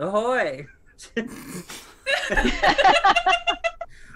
Ahoy! 0.00 0.66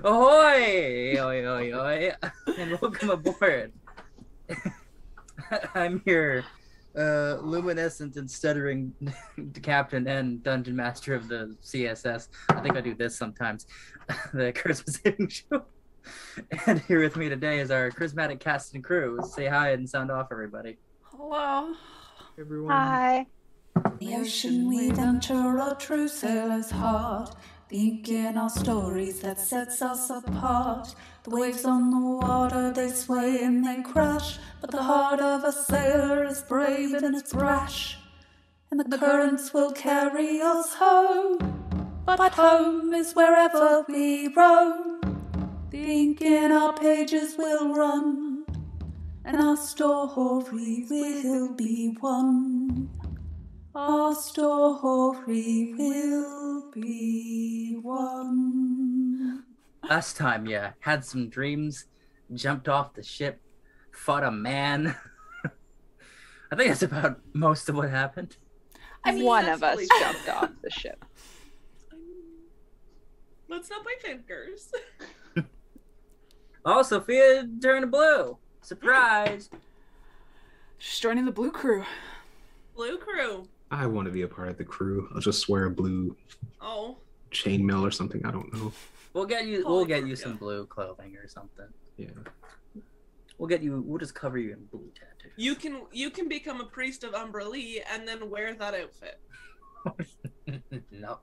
Ahoy! 0.03 1.19
Oi, 1.21 1.47
oi, 1.47 1.73
oi! 1.75 2.13
And 2.57 2.81
welcome 2.81 3.11
aboard. 3.11 3.71
I'm 5.75 6.01
your 6.07 6.43
uh, 6.97 7.37
luminescent 7.43 8.17
and 8.17 8.31
stuttering 8.31 8.95
captain 9.63 10.09
and 10.09 10.43
dungeon 10.43 10.75
master 10.75 11.15
of 11.15 11.29
the 11.29 11.55
CSS. 11.63 12.29
I 12.49 12.61
think 12.63 12.79
I 12.79 12.81
do 12.81 12.95
this 12.95 13.15
sometimes. 13.15 13.67
the 14.33 14.55
Charisma 14.55 14.89
Saving 14.89 15.29
Show. 15.29 15.65
And 16.67 16.81
here 16.81 17.01
with 17.01 17.17
me 17.17 17.29
today 17.29 17.61
is 17.61 17.71
our 17.71 17.91
charismatic 17.91 18.41
cast 18.41 18.75
and 18.75 18.83
crew. 18.83 19.21
Say 19.23 19.49
hi 19.49 19.73
and 19.73 19.87
sound 19.87 20.11
off, 20.11 20.29
everybody. 20.33 20.79
Hello. 21.03 21.75
Everyone. 22.39 22.73
Hi. 22.73 23.27
The 23.75 24.15
ocean 24.15 24.69
we 24.69 24.91
venture, 24.91 25.59
a 25.59 25.77
true 25.79 26.07
sailor's 26.07 26.71
heart. 26.71 27.35
Thinking 27.69 28.37
our 28.37 28.51
stories 28.51 29.21
that 29.21 29.41
sets 29.41 29.83
us 29.83 30.11
apart. 30.11 30.95
The 31.25 31.31
waves 31.31 31.65
on 31.65 31.91
the 31.91 31.99
water, 31.99 32.73
they 32.73 32.91
sway 32.91 33.43
and 33.43 33.67
they 33.67 33.83
crash. 33.83 34.39
But 34.61 34.71
the 34.71 34.83
heart 34.83 35.21
of 35.21 35.43
a 35.43 35.51
sailor 35.51 36.25
is 36.25 36.43
brave 36.43 36.95
and 36.95 37.17
it's 37.17 37.35
rash. 37.35 37.99
And 38.71 38.79
the 38.79 38.99
currents 38.99 39.53
will 39.53 39.73
carry 39.73 40.41
us 40.41 40.75
home. 40.75 41.39
But 42.07 42.35
home 42.35 42.95
is 42.95 43.15
wherever 43.15 43.85
we 43.89 44.29
roam. 44.29 45.01
Thinking 45.71 46.53
our 46.53 46.75
pages 46.75 47.37
will 47.37 47.75
run. 47.75 48.45
And 49.25 49.37
our 49.37 49.57
story 49.57 50.87
will 50.89 51.55
be 51.55 51.97
one. 51.99 53.04
Our 53.75 54.15
story 54.15 55.75
will 55.77 56.71
be 56.71 57.77
one. 57.83 59.43
Last 59.89 60.17
time, 60.17 60.47
yeah, 60.47 60.73
had 60.81 61.05
some 61.05 61.29
dreams, 61.29 61.87
jumped 62.33 62.69
off 62.69 62.95
the 62.95 63.03
ship, 63.03 63.41
fought 63.91 64.23
a 64.23 64.31
man. 64.31 64.95
I 66.53 66.57
think 66.57 66.69
that's 66.69 66.83
about 66.85 67.21
most 67.33 67.69
of 67.69 67.75
what 67.75 67.91
happened. 67.91 68.37
I 69.05 69.13
mean, 69.13 69.25
One 69.25 69.49
of 69.49 69.63
us 69.65 69.81
jumped 69.99 70.29
off 70.29 70.51
the 70.63 70.71
ship. 70.71 71.05
Let's 73.49 73.69
not 73.71 73.85
point 73.85 74.01
fingers. 74.01 74.71
Oh, 76.65 76.83
Sophia 76.83 77.47
turned 77.61 77.91
blue. 77.91 78.39
Surprise! 78.63 79.51
She's 80.79 80.99
joining 80.99 81.27
the 81.27 81.33
blue 81.33 81.51
crew. 81.51 81.85
Blue 82.75 82.97
crew. 82.97 83.49
I 83.75 83.87
want 83.87 84.07
to 84.07 84.13
be 84.13 84.23
a 84.23 84.29
part 84.29 84.49
of 84.49 84.57
the 84.59 84.65
crew. 84.65 85.09
I'll 85.15 85.21
just 85.21 85.49
wear 85.49 85.65
a 85.67 85.71
blue 85.71 86.17
Oh, 86.61 86.97
chainmail 87.31 87.83
or 87.83 87.91
something. 87.91 88.25
I 88.25 88.31
don't 88.31 88.53
know. 88.55 88.73
We'll 89.13 89.27
get 89.27 89.47
you. 89.47 89.63
Holy 89.65 89.77
We'll 89.77 89.85
get 89.85 90.07
you 90.07 90.17
Scorpio. 90.17 90.33
some 90.33 90.37
blue 90.39 90.67
clothing 90.67 91.17
or 91.17 91.29
something. 91.29 91.67
Yeah. 91.97 92.09
We'll 93.39 93.49
get 93.49 93.63
you. 93.63 93.83
We'll 93.87 93.99
just 93.99 94.15
cover 94.15 94.39
you 94.39 94.53
in 94.53 94.65
blue 94.67 94.91
tattoos. 94.95 95.33
you 95.37 95.55
can 95.55 95.83
you 95.93 96.11
can 96.11 96.29
become 96.29 96.61
a 96.61 96.65
priest 96.67 97.03
of 97.05 97.13
Umberlee 97.13 97.81
and 97.93 98.07
then 98.07 98.31
wear 98.31 98.55
that 98.55 98.75
outfit. 98.75 99.21
no. 100.91 101.19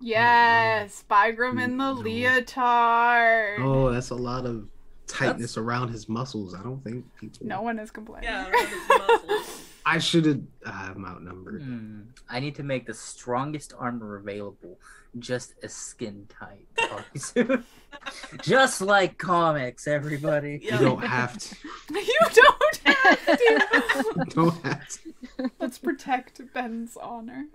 Yes, 0.00 1.02
Bygram 1.10 1.62
in 1.62 1.76
the 1.78 1.94
No. 1.94 2.00
leotard. 2.00 3.58
Oh, 3.60 3.90
that's 3.90 4.10
a 4.10 4.14
lot 4.14 4.44
of 4.44 4.68
tightness 5.06 5.56
around 5.56 5.88
his 5.88 6.08
muscles. 6.08 6.54
I 6.54 6.62
don't 6.62 6.82
think 6.84 7.04
people. 7.16 7.46
No 7.46 7.62
one 7.62 7.78
is 7.78 7.90
complaining. 7.90 8.28
Yeah, 8.28 8.48
around 8.50 8.68
his 8.68 8.88
muscles. 8.88 9.62
I 9.88 9.98
should 9.98 10.26
have. 10.26 10.42
I'm 10.66 11.06
outnumbered. 11.06 11.62
Hmm. 11.62 12.00
I 12.28 12.40
need 12.40 12.56
to 12.56 12.64
make 12.64 12.86
the 12.86 12.94
strongest 12.94 13.72
armor 13.78 14.16
available, 14.16 14.80
just 15.20 15.54
a 15.62 15.68
skin 15.68 16.26
tight 16.28 16.66
bodysuit. 16.76 17.62
just 18.42 18.80
like 18.80 19.16
comics, 19.16 19.86
everybody. 19.86 20.58
You 20.60 20.76
don't 20.76 21.04
have 21.04 21.38
to. 21.38 21.56
you 21.90 22.18
don't 22.34 22.80
have 22.82 23.38
to. 23.38 24.24
don't 24.30 24.64
have 24.64 24.88
to. 24.88 25.50
Let's 25.60 25.78
protect 25.78 26.40
Ben's 26.52 26.96
honor. 26.96 27.46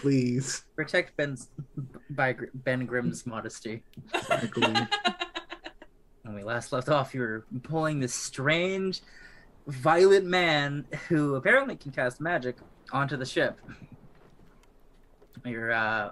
Please. 0.00 0.64
Protect 0.76 1.16
Ben's 1.16 1.48
by 2.10 2.36
Ben 2.52 2.84
Grimm's 2.84 3.24
modesty. 3.24 3.82
Exactly. 4.12 4.74
When 6.24 6.34
we 6.34 6.42
last 6.42 6.72
left 6.72 6.90
off, 6.90 7.14
you 7.14 7.22
were 7.22 7.46
pulling 7.62 8.00
this 8.00 8.14
strange, 8.14 9.00
violent 9.66 10.26
man 10.26 10.86
who 11.08 11.36
apparently 11.36 11.76
can 11.76 11.92
cast 11.92 12.20
magic 12.20 12.56
onto 12.92 13.16
the 13.16 13.24
ship. 13.24 13.58
You're 15.44 15.72
uh, 15.72 16.10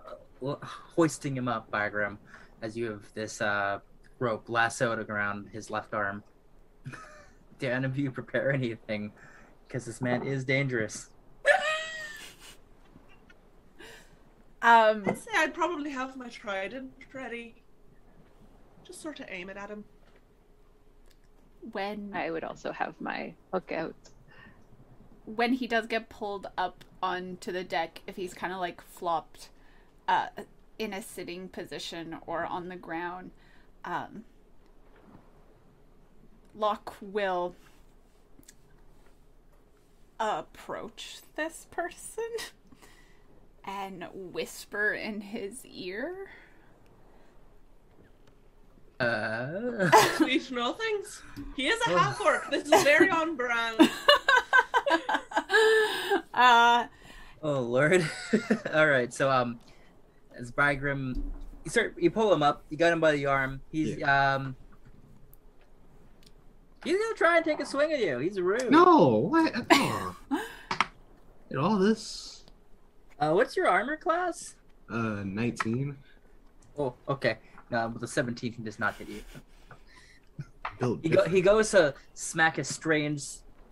hoisting 0.63 1.37
him 1.37 1.49
up, 1.49 1.71
Bygram, 1.71 2.19
as 2.61 2.77
you 2.77 2.91
have 2.91 3.05
this 3.15 3.41
uh, 3.41 3.81
rope 4.19 4.49
lassoed 4.49 5.09
around 5.09 5.49
his 5.53 5.71
left 5.71 5.95
arm. 5.95 6.23
Dan, 7.59 7.85
if 7.85 7.97
you 7.97 8.11
prepare 8.11 8.53
anything, 8.53 9.13
because 9.67 9.85
this 9.85 10.01
man 10.01 10.27
is 10.27 10.45
dangerous. 10.45 11.09
Um, 14.63 15.03
I'd 15.09 15.19
say 15.19 15.31
I'd 15.37 15.55
probably 15.55 15.91
have 15.91 16.17
my 16.17 16.29
trident 16.29 16.93
ready. 17.13 17.57
Just 18.85 19.03
sort 19.03 19.19
of 19.19 19.27
aim 19.29 19.51
it 19.51 19.57
at 19.57 19.69
him. 19.69 19.85
When 21.71 22.11
I 22.15 22.31
would 22.31 22.45
also 22.45 22.73
have 22.73 23.01
my 23.01 23.35
hook 23.53 23.71
out. 23.73 23.95
when 25.25 25.53
he 25.53 25.67
does 25.69 25.87
get 25.87 26.09
pulled 26.09 26.49
up 26.59 26.85
onto 27.03 27.53
the 27.53 27.63
deck, 27.65 28.03
if 28.07 28.17
he's 28.17 28.35
kind 28.35 28.53
of 28.53 28.59
like 28.59 28.81
flopped 28.81 29.51
uh, 30.09 30.27
in 30.79 30.93
a 30.93 31.01
sitting 31.01 31.49
position 31.49 32.17
or 32.27 32.45
on 32.45 32.69
the 32.69 32.77
ground, 32.77 33.31
um, 33.85 34.25
Locke 36.55 36.97
will 37.01 37.55
approach 40.19 41.19
this 41.37 41.67
person 41.71 42.29
and 43.65 44.07
whisper 44.13 44.93
in 44.93 45.21
his 45.21 45.65
ear. 45.67 46.29
Uh, 49.03 49.91
Sweet 50.17 50.51
nothings. 50.51 51.23
He 51.57 51.69
is 51.69 51.81
a 51.87 51.99
half 51.99 52.21
orc. 52.21 52.51
This 52.51 52.65
is 52.65 52.83
very 52.83 53.11
on 53.11 53.37
brand. 53.37 53.91
uh, 56.35 56.87
Oh 57.43 57.61
lord. 57.61 58.09
All 58.75 58.87
right. 58.87 59.13
So 59.13 59.31
um, 59.31 59.59
as 60.39 60.53
Bygrim, 60.53 61.21
you 61.65 61.71
start 61.71 61.95
you 61.99 62.11
pull 62.11 62.33
him 62.33 62.43
up. 62.43 62.65
You 62.71 62.77
got 62.77 62.93
him 62.93 63.01
by 63.01 63.13
the 63.13 63.27
arm. 63.27 63.61
He's 63.71 64.03
um. 64.05 64.57
He's 66.85 66.97
gonna 66.97 67.15
try 67.15 67.37
and 67.37 67.45
take 67.45 67.61
a 67.61 67.67
swing 67.67 67.93
at 67.93 68.01
you. 68.01 68.19
He's 68.19 68.41
rude. 68.41 68.71
No. 68.71 69.29
What? 69.31 69.53
Oh. 69.71 70.17
Did 71.49 71.59
all 71.59 71.79
this? 71.79 72.45
Uh, 73.21 73.33
what's 73.33 73.57
your 73.57 73.69
armor 73.69 73.97
class? 73.97 74.57
Uh, 74.91 75.23
19. 75.25 75.97
Oh, 76.77 76.95
okay. 77.09 77.39
No, 77.73 77.89
with 77.89 78.03
the 78.03 78.07
seventeen, 78.07 78.53
he 78.53 78.63
does 78.63 78.79
not 78.79 78.95
hit 78.97 79.09
you. 79.09 79.23
Built. 80.79 81.01
He 81.03 81.09
go, 81.09 81.25
he 81.25 81.41
goes 81.41 81.71
to 81.71 81.95
smack 82.15 82.59
a 82.59 82.65
strange 82.65 83.25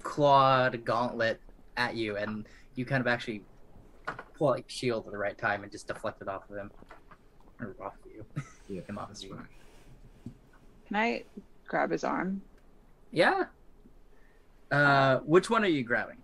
clawed 0.02 0.82
gauntlet 0.86 1.38
at 1.76 1.94
you, 1.94 2.16
and 2.16 2.46
you 2.76 2.86
kind 2.86 3.02
of 3.02 3.06
actually 3.06 3.42
pull 4.38 4.48
out 4.50 4.56
your 4.58 4.64
shield 4.68 5.04
at 5.06 5.12
the 5.12 5.18
right 5.18 5.36
time 5.36 5.62
and 5.62 5.70
just 5.70 5.86
deflect 5.86 6.22
it 6.22 6.28
off 6.28 6.48
of 6.50 6.56
him, 6.56 6.70
or 7.60 7.76
off 7.84 7.92
of 8.04 8.10
you. 8.12 8.24
Yeah, 8.68 8.80
Come 8.86 8.96
on, 8.98 9.08
that's 9.08 9.22
you. 9.22 9.34
fine. 9.34 9.46
Can 10.88 10.96
I 10.96 11.24
grab 11.68 11.90
his 11.90 12.02
arm? 12.02 12.40
Yeah. 13.12 13.44
Uh, 14.72 15.18
which 15.18 15.50
one 15.50 15.62
are 15.62 15.68
you 15.68 15.82
grabbing? 15.84 16.16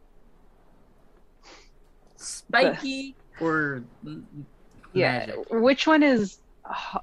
Spiky 2.16 3.14
or 3.40 3.82
mm, 4.04 4.22
Yeah. 4.94 5.18
magic? 5.26 5.36
Which 5.50 5.86
one 5.86 6.02
is 6.02 6.32
h- 6.34 6.38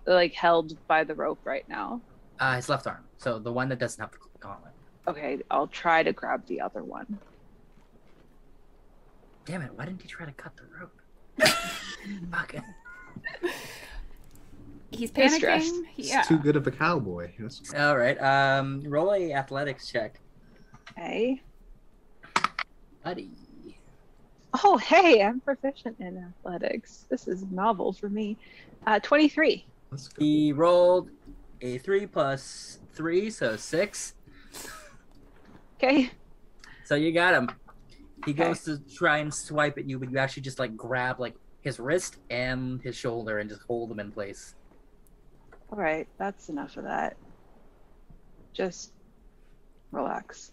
like 0.06 0.34
held 0.34 0.78
by 0.88 1.04
the 1.04 1.16
rope 1.16 1.40
right 1.44 1.68
now? 1.70 2.02
Uh, 2.40 2.56
his 2.56 2.70
left 2.70 2.88
arm. 2.88 3.04
So 3.18 3.40
the 3.40 3.52
one 3.52 3.70
that 3.70 3.80
doesn't 3.80 4.02
have 4.02 4.12
the 4.12 4.18
gauntlet. 4.40 4.74
Okay, 5.08 5.40
I'll 5.52 5.68
try 5.68 6.04
to 6.04 6.14
grab 6.14 6.46
the 6.48 6.62
other 6.62 6.84
one. 6.84 7.20
Damn 9.46 9.62
it! 9.62 9.72
Why 9.76 9.86
didn't 9.86 10.02
he 10.02 10.08
try 10.08 10.26
to 10.26 10.32
cut 10.32 10.54
the 10.56 10.64
rope? 10.80 11.00
Fuck 12.32 12.54
it. 12.54 12.64
he's 14.92 15.12
He's 15.16 15.36
stressed. 15.36 15.74
panicking. 15.74 15.86
He's 15.94 16.10
Yeah. 16.10 16.22
too 16.22 16.38
good 16.38 16.56
of 16.56 16.66
a 16.68 16.72
cowboy. 16.72 17.32
That's 17.38 17.74
All 17.78 17.98
right. 17.98 18.18
Um, 18.22 18.84
roll 18.88 19.14
a 19.14 19.34
athletics 19.34 19.90
check, 19.92 20.20
Okay. 20.92 21.42
buddy. 23.04 23.32
Oh, 24.64 24.78
hey, 24.78 25.24
I'm 25.24 25.40
proficient 25.42 25.98
in 26.00 26.18
athletics. 26.18 27.06
This 27.10 27.28
is 27.28 27.44
novel 27.50 27.92
for 27.92 28.10
me. 28.10 28.38
Uh, 28.86 29.00
23. 29.00 29.66
Let's. 29.92 30.10
He 30.18 30.54
rolled 30.54 31.10
a 31.62 31.78
three 31.80 32.06
plus 32.06 32.80
three, 32.94 33.30
so 33.30 33.56
six. 33.56 34.14
Okay. 35.78 36.12
So 36.86 36.96
you 36.96 37.12
got 37.12 37.34
him. 37.34 37.50
He 38.26 38.32
Okay. 38.32 38.44
goes 38.44 38.64
to 38.66 38.78
try 38.96 39.18
and 39.20 39.34
swipe 39.34 39.78
at 39.78 39.90
you, 39.90 40.00
but 40.00 40.12
you 40.12 40.18
actually 40.18 40.44
just 40.44 40.60
like 40.60 40.78
grab 40.78 41.20
like 41.20 41.36
his 41.62 41.80
wrist 41.80 42.18
and 42.30 42.82
his 42.82 42.96
shoulder 42.96 43.40
and 43.40 43.50
just 43.50 43.62
hold 43.64 43.90
them 43.90 44.00
in 44.00 44.12
place. 44.12 44.56
All 45.72 45.78
right, 45.80 46.08
that's 46.18 46.50
enough 46.50 46.78
of 46.78 46.84
that. 46.84 47.18
Just 48.54 48.94
relax. 49.92 50.52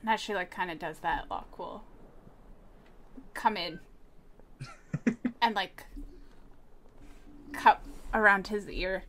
And 0.00 0.08
as 0.08 0.20
she 0.20 0.34
like 0.34 0.50
kind 0.50 0.70
of 0.70 0.78
does 0.78 0.98
that, 0.98 1.24
Locke 1.30 1.58
will 1.58 1.82
come 3.34 3.56
in 3.56 3.80
and 5.42 5.54
like 5.54 5.84
cup 7.52 7.84
around 8.12 8.48
his 8.48 8.68
ear, 8.68 9.04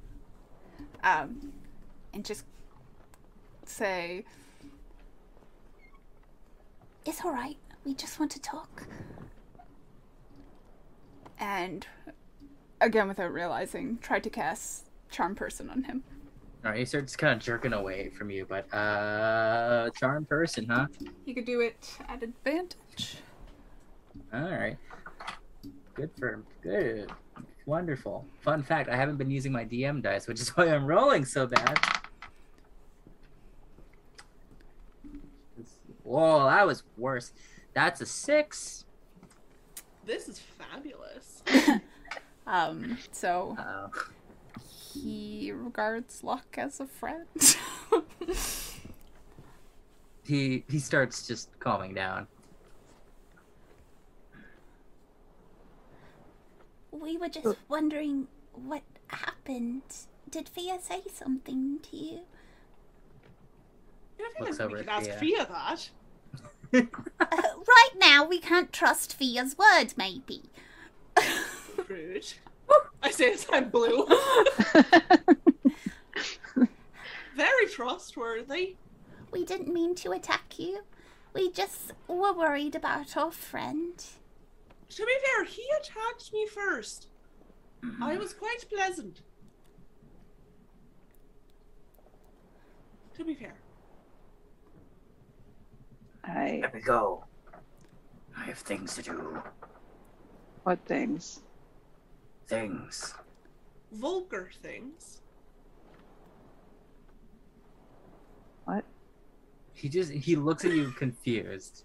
um, 1.03 1.53
and 2.13 2.23
just 2.25 2.45
say, 3.65 4.25
It's 7.05 7.23
all 7.25 7.31
right. 7.33 7.57
We 7.85 7.93
just 7.95 8.19
want 8.19 8.31
to 8.31 8.39
talk. 8.41 8.87
and 11.39 11.87
again 12.79 13.07
without 13.07 13.33
realizing, 13.33 13.97
try 14.01 14.19
to 14.19 14.29
cast 14.29 14.85
charm 15.09 15.35
person 15.35 15.69
on 15.69 15.83
him. 15.83 16.03
All 16.63 16.69
right, 16.71 16.79
he 16.79 16.85
starts 16.85 17.15
kind 17.15 17.33
of 17.33 17.39
jerking 17.39 17.73
away 17.73 18.09
from 18.09 18.29
you, 18.29 18.45
but 18.47 18.71
uh, 18.71 19.89
charm 19.99 20.25
person, 20.25 20.67
huh? 20.69 20.85
You 21.25 21.33
could 21.33 21.45
do 21.45 21.59
it 21.61 21.97
at 22.07 22.21
advantage. 22.21 23.17
All 24.33 24.41
right. 24.41 24.77
Good 25.93 26.11
for 26.17 26.43
good. 26.61 27.11
Wonderful. 27.65 28.25
Fun 28.41 28.63
fact: 28.63 28.89
I 28.89 28.95
haven't 28.95 29.17
been 29.17 29.31
using 29.31 29.51
my 29.51 29.65
DM 29.65 30.01
dice, 30.01 30.27
which 30.27 30.39
is 30.39 30.49
why 30.55 30.65
I'm 30.65 30.85
rolling 30.85 31.25
so 31.25 31.47
bad. 31.47 31.79
Whoa, 36.03 36.45
that 36.45 36.65
was 36.65 36.83
worse. 36.97 37.31
That's 37.73 38.01
a 38.01 38.05
six. 38.05 38.85
This 40.05 40.27
is 40.27 40.39
fabulous. 40.39 41.43
Um, 42.47 42.97
so 43.11 43.55
Uh, 43.57 43.87
he 44.59 45.51
regards 45.53 46.23
Locke 46.23 46.57
as 46.57 46.79
a 46.81 46.87
friend. 46.87 47.27
he 50.23 50.65
he 50.67 50.79
starts 50.79 51.25
just 51.25 51.49
calming 51.59 51.93
down. 51.93 52.27
We 56.91 57.17
were 57.17 57.29
just 57.29 57.57
wondering 57.69 58.27
what 58.53 58.83
happened. 59.07 59.81
Did 60.29 60.47
Fia 60.49 60.79
say 60.81 61.01
something 61.13 61.79
to 61.89 61.97
you? 61.97 62.19
I 64.19 64.29
feel 64.37 64.45
Looks 64.45 64.59
like 64.59 64.65
over 64.65 64.75
we 64.75 64.79
at 64.81 64.85
could 64.85 64.93
ask 64.93 65.19
Fia. 65.19 65.19
Fia 65.19 65.47
that. 65.49 65.89
Uh, 67.19 67.25
right 67.67 67.89
now, 67.97 68.23
we 68.23 68.39
can't 68.39 68.71
trust 68.71 69.13
Fia's 69.13 69.57
word, 69.57 69.93
maybe. 69.97 70.43
Rude. 71.89 72.25
I 73.03 73.11
say 73.11 73.33
as 73.33 73.45
I'm 73.51 73.69
blue. 73.69 74.07
Very 77.35 77.67
trustworthy. 77.69 78.75
We 79.31 79.43
didn't 79.43 79.73
mean 79.73 79.95
to 79.95 80.11
attack 80.11 80.57
you. 80.59 80.83
We 81.33 81.51
just 81.51 81.91
were 82.07 82.33
worried 82.33 82.75
about 82.75 83.17
our 83.17 83.31
friend. 83.31 84.01
To 84.95 85.05
be 85.05 85.13
fair, 85.25 85.45
he 85.45 85.65
attacked 85.79 86.33
me 86.33 86.45
first. 86.47 87.07
Mm-hmm. 87.83 88.03
I 88.03 88.17
was 88.17 88.33
quite 88.33 88.65
pleasant. 88.69 89.21
To 93.15 93.23
be 93.23 93.33
fair. 93.33 93.55
I 96.25 96.59
Let 96.61 96.73
me 96.73 96.81
go. 96.81 97.23
I 98.37 98.43
have 98.43 98.57
things 98.57 98.95
to 98.95 99.01
do. 99.01 99.41
what 100.63 100.79
things? 100.85 101.41
Things. 102.47 103.13
Vulgar 103.93 104.49
things. 104.61 105.21
What? 108.65 108.83
He 109.73 109.87
just 109.89 110.11
he 110.11 110.35
looks 110.35 110.65
at 110.65 110.71
you 110.71 110.91
confused. 110.91 111.83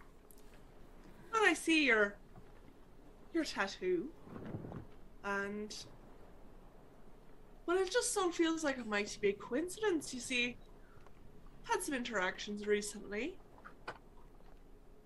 And 1.35 1.47
I 1.47 1.55
see 1.55 1.87
your 1.87 2.17
your 3.37 3.45
tattoo. 3.45 4.07
And 5.25 5.75
well 7.67 7.79
it 7.79 7.91
just 7.91 8.13
so 8.13 8.31
feels 8.31 8.65
like 8.65 8.79
a 8.79 8.85
mighty 8.85 9.19
big 9.21 9.39
coincidence, 9.39 10.13
you 10.13 10.21
see. 10.21 10.57
Had 11.65 11.83
some 11.83 11.95
interactions 11.95 12.67
recently. 12.67 13.37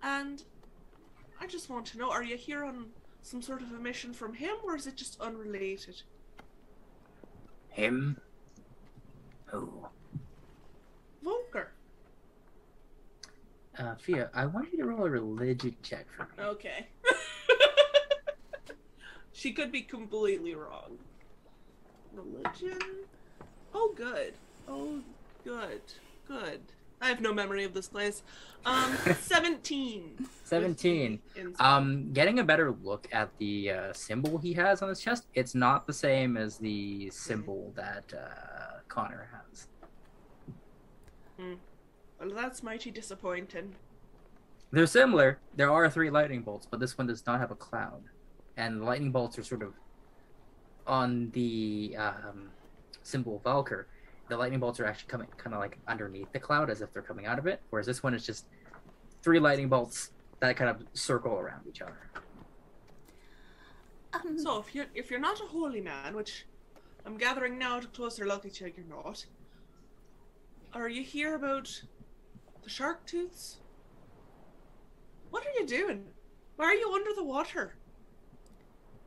And 0.01 0.43
I 1.39 1.47
just 1.47 1.69
want 1.69 1.85
to 1.87 1.97
know, 1.97 2.09
are 2.09 2.23
you 2.23 2.37
here 2.37 2.63
on 2.63 2.87
some 3.21 3.41
sort 3.41 3.61
of 3.61 3.71
a 3.71 3.77
mission 3.77 4.13
from 4.13 4.33
him 4.33 4.55
or 4.63 4.75
is 4.75 4.87
it 4.87 4.95
just 4.95 5.19
unrelated? 5.19 6.01
Him? 7.69 8.19
Who? 9.45 9.85
Valkur. 11.23 11.67
Uh, 13.77 13.95
Fia, 13.95 14.29
I 14.33 14.45
want 14.45 14.71
you 14.71 14.79
to 14.79 14.85
roll 14.85 15.05
a 15.05 15.09
religion 15.09 15.75
check 15.81 16.05
for 16.15 16.23
me. 16.23 16.43
Okay. 16.43 16.87
she 19.41 19.51
could 19.51 19.71
be 19.71 19.81
completely 19.81 20.53
wrong. 20.53 20.99
Religion? 22.13 22.77
Oh, 23.73 23.91
good. 23.95 24.33
Oh, 24.67 25.01
good. 25.43 25.81
Good. 26.27 26.61
I 27.01 27.07
have 27.07 27.21
no 27.21 27.33
memory 27.33 27.63
of 27.63 27.73
this 27.73 27.87
place. 27.87 28.21
Um, 28.67 28.95
17. 29.19 30.27
17. 30.43 31.19
Um, 31.59 32.13
getting 32.13 32.37
a 32.37 32.43
better 32.43 32.75
look 32.83 33.07
at 33.11 33.35
the 33.39 33.71
uh, 33.71 33.93
symbol 33.93 34.37
he 34.37 34.53
has 34.53 34.83
on 34.83 34.89
his 34.89 35.01
chest, 35.01 35.25
it's 35.33 35.55
not 35.55 35.87
the 35.87 35.93
same 35.93 36.37
as 36.37 36.57
the 36.57 37.09
symbol 37.09 37.73
that 37.75 38.13
uh, 38.13 38.81
Connor 38.89 39.27
has. 39.33 39.67
well, 41.39 42.29
that's 42.35 42.61
mighty 42.61 42.91
disappointing. 42.91 43.73
They're 44.69 44.85
similar. 44.85 45.39
There 45.55 45.71
are 45.71 45.89
three 45.89 46.11
lightning 46.11 46.43
bolts, 46.43 46.67
but 46.69 46.79
this 46.79 46.95
one 46.95 47.07
does 47.07 47.25
not 47.25 47.39
have 47.39 47.49
a 47.49 47.55
cloud. 47.55 48.03
And 48.57 48.81
the 48.81 48.85
lightning 48.85 49.11
bolts 49.11 49.37
are 49.37 49.43
sort 49.43 49.63
of 49.63 49.73
on 50.87 51.29
the 51.31 51.95
um, 51.97 52.49
symbol 53.03 53.37
of 53.37 53.43
Valkur. 53.43 53.85
The 54.29 54.37
lightning 54.37 54.59
bolts 54.59 54.79
are 54.79 54.85
actually 54.85 55.09
coming 55.09 55.27
kind 55.37 55.53
of 55.53 55.59
like 55.59 55.77
underneath 55.87 56.31
the 56.31 56.39
cloud 56.39 56.69
as 56.69 56.81
if 56.81 56.93
they're 56.93 57.01
coming 57.01 57.25
out 57.25 57.39
of 57.39 57.47
it, 57.47 57.61
whereas 57.69 57.85
this 57.85 58.01
one 58.03 58.13
is 58.13 58.25
just 58.25 58.45
three 59.21 59.39
lightning 59.39 59.69
bolts 59.69 60.11
that 60.39 60.55
kind 60.55 60.69
of 60.69 60.83
circle 60.93 61.33
around 61.33 61.61
each 61.67 61.81
other. 61.81 62.09
Um, 64.13 64.37
So, 64.37 64.59
if 64.59 64.73
you're, 64.75 64.87
if 64.95 65.09
you're 65.09 65.19
not 65.19 65.39
a 65.39 65.45
holy 65.45 65.81
man, 65.81 66.15
which 66.15 66.45
I'm 67.05 67.17
gathering 67.17 67.57
now 67.57 67.79
to 67.79 67.87
closer 67.87 68.25
look 68.25 68.45
at 68.45 68.59
you, 68.59 68.71
you're 68.75 68.85
not, 68.85 69.25
are 70.73 70.89
you 70.89 71.03
here 71.03 71.35
about 71.35 71.81
the 72.63 72.69
shark 72.69 73.05
tooths? 73.05 73.57
What 75.29 75.45
are 75.45 75.51
you 75.59 75.65
doing? 75.65 76.05
Why 76.55 76.65
are 76.65 76.75
you 76.75 76.91
under 76.93 77.13
the 77.15 77.23
water? 77.23 77.75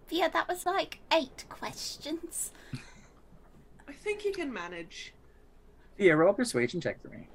Fia, 0.07 0.31
that 0.31 0.49
was 0.49 0.67
like 0.67 1.01
eight 1.13 1.45
questions. 1.49 2.53
I 3.89 3.93
think 3.93 4.25
you 4.25 4.33
can 4.33 4.53
manage. 4.53 5.15
Yeah, 5.99 6.13
roll 6.13 6.31
a 6.31 6.35
persuasion 6.35 6.81
check 6.81 7.01
for 7.01 7.09
me. 7.09 7.29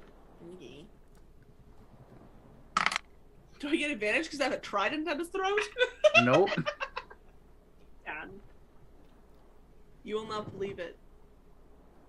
Okay. 0.56 0.84
Do 3.58 3.68
I 3.68 3.76
get 3.76 3.90
advantage 3.90 4.24
because 4.24 4.40
I 4.40 4.44
have 4.44 4.52
a 4.52 4.58
trident 4.58 5.08
at 5.08 5.18
his 5.18 5.28
throat? 5.28 5.60
Nope. 6.24 6.50
Damn. 8.04 8.30
You 10.02 10.16
will 10.16 10.26
not 10.26 10.52
believe 10.52 10.78
it. 10.80 10.96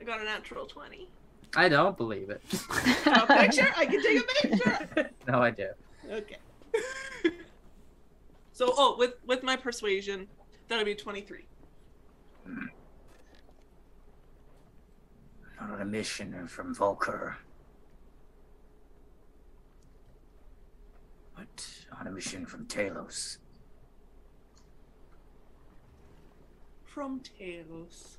I 0.02 0.04
got 0.04 0.20
a 0.20 0.24
natural 0.24 0.66
20. 0.66 1.08
I 1.56 1.70
don't 1.70 1.96
believe 1.96 2.30
it. 2.30 2.42
A 3.06 3.28
picture? 3.28 3.72
I 3.78 3.86
can 3.86 4.02
take 4.02 4.20
a 4.20 4.48
picture! 4.48 5.10
no, 5.28 5.42
I 5.42 5.52
do. 5.52 5.68
Okay. 6.10 6.38
so, 8.54 8.74
oh, 8.76 8.96
with 8.98 9.14
with 9.26 9.44
my 9.44 9.56
persuasion, 9.56 10.28
that'll 10.72 10.86
be 10.86 10.96
23. 10.96 11.46
Hmm. 12.46 12.66
Not 15.60 15.72
on 15.72 15.82
a 15.82 15.86
mission 15.86 16.48
from 16.48 16.74
Valkur. 16.74 17.36
But 21.36 21.68
on 22.00 22.08
a 22.08 22.12
mission 22.12 22.46
from 22.46 22.68
Talos. 22.68 23.40
From 26.86 27.20
Talos. 27.20 28.16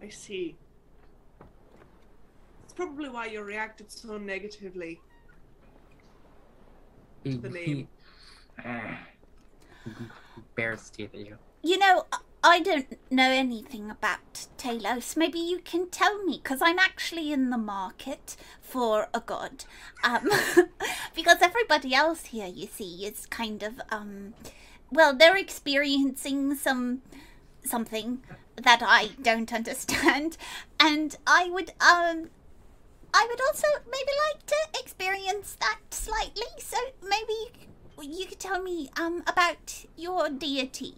I 0.00 0.08
see. 0.10 0.54
It's 2.62 2.72
probably 2.72 3.08
why 3.08 3.26
you 3.26 3.42
reacted 3.42 3.90
so 3.90 4.16
negatively. 4.16 5.00
to 7.24 7.36
The 7.36 7.48
he, 7.48 7.74
name. 7.74 7.88
Eh. 8.64 8.94
his 10.56 10.90
teeth 10.90 11.14
at 11.14 11.26
you. 11.26 11.38
You 11.62 11.78
know, 11.78 12.06
I 12.44 12.58
don't 12.58 12.98
know 13.10 13.30
anything 13.30 13.88
about 13.90 14.48
Talos. 14.58 15.16
Maybe 15.16 15.38
you 15.38 15.60
can 15.60 15.88
tell 15.90 16.22
me, 16.24 16.40
because 16.42 16.60
I'm 16.60 16.78
actually 16.78 17.32
in 17.32 17.50
the 17.50 17.58
market 17.58 18.36
for 18.60 19.08
a 19.14 19.20
god. 19.20 19.64
Um, 20.02 20.28
because 21.14 21.38
everybody 21.40 21.94
else 21.94 22.26
here, 22.26 22.48
you 22.48 22.66
see, 22.66 23.06
is 23.06 23.26
kind 23.26 23.62
of, 23.62 23.80
um, 23.90 24.34
well, 24.90 25.14
they're 25.16 25.36
experiencing 25.36 26.54
some 26.56 27.02
something 27.64 28.24
that 28.56 28.82
I 28.84 29.10
don't 29.22 29.52
understand, 29.52 30.36
and 30.80 31.16
I 31.26 31.48
would, 31.48 31.70
um, 31.80 32.30
I 33.14 33.26
would 33.30 33.40
also 33.40 33.68
maybe 33.86 34.10
like 34.28 34.46
to 34.46 34.80
experience 34.80 35.56
that 35.60 35.78
slightly. 35.90 36.42
So 36.58 36.76
maybe 37.02 37.68
you, 38.02 38.26
could 38.26 38.40
tell 38.40 38.62
me, 38.62 38.90
um, 38.98 39.22
about 39.26 39.84
your 39.96 40.28
deity. 40.28 40.96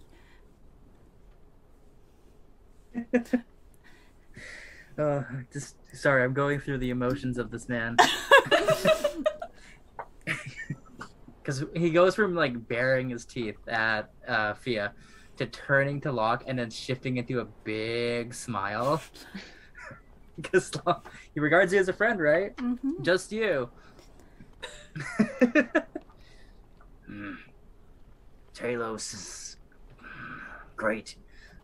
Uh, 4.99 5.23
just 5.52 5.76
sorry, 5.92 6.25
I'm 6.25 6.34
going 6.34 6.61
through 6.61 6.78
the 6.78 6.90
emotions 6.90 7.38
of 7.38 7.50
this 7.50 7.68
man. 7.68 7.96
Because 11.42 11.62
he 11.76 11.90
goes 11.90 12.14
from 12.14 12.34
like 12.34 12.68
baring 12.68 13.11
his 13.11 13.26
teeth 13.26 13.58
at 13.68 14.08
uh, 14.26 14.54
Fia 14.54 14.94
to 15.37 15.44
turning 15.44 16.00
to 16.00 16.11
Locke 16.11 16.42
and 16.46 16.58
then 16.58 16.70
shifting 16.70 17.18
into 17.18 17.40
a 17.40 17.44
big 17.64 18.32
smile. 18.32 19.02
Because 20.37 20.73
he 21.32 21.38
regards 21.38 21.73
you 21.73 21.78
as 21.78 21.88
a 21.88 21.92
friend, 21.92 22.18
right? 22.18 22.56
Mm-hmm. 22.56 23.02
Just 23.02 23.30
you. 23.30 23.70
Mm. 27.08 27.37
Talos 28.54 29.14
is 29.14 29.56
great. 30.76 31.16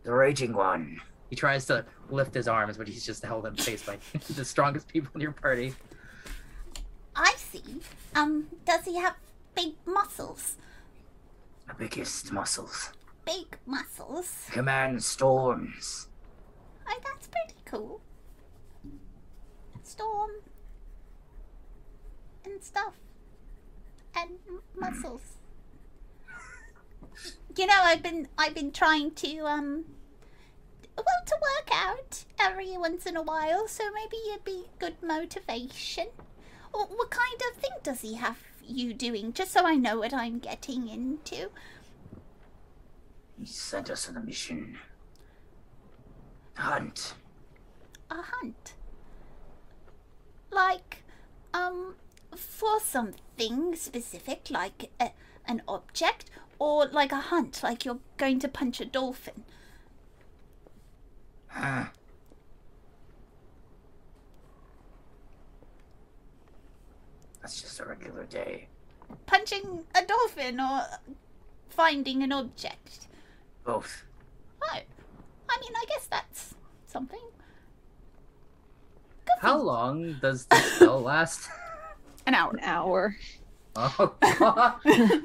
The 0.03 0.13
Raging 0.13 0.53
One. 0.53 0.99
He 1.29 1.35
tries 1.35 1.65
to 1.67 1.85
lift 2.09 2.33
his 2.33 2.47
arms, 2.47 2.77
but 2.77 2.87
he's 2.87 3.05
just 3.05 3.23
held 3.23 3.45
in 3.45 3.55
place 3.55 3.83
by 3.83 3.97
the 4.35 4.43
strongest 4.43 4.87
people 4.87 5.11
in 5.15 5.21
your 5.21 5.31
party. 5.31 5.73
I 7.15 7.33
see. 7.37 7.63
Um, 8.15 8.47
does 8.65 8.85
he 8.85 8.97
have 8.97 9.15
big 9.55 9.73
muscles? 9.85 10.57
The 11.67 11.73
biggest 11.75 12.31
muscles. 12.31 12.91
Big 13.25 13.57
muscles. 13.65 14.47
Command 14.51 15.03
storms. 15.03 16.07
Oh, 16.87 16.99
that's 17.05 17.27
pretty 17.27 17.61
cool. 17.65 18.01
Storm. 19.83 20.31
And 22.43 22.61
stuff. 22.61 22.93
And 24.15 24.31
muscles. 24.75 25.21
You 27.55 27.65
know, 27.67 27.79
I've 27.81 28.01
been 28.03 28.27
I've 28.37 28.53
been 28.55 28.71
trying 28.71 29.11
to 29.11 29.45
um 29.45 29.85
well 30.97 31.23
to 31.25 31.35
work 31.41 31.69
out 31.71 32.25
every 32.39 32.77
once 32.77 33.05
in 33.05 33.15
a 33.17 33.21
while, 33.21 33.67
so 33.67 33.83
maybe 33.93 34.17
it'd 34.29 34.43
be 34.43 34.65
good 34.79 34.95
motivation. 35.03 36.07
Wh- 36.73 36.89
What 36.91 37.09
kind 37.11 37.41
of 37.49 37.57
thing 37.61 37.71
does 37.83 38.01
he 38.01 38.15
have 38.15 38.37
you 38.65 38.93
doing, 38.93 39.33
just 39.33 39.51
so 39.51 39.65
I 39.65 39.75
know 39.75 39.99
what 39.99 40.13
I'm 40.13 40.39
getting 40.39 40.87
into? 40.87 41.49
He 43.37 43.45
sent 43.45 43.89
us 43.89 44.07
on 44.07 44.17
a 44.17 44.21
mission. 44.21 44.77
A 46.57 46.61
Hunt. 46.61 47.15
a 48.09 48.21
hunt. 48.21 48.73
Like, 50.51 51.03
um, 51.53 51.95
for 52.35 52.79
something 52.81 53.19
specific, 53.75 54.49
like 54.49 54.89
a, 54.99 55.11
an 55.47 55.61
object, 55.67 56.29
or 56.59 56.85
like 56.87 57.11
a 57.11 57.15
hunt, 57.15 57.61
like 57.63 57.85
you're 57.85 57.99
going 58.17 58.39
to 58.39 58.47
punch 58.47 58.79
a 58.79 58.85
dolphin. 58.85 59.43
Huh. 61.47 61.85
That's 67.41 67.61
just 67.61 67.79
a 67.79 67.85
regular 67.85 68.25
day. 68.25 68.67
Punching 69.25 69.85
a 69.95 70.05
dolphin 70.05 70.59
or 70.59 70.83
finding 71.69 72.23
an 72.23 72.31
object. 72.31 73.07
Both. 73.63 74.03
Oh, 74.63 74.67
I 74.73 75.57
mean, 75.59 75.71
I 75.75 75.85
guess 75.89 76.07
that's 76.07 76.53
something. 76.85 77.19
Good 79.25 79.41
How 79.41 79.57
you. 79.57 79.63
long 79.63 80.13
does 80.21 80.45
this 80.45 80.73
spell 80.73 81.01
last? 81.11 81.49
An 82.31 82.35
hour. 82.35 82.51
An 82.51 82.59
hour. 82.63 83.17
Oh 83.75 84.15
god. 84.39 84.75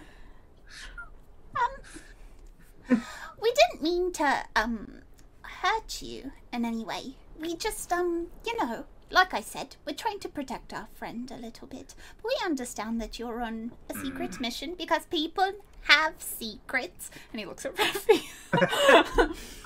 Um, 2.88 3.02
we 3.40 3.52
didn't 3.52 3.82
mean 3.82 4.12
to 4.12 4.44
um 4.56 5.02
hurt 5.42 6.02
you 6.02 6.32
in 6.52 6.64
any 6.64 6.84
way. 6.84 7.14
We 7.40 7.54
just 7.54 7.92
um, 7.92 8.26
you 8.44 8.56
know, 8.58 8.86
like 9.10 9.32
I 9.32 9.40
said, 9.40 9.76
we're 9.86 9.94
trying 9.94 10.18
to 10.18 10.28
protect 10.28 10.75
our 10.75 10.88
friend 10.94 11.30
a 11.30 11.36
little 11.36 11.68
bit. 11.68 11.94
But 12.16 12.26
we 12.26 12.36
understand 12.44 13.00
that 13.00 13.18
you're 13.20 13.40
on 13.40 13.72
a 13.88 13.94
secret 13.94 14.40
mission 14.40 14.75
because 14.76 15.06
people 15.06 15.52
have 15.82 16.14
secrets. 16.18 17.10
And 17.32 17.38
he 17.40 17.46
looks 17.46 17.64
at 17.64 17.76
Ruffy. 17.76 18.22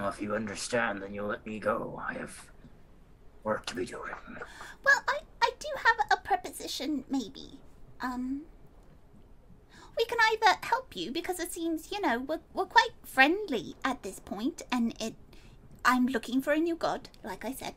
well, 0.00 0.10
if 0.10 0.20
you 0.20 0.34
understand, 0.34 1.02
then 1.02 1.12
you'll 1.14 1.26
let 1.28 1.44
me 1.46 1.58
go. 1.58 2.02
I 2.08 2.14
have 2.14 2.48
work 3.44 3.66
to 3.66 3.74
be 3.76 3.84
doing. 3.84 4.12
Well, 4.84 5.02
I 5.08 5.20
I 5.42 5.50
do 5.58 5.68
have 5.76 6.06
a 6.10 6.16
preposition, 6.22 7.04
maybe. 7.10 7.60
Um. 8.00 8.42
We 9.98 10.04
can 10.06 10.18
either 10.32 10.56
help 10.62 10.96
you 10.96 11.12
because 11.12 11.38
it 11.40 11.52
seems, 11.52 11.92
you 11.92 12.00
know, 12.00 12.20
we're, 12.20 12.40
we're 12.54 12.64
quite 12.64 12.92
friendly 13.04 13.74
at 13.84 14.02
this 14.02 14.18
point, 14.20 14.62
and 14.72 14.94
it. 15.00 15.14
I'm 15.84 16.06
looking 16.06 16.40
for 16.42 16.52
a 16.52 16.58
new 16.58 16.76
god, 16.76 17.08
like 17.24 17.44
I 17.44 17.52
said, 17.52 17.74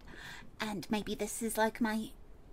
and 0.60 0.86
maybe 0.90 1.16
this 1.16 1.42
is 1.42 1.58
like 1.58 1.82
my 1.82 2.10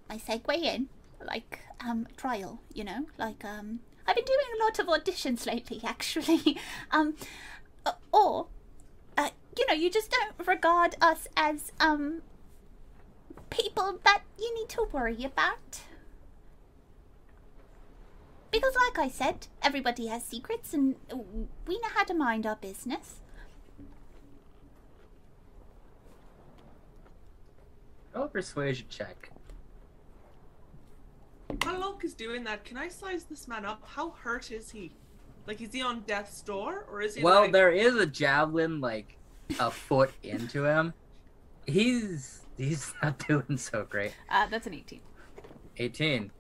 my 0.09 0.19
segue 0.19 0.57
in, 0.63 0.89
like 1.25 1.61
um 1.87 2.07
trial, 2.17 2.61
you 2.75 2.85
know, 2.85 3.07
like 3.19 3.45
um. 3.45 3.81
I've 4.07 4.17
been 4.17 4.25
doing 4.25 4.39
a 4.61 4.65
lot 4.65 4.79
of 4.81 4.87
auditions 4.87 5.47
lately, 5.47 5.81
actually. 5.85 6.59
um, 6.91 7.15
uh, 7.87 7.93
or, 8.13 8.47
uh, 9.17 9.31
you 9.57 9.67
know, 9.67 9.75
you 9.75 9.91
just 9.91 10.11
don't 10.11 10.47
regard 10.47 10.97
us 11.01 11.29
as 11.37 11.73
um 11.81 12.23
people 13.51 13.99
that 14.05 14.23
you 14.39 14.55
need 14.55 14.69
to 14.71 14.89
worry 14.93 15.25
about. 15.25 15.81
Because, 18.51 18.75
like 18.75 18.99
I 18.99 19.09
said, 19.09 19.47
everybody 19.63 20.09
has 20.09 20.25
secrets 20.25 20.75
and 20.75 20.97
we 21.67 21.79
know 21.79 21.89
how 21.95 22.05
to 22.05 22.15
mind 22.15 22.47
our 22.47 22.57
business. 22.57 23.21
Roll 28.13 28.25
a 28.25 28.29
persuasion 28.29 28.87
check. 28.91 29.31
While 31.63 31.81
Locke 31.81 32.05
is 32.05 32.15
doing 32.15 32.45
that, 32.45 32.65
can 32.65 32.77
I 32.77 32.89
size 32.89 33.25
this 33.25 33.47
man 33.47 33.65
up? 33.65 33.83
How 33.85 34.11
hurt 34.11 34.51
is 34.51 34.71
he? 34.71 34.93
Like, 35.47 35.61
is 35.61 35.73
he 35.73 35.83
on 35.83 36.01
death's 36.01 36.41
door, 36.43 36.87
or 36.91 37.03
is 37.03 37.15
he? 37.15 37.23
Well, 37.23 37.43
like... 37.43 37.53
there 37.53 37.71
is 37.71 37.97
a 37.97 38.07
javelin 38.07 38.81
like 38.81 39.17
a 39.59 39.71
foot 39.71 40.13
into 40.23 40.65
him. 40.65 40.95
He's 41.67 42.43
he's 42.57 42.95
not 43.03 43.27
doing 43.27 43.57
so 43.57 43.85
great. 43.89 44.15
Uh, 44.29 44.47
that's 44.49 44.67
an 44.67 44.75
18. 44.75 45.01
18. 45.79 46.31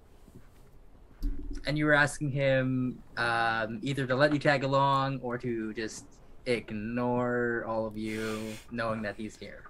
And 1.66 1.76
you 1.76 1.84
were 1.84 1.94
asking 1.94 2.30
him 2.30 3.02
um, 3.16 3.78
either 3.82 4.06
to 4.06 4.14
let 4.14 4.32
you 4.32 4.38
tag 4.38 4.64
along 4.64 5.20
or 5.20 5.36
to 5.38 5.74
just 5.74 6.04
ignore 6.46 7.64
all 7.66 7.86
of 7.86 7.96
you, 7.96 8.40
knowing 8.70 9.02
that 9.02 9.16
he's 9.16 9.36
here. 9.36 9.64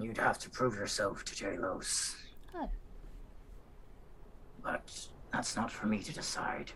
You'd 0.00 0.18
have 0.18 0.38
to 0.40 0.50
prove 0.50 0.74
yourself 0.76 1.24
to 1.26 1.34
Talos. 1.34 2.14
Oh. 2.54 2.68
But 4.62 5.06
that's 5.32 5.56
not 5.56 5.70
for 5.70 5.86
me 5.86 6.02
to 6.02 6.12
decide. 6.12 6.72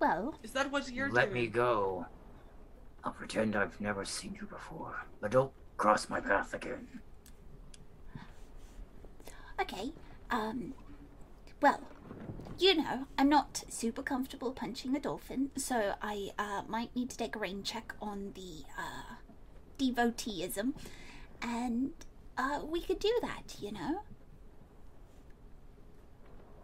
Well, 0.00 0.38
Is 0.42 0.50
that 0.52 0.70
what 0.70 0.90
you're 0.90 1.10
Let 1.10 1.30
doing? 1.30 1.34
me 1.34 1.46
go. 1.46 2.06
I'll 3.02 3.12
pretend 3.12 3.56
I've 3.56 3.80
never 3.80 4.04
seen 4.04 4.36
you 4.40 4.46
before, 4.46 5.04
but 5.20 5.30
don't 5.30 5.52
cross 5.76 6.08
my 6.08 6.20
path 6.20 6.54
again. 6.54 6.86
okay. 9.60 9.92
Um, 10.30 10.74
well, 11.60 11.80
you 12.58 12.74
know, 12.76 13.06
I'm 13.18 13.28
not 13.28 13.64
super 13.68 14.02
comfortable 14.02 14.52
punching 14.52 14.94
a 14.96 15.00
dolphin, 15.00 15.50
so 15.56 15.94
I 16.02 16.30
uh, 16.38 16.62
might 16.68 16.94
need 16.96 17.10
to 17.10 17.16
take 17.16 17.36
a 17.36 17.38
rain 17.38 17.62
check 17.62 17.94
on 18.00 18.32
the 18.34 18.64
uh, 18.78 19.13
devoteeism, 19.78 20.74
and 21.42 21.92
uh, 22.36 22.60
we 22.64 22.80
could 22.80 22.98
do 22.98 23.12
that, 23.22 23.56
you 23.60 23.72
know. 23.72 24.02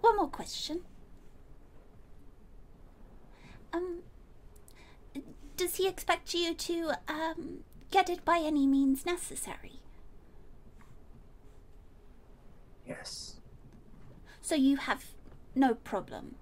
One 0.00 0.16
more 0.16 0.28
question. 0.28 0.82
Um, 3.72 4.00
does 5.56 5.76
he 5.76 5.86
expect 5.86 6.34
you 6.34 6.54
to 6.54 6.92
um 7.06 7.64
get 7.90 8.08
it 8.08 8.24
by 8.24 8.38
any 8.38 8.66
means 8.66 9.04
necessary. 9.04 9.80
Yes. 12.86 13.36
So 14.40 14.54
you 14.54 14.76
have 14.76 15.04
no 15.54 15.74
problem 15.74 16.36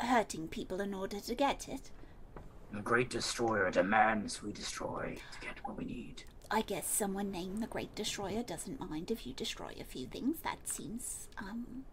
hurting 0.00 0.48
people 0.48 0.80
in 0.80 0.94
order 0.94 1.20
to 1.20 1.34
get 1.34 1.68
it. 1.68 1.90
The 2.72 2.80
Great 2.80 3.10
Destroyer 3.10 3.70
demands 3.70 4.42
we 4.42 4.52
destroy 4.52 5.18
to 5.32 5.46
get 5.46 5.58
what 5.64 5.76
we 5.76 5.84
need. 5.84 6.22
I 6.50 6.62
guess 6.62 6.86
someone 6.88 7.30
named 7.30 7.62
the 7.62 7.66
Great 7.66 7.94
Destroyer 7.94 8.42
doesn't 8.42 8.80
mind 8.80 9.10
if 9.10 9.26
you 9.26 9.32
destroy 9.32 9.74
a 9.80 9.84
few 9.84 10.06
things. 10.06 10.40
That 10.40 10.68
seems, 10.68 11.28
um, 11.38 11.84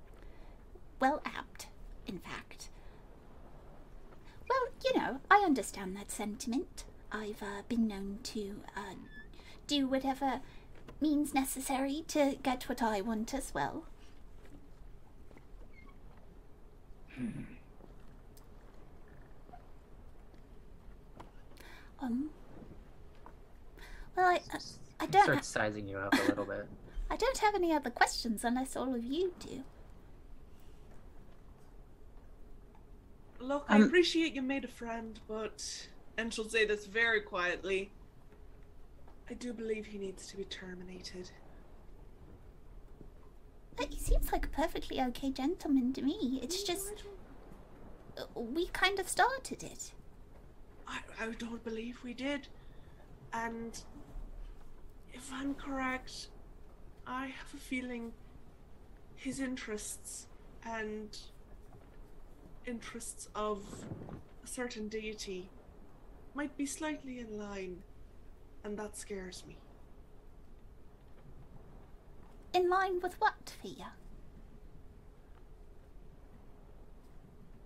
well 0.99 1.21
apt, 1.25 1.67
in 2.05 2.19
fact. 2.19 2.69
Well, 4.49 4.67
you 4.85 4.99
know, 4.99 5.19
I 5.29 5.43
understand 5.45 5.95
that 5.97 6.11
sentiment. 6.11 6.85
I've 7.11 7.41
uh, 7.41 7.63
been 7.67 7.87
known 7.87 8.19
to 8.23 8.61
uh, 8.75 8.95
do 9.65 9.87
whatever 9.87 10.41
means 11.01 11.33
necessary 11.33 12.03
to 12.09 12.37
get 12.41 12.69
what 12.69 12.81
I 12.81 13.01
want 13.01 13.33
as 13.33 13.53
well. 13.53 13.85
Um. 22.01 22.29
Well, 24.15 24.27
I, 24.27 24.39
I, 24.51 24.59
I 25.01 25.05
don't. 25.07 25.23
Start 25.23 25.37
Ha- 25.37 25.43
sizing 25.43 25.87
you 25.87 25.97
up 25.97 26.13
a 26.13 26.27
little 26.27 26.45
bit. 26.45 26.67
I 27.11 27.15
don't 27.15 27.37
have 27.39 27.55
any 27.55 27.73
other 27.73 27.89
questions 27.89 28.43
unless 28.43 28.75
all 28.75 28.93
of 28.93 29.03
you 29.03 29.33
do. 29.39 29.63
Look, 33.39 33.65
I 33.69 33.75
Um, 33.75 33.83
appreciate 33.83 34.33
you 34.33 34.41
made 34.41 34.65
a 34.65 34.67
friend, 34.69 35.19
but 35.27 35.87
and 36.17 36.33
she'll 36.33 36.49
say 36.49 36.65
this 36.65 36.85
very 36.85 37.21
quietly. 37.21 37.91
I 39.29 39.33
do 39.35 39.53
believe 39.53 39.85
he 39.87 39.97
needs 39.97 40.27
to 40.27 40.37
be 40.37 40.43
terminated. 40.45 41.31
But 43.75 43.87
he 43.93 43.99
seems 43.99 44.31
like 44.31 44.45
a 44.45 44.49
perfectly 44.49 44.99
okay 45.01 45.29
gentleman 45.31 45.93
to 45.93 46.01
me. 46.01 46.39
It's 46.41 46.63
just 46.63 47.03
we 48.35 48.67
kind 48.67 48.99
of 48.99 49.07
started 49.07 49.63
it. 49.63 49.91
I, 50.87 50.99
I 51.19 51.31
don't 51.31 51.63
believe 51.63 51.99
we 52.03 52.13
did. 52.13 52.47
And 53.33 53.79
if 55.13 55.31
I'm 55.33 55.53
correct, 55.53 56.27
I 57.05 57.25
have 57.25 57.53
a 57.53 57.57
feeling 57.57 58.13
his 59.15 59.39
interests 59.39 60.27
and 60.65 61.17
interests 62.65 63.29
of 63.35 63.63
a 64.43 64.47
certain 64.47 64.87
deity 64.87 65.49
might 66.35 66.55
be 66.55 66.65
slightly 66.65 67.19
in 67.19 67.37
line, 67.37 67.81
and 68.63 68.77
that 68.77 68.95
scares 68.95 69.43
me. 69.47 69.57
In 72.53 72.69
line 72.69 72.99
with 73.01 73.15
what, 73.19 73.55
Fia? 73.61 73.93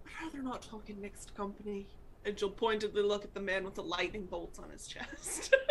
I'd 0.06 0.26
rather 0.26 0.42
not 0.42 0.62
talk 0.62 0.90
in 0.90 1.02
mixed 1.02 1.36
company. 1.36 1.88
And 2.26 2.40
she'll 2.40 2.52
pointedly 2.52 3.02
look 3.02 3.24
at 3.24 3.34
the 3.34 3.40
man 3.40 3.64
with 3.64 3.76
the 3.76 3.84
lightning 3.84 4.26
bolts 4.26 4.60
on 4.60 4.70
his 4.70 4.88
chest. 4.88 5.56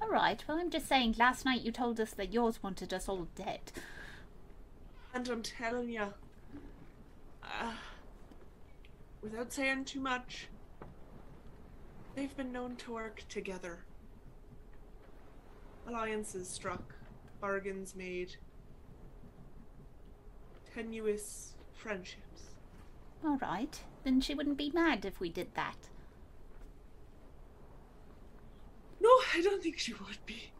All 0.00 0.08
right. 0.08 0.42
Well, 0.46 0.58
I'm 0.58 0.70
just 0.70 0.86
saying. 0.86 1.16
Last 1.18 1.44
night 1.44 1.62
you 1.62 1.72
told 1.72 1.98
us 1.98 2.12
that 2.12 2.32
yours 2.32 2.62
wanted 2.62 2.94
us 2.94 3.08
all 3.08 3.26
dead. 3.34 3.72
And 5.12 5.28
I'm 5.28 5.42
telling 5.42 5.88
you, 5.88 6.12
uh, 7.42 7.72
without 9.22 9.52
saying 9.52 9.86
too 9.86 10.00
much, 10.00 10.46
they've 12.14 12.36
been 12.36 12.52
known 12.52 12.76
to 12.76 12.92
work 12.92 13.24
together. 13.28 13.80
Alliances 15.88 16.48
struck, 16.48 16.94
bargains 17.40 17.96
made, 17.96 18.36
tenuous 20.74 21.54
friendships. 21.72 22.45
All 23.24 23.36
right. 23.38 23.82
Then 24.04 24.20
she 24.20 24.34
wouldn't 24.34 24.56
be 24.58 24.70
mad 24.70 25.04
if 25.04 25.18
we 25.20 25.28
did 25.28 25.54
that. 25.54 25.88
No, 29.00 29.08
I 29.34 29.40
don't 29.42 29.62
think 29.62 29.78
she 29.78 29.92
would 29.94 30.18
be. 30.26 30.50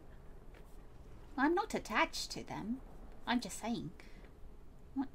I'm 1.37 1.53
not 1.55 1.73
attached 1.73 2.31
to 2.31 2.43
them. 2.43 2.77
I'm 3.25 3.39
just 3.39 3.59
saying. 3.59 3.91
What- 4.95 5.09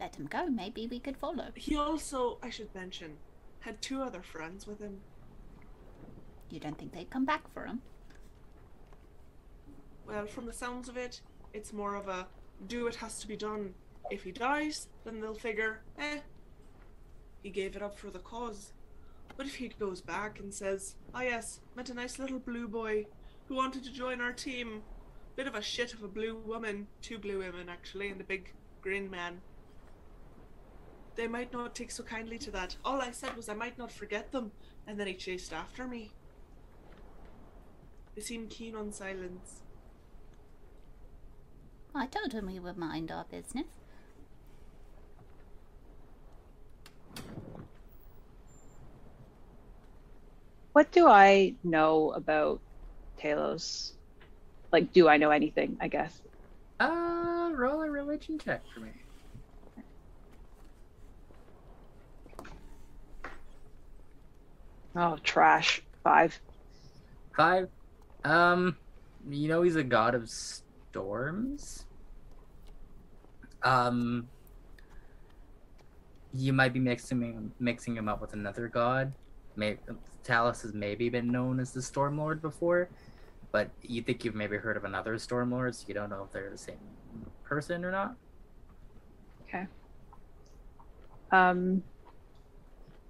Let 0.00 0.16
him 0.16 0.26
go. 0.26 0.46
Maybe 0.46 0.86
we 0.86 0.98
could 0.98 1.16
follow. 1.16 1.50
He 1.54 1.76
also, 1.76 2.38
I 2.42 2.50
should 2.50 2.74
mention, 2.74 3.16
had 3.60 3.80
two 3.80 4.02
other 4.02 4.22
friends 4.22 4.66
with 4.66 4.80
him. 4.80 5.00
You 6.50 6.60
don't 6.60 6.76
think 6.78 6.92
they'd 6.92 7.10
come 7.10 7.24
back 7.24 7.48
for 7.52 7.66
him? 7.66 7.82
Well, 10.06 10.26
from 10.26 10.46
the 10.46 10.52
sounds 10.52 10.88
of 10.88 10.96
it, 10.96 11.20
it's 11.52 11.72
more 11.72 11.94
of 11.94 12.08
a 12.08 12.26
do 12.66 12.84
what 12.84 12.96
has 12.96 13.18
to 13.20 13.26
be 13.28 13.36
done. 13.36 13.74
If 14.10 14.22
he 14.24 14.32
dies, 14.32 14.88
then 15.04 15.20
they'll 15.20 15.34
figure, 15.34 15.80
eh, 15.98 16.20
he 17.42 17.50
gave 17.50 17.76
it 17.76 17.82
up 17.82 17.98
for 17.98 18.10
the 18.10 18.18
cause. 18.18 18.72
But 19.36 19.46
if 19.46 19.56
he 19.56 19.68
goes 19.68 20.00
back 20.00 20.38
and 20.40 20.52
says, 20.52 20.94
ah 21.14 21.22
yes, 21.22 21.60
met 21.74 21.90
a 21.90 21.94
nice 21.94 22.18
little 22.18 22.38
blue 22.38 22.68
boy 22.68 23.06
who 23.46 23.54
wanted 23.54 23.84
to 23.84 23.92
join 23.92 24.20
our 24.20 24.32
team, 24.32 24.82
bit 25.36 25.46
of 25.46 25.54
a 25.54 25.62
shit 25.62 25.92
of 25.92 26.02
a 26.02 26.08
blue 26.08 26.36
woman, 26.36 26.86
two 27.02 27.18
blue 27.18 27.38
women 27.38 27.68
actually, 27.68 28.08
and 28.08 28.20
a 28.20 28.24
big 28.24 28.52
green 28.80 29.10
man. 29.10 29.40
They 31.16 31.26
might 31.26 31.52
not 31.52 31.74
take 31.74 31.90
so 31.90 32.02
kindly 32.02 32.38
to 32.38 32.50
that. 32.52 32.76
All 32.84 33.00
I 33.00 33.10
said 33.10 33.36
was 33.36 33.48
I 33.48 33.54
might 33.54 33.78
not 33.78 33.92
forget 33.92 34.32
them, 34.32 34.52
and 34.86 34.98
then 34.98 35.06
he 35.06 35.14
chased 35.14 35.52
after 35.52 35.86
me. 35.86 36.12
They 38.14 38.22
seem 38.22 38.48
keen 38.48 38.74
on 38.74 38.92
silence. 38.92 39.62
I 41.94 42.06
told 42.06 42.32
him 42.32 42.46
we 42.46 42.58
would 42.58 42.76
mind 42.76 43.10
our 43.12 43.24
business. 43.24 43.66
What 50.72 50.90
do 50.90 51.06
I 51.06 51.54
know 51.62 52.10
about 52.10 52.60
Talos? 53.20 53.92
Like, 54.72 54.92
do 54.92 55.08
I 55.08 55.18
know 55.18 55.30
anything? 55.30 55.76
I 55.80 55.86
guess. 55.86 56.20
Uh, 56.80 57.52
roll 57.54 57.80
a 57.82 57.88
religion 57.88 58.38
check 58.38 58.62
for 58.74 58.80
me. 58.80 58.90
Oh, 64.96 65.16
trash. 65.22 65.80
Five. 66.02 66.40
Five. 67.36 67.68
Um, 68.24 68.76
you 69.28 69.48
know 69.48 69.62
he's 69.62 69.76
a 69.76 69.84
god 69.84 70.14
of 70.14 70.28
storms. 70.28 71.84
Um, 73.62 74.28
you 76.34 76.52
might 76.52 76.72
be 76.72 76.80
mixing 76.80 77.20
him, 77.20 77.52
mixing 77.60 77.96
him 77.96 78.08
up 78.08 78.20
with 78.20 78.32
another 78.32 78.68
god. 78.68 79.12
Maybe 79.56 79.78
Talos 80.24 80.62
has 80.62 80.74
maybe 80.74 81.08
been 81.08 81.30
known 81.30 81.60
as 81.60 81.72
the 81.72 81.80
Storm 81.80 82.18
Lord 82.18 82.42
before, 82.42 82.88
but 83.52 83.70
you 83.82 84.02
think 84.02 84.24
you've 84.24 84.34
maybe 84.34 84.56
heard 84.56 84.76
of 84.76 84.84
another 84.84 85.16
Storm 85.18 85.52
Lord, 85.52 85.74
so 85.74 85.84
you 85.86 85.94
don't 85.94 86.10
know 86.10 86.24
if 86.24 86.32
they're 86.32 86.50
the 86.50 86.58
same 86.58 86.78
person 87.44 87.84
or 87.84 87.92
not. 87.92 88.16
Okay. 89.46 89.66
Um, 91.30 91.82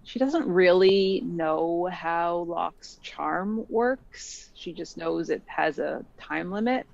she 0.02 0.18
doesn't 0.18 0.46
really 0.46 1.22
know 1.24 1.88
how 1.90 2.44
Locke's 2.46 2.98
charm 3.02 3.64
works. 3.70 4.50
She 4.54 4.72
just 4.72 4.98
knows 4.98 5.30
it 5.30 5.42
has 5.46 5.78
a 5.78 6.04
time 6.18 6.50
limit. 6.50 6.86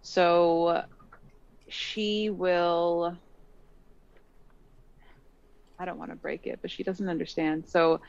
So 0.00 0.84
she 1.68 2.30
will. 2.30 3.16
I 5.80 5.86
don't 5.86 5.98
want 5.98 6.10
to 6.10 6.16
break 6.16 6.46
it, 6.46 6.58
but 6.60 6.70
she 6.70 6.82
doesn't 6.82 7.08
understand. 7.08 7.64
So, 7.66 8.00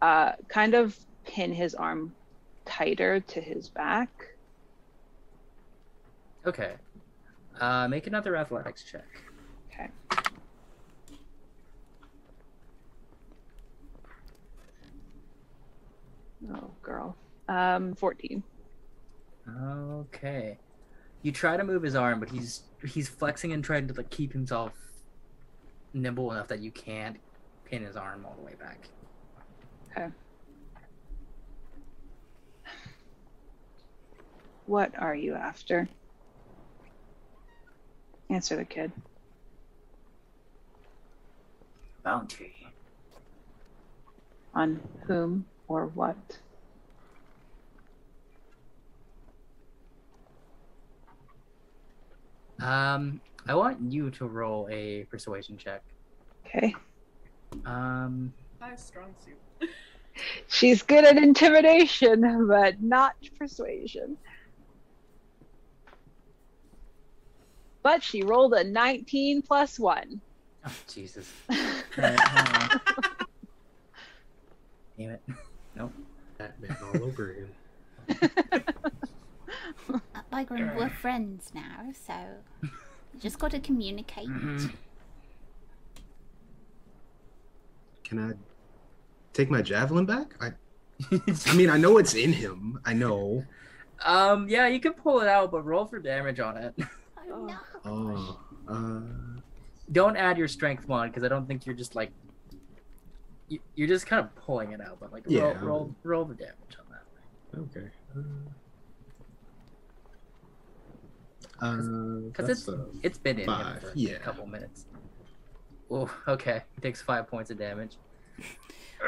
uh, 0.00 0.32
kind 0.46 0.74
of 0.74 0.96
pin 1.24 1.52
his 1.52 1.74
arm 1.74 2.14
tighter 2.64 3.18
to 3.18 3.40
his 3.40 3.68
back. 3.68 4.36
Okay. 6.46 6.74
Uh, 7.60 7.88
make 7.88 8.06
another 8.06 8.36
athletics 8.36 8.84
check. 8.84 9.04
Okay. 9.72 9.88
Oh, 16.52 16.70
girl. 16.82 17.16
Um, 17.48 17.96
14. 17.96 18.44
Okay. 19.64 20.56
You 21.22 21.32
try 21.32 21.56
to 21.56 21.64
move 21.64 21.82
his 21.82 21.96
arm, 21.96 22.20
but 22.20 22.30
he's 22.30 22.62
he's 22.84 23.08
flexing 23.08 23.52
and 23.52 23.62
trying 23.62 23.88
to 23.88 23.94
like 23.94 24.10
keep 24.10 24.32
himself 24.32 24.91
nimble 25.94 26.32
enough 26.32 26.48
that 26.48 26.60
you 26.60 26.70
can't 26.70 27.18
pin 27.64 27.82
his 27.82 27.96
arm 27.96 28.24
all 28.24 28.34
the 28.38 28.44
way 28.44 28.54
back. 28.58 28.88
Okay. 29.90 30.08
What 34.66 34.92
are 34.98 35.14
you 35.14 35.34
after? 35.34 35.88
Answer 38.30 38.56
the 38.56 38.64
kid. 38.64 38.92
Bounty. 42.02 42.54
On 44.54 44.80
whom 45.06 45.44
or 45.68 45.86
what? 45.86 46.16
Um, 52.62 53.20
I 53.46 53.54
want 53.54 53.78
you 53.92 54.10
to 54.10 54.26
roll 54.26 54.68
a 54.70 55.04
persuasion 55.04 55.56
check. 55.56 55.82
Okay. 56.46 56.74
Um, 57.66 58.32
Five 58.60 58.78
strong 58.78 59.14
suit. 59.24 59.70
She's 60.48 60.82
good 60.82 61.04
at 61.04 61.16
intimidation, 61.16 62.46
but 62.46 62.80
not 62.82 63.16
persuasion. 63.38 64.16
But 67.82 68.02
she 68.02 68.22
rolled 68.22 68.54
a 68.54 68.62
19 68.62 69.42
plus 69.42 69.78
1. 69.80 70.20
oh, 70.64 70.72
Jesus. 70.86 71.32
Alright, 71.50 72.20
hold 72.20 72.46
on. 72.62 72.80
Damn 74.96 75.10
it. 75.10 75.22
Batman 76.38 76.76
all 76.94 77.04
over 77.04 77.48
again. 78.10 78.64
Uh, 80.32 80.36
Bygram, 80.44 80.76
we're 80.76 80.88
friends 80.90 81.50
now, 81.54 81.90
so 82.06 82.14
you 82.62 82.70
just 83.20 83.38
got 83.38 83.50
to 83.50 83.60
communicate. 83.60 84.28
Mhm. 84.28 84.72
Can 88.04 88.18
I 88.18 88.32
take 89.32 89.50
my 89.50 89.62
javelin 89.62 90.06
back? 90.06 90.34
I, 90.40 90.52
I 91.46 91.54
mean, 91.54 91.70
I 91.70 91.76
know 91.78 91.98
it's 91.98 92.14
in 92.14 92.32
him. 92.32 92.80
I 92.84 92.92
know. 92.94 93.44
um, 94.04 94.48
yeah, 94.48 94.66
you 94.68 94.80
can 94.80 94.92
pull 94.94 95.20
it 95.20 95.28
out, 95.28 95.50
but 95.50 95.64
roll 95.64 95.84
for 95.86 95.98
damage 95.98 96.40
on 96.40 96.56
it. 96.56 96.74
Oh 97.34 97.46
no. 97.46 97.56
Oh, 97.86 98.40
uh, 98.68 99.00
Don't 99.92 100.16
add 100.16 100.36
your 100.36 100.48
strength 100.48 100.86
one 100.88 101.08
because 101.08 101.22
I 101.22 101.28
don't 101.28 101.46
think 101.46 101.64
you're 101.64 101.74
just 101.74 101.94
like 101.94 102.10
you, 103.48 103.60
you're 103.76 103.86
just 103.88 104.06
kind 104.06 104.20
of 104.20 104.34
pulling 104.34 104.72
it 104.72 104.80
out, 104.82 104.98
but 105.00 105.12
like 105.12 105.24
roll 105.26 105.34
Yeah. 105.34 105.58
roll 105.64 105.94
roll 106.02 106.24
the 106.26 106.34
damage 106.34 106.76
on 106.78 106.84
that. 106.90 107.04
okay. 107.80 107.88
Uh, 108.14 108.20
uh, 111.44 111.51
Because 111.62 112.46
that's 112.48 112.50
it's 112.60 112.68
a- 112.68 112.86
it's 113.02 113.18
been 113.18 113.38
in 113.38 113.48
him 113.48 113.78
for 113.80 113.92
yeah. 113.94 114.12
a 114.14 114.18
couple 114.18 114.46
minutes. 114.46 114.86
Oh, 115.90 116.10
okay. 116.26 116.62
He 116.74 116.80
takes 116.80 117.00
five 117.00 117.28
points 117.28 117.50
of 117.50 117.58
damage. 117.58 117.96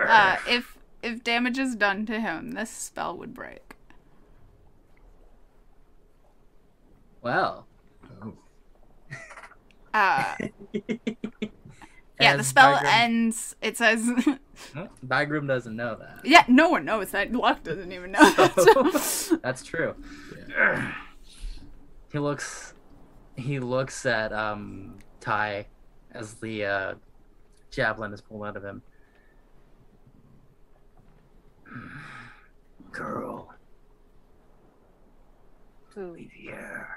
Uh, 0.08 0.36
if 0.48 0.76
if 1.04 1.22
damage 1.22 1.56
is 1.56 1.76
done 1.76 2.04
to 2.04 2.18
him, 2.18 2.50
this 2.50 2.68
spell 2.68 3.16
would 3.16 3.32
break. 3.32 3.76
Well. 7.22 7.66
oh, 8.22 8.34
Uh, 9.92 10.34
yeah, 12.20 12.36
the 12.36 12.42
spell 12.42 12.74
Bygram- 12.76 12.84
ends. 12.86 13.54
It 13.62 13.76
says, 13.76 14.02
Hmm, 14.72 14.82
Bygram 15.06 15.46
doesn't 15.46 15.76
know 15.76 15.94
that. 15.96 16.20
yeah, 16.26 16.44
no 16.48 16.68
one 16.70 16.84
knows 16.84 17.12
that. 17.12 17.30
Luck 17.32 17.62
doesn't 17.62 17.92
even 17.92 18.10
know 18.12 18.18
that. 18.36 19.38
That's 19.44 19.62
true. 19.62 19.94
yeah 20.48 20.92
he 22.14 22.20
looks 22.20 22.74
he 23.35 23.59
looks 23.59 24.07
at 24.07 24.33
um 24.33 24.98
Ty 25.18 25.66
as 26.12 26.35
the 26.35 26.64
uh, 26.64 26.94
javelin 27.72 28.12
is 28.12 28.20
pulled 28.20 28.46
out 28.46 28.57
of 28.57 28.62
him. 28.62 28.83
Girl. 32.92 33.53
Who? 35.96 36.12
Leave 36.12 36.31
here. 36.31 36.88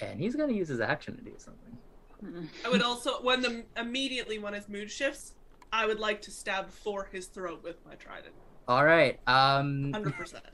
And 0.00 0.18
he's 0.18 0.34
gonna 0.34 0.52
use 0.52 0.66
his 0.66 0.80
action 0.80 1.16
to 1.16 1.22
do 1.22 1.34
something. 1.36 1.78
Mm. 2.24 2.48
I 2.64 2.70
would 2.70 2.82
also 2.82 3.22
when 3.22 3.40
the 3.40 3.64
immediately 3.76 4.40
when 4.40 4.52
his 4.52 4.68
mood 4.68 4.90
shifts, 4.90 5.34
I 5.72 5.86
would 5.86 6.00
like 6.00 6.22
to 6.22 6.32
stab 6.32 6.70
for 6.70 7.08
his 7.12 7.26
throat 7.26 7.62
with 7.62 7.76
my 7.86 7.94
trident. 7.94 8.34
All 8.66 8.84
right. 8.84 9.20
Um 9.28 9.92
100%. 9.94 10.40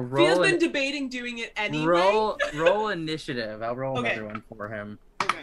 roll 0.00 0.26
Feel's 0.26 0.38
been 0.38 0.58
debating 0.58 1.08
doing 1.08 1.38
it 1.38 1.52
anyway. 1.56 1.86
Roll, 1.86 2.38
roll 2.54 2.88
initiative. 2.88 3.62
I'll 3.62 3.76
roll 3.76 3.98
Okay. 3.98 4.12
another 4.12 4.26
one 4.26 4.42
for 4.48 4.68
him. 4.68 4.98
Okay. 5.22 5.40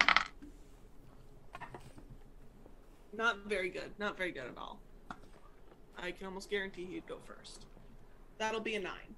Not 3.15 3.37
very 3.47 3.69
good. 3.69 3.91
Not 3.99 4.17
very 4.17 4.31
good 4.31 4.45
at 4.45 4.57
all. 4.57 4.79
I 5.97 6.11
can 6.11 6.27
almost 6.27 6.49
guarantee 6.49 6.85
he'd 6.85 7.07
go 7.07 7.17
first. 7.25 7.65
That'll 8.37 8.59
be 8.59 8.75
a 8.75 8.79
nine. 8.79 9.15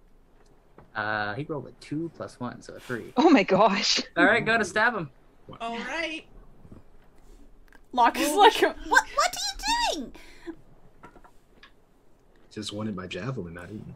Uh, 0.95 1.33
he 1.33 1.43
rolled 1.43 1.67
a 1.67 1.71
two 1.83 2.11
plus 2.15 2.39
one, 2.39 2.61
so 2.61 2.75
a 2.75 2.79
three. 2.79 3.13
Oh 3.17 3.29
my 3.29 3.43
gosh. 3.43 4.01
All 4.15 4.25
right, 4.25 4.45
go 4.45 4.57
to 4.57 4.65
stab 4.65 4.93
him. 4.95 5.09
All 5.59 5.77
right. 5.77 6.25
Locke 7.91 8.19
is 8.19 8.29
oh, 8.29 8.39
like, 8.39 8.61
what 8.61 8.75
what 8.87 9.35
are 9.35 9.95
you 9.95 10.01
doing? 10.01 10.11
Just 12.51 12.71
wanted 12.73 12.95
my 12.95 13.07
javelin, 13.07 13.53
not 13.53 13.69
eating. 13.69 13.95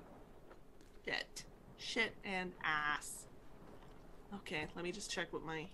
Shit. 1.90 2.04
Shit 2.04 2.14
and 2.24 2.52
ass. 2.64 3.26
Okay, 4.36 4.68
let 4.76 4.84
me 4.84 4.92
just 4.92 5.10
check 5.10 5.34
what 5.34 5.44
my. 5.44 5.66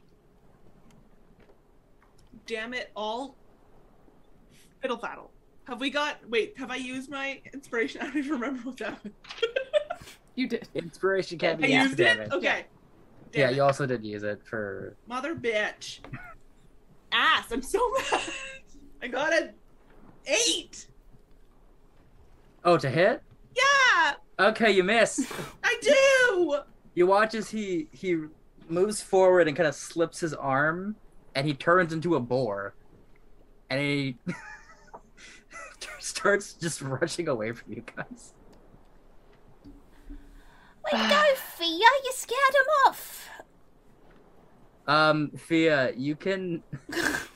Damn 2.45 2.73
it 2.73 2.91
all. 2.95 3.36
Fiddle 4.82 4.97
faddle. 4.97 5.28
Have 5.67 5.82
we 5.82 5.89
got. 5.89 6.17
Wait, 6.30 6.58
have 6.58 6.71
I 6.71 6.75
used 6.78 7.10
my 7.12 7.41
inspiration? 7.54 8.01
I 8.01 8.06
don't 8.06 8.17
even 8.17 8.32
remember 8.32 8.62
what 8.63 8.78
that 8.78 9.04
was. 9.04 9.12
You 10.38 10.49
did. 10.49 10.67
Inspiration 10.75 11.38
can't 11.38 11.63
I 11.63 11.67
be 11.67 11.73
used 11.73 11.97
it? 11.97 12.30
Okay. 12.34 12.65
Damn 13.32 13.39
Yeah, 13.41 13.49
it. 13.51 13.56
you 13.56 13.63
also 13.63 13.86
did 13.86 14.04
use 14.04 14.23
it 14.23 14.41
for 14.43 14.93
Mother 15.08 15.34
bitch. 15.34 15.99
Ass, 17.13 17.54
I'm 17.54 17.62
so 17.62 17.80
mad. 18.12 18.21
I 19.01 19.08
got 19.08 19.32
a 19.32 19.51
eight. 20.28 20.88
Oh, 22.65 22.78
to 22.78 22.89
hit? 22.89 23.23
Yeah, 23.56 24.15
Okay, 24.38 24.71
you 24.71 24.84
miss. 24.84 25.32
I 25.63 25.78
do. 25.82 26.58
You 26.93 27.08
watch 27.08 27.36
as 27.36 27.50
he 27.50 27.88
he 27.91 28.17
moves 28.67 29.02
forward 29.02 29.48
and 29.48 29.56
kind 29.56 29.67
of 29.67 29.76
slips 29.76 30.19
his 30.19 30.34
arm, 30.34 30.95
and 31.36 31.48
he 31.48 31.54
turns 31.54 31.93
into 31.93 32.15
a 32.15 32.19
boar, 32.19 32.74
and 33.69 33.80
he 33.80 34.17
starts 36.00 36.54
just 36.54 36.82
rushing 36.82 37.28
away 37.28 37.52
from 37.54 37.74
you 37.74 37.84
guys. 37.95 38.34
Way 39.65 40.91
to 40.91 41.10
go, 41.10 41.24
Fia! 41.58 41.69
You 41.69 42.12
scared 42.13 42.56
him 42.56 42.88
off. 42.88 43.30
Um, 44.88 45.32
Fia, 45.32 45.93
you 45.95 46.15
can 46.15 46.62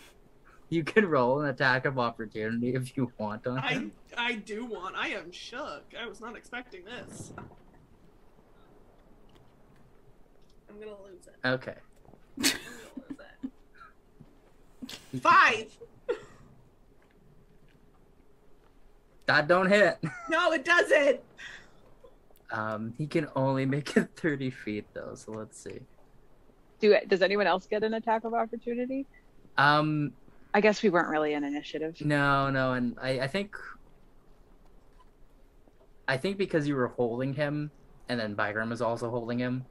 you 0.70 0.84
can 0.84 1.06
roll 1.06 1.42
an 1.42 1.50
attack 1.50 1.86
of 1.86 1.98
opportunity 1.98 2.76
if 2.76 2.96
you 2.96 3.12
want 3.18 3.48
on 3.48 3.60
I 3.60 3.74
him. 3.74 3.92
I 4.18 4.34
do 4.36 4.66
want. 4.66 4.96
I 4.96 5.10
am 5.10 5.32
shook. 5.32 5.84
I 6.00 6.08
was 6.08 6.22
not 6.22 6.36
expecting 6.38 6.84
this. 6.86 7.34
I'm 10.70 10.80
gonna 10.80 10.92
lose 10.92 11.28
it. 11.28 11.36
Okay. 11.48 11.76
Lose 12.38 12.54
it. 15.14 15.22
Five. 15.22 15.68
That 19.26 19.48
don't 19.48 19.70
hit. 19.70 20.00
No, 20.30 20.52
it 20.54 20.66
doesn't. 20.66 21.20
Um, 22.52 22.94
he 22.98 23.06
can 23.06 23.28
only 23.36 23.66
make 23.66 23.96
it 23.98 24.10
thirty 24.16 24.50
feet 24.50 24.86
though. 24.94 25.14
So 25.16 25.32
let's 25.32 25.60
see. 25.60 25.80
Do 26.80 26.92
it. 26.94 27.10
Does 27.10 27.22
anyone 27.22 27.48
else 27.48 27.68
get 27.68 27.84
an 27.84 27.94
attack 27.96 28.24
of 28.24 28.34
opportunity? 28.34 29.06
Um, 29.58 30.14
I 30.54 30.62
guess 30.62 30.82
we 30.82 30.90
weren't 30.90 31.10
really 31.10 31.34
an 31.34 31.44
initiative. 31.44 32.02
No, 32.02 32.50
no, 32.50 32.74
and 32.74 32.98
I, 33.02 33.20
I 33.22 33.28
think 33.28 33.56
I 36.08 36.18
think 36.18 36.38
because 36.38 36.68
you 36.68 36.76
were 36.76 36.88
holding 36.88 37.34
him 37.34 37.70
and 38.10 38.20
then 38.20 38.36
Bygram 38.36 38.70
was 38.70 38.82
also 38.82 39.12
holding 39.12 39.38
him, 39.38 39.64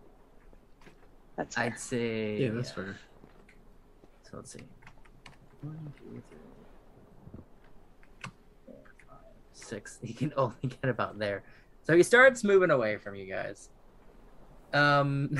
That's 1.37 1.57
fair. 1.57 1.65
I'd 1.65 1.79
say 1.81 2.43
Yeah, 2.43 2.51
that's 2.51 2.71
fair. 2.71 2.97
So 4.23 4.37
let's 4.37 4.53
see. 4.53 4.61
One, 5.63 5.93
two, 5.99 6.23
three, 6.29 6.41
four, 8.67 8.77
five, 9.09 9.19
six. 9.53 9.99
He 10.05 10.13
can 10.15 10.33
only 10.37 10.55
get 10.63 10.85
about 10.89 11.19
there. 11.19 11.43
So 11.83 11.97
he 11.97 12.05
starts 12.05 12.45
moving 12.45 12.71
away 12.71 12.99
from 12.99 13.17
you 13.17 13.27
guys. 13.27 13.71
Um 14.73 15.37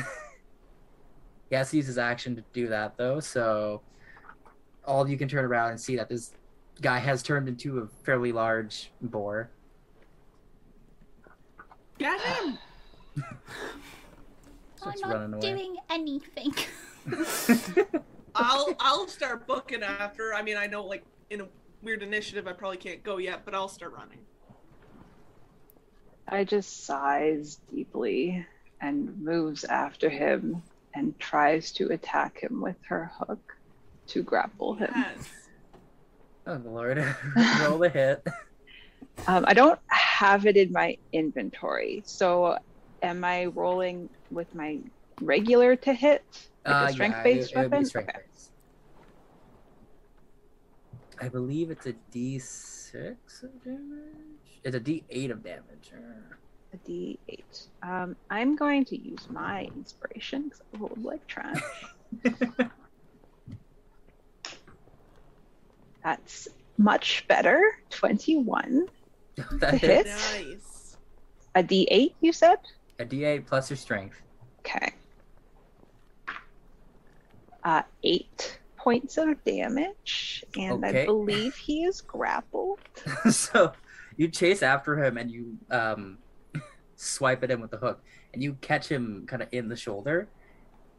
he 1.51 1.55
has 1.55 1.71
to 1.71 1.77
use 1.77 1.87
his 1.87 1.99
action 1.99 2.35
to 2.35 2.43
do 2.53 2.67
that 2.69 2.97
though, 2.97 3.21
so 3.21 3.83
all 4.89 5.03
of 5.03 5.11
you 5.11 5.19
can 5.19 5.29
turn 5.29 5.45
around 5.45 5.71
and 5.71 5.81
see 5.81 5.97
that 5.97 6.09
this 6.09 6.33
guy 6.81 6.99
has 6.99 7.23
turned 7.23 7.47
into 7.47 7.81
a 7.81 7.87
fairly 8.05 8.33
large 8.33 8.91
boar. 9.03 9.51
Get 11.99 12.19
him. 12.21 12.59
Starts 14.77 15.03
I'm 15.05 15.31
not 15.33 15.41
doing 15.41 15.77
anything. 15.91 16.55
I'll 18.35 18.75
I'll 18.81 19.09
start 19.09 19.47
booking 19.47 19.83
after. 19.83 20.33
I 20.33 20.43
mean, 20.43 20.57
I 20.57 20.67
know 20.67 20.85
like 20.85 21.05
in 21.31 21.43
a 21.43 21.49
weird 21.83 22.03
initiative, 22.03 22.47
I 22.47 22.53
probably 22.53 22.77
can't 22.79 23.03
go 23.03 23.19
yet, 23.19 23.45
but 23.45 23.55
I'll 23.55 23.69
start 23.69 23.93
running. 23.93 24.21
I 26.29 26.45
just 26.45 26.87
sighs 26.87 27.61
deeply 27.75 28.47
and 28.81 29.19
moves 29.21 29.65
after 29.65 30.09
him 30.09 30.63
and 30.95 31.19
tries 31.19 31.73
to 31.73 31.91
attack 31.91 32.39
him 32.41 32.61
with 32.61 32.77
her 32.87 33.11
hook 33.19 33.58
to 34.09 34.23
grapple 34.23 34.75
him. 34.75 34.91
Yes. 34.95 35.29
Oh 36.47 36.61
lord. 36.65 36.99
Roll 37.61 37.83
a 37.85 37.89
hit. 37.89 38.27
Um, 39.27 39.45
I 39.47 39.55
don't 39.55 39.79
have 39.89 40.47
it 40.47 40.57
in 40.57 40.73
my 40.73 40.97
inventory, 41.13 42.03
so 42.07 42.57
am 43.03 43.25
I 43.25 43.47
rolling 43.47 44.09
with 44.31 44.53
my 44.55 44.79
regular 45.21 45.77
to 45.77 45.93
hit, 45.93 46.25
like 46.65 46.75
Uh, 46.75 46.87
a 46.89 46.93
strength-based 46.93 47.51
it- 47.51 47.57
it 47.57 47.59
would 47.59 47.71
be 47.71 47.75
weapon? 47.77 47.85
strength 47.87 48.09
Okay. 48.11 48.19
based. 48.33 48.51
I 51.21 51.29
believe 51.29 51.71
it's 51.71 51.87
a 51.87 51.95
D6 52.13 53.43
of 53.43 53.65
damage. 53.65 54.61
It's 54.65 54.77
a 54.77 54.81
D8 54.81 55.31
of 55.33 55.43
damage. 55.43 55.93
or- 55.93 56.39
A 56.73 56.77
D8. 56.89 57.69
Um, 57.83 58.17
I'm 58.31 58.55
going 58.57 58.85
to 58.87 58.97
use 58.97 59.29
my 59.31 59.65
inspiration 59.77 60.45
because 60.45 60.63
I 60.75 60.79
rolled 60.79 61.03
like 61.05 61.27
trash. 61.27 61.61
That's 66.09 66.49
much 66.79 67.27
better. 67.29 67.61
21. 67.91 68.89
that 69.53 69.71
To 69.73 69.77
hit. 69.77 70.07
hit? 70.07 70.07
Nice. 70.07 70.97
A 71.55 71.63
D8, 71.63 72.15
you 72.23 72.33
said? 72.33 72.57
A 72.99 73.05
D8 73.05 73.45
plus 73.45 73.69
your 73.69 73.77
strength. 73.77 74.23
Okay. 74.61 74.93
Uh, 77.63 77.83
eight 78.05 78.59
points 78.79 79.19
of 79.19 79.45
damage, 79.45 80.45
and 80.57 80.83
I 80.87 81.05
believe 81.05 81.55
he 81.57 81.85
is 81.85 82.01
grappled. 82.01 82.79
so 83.31 83.73
you 84.17 84.29
chase 84.29 84.63
after 84.63 85.05
him 85.05 85.19
and 85.19 85.31
you 85.31 85.59
um, 85.71 86.17
swipe 86.97 87.43
at 87.43 87.51
him 87.51 87.61
with 87.61 87.71
the 87.71 87.77
hook, 87.77 88.03
and 88.33 88.43
you 88.43 88.57
catch 88.63 88.89
him 88.89 89.27
kind 89.27 89.43
of 89.43 89.49
in 89.53 89.69
the 89.69 89.77
shoulder, 89.77 90.27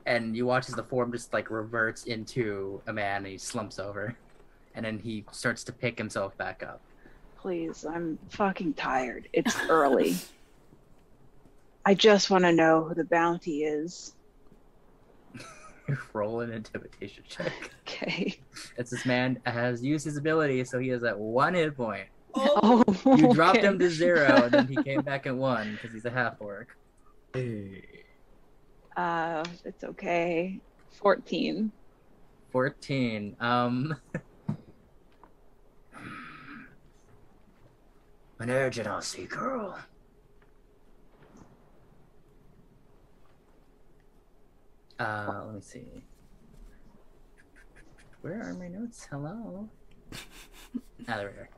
and 0.05 0.35
you 0.37 0.45
watch 0.45 0.69
as 0.69 0.75
the 0.75 0.83
form 0.83 1.11
just 1.11 1.33
like 1.33 1.49
reverts 1.49 2.03
into 2.03 2.79
a 2.85 2.93
man, 2.93 3.17
and 3.17 3.27
he 3.27 3.37
slumps 3.39 3.79
over, 3.79 4.15
and 4.75 4.85
then 4.85 4.99
he 4.99 5.25
starts 5.31 5.63
to 5.65 5.71
pick 5.71 5.97
himself 5.97 6.37
back 6.37 6.63
up. 6.63 6.81
Please, 7.37 7.85
I'm 7.85 8.17
fucking 8.29 8.73
tired. 8.73 9.27
It's 9.33 9.57
early. 9.69 10.15
I 11.85 11.93
just 11.93 12.29
want 12.29 12.43
to 12.43 12.51
know 12.51 12.83
who 12.83 12.93
the 12.93 13.05
bounty 13.05 13.63
is. 13.63 14.13
Roll 16.13 16.41
an 16.41 16.51
intimidation 16.51 17.23
check. 17.27 17.51
Okay. 17.89 18.37
It's 18.77 18.91
this 18.91 19.03
man 19.03 19.39
has 19.47 19.83
used 19.83 20.05
his 20.05 20.15
ability, 20.15 20.63
so 20.63 20.77
he 20.77 20.91
is 20.91 21.03
at 21.03 21.17
one 21.17 21.55
hit 21.55 21.75
point. 21.75 22.05
Oh, 22.35 22.83
You 23.17 23.33
dropped 23.33 23.57
him 23.57 23.79
to 23.79 23.89
zero, 23.89 24.43
and 24.43 24.51
then 24.51 24.67
he 24.67 24.75
came 24.83 25.01
back 25.01 25.25
at 25.25 25.35
one 25.35 25.73
because 25.73 25.91
he's 25.91 26.05
a 26.05 26.11
half 26.11 26.35
orc. 26.39 26.77
Uh, 28.95 29.43
it's 29.65 29.83
okay. 29.83 30.59
14. 30.91 31.71
14. 32.51 33.35
Um. 33.39 33.95
An 38.39 38.47
Aussie 38.47 39.27
girl. 39.27 39.77
Uh, 44.97 45.41
let 45.45 45.55
me 45.55 45.61
see. 45.61 46.03
Where 48.21 48.41
are 48.41 48.53
my 48.53 48.69
notes? 48.69 49.07
Hello? 49.11 49.67
ah, 50.13 50.17
there 51.05 51.33
we 51.35 51.41
are. 51.41 51.49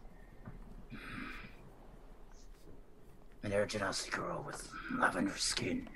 An 3.43 3.51
Aussie 3.51 4.11
girl 4.11 4.43
with 4.45 4.67
lavender 4.97 5.37
skin. 5.37 5.87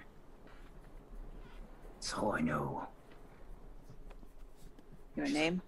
That's 1.95 2.13
all 2.13 2.33
I 2.33 2.41
know. 2.41 2.87
Your 5.15 5.27
name? 5.27 5.63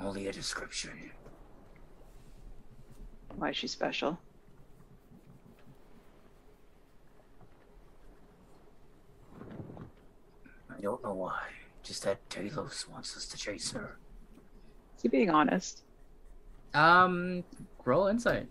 Only 0.00 0.26
a 0.26 0.32
description. 0.32 1.12
Why 3.36 3.50
is 3.50 3.56
she 3.56 3.66
special? 3.68 4.18
I 10.70 10.80
don't 10.80 11.02
know 11.02 11.14
why. 11.14 11.40
Just 11.82 12.04
that 12.04 12.28
Talos 12.28 12.88
wants 12.88 13.16
us 13.16 13.26
to 13.26 13.36
chase 13.36 13.72
her. 13.72 13.98
Is 14.96 15.02
he 15.02 15.08
being 15.08 15.30
honest? 15.30 15.82
Um, 16.74 17.44
roll 17.84 18.08
insight. 18.08 18.46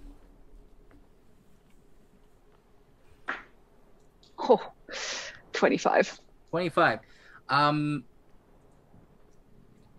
Oh, 4.37 4.71
25. 5.53 6.19
25. 6.51 6.99
Um, 7.49 8.03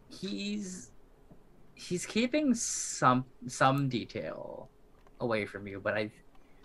he's 0.08 0.90
he's 1.80 2.04
keeping 2.04 2.54
some 2.54 3.24
some 3.46 3.88
detail 3.88 4.68
away 5.20 5.46
from 5.46 5.66
you, 5.66 5.80
but 5.80 5.94
I, 5.94 6.10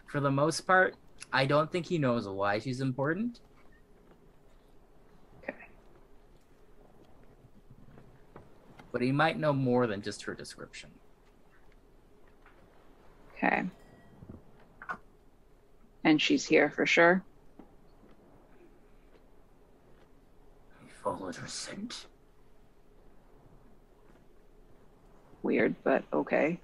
for 0.07 0.19
the 0.19 0.31
most 0.31 0.61
part, 0.61 0.95
I 1.31 1.45
don't 1.45 1.71
think 1.71 1.85
he 1.85 1.97
knows 1.97 2.27
why 2.27 2.59
she's 2.59 2.81
important. 2.81 3.39
Okay. 5.43 5.53
But 8.91 9.01
he 9.01 9.11
might 9.11 9.39
know 9.39 9.53
more 9.53 9.87
than 9.87 10.01
just 10.01 10.23
her 10.23 10.33
description. 10.33 10.89
Okay. 13.35 13.63
And 16.03 16.21
she's 16.21 16.45
here 16.45 16.69
for 16.69 16.85
sure. 16.85 17.23
He 20.81 20.89
followed 21.03 21.35
her 21.37 21.47
scent. 21.47 22.05
Weird, 25.45 25.75
but 25.83 26.03
okay. 26.11 26.59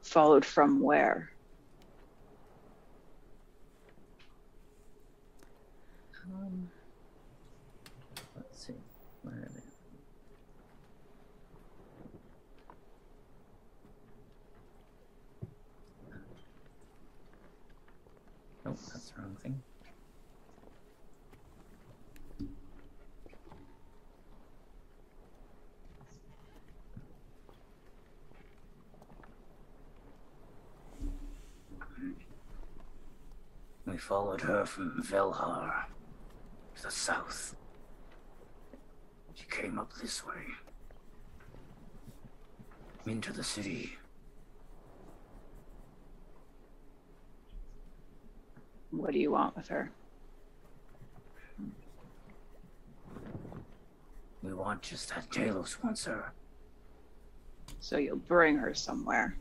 Followed 0.00 0.46
from 0.46 0.80
where? 0.80 1.30
Um, 6.24 6.70
let's 8.34 8.66
see. 8.66 8.72
Where 9.24 9.34
are 9.34 9.50
they? 9.54 9.60
Nope, 18.64 18.78
that's 18.90 19.10
the 19.10 19.20
wrong 19.20 19.36
thing. 19.42 19.62
We 33.96 34.00
followed 34.00 34.42
her 34.42 34.66
from 34.66 35.02
Velhar 35.02 35.86
to 36.74 36.82
the 36.82 36.90
south. 36.90 37.56
She 39.32 39.46
came 39.46 39.78
up 39.78 39.90
this 39.94 40.22
way. 40.22 40.42
Into 43.06 43.32
the 43.32 43.42
city. 43.42 43.96
What 48.90 49.12
do 49.12 49.18
you 49.18 49.30
want 49.30 49.56
with 49.56 49.68
her? 49.68 49.90
We 54.42 54.52
want 54.52 54.82
just 54.82 55.08
that 55.08 55.30
Talos 55.30 55.82
wants 55.82 56.04
her. 56.04 56.34
So 57.80 57.96
you'll 57.96 58.16
bring 58.16 58.58
her 58.58 58.74
somewhere. 58.74 59.38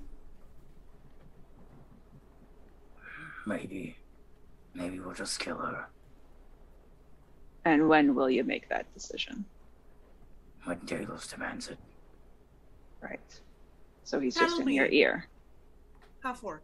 Maybe. 3.46 3.98
Maybe 4.76 5.00
we'll 5.00 5.14
just 5.16 5.40
kill 5.40 5.58
her. 5.58 5.88
And 7.64 7.88
when 7.90 8.14
will 8.14 8.30
you 8.30 8.44
make 8.44 8.70
that 8.70 8.94
decision? 8.94 9.46
When 10.66 10.78
Talos 10.82 11.32
demands 11.32 11.70
it. 11.70 11.78
Right. 13.02 13.40
So 14.04 14.20
he's 14.20 14.36
just 14.36 14.58
Tell 14.58 14.68
in 14.68 14.74
your 14.74 14.88
ear. 14.88 15.26
half 16.22 16.44
orc. 16.44 16.64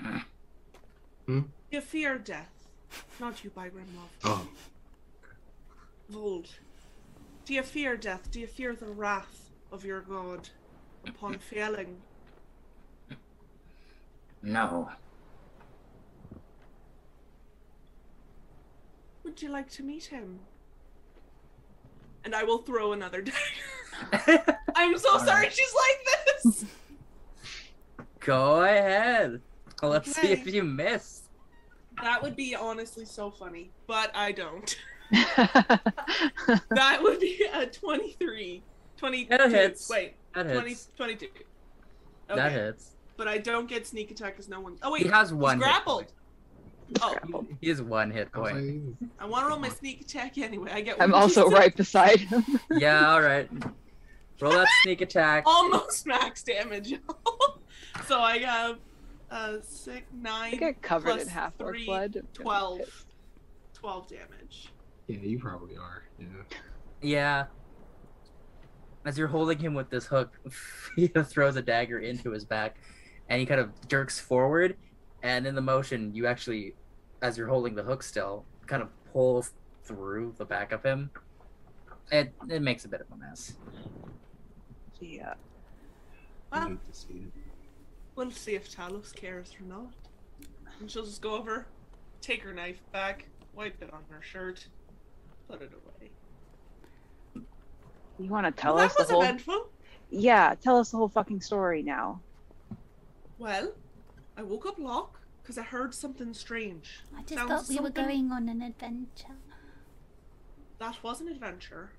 Hmm. 0.00 0.18
Hmm? 1.26 1.40
You 1.70 1.80
fear 1.80 2.18
death. 2.18 2.50
Not 3.20 3.44
you, 3.44 3.50
by 3.50 3.68
Grimloth. 3.68 4.14
Oh, 4.24 4.48
Vold. 6.08 6.48
Do 7.44 7.52
you 7.54 7.62
fear 7.62 7.96
death? 7.96 8.30
Do 8.30 8.40
you 8.40 8.46
fear 8.46 8.74
the 8.74 8.86
wrath 8.86 9.50
of 9.70 9.84
your 9.84 10.00
god 10.00 10.48
upon 11.06 11.38
failing? 11.50 11.98
No. 14.42 14.90
Would 19.28 19.42
you 19.42 19.50
like 19.50 19.68
to 19.72 19.82
meet 19.82 20.06
him? 20.06 20.38
And 22.24 22.34
I 22.34 22.44
will 22.44 22.62
throw 22.62 22.94
another 22.94 23.20
dagger. 24.22 24.56
I'm 24.74 24.96
so 24.96 25.12
All 25.12 25.18
sorry 25.18 25.42
right. 25.42 25.52
she's 25.52 25.74
like 25.74 26.42
this. 26.42 26.64
Go 28.20 28.62
ahead. 28.62 29.42
Let's 29.82 30.12
see 30.16 30.28
if 30.28 30.46
you 30.46 30.62
miss. 30.62 31.24
That 32.02 32.22
would 32.22 32.36
be 32.36 32.56
honestly 32.56 33.04
so 33.04 33.30
funny, 33.30 33.70
but 33.86 34.10
I 34.16 34.32
don't. 34.32 34.74
That 35.12 36.98
would 37.02 37.20
be 37.20 37.46
a 37.52 37.66
23. 37.66 38.62
23. 38.96 39.26
22. 39.26 39.28
That 39.28 39.50
hits. 39.50 39.90
Wait, 39.90 40.14
That 40.34 40.44
20, 40.44 40.68
hits. 40.70 40.88
22. 40.96 41.28
That 42.28 42.50
hits. 42.52 42.92
But 43.18 43.28
I 43.28 43.36
don't 43.36 43.68
get 43.68 43.86
sneak 43.86 44.10
attack 44.10 44.32
because 44.36 44.48
no 44.48 44.60
one. 44.60 44.78
Oh, 44.82 44.92
wait. 44.92 45.02
He 45.02 45.08
has 45.08 45.34
one. 45.34 45.58
hit 45.58 45.64
grappled. 45.64 46.06
Point. 46.94 46.98
Oh, 47.02 47.10
Grappled. 47.20 47.46
He 47.60 47.68
has 47.68 47.82
one 47.82 48.10
hit 48.10 48.32
point. 48.32 48.96
I 49.18 49.26
want 49.26 49.44
to 49.44 49.48
roll 49.48 49.58
my 49.58 49.68
sneak 49.68 50.02
attack 50.02 50.38
anyway. 50.38 50.70
I 50.72 50.80
get 50.80 51.00
I'm 51.00 51.14
also 51.14 51.48
d6. 51.48 51.52
right 51.52 51.76
beside 51.76 52.20
him. 52.20 52.44
yeah, 52.70 53.10
all 53.12 53.22
right. 53.22 53.48
Roll 54.40 54.52
that 54.52 54.68
sneak 54.82 55.00
attack. 55.00 55.44
Almost 55.46 56.06
max 56.06 56.42
damage. 56.42 56.94
so 58.06 58.20
I 58.20 58.38
have 58.38 58.78
uh, 59.30 59.56
six, 59.62 60.06
I 60.12 60.22
nine, 60.22 60.56
get 60.58 60.80
covered 60.80 61.10
plus 61.10 61.22
in 61.24 61.28
half 61.28 61.56
three, 61.58 61.84
blood. 61.84 62.22
12. 62.34 63.04
12 63.74 64.08
damage. 64.08 64.72
yeah, 65.06 65.18
you 65.18 65.38
probably 65.38 65.76
are. 65.76 66.04
Yeah. 66.18 66.26
Yeah. 67.00 67.44
As 69.04 69.16
you're 69.16 69.28
holding 69.28 69.58
him 69.58 69.74
with 69.74 69.90
this 69.90 70.06
hook, 70.06 70.38
he 70.96 71.06
throws 71.08 71.56
a 71.56 71.62
dagger 71.62 71.98
into 71.98 72.30
his 72.30 72.44
back, 72.44 72.76
and 73.28 73.40
he 73.40 73.46
kind 73.46 73.60
of 73.60 73.70
jerks 73.88 74.18
forward. 74.18 74.76
And 75.22 75.46
in 75.46 75.54
the 75.54 75.60
motion, 75.60 76.14
you 76.14 76.26
actually, 76.26 76.74
as 77.22 77.36
you're 77.36 77.48
holding 77.48 77.74
the 77.74 77.82
hook 77.82 78.02
still, 78.02 78.44
kind 78.66 78.82
of 78.82 78.88
pull 79.12 79.44
through 79.84 80.34
the 80.38 80.44
back 80.44 80.72
of 80.72 80.82
him. 80.82 81.10
It 82.10 82.32
it 82.48 82.62
makes 82.62 82.84
a 82.84 82.88
bit 82.88 83.00
of 83.00 83.06
a 83.12 83.16
mess. 83.16 83.56
Yeah. 85.00 85.34
Well, 86.52 86.78
see 86.92 87.26
we'll 88.16 88.30
see 88.32 88.54
if 88.54 88.74
Talos 88.74 89.14
cares 89.14 89.54
or 89.60 89.66
not. 89.66 89.92
And 90.80 90.90
she'll 90.90 91.04
just 91.04 91.22
go 91.22 91.36
over, 91.36 91.66
take 92.20 92.42
her 92.42 92.52
knife 92.52 92.80
back, 92.92 93.26
wipe 93.54 93.80
it 93.82 93.92
on 93.92 94.00
her 94.10 94.20
shirt, 94.22 94.66
put 95.48 95.62
it 95.62 95.70
away. 95.72 96.10
You 98.18 98.28
want 98.28 98.44
to 98.46 98.52
tell 98.60 98.74
Well, 98.74 98.86
us 98.86 98.94
that 98.96 98.98
the 98.98 99.02
was 99.04 99.10
whole? 99.12 99.22
eventful. 99.22 99.68
Yeah, 100.10 100.54
tell 100.60 100.78
us 100.78 100.90
the 100.90 100.96
whole 100.96 101.08
fucking 101.08 101.40
story 101.40 101.82
now. 101.82 102.20
Well, 103.38 103.72
I 104.38 104.42
woke 104.42 104.66
up 104.66 104.78
Locke 104.78 105.20
because 105.42 105.58
I 105.58 105.64
heard 105.64 105.92
something 105.92 106.32
strange. 106.32 107.00
I 107.12 107.22
just 107.22 107.34
Sounds 107.34 107.50
thought 107.50 107.68
we 107.68 107.80
were 107.80 107.90
going 107.90 108.30
on 108.30 108.48
an 108.48 108.62
adventure. 108.62 109.34
That 110.78 111.02
was 111.02 111.20
an 111.20 111.26
adventure. 111.26 111.90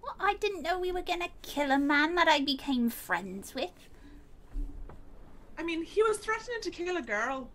Well, 0.00 0.14
I 0.20 0.34
didn't 0.34 0.62
know 0.62 0.78
we 0.78 0.92
were 0.92 1.02
gonna 1.02 1.30
kill 1.42 1.72
a 1.72 1.78
man 1.78 2.14
that 2.14 2.28
I 2.28 2.40
became 2.40 2.88
friends 2.88 3.52
with. 3.52 3.72
I 5.58 5.64
mean, 5.64 5.82
he 5.82 6.04
was 6.04 6.18
threatening 6.18 6.60
to 6.62 6.70
kill 6.70 6.96
a 6.96 7.02
girl. 7.02 7.50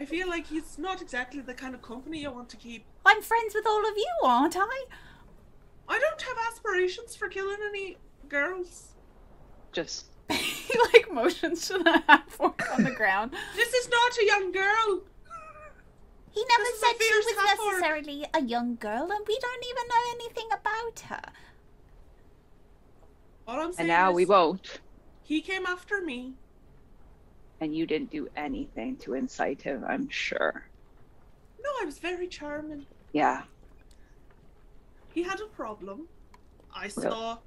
I 0.00 0.04
feel 0.04 0.28
like 0.28 0.48
he's 0.48 0.76
not 0.76 1.00
exactly 1.00 1.42
the 1.42 1.54
kind 1.54 1.76
of 1.76 1.82
company 1.82 2.22
you 2.22 2.32
want 2.32 2.48
to 2.48 2.56
keep. 2.56 2.84
I'm 3.06 3.22
friends 3.22 3.54
with 3.54 3.66
all 3.68 3.88
of 3.88 3.96
you, 3.96 4.10
aren't 4.24 4.56
I? 4.56 4.84
I 5.88 5.98
don't 6.00 6.22
have 6.22 6.36
aspirations 6.50 7.14
for 7.14 7.28
killing 7.28 7.58
any 7.68 7.98
girls. 8.28 8.96
Just 9.70 10.06
he 10.72 10.78
like 10.92 11.12
motions 11.12 11.66
to 11.68 11.78
the 11.78 12.02
half 12.08 12.38
orc 12.40 12.62
on 12.72 12.84
the 12.84 12.90
ground. 12.92 13.32
This 13.56 13.72
is 13.74 13.88
not 13.88 14.18
a 14.18 14.26
young 14.26 14.52
girl. 14.52 15.00
He 16.32 16.44
never 16.48 16.62
This 16.62 16.80
said 16.80 16.92
she 17.00 17.14
was 17.14 17.36
half 17.38 17.58
orc. 17.58 17.68
necessarily 17.80 18.26
a 18.34 18.42
young 18.42 18.76
girl, 18.76 19.10
and 19.10 19.24
we 19.26 19.38
don't 19.40 19.64
even 19.64 19.88
know 19.88 20.04
anything 20.14 20.48
about 20.52 21.00
her. 21.00 21.32
All 23.48 23.60
I'm 23.60 23.72
saying 23.72 23.88
and 23.90 23.98
now 23.98 24.10
is 24.10 24.16
we 24.16 24.26
won't. 24.26 24.80
he 25.24 25.40
came 25.40 25.66
after 25.66 26.00
me. 26.00 26.34
And 27.60 27.74
you 27.76 27.84
didn't 27.84 28.10
do 28.10 28.28
anything 28.36 28.96
to 28.98 29.14
incite 29.14 29.60
him, 29.60 29.84
I'm 29.86 30.08
sure. 30.08 30.64
No, 31.62 31.68
I 31.82 31.84
was 31.84 31.98
very 31.98 32.26
charming. 32.26 32.86
Yeah. 33.12 33.42
He 35.12 35.22
had 35.22 35.40
a 35.40 35.46
problem. 35.46 36.06
I 36.74 36.88
saw 36.88 37.38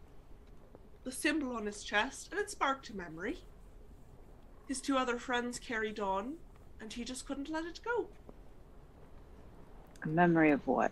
the 1.04 1.12
symbol 1.12 1.56
on 1.56 1.66
his 1.66 1.84
chest, 1.84 2.30
and 2.32 2.40
it 2.40 2.50
sparked 2.50 2.90
a 2.90 2.96
memory. 2.96 3.40
His 4.68 4.80
two 4.80 4.98
other 4.98 5.18
friends 5.18 5.60
carried 5.60 6.00
on, 6.00 6.36
and 6.80 6.92
he 6.92 7.04
just 7.04 7.26
couldn't 7.26 7.50
let 7.50 7.66
it 7.66 7.80
go. 7.84 8.08
A 10.04 10.08
memory 10.08 10.52
of 10.52 10.66
what? 10.68 10.92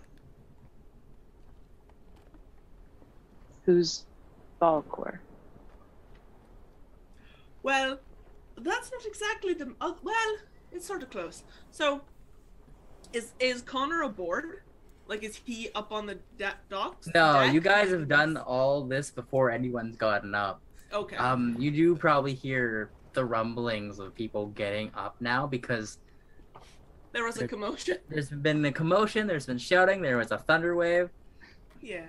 Who's 3.66 4.06
Balcor? 4.62 5.20
Well, 7.64 8.00
that's 8.58 8.92
not 8.92 9.06
exactly 9.06 9.54
the. 9.54 9.74
Uh, 9.80 9.94
well, 10.04 10.38
it's 10.72 10.86
sort 10.86 11.04
of 11.04 11.10
close. 11.10 11.44
So, 11.72 12.02
is 13.14 13.34
is 13.40 13.62
Connor 13.62 14.02
aboard? 14.02 14.64
Like, 15.12 15.24
is 15.24 15.42
he 15.44 15.70
up 15.76 15.92
on 15.92 16.06
the 16.06 16.20
de- 16.38 16.56
docks? 16.70 17.10
No, 17.14 17.34
deck? 17.34 17.54
you 17.54 17.60
guys 17.60 17.90
have 17.90 18.08
done 18.08 18.38
all 18.38 18.86
this 18.86 19.12
before 19.12 19.52
anyone's 19.52 19.98
gotten 19.98 20.34
up. 20.34 20.62
Okay. 20.94 21.18
Um, 21.18 21.58
you 21.60 21.70
do 21.70 21.98
probably 21.98 22.34
hear 22.34 22.92
the 23.12 23.26
rumblings 23.26 24.00
of 24.00 24.16
people 24.16 24.46
getting 24.48 24.90
up 24.96 25.18
now 25.20 25.46
because 25.46 25.98
there 27.12 27.26
was 27.26 27.42
a 27.42 27.46
commotion. 27.46 27.98
there's 28.10 28.30
been 28.30 28.62
the 28.62 28.72
commotion, 28.72 29.28
there's 29.28 29.48
been 29.48 29.58
shouting, 29.58 30.02
there 30.02 30.16
was 30.16 30.32
a 30.32 30.38
thunder 30.38 30.78
wave. 30.78 31.10
Yeah. 31.82 32.06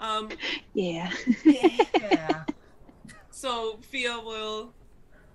Um. 0.00 0.30
Yeah. 0.74 1.12
Yeah. 1.44 2.42
So 3.30 3.78
Fia 3.82 4.18
will 4.18 4.72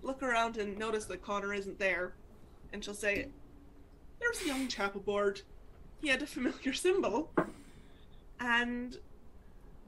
look 0.01 0.23
around 0.23 0.58
and 0.58 0.77
notice 0.77 1.06
that 1.06 1.21
Connor 1.21 1.54
isn't 1.54 1.77
there, 1.77 2.15
and 2.73 2.84
she'll 2.84 2.95
say, 2.95 3.27
"There's 4.19 4.41
a 4.41 4.47
young 4.47 4.67
chap 4.67 4.95
aboard. 4.95 5.41
He 6.02 6.10
had 6.10 6.22
a 6.22 6.28
familiar 6.28 6.74
symbol." 6.74 7.32
And 8.40 9.00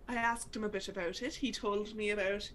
I 0.07 0.15
asked 0.15 0.55
him 0.55 0.63
a 0.63 0.69
bit 0.69 0.87
about 0.87 1.21
it. 1.21 1.35
He 1.35 1.51
told 1.51 1.95
me 1.95 2.11
about 2.11 2.51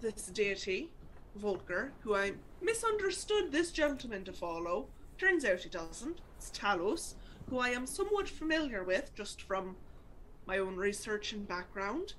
this 0.00 0.26
deity, 0.26 0.92
Valkur, 1.36 1.92
who 2.00 2.14
I 2.14 2.34
misunderstood 2.60 3.50
this 3.50 3.72
gentleman 3.72 4.24
to 4.24 4.32
follow. 4.32 4.88
Turns 5.18 5.44
out 5.44 5.60
he 5.60 5.68
doesn't. 5.68 6.20
It's 6.36 6.50
Talos, 6.50 7.14
who 7.48 7.58
I 7.58 7.70
am 7.70 7.86
somewhat 7.86 8.28
familiar 8.28 8.84
with 8.84 9.14
just 9.14 9.42
from 9.42 9.76
my 10.46 10.58
own 10.58 10.76
research 10.76 11.32
and 11.32 11.48
background 11.48 12.14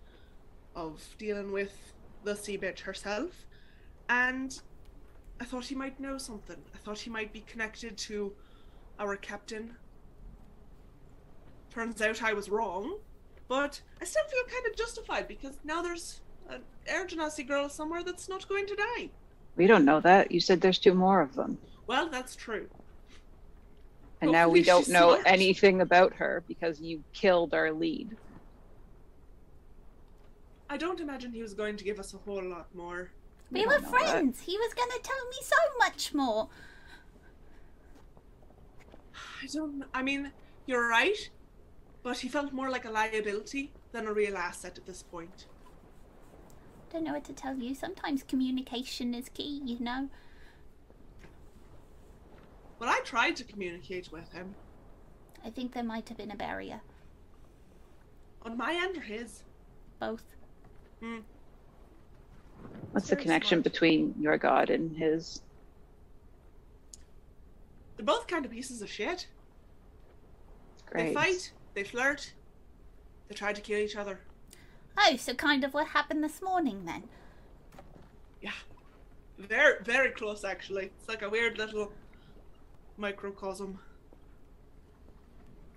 of 0.76 1.16
dealing 1.18 1.52
with 1.52 1.94
the 2.24 2.36
sea 2.36 2.58
bitch 2.58 2.80
herself. 2.80 3.46
And 4.10 4.60
I 5.39 5.45
thought 5.45 5.65
he 5.65 5.76
might 5.76 6.00
know 6.00 6.17
something. 6.17 6.58
I 6.73 6.78
thought 6.80 7.00
he 7.00 7.10
might 7.10 7.32
be 7.32 7.41
connected 7.41 7.97
to 7.97 8.34
our 9.00 9.15
captain. 9.15 9.76
Turns 11.69 12.02
out 12.02 12.23
I 12.23 12.34
was 12.34 12.50
wrong, 12.50 12.97
but 13.47 13.82
I 14.02 14.06
still 14.06 14.23
feel 14.26 14.43
kind 14.52 14.65
of 14.65 14.76
justified 14.76 15.28
because 15.28 15.58
now 15.63 15.82
there's 15.82 16.21
an 16.50 16.62
Air 16.88 17.06
Genasi 17.06 17.47
girl 17.47 17.69
somewhere 17.69 18.04
that's 18.04 18.28
not 18.28 18.47
going 18.47 18.65
to 18.67 18.76
die. 18.76 19.10
We 19.56 19.67
don't 19.67 19.86
know 19.86 20.00
that. 20.00 20.32
You 20.32 20.39
said 20.39 20.62
there's 20.62 20.80
two 20.80 20.93
more 20.93 21.21
of 21.21 21.36
them. 21.36 21.58
Well, 21.86 22.10
that's 22.10 22.36
true. 22.36 22.67
And 24.21 24.32
now 24.32 24.50
we 24.50 24.63
don't 24.63 24.88
know 24.89 25.13
smart. 25.13 25.23
anything 25.28 25.82
about 25.82 26.13
her 26.15 26.43
because 26.47 26.82
you 26.82 27.04
killed 27.13 27.54
our 27.54 27.71
lead. 27.71 28.17
I 30.69 30.78
don't 30.78 31.00
imagine 31.00 31.32
he 31.32 31.41
was 31.41 31.54
going 31.54 31.78
to 31.78 31.84
give 31.84 32.00
us 32.00 32.13
a 32.13 32.17
whole 32.17 32.43
lot 32.43 32.67
more. 32.73 33.12
We 33.51 33.62
don't 33.63 33.69
were 33.69 33.79
know 33.81 33.91
that. 33.91 34.12
friends. 34.12 34.41
He 34.41 34.57
was 34.57 34.73
gonna 34.73 34.99
tell 35.01 35.25
me 35.29 35.38
so 35.41 35.55
much 35.79 36.13
more. 36.13 36.49
I 39.43 39.47
don't. 39.47 39.83
I 39.93 40.01
mean, 40.03 40.31
you're 40.65 40.88
right, 40.88 41.29
but 42.03 42.19
he 42.19 42.27
felt 42.29 42.51
more 42.51 42.69
like 42.69 42.86
a 42.86 42.91
liability 42.91 43.71
than 43.91 44.07
a 44.07 44.13
real 44.13 44.38
asset 44.38 44.77
at 44.77 44.86
this 44.86 45.03
point. 45.03 45.45
Don't 46.91 47.03
know 47.03 47.13
what 47.13 47.25
to 47.25 47.33
tell 47.33 47.55
you. 47.57 47.75
Sometimes 47.75 48.23
communication 48.23 49.13
is 49.13 49.29
key, 49.29 49.62
you 49.65 49.79
know. 49.79 50.10
Well, 52.79 52.89
I 52.89 53.01
tried 53.03 53.36
to 53.38 53.43
communicate 53.43 54.12
with 54.12 54.31
him 54.31 54.55
I 55.43 55.49
think 55.49 55.73
there 55.73 55.83
might 55.83 56.10
have 56.10 56.17
been 56.17 56.31
a 56.31 56.36
barrier. 56.36 56.81
on 58.43 58.57
my 58.57 58.73
end 58.73 58.97
or 58.97 59.01
his. 59.01 59.43
Both. 59.99 60.36
Hmm. 61.01 61.19
What's 62.91 63.10
the 63.10 63.15
connection 63.15 63.62
smart. 63.62 63.74
between 63.74 64.15
your 64.20 64.38
god 64.38 64.70
and 64.70 64.96
his? 64.96 65.42
They're 67.96 68.06
both 68.06 68.27
kind 68.27 68.46
of 68.46 68.52
pieces 68.52 68.81
of 68.81 68.90
shit. 68.90 69.27
Great. 70.86 71.10
They 71.10 71.13
fight, 71.13 71.52
they 71.73 71.84
flirt, 71.84 72.34
they 73.27 73.36
try 73.36 73.54
to 73.54 73.62
kill 73.62 73.79
each 73.79 73.96
other. 73.96 74.19
Oh, 74.98 75.15
so 75.17 75.34
kind 75.34 75.63
of 75.63 75.73
what 75.73 75.88
happened 75.88 76.23
this 76.23 76.42
morning 76.42 76.86
then. 76.86 77.04
Yeah. 78.42 78.52
Very, 79.38 79.84
very 79.84 80.12
close 80.12 80.44
actually. 80.44 80.86
It's 80.86 81.08
like 81.08 81.21
a 81.21 81.29
weird 81.29 81.58
little 81.58 81.92
microcosm. 82.98 83.79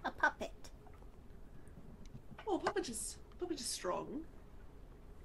A 0.05 0.11
puppet. 0.11 0.53
Oh, 2.47 2.59
Puppet 2.59 2.89
is 2.89 3.19
Puppet 3.39 3.61
is 3.61 3.67
strong. 3.67 4.23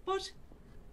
But 0.05 0.31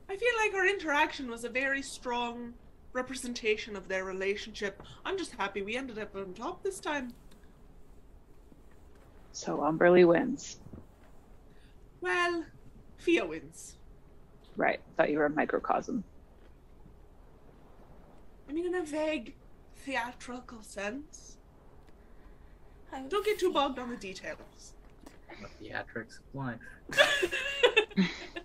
I 0.09 0.17
feel 0.17 0.33
like 0.39 0.55
our 0.55 0.67
interaction 0.67 1.31
was 1.31 1.45
a 1.45 1.49
very 1.49 1.83
strong 1.83 2.55
representation 2.93 3.77
of 3.77 3.89
their 3.89 4.05
relationship. 4.05 4.83
I'm 5.05 5.17
just 5.17 5.33
happy 5.33 5.63
we 5.63 5.77
ended 5.77 5.99
up 5.99 6.15
on 6.15 6.35
top 6.35 6.63
this 6.63 6.81
time. 6.81 7.13
So 9.33 9.59
Umberlee 9.59 10.07
wins. 10.07 10.59
Well, 12.01 12.45
Fia 12.99 13.25
wins. 13.25 13.77
Right. 14.57 14.81
Thought 14.97 15.11
you 15.11 15.19
were 15.19 15.27
a 15.27 15.31
microcosm. 15.31 16.05
I 18.49 18.53
mean, 18.53 18.67
in 18.67 18.75
a 18.75 18.85
vague 18.85 19.35
theatrical 19.79 20.63
sense. 20.63 21.39
Oh, 22.93 23.07
Don't 23.09 23.25
get 23.25 23.39
too 23.39 23.53
bogged 23.53 23.79
on 23.79 23.89
the 23.89 23.97
details. 23.97 24.75
The 25.41 25.65
theatrics 25.65 26.19
of 26.19 26.35
life. 26.35 26.59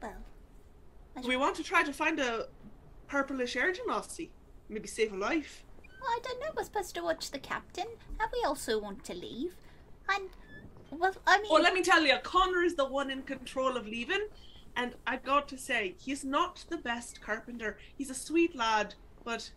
Well, 0.00 0.16
we 1.26 1.36
want 1.36 1.56
to 1.56 1.62
try 1.62 1.82
to 1.82 1.92
find 1.92 2.20
a 2.20 2.48
purplish 3.06 3.56
air 3.56 3.72
genasi. 3.72 4.30
Maybe 4.68 4.88
save 4.88 5.12
a 5.12 5.16
life. 5.16 5.64
I 6.02 6.18
don't 6.22 6.40
know. 6.40 6.48
We're 6.56 6.64
supposed 6.64 6.94
to 6.94 7.02
watch 7.02 7.30
the 7.30 7.38
captain, 7.38 7.86
and 8.20 8.30
we 8.32 8.42
also 8.44 8.78
want 8.78 9.04
to 9.04 9.14
leave. 9.14 9.54
And 10.08 10.28
well, 10.90 11.14
I 11.26 11.38
mean, 11.38 11.50
Oh, 11.50 11.60
let 11.60 11.74
me 11.74 11.82
tell 11.82 12.02
you, 12.02 12.16
Connor 12.22 12.62
is 12.62 12.74
the 12.76 12.84
one 12.86 13.10
in 13.10 13.22
control 13.22 13.76
of 13.76 13.86
leaving, 13.86 14.28
and 14.76 14.94
I've 15.06 15.22
got 15.22 15.48
to 15.48 15.58
say, 15.58 15.94
he's 15.98 16.24
not 16.24 16.64
the 16.68 16.76
best 16.76 17.20
carpenter. 17.20 17.78
He's 17.96 18.10
a 18.10 18.14
sweet 18.14 18.54
lad, 18.54 18.94
but 19.24 19.50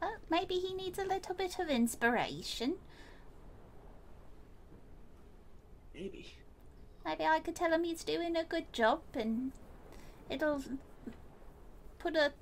well, 0.00 0.16
maybe 0.30 0.54
he 0.54 0.74
needs 0.74 0.98
a 0.98 1.04
little 1.04 1.34
bit 1.34 1.58
of 1.58 1.68
inspiration. 1.68 2.76
maybe. 5.94 6.34
Maybe 7.10 7.24
I 7.24 7.40
could 7.40 7.56
tell 7.56 7.72
him 7.72 7.82
he's 7.82 8.04
doing 8.04 8.36
a 8.36 8.44
good 8.44 8.72
job, 8.72 9.00
and 9.14 9.50
it'll 10.28 10.62
put 11.98 12.14
a 12.14 12.32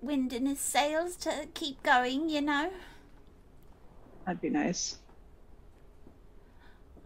wind 0.00 0.32
in 0.32 0.46
his 0.46 0.58
sails 0.58 1.14
to 1.18 1.46
keep 1.54 1.84
going. 1.84 2.28
You 2.28 2.40
know. 2.40 2.72
That'd 4.26 4.40
be 4.40 4.50
nice. 4.50 4.98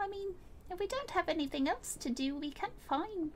I 0.01 0.09
mean, 0.09 0.29
if 0.71 0.79
we 0.81 0.87
don't 0.87 1.11
have 1.11 1.29
anything 1.29 1.69
else 1.69 1.95
to 2.01 2.09
do, 2.09 2.35
we 2.35 2.51
can 2.51 2.71
find 2.89 3.33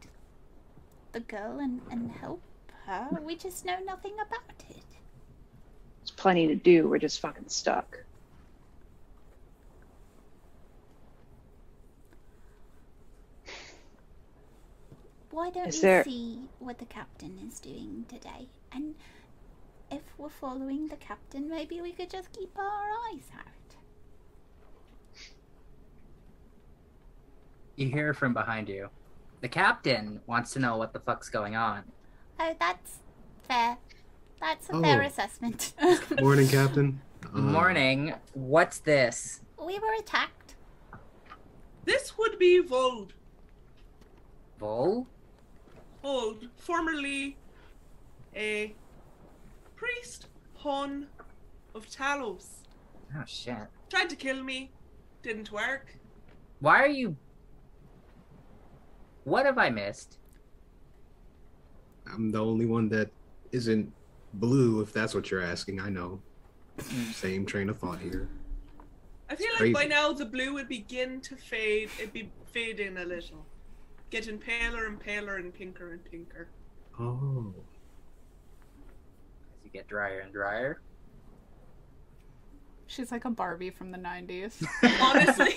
the 1.13 1.21
girl 1.21 1.59
and, 1.59 1.83
and 1.91 2.11
help 2.11 2.41
her. 2.87 3.09
We 3.23 3.37
just 3.37 3.67
know 3.67 3.79
nothing 3.85 4.15
about 4.15 4.65
it. 4.71 4.85
There's 5.99 6.13
plenty 6.17 6.47
to 6.47 6.55
do. 6.55 6.89
We're 6.89 6.99
just 6.99 7.21
fucking 7.21 7.49
stuck. 7.49 7.99
Why 15.31 15.51
don't 15.51 15.69
Is 15.69 15.77
we 15.77 15.81
there- 15.83 16.05
see 16.05 16.49
what 16.59 16.79
the 16.79 16.85
captain 16.87 17.39
is 17.47 17.61
doing 17.61 18.05
today? 18.09 18.49
And 18.73 18.95
if 19.91 20.03
we're 20.19 20.29
following 20.29 20.89
the 20.89 20.97
captain, 20.97 21.49
maybe 21.49 21.81
we 21.81 21.93
could 21.93 22.11
just 22.11 22.33
keep 22.33 22.57
our 22.59 22.91
eyes 23.13 23.29
out. 23.37 23.45
You 27.77 27.89
hear 27.89 28.13
from 28.13 28.35
behind 28.35 28.69
you. 28.69 28.91
The 29.41 29.49
captain 29.49 30.21
wants 30.27 30.53
to 30.53 30.59
know 30.59 30.77
what 30.77 30.93
the 30.93 31.01
fuck's 31.01 31.29
going 31.31 31.57
on. 31.57 31.85
Oh, 32.39 32.55
that's 32.59 32.99
fair. 33.49 33.79
That's 34.41 34.69
a 34.69 34.75
Oh. 34.77 34.83
fair 34.83 35.03
assessment. 35.03 35.73
Morning, 36.21 36.49
Captain. 36.49 37.01
Uh, 37.25 37.29
Morning. 37.39 38.15
What's 38.35 38.79
this? 38.81 39.41
we 39.65 39.79
were 39.79 39.95
attacked. 39.99 40.55
This 41.85 42.17
would 42.19 42.39
be 42.39 42.59
Vold. 42.61 43.13
Vol? 44.59 45.07
Vold, 46.03 46.49
formerly 46.57 47.37
a 48.35 48.75
priest, 49.77 50.27
Hun 50.57 51.07
of 51.75 51.87
Talos. 51.89 52.67
Oh 53.17 53.23
shit. 53.27 53.57
Tried 53.89 54.11
to 54.11 54.17
kill 54.17 54.43
me, 54.43 54.71
didn't 55.23 55.51
work. 55.51 55.95
Why 56.61 56.83
are 56.83 56.89
you? 56.89 57.17
What 59.25 59.47
have 59.47 59.59
I 59.59 59.71
missed? 59.71 60.19
I'm 62.07 62.31
the 62.31 62.43
only 62.43 62.67
one 62.67 62.89
that 62.91 63.11
isn't 63.53 63.93
blue, 64.35 64.81
if 64.81 64.93
that's 64.93 65.15
what 65.15 65.31
you're 65.31 65.43
asking. 65.43 65.81
I 65.81 65.89
know. 65.89 66.21
Mm. 66.79 67.13
Same 67.13 67.47
train 67.47 67.69
of 67.69 67.79
thought 67.79 67.99
here. 67.99 68.29
I 69.29 69.37
feel 69.37 69.49
It's 69.53 69.61
like 69.61 69.73
by 69.73 69.85
now 69.85 70.13
the 70.13 70.25
blue 70.25 70.55
would 70.55 70.69
begin 70.69 71.21
to 71.23 71.37
fade. 71.37 71.91
It'd 71.99 72.13
be 72.13 72.31
fading 72.53 72.97
a 72.97 73.05
little, 73.05 73.47
getting 74.11 74.39
paler 74.39 74.87
and 74.87 74.99
paler 74.99 75.37
and 75.37 75.55
pinker 75.55 75.93
and 75.93 76.05
pinker. 76.05 76.49
Oh. 76.99 77.55
As 79.57 79.65
you 79.65 79.71
get 79.71 79.89
drier 79.89 80.21
and 80.21 80.33
drier. 80.33 80.81
She's 82.87 83.13
like 83.13 83.25
a 83.25 83.31
Barbie 83.31 83.71
from 83.71 83.93
the 83.93 83.99
90s. 83.99 84.67
Honestly, 85.01 85.57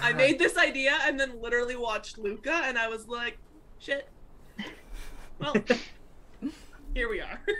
I 0.00 0.12
made 0.12 0.38
this 0.38 0.56
idea 0.56 0.96
and 1.04 1.18
then 1.18 1.40
literally 1.40 1.76
watched 1.76 2.18
Luca, 2.18 2.52
and 2.64 2.78
I 2.78 2.88
was 2.88 3.08
like, 3.08 3.38
shit. 3.78 4.08
Well, 5.38 5.54
here 6.94 7.08
we 7.08 7.20
are. 7.20 7.40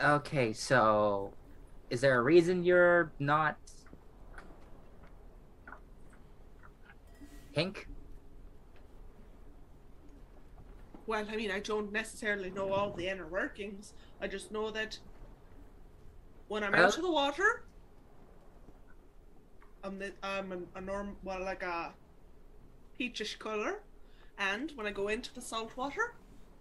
Okay, 0.00 0.52
so 0.52 1.32
is 1.88 2.00
there 2.00 2.18
a 2.18 2.22
reason 2.22 2.64
you're 2.64 3.12
not 3.20 3.56
pink? 7.52 7.86
Well, 11.06 11.26
I 11.30 11.36
mean, 11.36 11.50
I 11.50 11.60
don't 11.60 11.92
necessarily 11.92 12.50
know 12.50 12.72
all 12.72 12.92
the 12.92 13.08
inner 13.08 13.26
workings. 13.26 13.92
I 14.20 14.28
just 14.28 14.52
know 14.52 14.70
that 14.70 14.98
when 16.48 16.62
I'm 16.62 16.74
Uh, 16.74 16.78
out 16.78 16.96
of 16.96 17.02
the 17.02 17.10
water, 17.10 17.64
I'm 19.84 19.98
the, 19.98 20.12
I'm 20.22 20.52
a, 20.52 20.78
a 20.78 20.80
norm 20.80 21.16
well 21.24 21.42
like 21.44 21.62
a 21.62 21.92
peachish 22.96 23.36
color, 23.36 23.80
and 24.38 24.70
when 24.76 24.86
I 24.86 24.92
go 24.92 25.08
into 25.08 25.34
the 25.34 25.40
salt 25.40 25.76
water, 25.76 26.14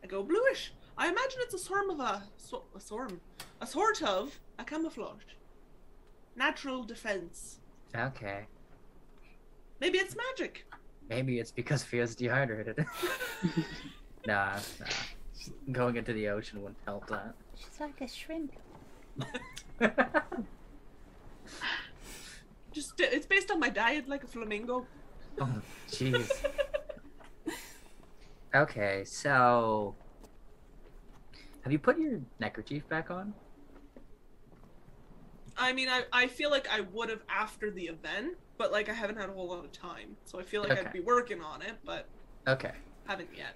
I 0.04 0.08
go 0.08 0.24
bluish. 0.24 0.74
I 0.98 1.08
imagine 1.08 1.39
it's 1.42 1.54
a 1.54 1.60
sort 1.60 1.89
of 1.89 2.00
a 2.00 2.24
so, 2.38 2.64
a 2.76 2.80
sort 2.80 3.14
a 3.62 3.68
sort 3.68 4.02
of 4.02 4.39
a 4.58 4.64
camouflage, 4.64 5.36
natural 6.36 6.84
defense. 6.84 7.60
Okay. 7.96 8.48
Maybe 9.80 9.98
it's 10.00 10.16
magic. 10.16 10.66
Maybe 11.12 11.39
it's 11.39 11.51
because 11.51 11.84
Fia's 11.84 12.16
dehydrated. 12.16 12.86
nah, 14.26 14.57
nah. 14.80 14.86
Going 15.74 15.97
into 15.97 16.14
the 16.14 16.30
ocean 16.30 16.62
wouldn't 16.62 16.80
help 16.86 17.05
that. 17.07 17.36
She's 17.53 17.78
like 17.82 17.99
a 17.99 18.07
shrimp. 18.07 18.53
Just 22.72 22.93
it's 22.97 23.26
based 23.26 23.51
on 23.51 23.59
my 23.59 23.68
diet, 23.68 24.07
like 24.07 24.24
a 24.24 24.28
flamingo. 24.28 24.88
oh, 25.39 25.62
jeez. 25.89 26.32
Okay, 28.53 29.05
so 29.05 29.95
have 31.64 31.72
you 31.72 31.80
put 31.80 31.97
your 31.97 32.20
neckerchief 32.39 32.88
back 32.89 33.09
on? 33.09 33.34
I 35.57 35.72
mean, 35.72 35.88
I, 35.88 36.03
I 36.12 36.28
feel 36.28 36.49
like 36.49 36.68
I 36.70 36.82
would 36.82 37.09
have 37.09 37.24
after 37.30 37.72
the 37.72 37.84
event, 37.84 38.36
but 38.62 38.72
like 38.72 38.89
I 38.89 38.93
haven't 38.93 39.18
had 39.18 39.28
a 39.28 39.34
whole 39.34 39.47
lot 39.47 39.66
of 39.66 39.72
time, 39.72 40.16
so 40.26 40.39
I 40.39 40.43
feel 40.43 40.62
like 40.62 40.78
I'd 40.78 40.93
be 40.93 40.99
working 40.99 41.41
on 41.41 41.64
it, 41.64 41.78
but 41.84 42.05
Okay. 42.47 42.72
haven't 43.07 43.30
yet. 43.36 43.55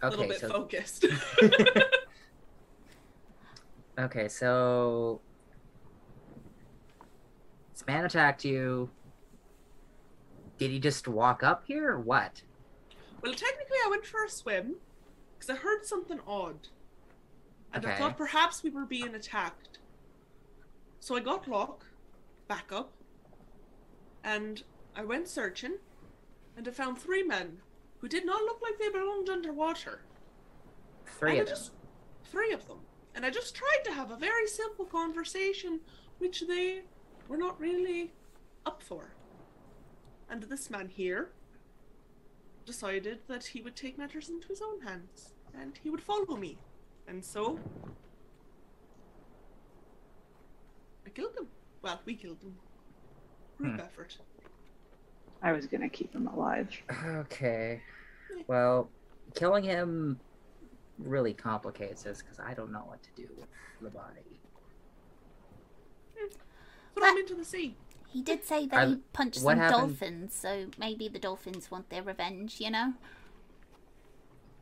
A 0.00 0.08
little 0.08 0.26
bit 0.26 0.40
so 0.40 0.48
focused. 0.48 1.04
okay, 4.00 4.26
so 4.26 5.20
this 7.74 7.86
man 7.86 8.06
attacked 8.06 8.42
you. 8.42 8.88
Did 10.56 10.70
he 10.70 10.78
just 10.78 11.06
walk 11.06 11.42
up 11.42 11.64
here 11.66 11.90
or 11.90 12.00
what? 12.00 12.40
well, 13.22 13.34
technically, 13.34 13.76
I 13.84 13.90
went 13.90 14.06
for 14.06 14.24
a 14.24 14.30
swim 14.30 14.76
because 15.38 15.50
I 15.50 15.60
heard 15.60 15.84
something 15.84 16.20
odd, 16.26 16.68
and 17.74 17.84
I 17.84 17.98
thought 17.98 18.16
perhaps 18.16 18.62
we 18.62 18.70
were 18.70 18.86
being 18.86 19.14
attacked. 19.14 19.78
So 21.00 21.16
I 21.16 21.20
got 21.20 21.46
Locke 21.46 21.84
back 22.48 22.72
up, 22.72 22.92
and 24.24 24.62
I 24.94 25.04
went 25.04 25.28
searching, 25.28 25.78
and 26.56 26.66
I 26.66 26.70
found 26.70 26.98
three 26.98 27.22
men 27.22 27.58
who 27.98 28.08
did 28.08 28.26
not 28.26 28.42
look 28.42 28.60
like 28.62 28.78
they 28.78 28.88
belonged 28.88 29.28
underwater. 29.28 30.02
Three 31.06 31.38
And 31.38 31.48
of 31.48 31.54
them. 31.54 31.74
Three 32.24 32.52
of 32.52 32.66
them. 32.66 32.78
And 33.14 33.24
I 33.26 33.30
just 33.30 33.54
tried 33.54 33.84
to 33.84 33.92
have 33.92 34.10
a 34.10 34.16
very 34.16 34.46
simple 34.46 34.84
conversation, 34.84 35.80
which 36.18 36.44
they 36.48 36.82
were 37.28 37.36
not 37.36 37.60
really 37.60 38.12
up 38.66 38.82
for. 38.82 39.14
And 40.28 40.42
this 40.44 40.70
man 40.70 40.88
here 40.88 41.30
decided 42.64 43.20
that 43.28 43.44
he 43.44 43.60
would 43.60 43.76
take 43.76 43.98
matters 43.98 44.28
into 44.28 44.48
his 44.48 44.62
own 44.62 44.80
hands 44.80 45.34
and 45.60 45.78
he 45.82 45.90
would 45.90 46.02
follow 46.02 46.36
me. 46.36 46.58
And 47.06 47.24
so 47.24 47.58
I 51.06 51.10
killed 51.10 51.36
him. 51.36 51.48
Well, 51.82 52.00
we 52.04 52.14
killed 52.14 52.38
him. 52.42 52.56
Group 53.58 53.74
Hmm. 53.74 53.80
effort. 53.80 54.16
I 55.42 55.52
was 55.52 55.66
gonna 55.66 55.88
keep 55.88 56.12
him 56.14 56.26
alive. 56.28 56.70
Okay. 57.04 57.82
Well, 58.46 58.88
killing 59.34 59.64
him 59.64 60.18
really 60.98 61.34
complicates 61.34 62.04
this 62.04 62.22
because 62.22 62.38
I 62.38 62.54
don't 62.54 62.70
know 62.72 62.84
what 62.86 63.02
to 63.02 63.10
do 63.16 63.28
with 63.36 63.48
the 63.80 63.90
body. 63.90 64.40
Throw 66.94 67.08
him 67.10 67.16
into 67.18 67.34
the 67.34 67.44
sea. 67.44 67.76
He 68.08 68.20
did 68.22 68.44
say 68.44 68.64
Are 68.64 68.68
that 68.68 68.88
he 68.88 68.96
punched 69.12 69.40
some 69.40 69.58
happened- 69.58 69.98
dolphins, 69.98 70.34
so 70.34 70.68
maybe 70.78 71.08
the 71.08 71.18
dolphins 71.18 71.70
want 71.70 71.88
their 71.88 72.02
revenge, 72.02 72.60
you 72.60 72.70
know? 72.70 72.94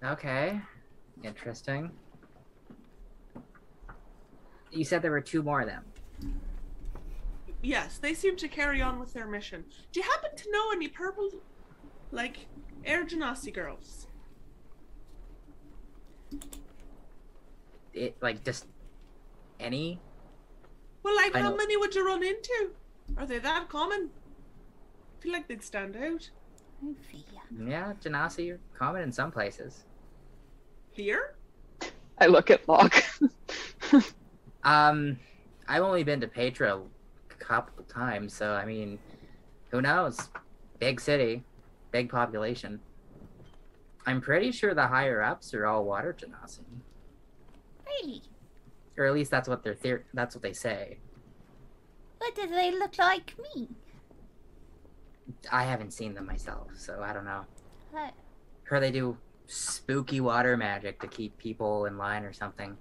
Okay, 0.03 0.61
interesting. 1.23 1.91
You 4.71 4.85
said 4.85 5.03
there 5.03 5.11
were 5.11 5.21
two 5.21 5.43
more 5.43 5.61
of 5.61 5.66
them. 5.66 5.85
Yes, 7.62 7.98
they 7.98 8.14
seem 8.14 8.36
to 8.36 8.48
carry 8.48 8.80
on 8.80 8.98
with 8.98 9.12
their 9.12 9.26
mission. 9.26 9.64
Do 9.92 10.00
you 10.00 10.06
happen 10.08 10.34
to 10.36 10.50
know 10.50 10.70
any 10.72 10.88
purple, 10.88 11.30
like, 12.11 12.46
Air 12.84 13.04
Genasi 13.04 13.52
girls? 13.52 14.06
It 17.92 18.16
like 18.22 18.44
just 18.44 18.66
any. 19.58 20.00
Well, 21.02 21.14
like, 21.16 21.34
I 21.34 21.40
how 21.40 21.50
know- 21.50 21.56
many 21.56 21.76
would 21.76 21.94
you 21.94 22.06
run 22.06 22.22
into? 22.22 22.70
Are 23.18 23.26
they 23.26 23.38
that 23.40 23.68
common? 23.68 24.11
I 25.18 25.22
feel 25.22 25.32
like 25.32 25.48
they'd 25.48 25.62
stand 25.62 25.96
out. 25.96 26.30
Yeah, 27.58 27.92
Genasi 28.02 28.52
are 28.54 28.61
common 28.78 29.02
in 29.02 29.12
some 29.12 29.30
places. 29.30 29.84
Here? 30.92 31.34
I 32.18 32.26
look 32.26 32.50
at 32.50 32.66
Locke. 32.68 33.04
Um, 34.62 35.18
I've 35.68 35.82
only 35.82 36.04
been 36.04 36.20
to 36.20 36.28
Petra 36.28 36.82
a 37.51 37.55
couple 37.55 37.84
times, 37.84 38.32
so 38.34 38.53
I 38.53 38.64
mean, 38.64 38.98
who 39.70 39.82
knows? 39.82 40.28
Big 40.78 41.01
city, 41.01 41.42
big 41.90 42.09
population. 42.09 42.80
I'm 44.07 44.20
pretty 44.20 44.51
sure 44.53 44.72
the 44.74 44.86
higher 44.86 45.22
ups 45.22 45.53
are 45.55 45.66
all 45.66 45.84
water 45.84 46.16
genasi, 46.18 46.61
Really? 47.86 48.22
or 48.96 49.07
at 49.07 49.14
least 49.14 49.30
that's 49.30 49.48
what 49.48 49.62
they're 49.62 50.05
that's 50.14 50.34
what 50.34 50.42
they 50.42 50.53
say. 50.53 50.98
What 52.18 52.34
do 52.34 52.46
they 52.46 52.70
look 52.70 52.98
like 52.98 53.34
me? 53.55 53.68
I 55.51 55.64
haven't 55.64 55.92
seen 55.92 56.14
them 56.14 56.26
myself, 56.26 56.68
so 56.76 57.03
I 57.03 57.12
don't 57.12 57.24
know. 57.24 57.44
Uh, 57.96 58.11
Heard 58.64 58.82
they 58.82 58.90
do 58.90 59.16
spooky 59.46 60.20
water 60.20 60.57
magic 60.57 61.01
to 61.01 61.09
keep 61.09 61.36
people 61.38 61.86
in 61.86 61.98
line 61.98 62.24
or 62.24 62.32
something. 62.32 62.76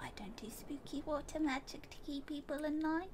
I 0.00 0.10
don't 0.16 0.36
do 0.36 0.48
spooky 0.50 1.02
water 1.06 1.40
magic 1.40 1.88
to 1.90 1.96
keep 2.06 2.26
people 2.26 2.64
in 2.64 2.80
line. 2.80 3.08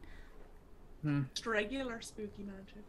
Just 1.34 1.46
regular 1.46 2.00
spooky 2.00 2.42
magic. 2.42 2.84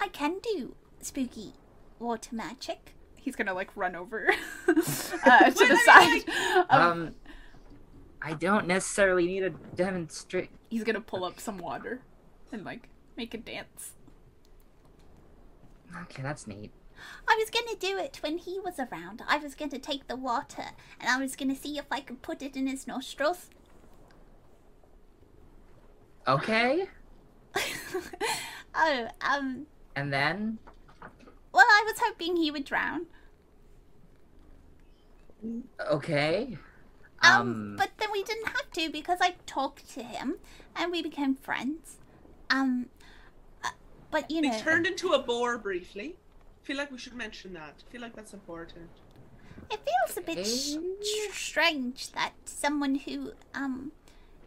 I 0.00 0.08
can 0.08 0.38
do 0.42 0.74
spooky 1.02 1.52
water 1.98 2.34
magic. 2.34 2.94
He's 3.16 3.36
gonna 3.36 3.52
like 3.54 3.76
run 3.76 3.94
over 3.94 4.28
uh, 4.68 4.72
to 4.74 5.66
the 5.68 5.80
side. 5.84 6.22
wait, 6.26 6.66
Um, 6.70 6.90
Um, 6.92 7.14
I 8.22 8.32
don't 8.34 8.66
necessarily 8.66 9.26
need 9.26 9.40
to 9.40 9.50
demonstrate. 9.74 10.50
he's 10.70 10.84
gonna 10.84 11.00
pull 11.00 11.24
up 11.24 11.38
some 11.40 11.58
water 11.58 12.00
and 12.52 12.64
like 12.64 12.88
make 13.16 13.34
a 13.34 13.38
dance. 13.38 13.92
Okay, 16.02 16.22
that's 16.22 16.46
neat. 16.46 16.70
I 17.28 17.34
was 17.38 17.50
gonna 17.50 17.76
do 17.78 17.98
it 17.98 18.18
when 18.22 18.38
he 18.38 18.58
was 18.60 18.78
around. 18.78 19.22
I 19.28 19.36
was 19.38 19.54
gonna 19.54 19.78
take 19.78 20.06
the 20.08 20.16
water 20.16 20.64
and 20.98 21.08
I 21.10 21.18
was 21.18 21.36
gonna 21.36 21.56
see 21.56 21.76
if 21.78 21.86
I 21.90 22.00
could 22.00 22.22
put 22.22 22.40
it 22.42 22.56
in 22.56 22.66
his 22.66 22.86
nostrils. 22.86 23.50
Okay, 26.28 26.86
oh, 28.74 29.08
um, 29.20 29.66
and 29.96 30.12
then 30.12 30.58
well, 31.52 31.66
I 31.68 31.82
was 31.86 31.98
hoping 32.00 32.36
he 32.36 32.50
would 32.50 32.64
drown. 32.64 33.06
okay. 35.90 36.56
Um, 37.22 37.40
Um, 37.40 37.76
but 37.76 37.90
then 37.98 38.08
we 38.12 38.22
didn't 38.22 38.46
have 38.46 38.70
to 38.72 38.90
because 38.90 39.18
I 39.20 39.34
talked 39.46 39.90
to 39.94 40.02
him 40.02 40.36
and 40.76 40.90
we 40.92 41.02
became 41.02 41.34
friends. 41.34 41.96
Um, 42.50 42.86
uh, 43.64 43.70
but 44.10 44.30
you 44.30 44.40
know, 44.40 44.50
know, 44.50 44.58
turned 44.58 44.86
into 44.86 45.10
a 45.12 45.18
boar 45.22 45.58
briefly. 45.58 46.16
feel 46.62 46.76
like 46.76 46.90
we 46.90 46.98
should 46.98 47.14
mention 47.14 47.52
that. 47.54 47.82
I 47.86 47.92
feel 47.92 48.00
like 48.00 48.14
that's 48.14 48.32
important. 48.32 48.90
it 49.70 49.80
feels 49.84 50.16
a 50.16 50.20
bit 50.20 50.46
sh- 50.46 51.32
strange 51.32 52.12
that 52.12 52.32
someone 52.44 52.96
who, 52.96 53.32
um, 53.54 53.92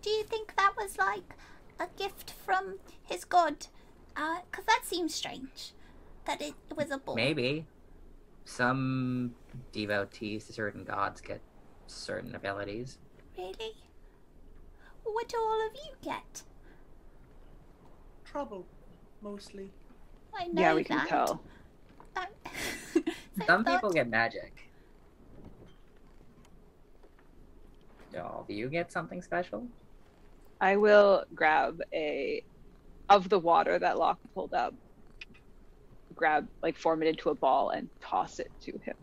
do 0.01 0.10
you 0.10 0.24
think 0.24 0.56
that 0.56 0.74
was 0.78 0.97
like 0.97 1.36
a 1.84 1.89
gift 2.01 2.34
from 2.45 2.79
his 3.03 3.25
god? 3.25 3.67
Uh, 4.15 4.39
cause 4.51 4.65
that 4.65 4.81
seems 4.84 5.13
strange. 5.13 5.71
That 6.25 6.41
it 6.41 6.53
was 6.75 6.89
a 6.91 6.97
bull. 6.97 7.15
maybe 7.15 7.65
some 8.45 9.34
devotees 9.71 10.45
to 10.47 10.53
certain 10.53 10.84
gods 10.84 11.19
get 11.21 11.41
certain 11.88 12.36
abilities. 12.36 12.97
Really? 13.38 13.73
What 15.03 15.27
do 15.27 15.38
all 15.38 15.67
of 15.67 15.73
you 15.75 15.91
get? 16.01 16.43
Trouble, 18.23 18.65
mostly. 19.21 19.69
I 20.34 20.47
know 20.47 20.61
yeah, 20.61 20.73
we 20.73 20.84
can 20.84 21.05
tell. 21.07 21.41
Um, 22.15 22.25
I 23.41 23.45
Some 23.47 23.63
thought- 23.63 23.73
people 23.77 23.91
get 23.91 24.07
magic. 24.07 24.69
Do 28.11 28.19
all 28.19 28.45
of 28.47 28.55
you 28.55 28.69
get 28.69 28.91
something 28.91 29.19
special? 29.23 29.65
I 30.62 30.78
will 30.78 31.24
grab 31.34 31.80
a 31.93 32.43
of 33.10 33.30
the 33.30 33.39
water 33.39 33.78
that 33.78 33.97
Locke 33.97 34.20
pulled 34.34 34.54
up. 34.54 34.74
Grab 36.16 36.47
like 36.62 36.78
form 36.78 37.01
it 37.01 37.08
into 37.08 37.30
a 37.30 37.36
ball 37.36 37.70
and 37.72 37.89
toss 38.01 38.39
it 38.39 38.51
to 38.62 38.72
him, 38.72 38.95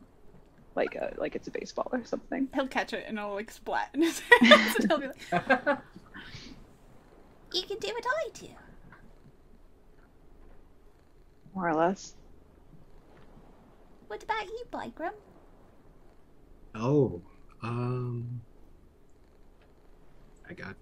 like 0.77 0.95
a 0.95 1.13
like 1.19 1.35
it's 1.35 1.49
a 1.49 1.51
baseball 1.51 1.89
or 1.93 2.05
something. 2.05 2.49
He'll 2.55 2.69
catch 2.69 2.93
it 2.93 3.05
and 3.07 3.19
it'll 3.19 3.35
like 3.35 3.51
splat 3.51 3.91
in 3.95 4.03
his 4.03 4.21
hands 4.41 4.77
and 4.77 4.85
he'll 4.89 5.01
be 5.01 5.07
like, 5.33 5.79
You 7.53 7.63
can 7.63 7.79
do 7.79 7.89
what 7.89 8.05
I 8.07 8.29
do. 8.33 8.49
More 11.53 11.69
or 11.69 11.75
less. 11.75 12.15
What 14.07 14.23
about 14.23 14.47
you, 14.47 14.65
Bygram? 14.73 15.11
Oh, 16.77 17.23
um, 17.63 18.41
I 20.49 20.55
got 20.55 20.77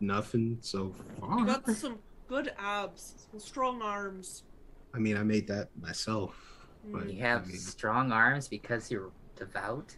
nothing 0.00 0.58
so 0.60 0.92
far. 1.20 1.38
You 1.40 1.46
got 1.46 1.68
some 1.70 1.98
good 2.28 2.52
abs, 2.58 3.26
some 3.30 3.40
strong 3.40 3.82
arms. 3.82 4.44
I 4.94 4.98
mean, 4.98 5.16
I 5.16 5.22
made 5.22 5.46
that 5.48 5.68
myself, 5.80 6.34
but 6.92 7.10
you 7.10 7.20
have 7.22 7.44
I 7.44 7.46
mean, 7.46 7.58
strong 7.58 8.12
arms 8.12 8.48
because 8.48 8.90
you're 8.90 9.10
devout. 9.36 9.96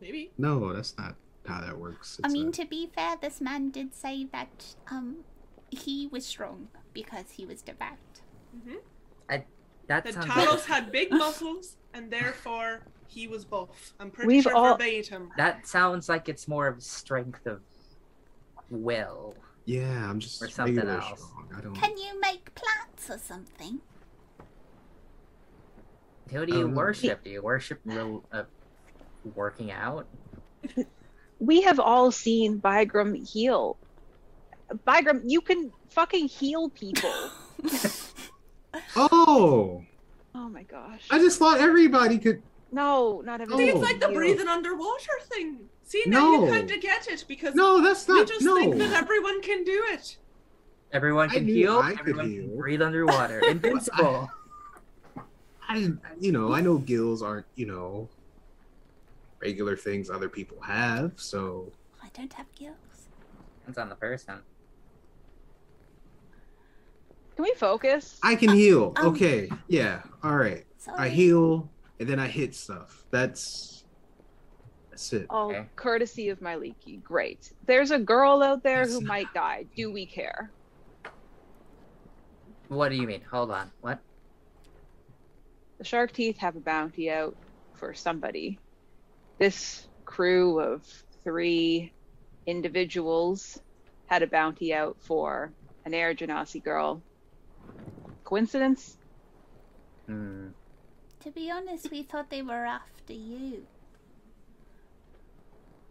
Maybe. 0.00 0.30
no, 0.36 0.72
that's 0.74 0.96
not 0.98 1.14
how 1.46 1.60
that 1.62 1.78
works. 1.78 2.20
I 2.22 2.28
mean, 2.28 2.48
a- 2.48 2.52
to 2.52 2.66
be 2.66 2.90
fair, 2.94 3.16
this 3.20 3.40
man 3.40 3.70
did 3.70 3.94
say 3.94 4.24
that 4.32 4.74
um 4.90 5.18
he 5.70 6.06
was 6.08 6.24
strong 6.26 6.68
because 6.92 7.30
he 7.32 7.46
was 7.46 7.62
devout. 7.62 7.98
Mm-hmm. 8.56 8.76
I, 9.30 9.44
That 9.88 10.12
sounds 10.12 10.26
Talos 10.26 10.46
like, 10.48 10.64
had 10.64 10.92
big 11.00 11.10
muscles, 11.12 11.76
and 11.94 12.10
therefore 12.10 12.82
he 13.08 13.26
was 13.28 13.44
buff. 13.44 13.94
I'm 14.00 14.10
pretty 14.10 14.28
We've 14.28 14.42
sure 14.42 14.54
all- 14.54 14.76
verbatim. 14.76 15.30
that 15.36 15.66
sounds 15.66 16.08
like 16.08 16.28
it's 16.28 16.46
more 16.48 16.66
of 16.66 16.82
strength 16.82 17.46
of 17.46 17.60
will. 18.70 19.34
yeah, 19.64 20.08
I'm 20.10 20.20
just 20.20 20.42
or 20.42 20.48
something 20.48 20.78
else. 20.88 21.04
strong. 21.20 21.48
I 21.56 21.60
don't. 21.60 21.74
Can 21.74 21.96
you 21.96 22.20
make 22.20 22.54
plants 22.54 23.10
or 23.10 23.18
something? 23.18 23.80
Who 26.30 26.44
do 26.46 26.52
you 26.56 26.64
Um, 26.66 26.74
worship? 26.74 27.22
Do 27.24 27.30
you 27.30 27.42
worship 27.42 27.80
real, 27.84 28.24
uh, 28.32 28.44
working 29.34 29.70
out? 29.70 30.06
We 31.38 31.60
have 31.62 31.78
all 31.78 32.10
seen 32.10 32.60
Bygram 32.60 33.28
heal. 33.28 33.76
Bygram, 34.86 35.22
you 35.26 35.40
can 35.40 35.70
fucking 35.90 36.28
heal 36.28 36.68
people. 36.70 37.12
Oh, 38.94 39.82
oh 40.34 40.48
my 40.50 40.62
gosh. 40.64 41.06
I 41.10 41.18
just 41.18 41.38
thought 41.38 41.60
everybody 41.60 42.18
could. 42.18 42.42
No, 42.72 43.22
not 43.24 43.40
I 43.40 43.44
everyone. 43.44 43.58
think 43.64 43.74
Oh, 43.74 43.80
it's 43.80 43.90
like 43.90 44.00
the 44.00 44.08
breathing 44.14 44.48
underwater 44.48 45.12
thing. 45.30 45.60
See, 45.86 46.02
now 46.06 46.32
you 46.32 46.40
No. 46.46 46.50
kind 46.52 46.70
of 46.70 46.80
get 46.80 47.06
it 47.06 47.24
because 47.28 47.54
No, 47.54 47.80
that's 47.80 48.06
not. 48.08 48.18
you 48.18 48.26
just 48.26 48.44
no. 48.44 48.56
think 48.56 48.76
that 48.76 48.92
everyone 48.92 49.40
can 49.40 49.62
do 49.64 49.84
it. 49.90 50.16
Everyone 50.92 51.28
can 51.30 51.46
knew 51.46 51.54
heal. 51.54 51.78
I 51.78 51.90
could 51.92 52.00
Everyone 52.00 52.30
heal. 52.30 52.42
can 52.42 52.56
breathe 52.56 52.82
underwater. 52.82 53.38
Invincible. 53.48 54.28
I, 55.68 55.92
you 56.20 56.32
know, 56.32 56.52
I 56.52 56.60
know 56.60 56.78
gills 56.78 57.22
aren't, 57.22 57.46
you 57.54 57.66
know, 57.66 58.08
regular 59.40 59.76
things 59.76 60.10
other 60.10 60.28
people 60.28 60.60
have. 60.60 61.12
So 61.16 61.70
I 62.02 62.08
don't 62.14 62.32
have 62.32 62.46
gills. 62.56 62.74
Depends 63.60 63.78
on 63.78 63.88
the 63.88 63.94
person. 63.96 64.40
Can 67.36 67.42
we 67.44 67.52
focus? 67.56 68.18
I 68.22 68.34
can 68.34 68.50
heal. 68.50 68.92
um, 68.96 69.06
Okay, 69.08 69.48
yeah, 69.68 70.02
all 70.24 70.36
right. 70.36 70.64
Sorry. 70.78 70.98
I 70.98 71.08
heal 71.10 71.68
and 72.00 72.08
then 72.08 72.18
I 72.18 72.26
hit 72.28 72.54
stuff. 72.54 73.04
That's 73.10 73.75
that's 74.96 75.12
it. 75.12 75.26
Oh, 75.28 75.50
Okay. 75.50 75.66
courtesy 75.76 76.30
of 76.30 76.40
my 76.40 76.56
leaky. 76.56 76.96
Great. 76.98 77.52
There's 77.66 77.90
a 77.90 77.98
girl 77.98 78.42
out 78.42 78.62
there 78.62 78.86
who 78.86 78.94
Yes. 79.00 79.02
might 79.02 79.34
die. 79.34 79.66
Do 79.76 79.92
we 79.92 80.06
care? 80.06 80.50
What 82.68 82.88
do 82.88 82.96
you 82.96 83.06
mean? 83.06 83.20
Hold 83.30 83.50
on. 83.50 83.70
What? 83.82 84.00
The 85.78 85.84
shark 85.84 86.12
teeth 86.12 86.38
have 86.38 86.56
a 86.56 86.60
bounty 86.60 87.10
out 87.10 87.36
for 87.74 87.92
somebody. 87.92 88.58
This 89.38 89.86
crew 90.06 90.60
of 90.60 90.82
three 91.22 91.92
individuals 92.46 93.60
had 94.06 94.22
a 94.22 94.26
bounty 94.26 94.72
out 94.72 94.96
for 95.02 95.52
an 95.84 95.92
Air 95.92 96.14
Genasi 96.14 96.64
girl. 96.64 97.02
Coincidence? 98.24 98.96
Hmm. 100.06 100.48
To 101.20 101.30
be 101.32 101.50
honest, 101.50 101.90
we 101.90 102.02
thought 102.02 102.30
they 102.30 102.40
were 102.42 102.64
after 102.64 103.12
you. 103.12 103.66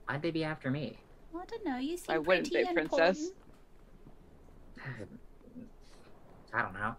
Why'd 0.08 0.22
they 0.22 0.32
be 0.32 0.44
after 0.44 0.70
me? 0.72 0.98
I 1.36 1.46
don't 1.46 1.66
know. 1.66 1.78
You 1.78 1.98
seem 1.98 2.06
Why 2.08 2.18
wouldn't 2.20 2.52
pretty 2.52 2.68
they, 2.68 2.74
princess? 2.74 3.32
important. 4.78 5.10
I 6.54 6.62
don't 6.62 6.74
know. 6.74 6.96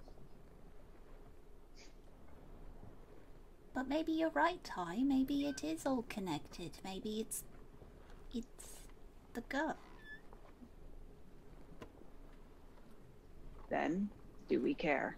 But 3.75 3.89
maybe 3.89 4.13
you're 4.13 4.31
right, 4.31 4.63
Ty. 4.65 4.99
Maybe 5.03 5.47
it 5.47 5.63
is 5.63 5.87
all 5.87 6.05
connected. 6.09 6.73
Maybe 6.85 7.21
it's 7.21 7.45
it's 8.35 8.81
the 9.35 9.41
girl. 9.43 9.77
Then, 13.69 14.11
do 14.49 14.61
we 14.61 14.75
care? 14.75 15.17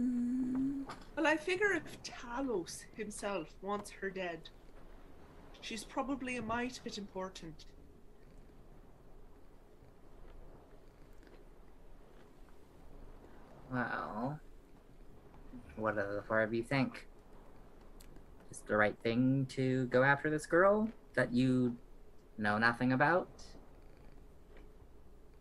Mm, 0.00 0.84
Well, 1.16 1.26
I 1.26 1.36
figure 1.36 1.72
if 1.72 2.02
Talos 2.02 2.84
himself 2.96 3.48
wants 3.62 3.90
her 3.90 4.10
dead, 4.10 4.48
she's 5.62 5.84
probably 5.84 6.36
a 6.36 6.42
mite 6.42 6.80
bit 6.84 6.98
important. 6.98 7.64
Well, 13.72 14.38
what 15.76 15.96
do 15.96 16.02
the 16.02 16.22
four 16.28 16.42
of 16.42 16.52
you 16.52 16.62
think? 16.62 17.06
Is 18.50 18.58
the 18.66 18.76
right 18.76 18.96
thing 19.02 19.46
to 19.50 19.86
go 19.86 20.02
after 20.02 20.28
this 20.28 20.44
girl 20.44 20.90
that 21.14 21.32
you 21.32 21.74
know 22.36 22.58
nothing 22.58 22.92
about? 22.92 23.30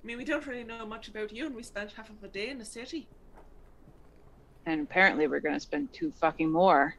I 0.01 0.07
mean, 0.07 0.17
we 0.17 0.23
don't 0.23 0.45
really 0.47 0.63
know 0.63 0.85
much 0.85 1.09
about 1.09 1.33
you, 1.33 1.45
and 1.45 1.55
we 1.55 1.61
spent 1.61 1.91
half 1.91 2.09
of 2.09 2.23
a 2.23 2.29
day 2.29 2.49
in 2.49 2.57
the 2.57 2.65
city. 2.65 3.07
And 4.65 4.81
apparently, 4.81 5.27
we're 5.27 5.41
gonna 5.41 5.59
spend 5.59 5.91
two 5.91 6.11
fucking 6.11 6.49
more. 6.49 6.95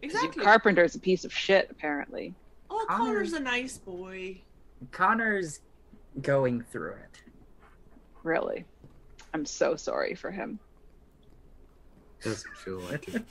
Exactly. 0.00 0.44
Carpenter's 0.44 0.94
a 0.94 0.98
piece 0.98 1.24
of 1.24 1.32
shit, 1.32 1.68
apparently. 1.70 2.34
Oh, 2.74 2.86
Connor- 2.88 3.04
Connor's 3.04 3.32
a 3.32 3.40
nice 3.40 3.78
boy. 3.78 4.40
Connor's 4.90 5.60
going 6.22 6.62
through 6.62 6.92
it. 6.92 7.22
Really. 8.22 8.64
I'm 9.32 9.44
so 9.44 9.76
sorry 9.76 10.14
for 10.14 10.30
him. 10.30 10.58
Doesn't 12.22 12.56
feel 12.56 12.78
like 12.80 13.08
it. 13.08 13.22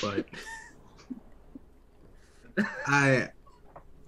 but 0.00 0.26
I 2.86 3.28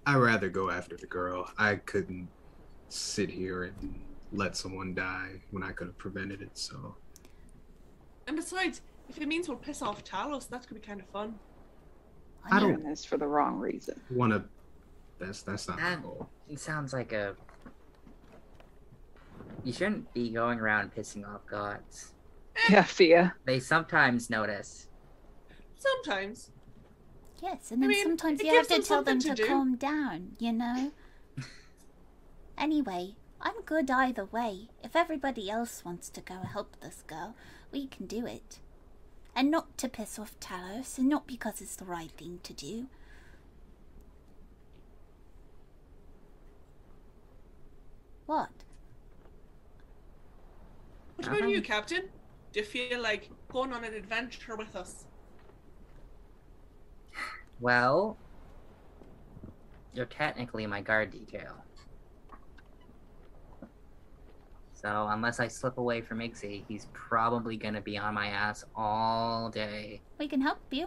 I 0.07 0.15
rather 0.17 0.49
go 0.49 0.71
after 0.71 0.97
the 0.97 1.07
girl. 1.07 1.51
I 1.59 1.77
couldn't 1.77 2.29
sit 2.89 3.31
here 3.31 3.65
and 3.65 4.01
let 4.33 4.57
someone 4.57 4.95
die 4.95 5.43
when 5.51 5.63
I 5.63 5.73
could 5.73 5.89
have 5.89 5.99
prevented 5.99 6.41
it. 6.41 6.57
So 6.57 6.97
And 8.27 8.37
besides, 8.37 8.81
if 9.09 9.19
it 9.21 9.27
means 9.29 9.49
we'll 9.49 9.57
piss 9.59 9.83
off 9.83 10.05
Talos, 10.05 10.49
that 10.51 10.67
could 10.67 10.75
be 10.81 10.87
kind 10.87 11.01
of 11.01 11.07
fun. 11.09 11.39
I 12.51 12.61
don't- 12.61 12.75
Doing 12.75 12.89
this 12.89 13.05
for 13.05 13.17
the 13.17 13.27
wrong 13.27 13.59
reason. 13.59 14.01
want 14.11 14.33
to. 14.33 14.45
That's 15.19 15.43
that's 15.43 15.67
not 15.69 15.81
my 15.81 15.95
Um, 15.95 16.03
goal. 16.03 16.29
It 16.49 16.61
sounds 16.61 16.93
like 16.93 17.13
a. 17.13 17.35
You 19.65 19.73
shouldn't 19.73 20.13
be 20.15 20.31
going 20.31 20.61
around 20.61 20.95
pissing 20.95 21.27
off 21.29 21.45
gods. 21.47 22.15
Yeah, 22.71 22.83
Fia. 22.83 23.35
They 23.45 23.61
sometimes 23.61 24.31
notice. 24.31 24.89
Sometimes. 25.77 26.51
yes, 27.43 27.71
and 27.71 27.81
I 27.83 27.87
then 27.87 27.89
mean, 27.91 28.03
sometimes 28.05 28.43
you 28.43 28.55
have 28.55 28.67
to 28.69 28.75
them 28.75 28.83
tell 28.83 29.03
them 29.03 29.19
to, 29.21 29.35
to 29.35 29.47
calm 29.47 29.77
down. 29.77 30.37
You 30.39 30.53
know. 30.53 30.93
anyway, 32.59 33.15
I'm 33.41 33.61
good 33.65 33.91
either 33.91 34.25
way. 34.25 34.69
If 34.83 34.95
everybody 34.97 35.51
else 35.51 35.85
wants 35.85 36.09
to 36.11 36.21
go 36.21 36.37
help 36.41 36.77
this 36.81 37.03
girl, 37.07 37.35
we 37.73 37.87
can 37.87 38.07
do 38.07 38.27
it. 38.27 38.61
And 39.39 39.51
not 39.53 39.79
to 39.79 39.89
piss 39.89 40.19
off 40.19 40.39
Talos, 40.41 40.99
and 40.99 41.09
not 41.09 41.27
because 41.29 41.63
it's 41.63 41.77
the 41.77 41.87
right 41.87 42.11
thing 42.11 42.41
to 42.43 42.53
do. 42.53 42.89
What? 48.27 48.65
What 51.17 51.27
about 51.29 51.43
Uh-huh. 51.43 51.49
you, 51.49 51.63
Captain? 51.63 52.11
Do 52.53 52.61
you 52.61 52.67
feel 52.67 53.01
like 53.01 53.31
going 53.49 53.73
on 53.73 53.85
an 53.85 53.95
adventure 53.95 54.57
with 54.57 54.75
us? 54.75 55.07
Well, 57.61 58.19
you're 59.93 60.07
technically 60.07 60.67
my 60.67 60.81
guard 60.81 61.11
detail. 61.11 61.68
So 64.81 65.09
unless 65.11 65.41
I 65.41 65.49
slip 65.49 65.77
away 65.79 66.01
from 66.01 66.21
Ixie, 66.21 66.65
he's 66.69 66.87
probably 66.93 67.57
gonna 67.57 67.81
be 67.81 67.99
on 67.99 68.15
my 68.15 68.29
ass 68.29 68.65
all 68.77 69.51
day. 69.51 70.01
We 70.19 70.29
can 70.29 70.41
help 70.41 70.59
you. 70.71 70.87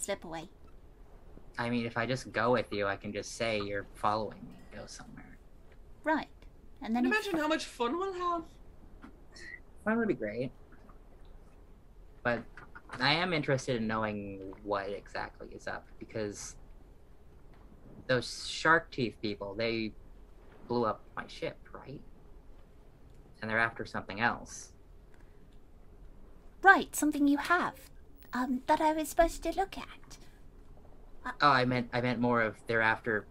Slip 0.00 0.24
away. 0.24 0.48
I 1.58 1.70
mean, 1.70 1.86
if 1.86 1.96
I 1.96 2.06
just 2.06 2.32
go 2.32 2.50
with 2.52 2.66
you, 2.72 2.86
I 2.88 2.96
can 2.96 3.12
just 3.12 3.36
say 3.36 3.60
you're 3.60 3.86
following 3.94 4.40
me 4.42 4.56
go 4.76 4.86
somewhere. 4.86 5.38
Right. 6.02 6.26
And 6.82 6.94
then 6.94 7.04
Can 7.04 7.12
you 7.12 7.18
if- 7.18 7.24
imagine 7.26 7.40
how 7.40 7.46
much 7.48 7.66
fun 7.66 7.96
we'll 7.96 8.12
have? 8.14 8.42
That 9.86 9.96
would 9.96 10.08
be 10.08 10.14
great. 10.14 10.50
But 12.24 12.42
I 12.98 13.14
am 13.14 13.32
interested 13.32 13.76
in 13.76 13.86
knowing 13.86 14.52
what 14.64 14.88
exactly 14.90 15.48
is 15.54 15.68
up 15.68 15.86
because 16.00 16.56
those 18.08 18.46
shark 18.48 18.90
teeth 18.90 19.14
people, 19.22 19.54
they 19.54 19.92
blew 20.66 20.84
up 20.84 21.02
my 21.16 21.26
ship, 21.28 21.56
right? 21.72 22.00
And 23.40 23.50
they're 23.50 23.58
after 23.58 23.84
something 23.84 24.20
else. 24.20 24.72
Right, 26.62 26.94
something 26.94 27.28
you 27.28 27.38
have. 27.38 27.74
Um, 28.32 28.62
that 28.66 28.80
I 28.80 28.92
was 28.92 29.08
supposed 29.08 29.42
to 29.44 29.52
look 29.52 29.78
at. 29.78 30.18
Oh, 31.40 31.50
I 31.50 31.64
meant 31.64 31.88
I 31.92 32.00
meant 32.00 32.20
more 32.20 32.42
of 32.42 32.56
they're 32.66 32.82
after 32.82 33.26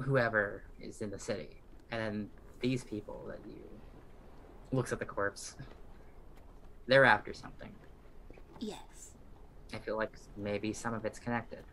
whoever 0.00 0.62
is 0.80 1.00
in 1.00 1.10
the 1.10 1.18
city, 1.18 1.60
and 1.90 2.00
then 2.00 2.30
these 2.60 2.84
people 2.84 3.24
that 3.28 3.38
you 3.46 3.60
looks 4.72 4.92
at 4.92 4.98
the 4.98 5.04
corpse. 5.04 5.54
They're 6.86 7.04
after 7.04 7.32
something. 7.32 7.72
Yes. 8.60 9.12
I 9.72 9.78
feel 9.78 9.96
like 9.96 10.12
maybe 10.36 10.72
some 10.72 10.94
of 10.94 11.04
it's 11.04 11.18
connected. 11.18 11.64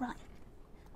Right. 0.00 0.16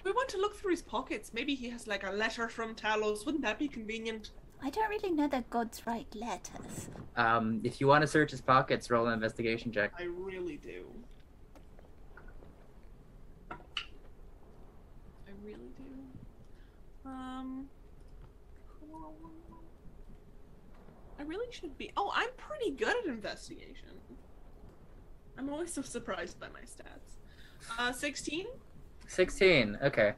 We 0.04 0.12
want 0.12 0.28
to 0.30 0.38
look 0.38 0.56
through 0.56 0.72
his 0.72 0.82
pockets. 0.82 1.32
Maybe 1.32 1.54
he 1.54 1.70
has 1.70 1.86
like 1.86 2.06
a 2.06 2.10
letter 2.10 2.48
from 2.48 2.74
Talos. 2.74 3.24
Wouldn't 3.24 3.44
that 3.44 3.58
be 3.58 3.68
convenient? 3.68 4.30
I 4.62 4.70
don't 4.70 4.88
really 4.90 5.10
know 5.10 5.28
that 5.28 5.48
gods 5.50 5.86
write 5.86 6.14
letters. 6.14 6.88
Um, 7.16 7.60
if 7.64 7.80
you 7.80 7.86
want 7.86 8.02
to 8.02 8.06
search 8.08 8.30
his 8.30 8.40
pockets, 8.40 8.90
roll 8.90 9.06
an 9.06 9.14
investigation 9.14 9.72
check. 9.72 9.92
I 9.98 10.04
really 10.04 10.56
do. 10.56 10.86
I 13.50 13.56
really 15.42 15.70
do. 15.76 17.08
Um. 17.08 17.68
I 21.18 21.22
really 21.22 21.50
should 21.50 21.76
be. 21.76 21.90
Oh, 21.96 22.12
I'm 22.14 22.30
pretty 22.36 22.70
good 22.70 22.94
at 22.96 23.04
investigation. 23.06 23.88
I'm 25.36 25.48
always 25.50 25.72
so 25.72 25.82
surprised 25.82 26.38
by 26.38 26.48
my 26.48 26.60
stats. 26.60 27.18
Uh, 27.78 27.92
16? 27.92 28.46
16. 29.06 29.78
Okay. 29.82 30.12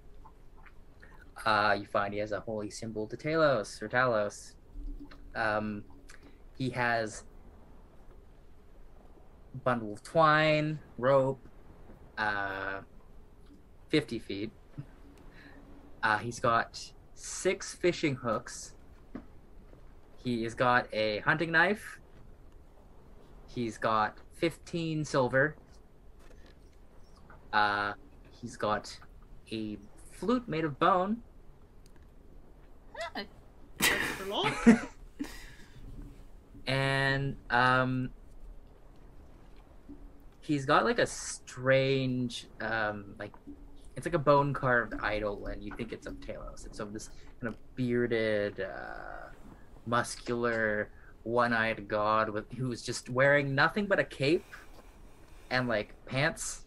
Uh, 1.45 1.77
you 1.79 1.87
find 1.87 2.13
he 2.13 2.21
has 2.21 2.33
a 2.33 2.41
holy 2.41 2.71
symbol 2.71 3.07
to 3.07 3.17
Talos 3.17 3.81
or 3.81 3.89
Talos. 3.89 4.55
Um, 5.35 5.85
he 6.57 6.71
has 6.71 7.25
bundle 9.65 9.93
of 9.93 10.03
twine, 10.03 10.79
rope, 10.99 11.41
uh, 12.19 12.81
50 13.89 14.19
feet. 14.19 14.51
Uh, 16.03 16.19
he's 16.19 16.41
got 16.41 16.93
six 17.15 17.75
fishing 17.75 18.17
hooks. 18.17 18.75
He 20.23 20.43
has 20.45 20.55
got 20.55 20.87
a 20.93 21.21
hunting 21.21 21.51
knife. 21.51 22.01
He's 23.47 23.79
got 23.79 24.19
15 24.35 25.05
silver. 25.05 25.57
Uh, 27.53 27.95
he's 28.31 28.57
got 28.57 28.99
a 29.51 29.79
flute 30.13 30.49
made 30.49 30.65
of 30.65 30.79
bone. 30.79 31.23
And 36.67 37.37
um 37.51 38.11
he's 40.41 40.65
got 40.65 40.85
like 40.85 40.99
a 40.99 41.07
strange 41.07 42.47
um 42.61 43.15
like 43.19 43.33
it's 43.97 44.07
like 44.07 44.15
a 44.15 44.19
bone 44.19 44.53
carved 44.55 44.95
idol 45.03 45.47
and 45.47 45.63
you 45.63 45.73
think 45.77 45.93
it's 45.93 46.07
of 46.07 46.15
Talos. 46.21 46.65
It's 46.67 46.81
of 46.81 46.93
this 46.93 47.11
kind 47.41 47.53
of 47.53 47.57
bearded 47.75 48.61
uh 48.61 49.29
muscular 49.87 50.91
one-eyed 51.25 51.87
god 51.89 52.31
with 52.31 52.51
who's 52.53 52.83
just 52.83 53.11
wearing 53.11 53.55
nothing 53.55 53.87
but 53.87 53.99
a 53.99 54.05
cape 54.05 54.45
and 55.51 55.69
like 55.69 55.95
pants, 56.07 56.63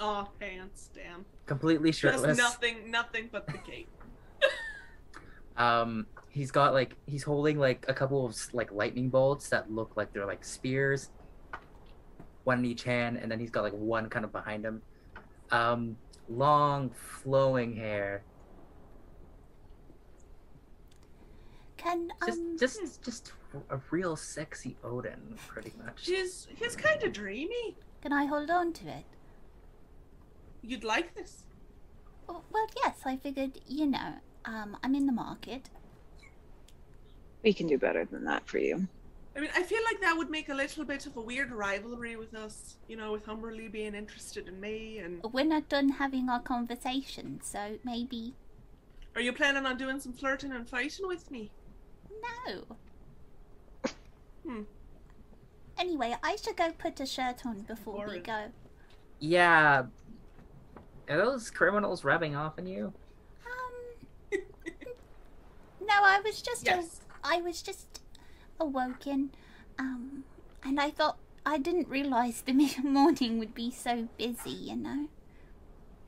Oh, 0.00 0.28
pants, 0.38 0.90
damn. 0.94 1.24
completely 1.46 1.90
Just 1.90 2.00
shirtless. 2.00 2.36
nothing, 2.36 2.90
nothing 2.90 3.30
but 3.32 3.46
the 3.46 3.56
cape. 3.58 3.88
Um, 5.56 6.06
he's 6.28 6.50
got 6.50 6.74
like 6.74 6.96
he's 7.06 7.22
holding 7.22 7.58
like 7.58 7.84
a 7.88 7.94
couple 7.94 8.26
of 8.26 8.36
like 8.52 8.72
lightning 8.72 9.08
bolts 9.08 9.48
that 9.48 9.70
look 9.70 9.96
like 9.96 10.12
they're 10.12 10.26
like 10.26 10.44
spears, 10.44 11.10
one 12.44 12.58
in 12.60 12.64
each 12.64 12.84
hand, 12.84 13.18
and 13.18 13.30
then 13.30 13.40
he's 13.40 13.50
got 13.50 13.62
like 13.62 13.72
one 13.72 14.08
kind 14.08 14.24
of 14.24 14.32
behind 14.32 14.64
him. 14.64 14.82
Um, 15.50 15.96
long 16.28 16.90
flowing 16.90 17.76
hair, 17.76 18.22
Can 21.76 22.08
I 22.20 22.26
just 22.26 22.40
um 22.40 22.56
just 22.58 23.02
just 23.04 23.32
a 23.70 23.78
real 23.90 24.16
sexy 24.16 24.76
Odin, 24.82 25.36
pretty 25.46 25.72
much. 25.84 26.06
He's 26.06 26.48
he's 26.56 26.76
kind 26.76 27.02
of 27.02 27.12
dreamy. 27.12 27.76
can 28.02 28.12
I 28.12 28.24
hold 28.24 28.50
on 28.50 28.72
to 28.74 28.88
it? 28.88 29.04
You'd 30.62 30.84
like 30.84 31.14
this. 31.14 31.44
Oh, 32.28 32.42
well, 32.52 32.66
yes. 32.82 33.02
I 33.04 33.16
figured, 33.16 33.60
you 33.68 33.86
know, 33.86 34.14
um, 34.46 34.76
I'm 34.82 34.94
in 34.94 35.06
the 35.06 35.12
market. 35.12 35.68
We 37.42 37.52
can 37.52 37.66
do 37.66 37.78
better 37.78 38.04
than 38.04 38.24
that 38.24 38.48
for 38.48 38.58
you. 38.58 38.88
I 39.36 39.40
mean, 39.40 39.50
I 39.54 39.62
feel 39.62 39.82
like 39.84 40.00
that 40.00 40.16
would 40.16 40.30
make 40.30 40.48
a 40.48 40.54
little 40.54 40.84
bit 40.84 41.04
of 41.04 41.16
a 41.16 41.20
weird 41.20 41.52
rivalry 41.52 42.16
with 42.16 42.34
us, 42.34 42.76
you 42.88 42.96
know, 42.96 43.12
with 43.12 43.26
Umberlee 43.26 43.70
being 43.70 43.94
interested 43.94 44.48
in 44.48 44.58
me. 44.58 44.98
And 44.98 45.22
We're 45.30 45.44
not 45.44 45.68
done 45.68 45.90
having 45.90 46.30
our 46.30 46.40
conversation, 46.40 47.40
so 47.42 47.78
maybe 47.84 48.34
are 49.16 49.22
you 49.22 49.32
planning 49.32 49.64
on 49.64 49.78
doing 49.78 49.98
some 49.98 50.12
flirting 50.12 50.52
and 50.52 50.68
fighting 50.68 51.08
with 51.08 51.30
me? 51.30 51.50
no. 52.46 52.76
Hmm. 54.46 54.62
Anyway, 55.78 56.14
I 56.22 56.36
should 56.36 56.56
go 56.56 56.70
put 56.72 57.00
a 57.00 57.06
shirt 57.06 57.46
on 57.46 57.60
before 57.62 58.06
we 58.08 58.18
go. 58.18 58.52
Yeah, 59.18 59.84
are 61.08 61.16
those 61.16 61.50
criminals 61.50 62.04
rubbing 62.04 62.36
off 62.36 62.58
on 62.58 62.66
you? 62.66 62.92
No, 65.96 66.04
I 66.04 66.20
was 66.20 66.42
just 66.42 66.66
Yes. 66.66 67.00
I 67.24 67.40
was 67.40 67.62
just 67.62 68.00
awoken, 68.60 69.30
um, 69.78 70.24
and 70.62 70.78
I 70.80 70.90
thought 70.90 71.18
I 71.44 71.58
didn't 71.58 71.88
realize 71.88 72.42
the 72.42 72.52
morning 72.84 73.38
would 73.38 73.54
be 73.54 73.70
so 73.70 74.08
busy. 74.18 74.50
You 74.50 74.76
know. 74.76 75.08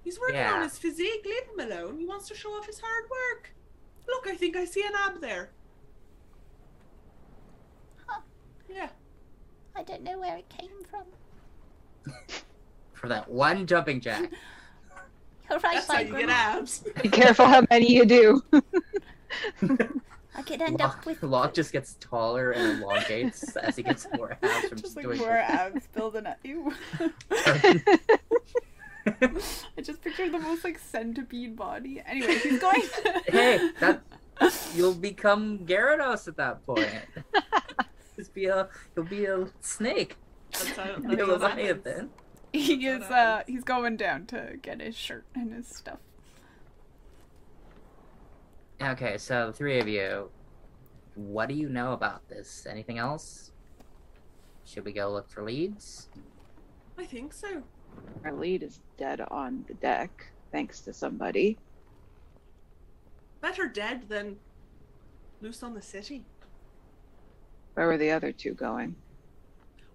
He's 0.05 0.19
working 0.21 0.37
Yeah. 0.37 0.55
on 0.55 0.63
his 0.63 0.79
physique. 0.79 1.25
Leave 1.25 1.45
him 1.53 1.61
alone. 1.73 1.99
He 1.99 2.07
wants 2.07 2.29
to 2.29 2.35
show 2.35 2.51
off 2.51 2.67
his 2.67 2.81
hard 2.81 3.05
work. 3.11 3.55
Look, 4.07 4.27
I 4.27 4.37
think 4.37 4.57
I 4.57 4.65
see 4.65 4.83
an 4.83 4.93
ab 4.95 5.21
there. 5.21 5.51
Huh. 8.07 8.21
Yeah. 8.69 8.89
I 9.77 9.83
don't 9.83 10.03
know 10.03 10.19
where 10.19 10.37
it 10.37 10.49
came 10.49 10.85
from. 10.91 12.15
For 12.93 13.09
that 13.09 13.29
one 13.31 13.67
jumping 13.67 14.01
jack. 14.01 14.31
You're 15.51 15.59
right, 15.61 15.75
That's 15.77 15.87
how 15.93 16.01
you 16.01 16.13
get 16.17 16.29
abs. 16.29 16.85
Be 17.03 17.09
careful 17.09 17.47
how 17.47 17.63
many 17.71 17.91
you 17.93 18.05
do. 18.05 18.43
I 20.35 20.43
could 20.43 20.63
end 20.63 20.81
up 20.81 20.97
Locke, 20.97 21.07
with 21.07 21.23
Locke 21.23 21.55
just 21.55 21.73
gets 21.73 21.97
taller 22.01 22.53
and 22.53 22.83
elongates 22.83 23.57
as 23.57 23.77
he 23.77 23.83
gets 23.83 24.07
more 24.15 24.39
abs 24.43 24.69
from 24.69 24.79
just 24.79 24.85
just 24.85 24.97
like 24.97 25.05
doing 25.05 25.19
more 25.19 25.37
abs 25.37 25.87
building 25.89 26.27
up. 26.27 26.39
Ew. 26.45 26.73
I 29.07 29.81
just 29.83 30.01
pictured 30.03 30.33
the 30.33 30.39
most 30.39 30.65
like 30.65 30.79
centipede 30.79 31.57
body. 31.57 32.03
Anyway, 32.07 32.39
he's 32.39 32.61
going. 32.61 32.83
hey, 33.27 33.71
that 33.81 34.03
you'll 34.75 34.95
become 34.95 35.61
Gyarados 35.67 36.29
at 36.29 36.37
that 36.37 36.65
point. 36.65 36.89
Just 38.15 38.33
be 38.35 38.47
a 38.47 38.69
you'll 38.95 39.07
be 39.07 39.25
a 39.25 39.49
snake. 39.61 40.17
That's 40.53 40.71
how, 40.71 40.97
Be 40.99 41.15
a 41.15 41.27
that's 41.27 41.29
what 41.29 41.41
happens. 41.41 41.43
Leviathan. 41.43 42.11
he 42.53 42.87
is 42.87 43.03
uh 43.05 43.43
he's 43.47 43.65
going 43.65 43.97
down 43.97 44.27
to 44.27 44.57
get 44.61 44.81
his 44.81 44.97
shirt 44.97 45.25
and 45.35 45.53
his 45.53 45.67
stuff. 45.69 45.99
Okay, 48.81 49.19
so 49.19 49.49
the 49.49 49.53
three 49.53 49.81
of 49.81 49.89
you, 49.89 50.31
what 51.17 51.49
do 51.49 51.55
you 51.55 51.69
know 51.69 51.93
about 51.93 52.29
this? 52.29 52.65
Anything 52.69 52.99
else? 52.99 53.51
Should 54.65 54.85
we 54.85 54.93
go 54.93 55.11
look 55.11 55.29
for 55.29 55.43
leads? 55.43 56.09
I 56.97 57.05
think 57.05 57.33
so. 57.33 57.63
Our 58.25 58.33
lead 58.33 58.63
is 58.63 58.81
dead 58.97 59.21
on 59.21 59.65
the 59.67 59.75
deck, 59.75 60.27
thanks 60.53 60.81
to 60.83 60.93
somebody. 60.93 61.59
Better 63.41 63.67
dead 63.67 64.09
than 64.09 64.37
loose 65.41 65.63
on 65.63 65.75
the 65.75 65.83
city. 65.83 66.25
Where 67.75 67.87
were 67.87 67.99
the 67.99 68.13
other 68.13 68.31
two 68.31 68.55
going? 68.55 68.95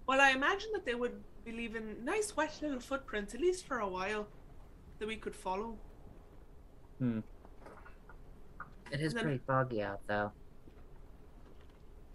Well, 0.08 0.20
I 0.20 0.32
imagine 0.32 0.72
that 0.74 0.86
they 0.86 0.96
would 0.96 1.24
be 1.46 1.54
leaving 1.54 2.04
nice 2.04 2.36
wet 2.36 2.58
little 2.62 2.80
footprints, 2.80 3.34
at 3.34 3.40
least 3.40 3.66
for 3.66 3.80
a 3.80 3.88
while, 3.88 4.28
that 5.00 5.08
we 5.08 5.16
could 5.16 5.36
follow. 5.36 5.78
Hmm. 7.00 7.20
It 8.92 9.02
is 9.02 9.14
Then- 9.14 9.24
pretty 9.24 9.40
foggy 9.46 9.82
out 9.82 10.02
though. 10.08 10.32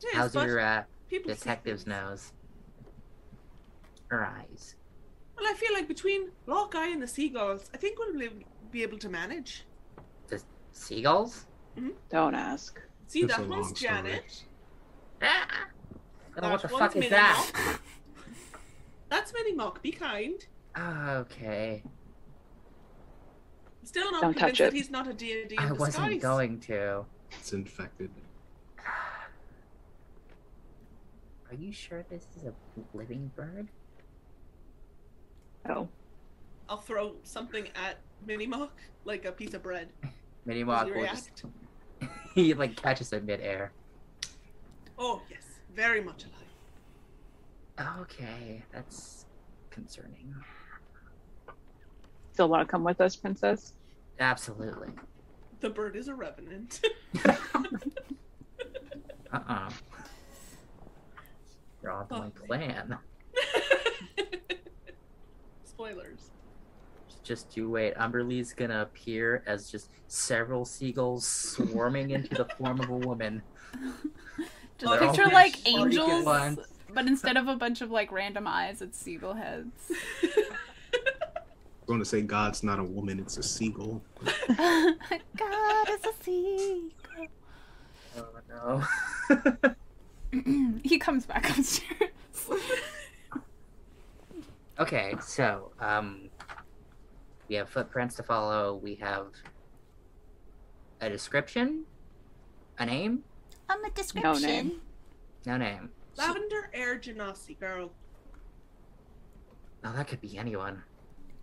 Yes, 0.02 0.14
How's 0.14 0.34
your 0.34 0.60
uh, 0.60 0.84
detective's 1.10 1.86
nose? 1.86 2.32
Or 4.12 4.24
eyes? 4.24 4.76
Well, 5.36 5.46
I 5.48 5.54
feel 5.54 5.72
like 5.72 5.88
between 5.88 6.30
Lockeye 6.46 6.86
and 6.92 7.02
the 7.02 7.06
seagulls, 7.06 7.68
I 7.74 7.76
think 7.78 7.98
we'll 7.98 8.16
be- 8.16 8.46
be 8.70 8.82
able 8.82 8.98
to 8.98 9.08
manage. 9.08 9.64
The 10.28 10.40
seagulls? 10.72 11.46
Don't 12.10 12.34
ask. 12.34 12.80
See, 13.08 13.20
It's 13.20 13.34
a 13.34 13.38
that 13.38 13.48
long 13.48 13.60
one's. 13.62 13.72
Janet. 13.72 14.44
Ah! 15.22 15.46
Oh, 16.40 16.50
what 16.50 16.62
the 16.62 16.68
one's 16.68 16.78
fuck 16.80 16.90
is 16.96 17.00
Minnie 17.00 17.08
that? 17.10 17.78
That's 19.10 19.32
Minnie 19.32 19.54
Mock. 19.54 19.82
Be 19.82 19.90
kind. 19.92 20.44
Okay. 20.78 21.82
Still 23.88 24.12
not 24.12 24.20
Don't 24.20 24.34
touch 24.34 24.58
convinced 24.58 24.58
that 24.58 24.66
it. 24.66 24.72
he's 24.74 24.90
not 24.90 25.08
a 25.08 25.14
deity 25.14 25.54
in 25.54 25.60
I 25.60 25.68
disguise. 25.70 25.96
wasn't 25.96 26.20
going 26.20 26.60
to. 26.60 27.06
It's 27.30 27.54
infected. 27.54 28.10
Are 31.48 31.54
you 31.58 31.72
sure 31.72 32.04
this 32.10 32.26
is 32.36 32.44
a 32.44 32.52
living 32.94 33.30
bird? 33.34 33.68
Oh, 35.70 35.88
I'll 36.68 36.76
throw 36.76 37.14
something 37.22 37.66
at 37.82 37.96
Minnie 38.26 38.46
Mock, 38.46 38.78
like 39.06 39.24
a 39.24 39.32
piece 39.32 39.54
of 39.54 39.62
bread. 39.62 39.88
Minnie 40.44 40.64
Does 40.64 40.66
Mock 40.66 40.94
will 40.94 41.06
just. 41.06 41.44
he 42.34 42.52
like 42.52 42.76
catches 42.76 43.10
it 43.14 43.24
midair. 43.24 43.72
Oh, 44.98 45.22
yes. 45.30 45.46
Very 45.74 46.02
much 46.02 46.26
alive. 47.78 48.00
Okay, 48.02 48.62
that's 48.70 49.24
concerning. 49.70 50.34
still 52.34 52.50
want 52.50 52.68
to 52.68 52.70
come 52.70 52.84
with 52.84 53.00
us, 53.00 53.16
princess? 53.16 53.72
Absolutely. 54.20 54.88
The 55.60 55.70
bird 55.70 55.96
is 55.96 56.08
a 56.08 56.14
revenant. 56.14 56.80
Uh-uh. 59.32 59.70
You're 61.82 61.92
on 61.92 62.06
my 62.10 62.26
Oh, 62.26 62.32
plan. 62.46 62.98
Spoilers. 65.64 66.30
Just 67.22 67.56
you 67.56 67.68
wait. 67.70 67.94
Umberlee's 67.96 68.52
gonna 68.54 68.82
appear 68.82 69.42
as 69.46 69.70
just 69.70 69.90
several 70.08 70.64
seagulls 70.64 71.26
swarming 71.26 72.10
into 72.10 72.34
the 72.34 72.46
form 72.46 72.80
of 72.80 72.88
a 72.88 72.96
woman. 72.96 73.42
Just 74.78 74.98
They're 74.98 75.08
picture 75.08 75.26
like 75.26 75.56
Or 75.66 75.88
you 75.88 75.90
get 75.90 76.08
angels, 76.10 76.58
but 76.94 77.06
instead 77.06 77.36
of 77.36 77.48
a 77.48 77.56
bunch 77.56 77.82
of 77.82 77.90
like 77.90 78.10
random 78.10 78.46
eyes, 78.46 78.80
it's 78.80 78.98
seagull 78.98 79.34
heads. 79.34 79.92
I'm 81.88 81.94
going 81.94 82.00
to 82.00 82.04
say 82.04 82.20
God's 82.20 82.62
not 82.62 82.78
a 82.78 82.84
woman, 82.84 83.18
it's 83.18 83.38
a 83.38 83.42
seagull. 83.42 84.02
God 84.56 85.88
is 85.88 86.04
a 86.04 86.22
seagull. 86.22 86.92
Oh 88.18 88.84
no. 89.32 89.72
he 90.84 90.98
comes 90.98 91.24
back 91.24 91.48
upstairs. 91.56 92.10
okay, 94.78 95.14
so 95.22 95.72
um 95.80 96.28
we 97.48 97.54
have 97.54 97.70
footprints 97.70 98.16
to 98.16 98.22
follow, 98.22 98.74
we 98.74 98.96
have 98.96 99.28
a 101.00 101.08
description, 101.08 101.84
a 102.78 102.84
name, 102.84 103.24
Um, 103.70 103.82
a 103.82 103.90
description. 103.92 104.22
No 104.22 104.38
name. 104.38 104.80
no 105.46 105.56
name. 105.56 105.88
Lavender 106.16 106.68
Air 106.74 106.98
Genasi 106.98 107.58
girl. 107.58 107.90
Oh, 109.84 109.92
that 109.94 110.06
could 110.06 110.20
be 110.20 110.36
anyone. 110.36 110.82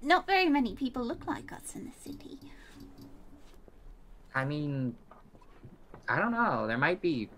Not 0.01 0.27
very 0.27 0.49
many 0.49 0.75
people 0.75 1.03
look 1.03 1.25
like 1.25 1.51
us 1.51 1.75
in 1.75 1.85
the 1.85 2.11
city. 2.11 2.37
I 4.33 4.45
mean, 4.45 4.95
I 6.07 6.19
don't 6.19 6.31
know. 6.31 6.67
There 6.67 6.77
might 6.77 7.01
be 7.01 7.29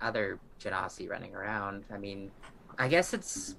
other 0.00 0.38
Genasi 0.60 1.08
running 1.08 1.34
around. 1.34 1.84
I 1.92 1.98
mean, 1.98 2.30
I 2.78 2.88
guess 2.88 3.14
it's 3.14 3.56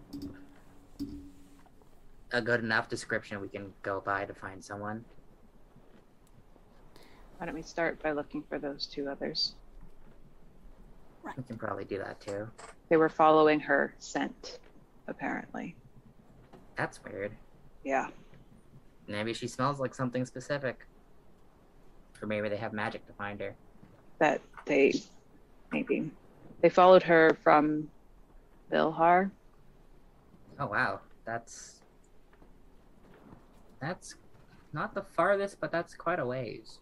a 2.32 2.42
good 2.42 2.62
enough 2.62 2.90
description 2.90 3.40
we 3.40 3.48
can 3.48 3.74
go 3.84 4.02
by 4.02 4.26
to 4.26 4.34
find 4.34 4.64
someone. 4.64 5.06
Why 7.38 7.46
don't 7.46 7.56
we 7.56 7.62
start 7.62 8.02
by 8.02 8.12
looking 8.12 8.44
for 8.50 8.58
those 8.58 8.86
two 8.86 9.08
others? 9.10 9.54
We 11.38 11.44
can 11.44 11.58
probably 11.58 11.86
do 11.86 12.00
that 12.00 12.20
too. 12.20 12.50
They 12.90 12.98
were 12.98 13.10
following 13.10 13.60
her 13.62 13.94
scent, 14.00 14.60
apparently. 15.08 15.76
That's 16.76 17.00
weird. 17.04 17.32
Yeah. 17.84 18.08
Maybe 19.08 19.34
she 19.34 19.48
smells 19.48 19.80
like 19.80 19.94
something 19.94 20.26
specific. 20.26 20.88
Or 22.22 22.28
maybe 22.28 22.48
they 22.50 22.58
have 22.58 22.74
magic 22.74 23.06
to 23.08 23.14
find 23.14 23.40
her. 23.42 23.54
That 24.20 24.42
they 24.66 24.94
maybe 25.72 26.10
they 26.62 26.70
followed 26.70 27.04
her 27.04 27.38
from 27.44 27.90
Bilhar. 28.72 29.30
Oh 30.58 30.68
wow, 30.68 31.02
that's 31.26 31.82
that's 33.82 34.16
not 34.72 34.96
the 34.96 35.04
farthest, 35.04 35.60
but 35.60 35.72
that's 35.72 35.94
quite 35.96 36.20
a 36.20 36.26
ways. 36.26 36.80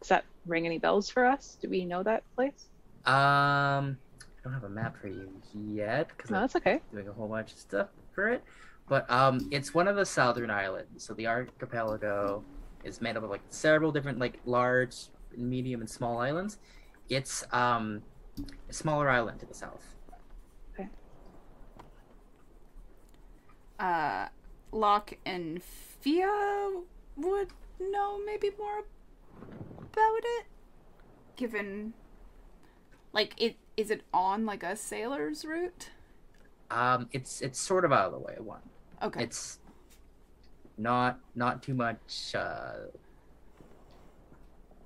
Does 0.00 0.08
that 0.10 0.24
ring 0.46 0.66
any 0.66 0.78
bells 0.78 1.08
for 1.08 1.24
us? 1.24 1.56
Do 1.62 1.70
we 1.70 1.86
know 1.86 2.02
that 2.02 2.24
place? 2.36 2.66
Um, 3.06 3.96
I 4.20 4.42
don't 4.42 4.52
have 4.52 4.64
a 4.64 4.68
map 4.68 4.96
for 5.00 5.08
you 5.08 5.30
yet 5.54 6.08
because 6.08 6.30
No, 6.30 6.40
that's 6.40 6.56
okay. 6.56 6.80
doing 6.92 7.08
a 7.08 7.12
whole 7.12 7.28
bunch 7.28 7.52
of 7.52 7.58
stuff 7.58 7.88
for 8.14 8.28
it. 8.28 8.44
But 8.88 9.10
um, 9.10 9.48
it's 9.50 9.72
one 9.72 9.88
of 9.88 9.96
the 9.96 10.04
southern 10.04 10.50
islands. 10.50 11.04
So 11.04 11.14
the 11.14 11.26
archipelago 11.26 12.44
is 12.84 13.00
made 13.00 13.16
up 13.16 13.24
of 13.24 13.30
like 13.30 13.42
several 13.48 13.92
different 13.92 14.18
like 14.18 14.40
large, 14.44 14.94
medium, 15.36 15.80
and 15.80 15.88
small 15.88 16.18
islands. 16.18 16.58
It's 17.08 17.44
um 17.52 18.02
a 18.68 18.72
smaller 18.72 19.08
island 19.08 19.40
to 19.40 19.46
the 19.46 19.54
south. 19.54 19.94
Uh, 23.78 24.28
Locke 24.70 25.14
and 25.26 25.62
Fia 25.62 26.82
would 27.16 27.48
know 27.80 28.18
maybe 28.24 28.50
more 28.58 28.84
about 29.78 30.20
it, 30.22 30.46
given 31.36 31.92
like 33.12 33.34
it 33.36 33.56
is 33.76 33.90
it 33.90 34.02
on 34.12 34.46
like 34.46 34.62
a 34.62 34.76
sailor's 34.76 35.44
route? 35.44 35.90
Um, 36.70 37.08
it's 37.12 37.40
it's 37.40 37.58
sort 37.58 37.84
of 37.84 37.92
out 37.92 38.06
of 38.06 38.12
the 38.12 38.18
way. 38.18 38.36
One, 38.38 38.62
Okay. 39.04 39.22
it's 39.22 39.58
not 40.78 41.20
not 41.34 41.62
too 41.62 41.74
much. 41.74 42.34
Uh, 42.34 42.86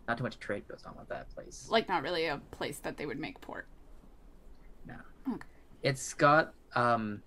not 0.09 0.17
too 0.17 0.25
much 0.25 0.39
trade 0.39 0.67
goes 0.69 0.85
on 0.87 0.97
with 0.99 1.09
that 1.09 1.29
place. 1.35 1.69
like 1.71 1.89
not 1.89 2.03
really 2.03 2.27
a 2.27 2.41
place 2.51 2.79
that 2.81 2.97
they 2.97 3.07
would 3.07 3.19
make 3.19 3.41
port. 3.41 3.67
No. 4.87 4.95
Okay. 5.35 5.47
It's 5.83 6.15
got 6.15 6.55
um 6.75 7.23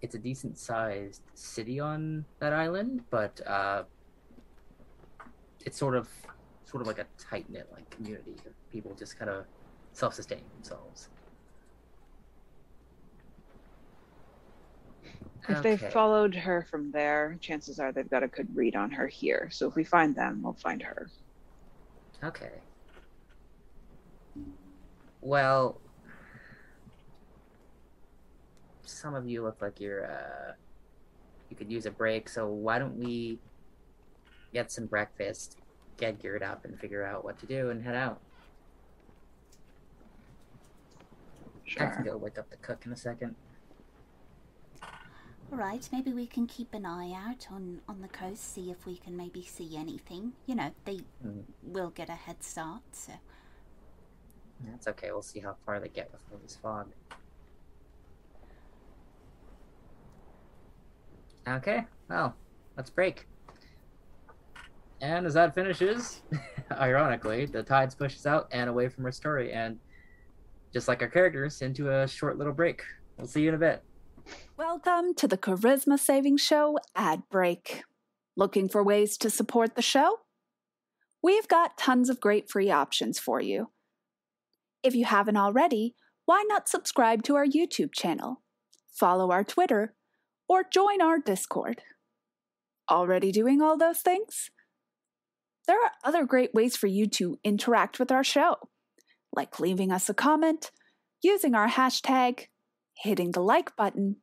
it's 0.00 0.14
a 0.14 0.18
decent 0.18 0.56
sized 0.58 1.22
city 1.34 1.78
on 1.80 2.24
that 2.38 2.52
island, 2.52 3.02
but 3.10 3.40
uh 3.46 3.82
it's 5.66 5.76
sort 5.76 5.96
of 5.96 6.08
sort 6.64 6.80
of 6.80 6.86
like 6.86 6.98
a 6.98 7.06
tight 7.18 7.50
knit 7.50 7.68
like 7.72 7.90
community 7.90 8.36
of 8.46 8.52
people 8.70 8.94
just 8.94 9.18
kind 9.18 9.30
of 9.30 9.44
self 9.92 10.14
sustaining 10.14 10.44
themselves. 10.54 11.08
If 15.48 15.62
they 15.62 15.74
Okay. 15.74 15.90
followed 15.90 16.34
her 16.34 16.66
from 16.70 16.90
there, 16.92 17.36
chances 17.40 17.78
are 17.78 17.92
they've 17.92 18.08
got 18.10 18.22
a 18.22 18.28
good 18.28 18.54
read 18.54 18.76
on 18.76 18.90
her 18.92 19.06
here. 19.08 19.48
So 19.50 19.68
if 19.68 19.74
we 19.74 19.84
find 19.84 20.14
them, 20.14 20.42
we'll 20.42 20.52
find 20.54 20.82
her. 20.82 21.08
Okay. 22.22 22.60
Well, 25.20 25.80
some 28.84 29.14
of 29.14 29.26
you 29.26 29.42
look 29.42 29.60
like 29.62 29.80
you're 29.80 30.04
uh 30.10 30.52
you 31.48 31.56
could 31.56 31.70
use 31.70 31.86
a 31.86 31.90
break, 31.90 32.28
so 32.28 32.46
why 32.46 32.78
don't 32.78 32.96
we 32.96 33.38
get 34.52 34.70
some 34.70 34.86
breakfast, 34.86 35.56
get 35.96 36.20
geared 36.20 36.42
up 36.42 36.64
and 36.64 36.78
figure 36.78 37.04
out 37.04 37.24
what 37.24 37.38
to 37.40 37.46
do 37.46 37.70
and 37.70 37.82
head 37.82 37.96
out. 37.96 38.20
Sure. 41.64 41.86
I 41.88 41.94
can 41.94 42.04
go 42.04 42.16
wake 42.16 42.38
up 42.38 42.50
the 42.50 42.56
cook 42.56 42.84
in 42.86 42.92
a 42.92 42.96
second. 42.96 43.34
All 45.52 45.58
right, 45.58 45.88
maybe 45.92 46.12
we 46.12 46.26
can 46.26 46.46
keep 46.46 46.72
an 46.74 46.86
eye 46.86 47.12
out 47.12 47.48
on 47.50 47.80
on 47.88 48.00
the 48.02 48.08
coast, 48.08 48.54
see 48.54 48.70
if 48.70 48.86
we 48.86 48.96
can 48.96 49.16
maybe 49.16 49.42
see 49.42 49.76
anything. 49.76 50.32
You 50.46 50.54
know, 50.54 50.72
they 50.84 51.00
Mhm. 51.24 51.44
will 51.62 51.90
get 51.90 52.08
a 52.08 52.14
head 52.14 52.42
start. 52.42 52.82
So 52.92 53.12
That's 54.62 54.86
okay, 54.88 55.10
we'll 55.10 55.22
see 55.22 55.40
how 55.40 55.56
far 55.64 55.80
they 55.80 55.88
get 55.88 56.12
before 56.12 56.38
this 56.38 56.56
fog. 56.56 56.92
Okay, 61.48 61.86
well, 62.08 62.36
let's 62.76 62.90
break. 62.90 63.26
And 65.00 65.26
as 65.26 65.34
that 65.34 65.54
finishes, 65.54 66.22
ironically, 66.70 67.46
the 67.46 67.62
tides 67.62 67.94
pushes 67.94 68.26
out 68.26 68.48
and 68.52 68.68
away 68.68 68.88
from 68.88 69.06
our 69.06 69.12
story, 69.12 69.52
and 69.52 69.78
just 70.72 70.88
like 70.88 71.02
our 71.02 71.08
characters, 71.08 71.62
into 71.62 71.90
a 71.90 72.06
short 72.06 72.36
little 72.36 72.52
break. 72.52 72.82
We'll 73.16 73.26
see 73.26 73.42
you 73.42 73.48
in 73.48 73.54
a 73.54 73.58
bit. 73.58 73.82
Welcome 74.56 75.14
to 75.14 75.26
the 75.26 75.38
Charisma 75.38 75.98
Saving 75.98 76.36
Show 76.36 76.78
ad 76.94 77.22
break. 77.30 77.82
Looking 78.36 78.68
for 78.68 78.84
ways 78.84 79.16
to 79.18 79.30
support 79.30 79.74
the 79.74 79.82
show? 79.82 80.20
We've 81.22 81.48
got 81.48 81.76
tons 81.78 82.08
of 82.08 82.20
great 82.20 82.50
free 82.50 82.70
options 82.70 83.18
for 83.18 83.40
you. 83.40 83.70
If 84.82 84.94
you 84.94 85.04
haven't 85.04 85.36
already, 85.36 85.94
why 86.24 86.44
not 86.46 86.68
subscribe 86.68 87.22
to 87.24 87.36
our 87.36 87.46
YouTube 87.46 87.92
channel, 87.92 88.42
follow 88.92 89.30
our 89.30 89.44
Twitter, 89.44 89.94
or 90.48 90.62
join 90.62 91.02
our 91.02 91.18
Discord? 91.18 91.82
Already 92.90 93.32
doing 93.32 93.60
all 93.60 93.76
those 93.76 94.00
things? 94.00 94.50
There 95.66 95.82
are 95.82 95.92
other 96.04 96.24
great 96.24 96.54
ways 96.54 96.76
for 96.76 96.86
you 96.86 97.06
to 97.08 97.38
interact 97.44 97.98
with 97.98 98.10
our 98.10 98.24
show, 98.24 98.56
like 99.34 99.60
leaving 99.60 99.92
us 99.92 100.08
a 100.08 100.14
comment, 100.14 100.70
using 101.22 101.54
our 101.54 101.68
hashtag, 101.68 102.46
hitting 103.02 103.32
the 103.32 103.40
like 103.40 103.76
button, 103.76 104.16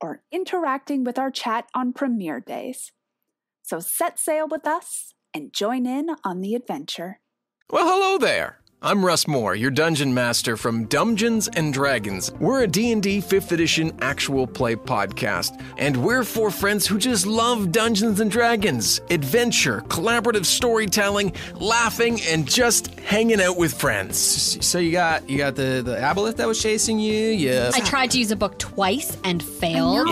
or 0.00 0.22
interacting 0.30 1.04
with 1.04 1.18
our 1.18 1.30
chat 1.30 1.66
on 1.74 1.92
premiere 1.92 2.40
days. 2.40 2.92
So 3.62 3.80
set 3.80 4.18
sail 4.18 4.46
with 4.48 4.66
us 4.66 5.14
and 5.34 5.52
join 5.52 5.86
in 5.86 6.10
on 6.24 6.40
the 6.40 6.54
adventure. 6.54 7.20
Well, 7.70 7.86
hello 7.88 8.18
there. 8.18 8.60
I'm 8.82 9.04
Russ 9.04 9.26
Moore, 9.26 9.56
your 9.56 9.70
dungeon 9.70 10.12
master 10.12 10.54
from 10.58 10.86
Dumbgeons 10.86 11.48
and 11.56 11.72
Dragons. 11.72 12.30
We're 12.32 12.64
a 12.64 12.66
D&D 12.66 13.22
5th 13.22 13.50
edition 13.52 13.90
actual 14.02 14.46
play 14.46 14.76
podcast, 14.76 15.58
and 15.78 15.96
we're 15.96 16.24
for 16.24 16.50
friends 16.50 16.86
who 16.86 16.98
just 16.98 17.26
love 17.26 17.72
Dungeons 17.72 18.20
and 18.20 18.30
Dragons, 18.30 19.00
adventure, 19.08 19.80
collaborative 19.88 20.44
storytelling, 20.44 21.32
laughing, 21.54 22.20
and 22.28 22.46
just 22.46 23.00
hanging 23.00 23.40
out 23.40 23.56
with 23.56 23.72
friends. 23.72 24.18
So 24.64 24.78
you 24.78 24.92
got 24.92 25.28
you 25.28 25.38
got 25.38 25.56
the 25.56 25.80
the 25.82 25.96
aboleth 25.96 26.36
that 26.36 26.46
was 26.46 26.60
chasing 26.62 26.98
you. 26.98 27.28
Yeah. 27.30 27.70
I 27.72 27.80
tried 27.80 28.10
to 28.10 28.18
use 28.18 28.30
a 28.30 28.36
book 28.36 28.58
twice 28.58 29.16
and 29.24 29.42
failed. 29.42 30.08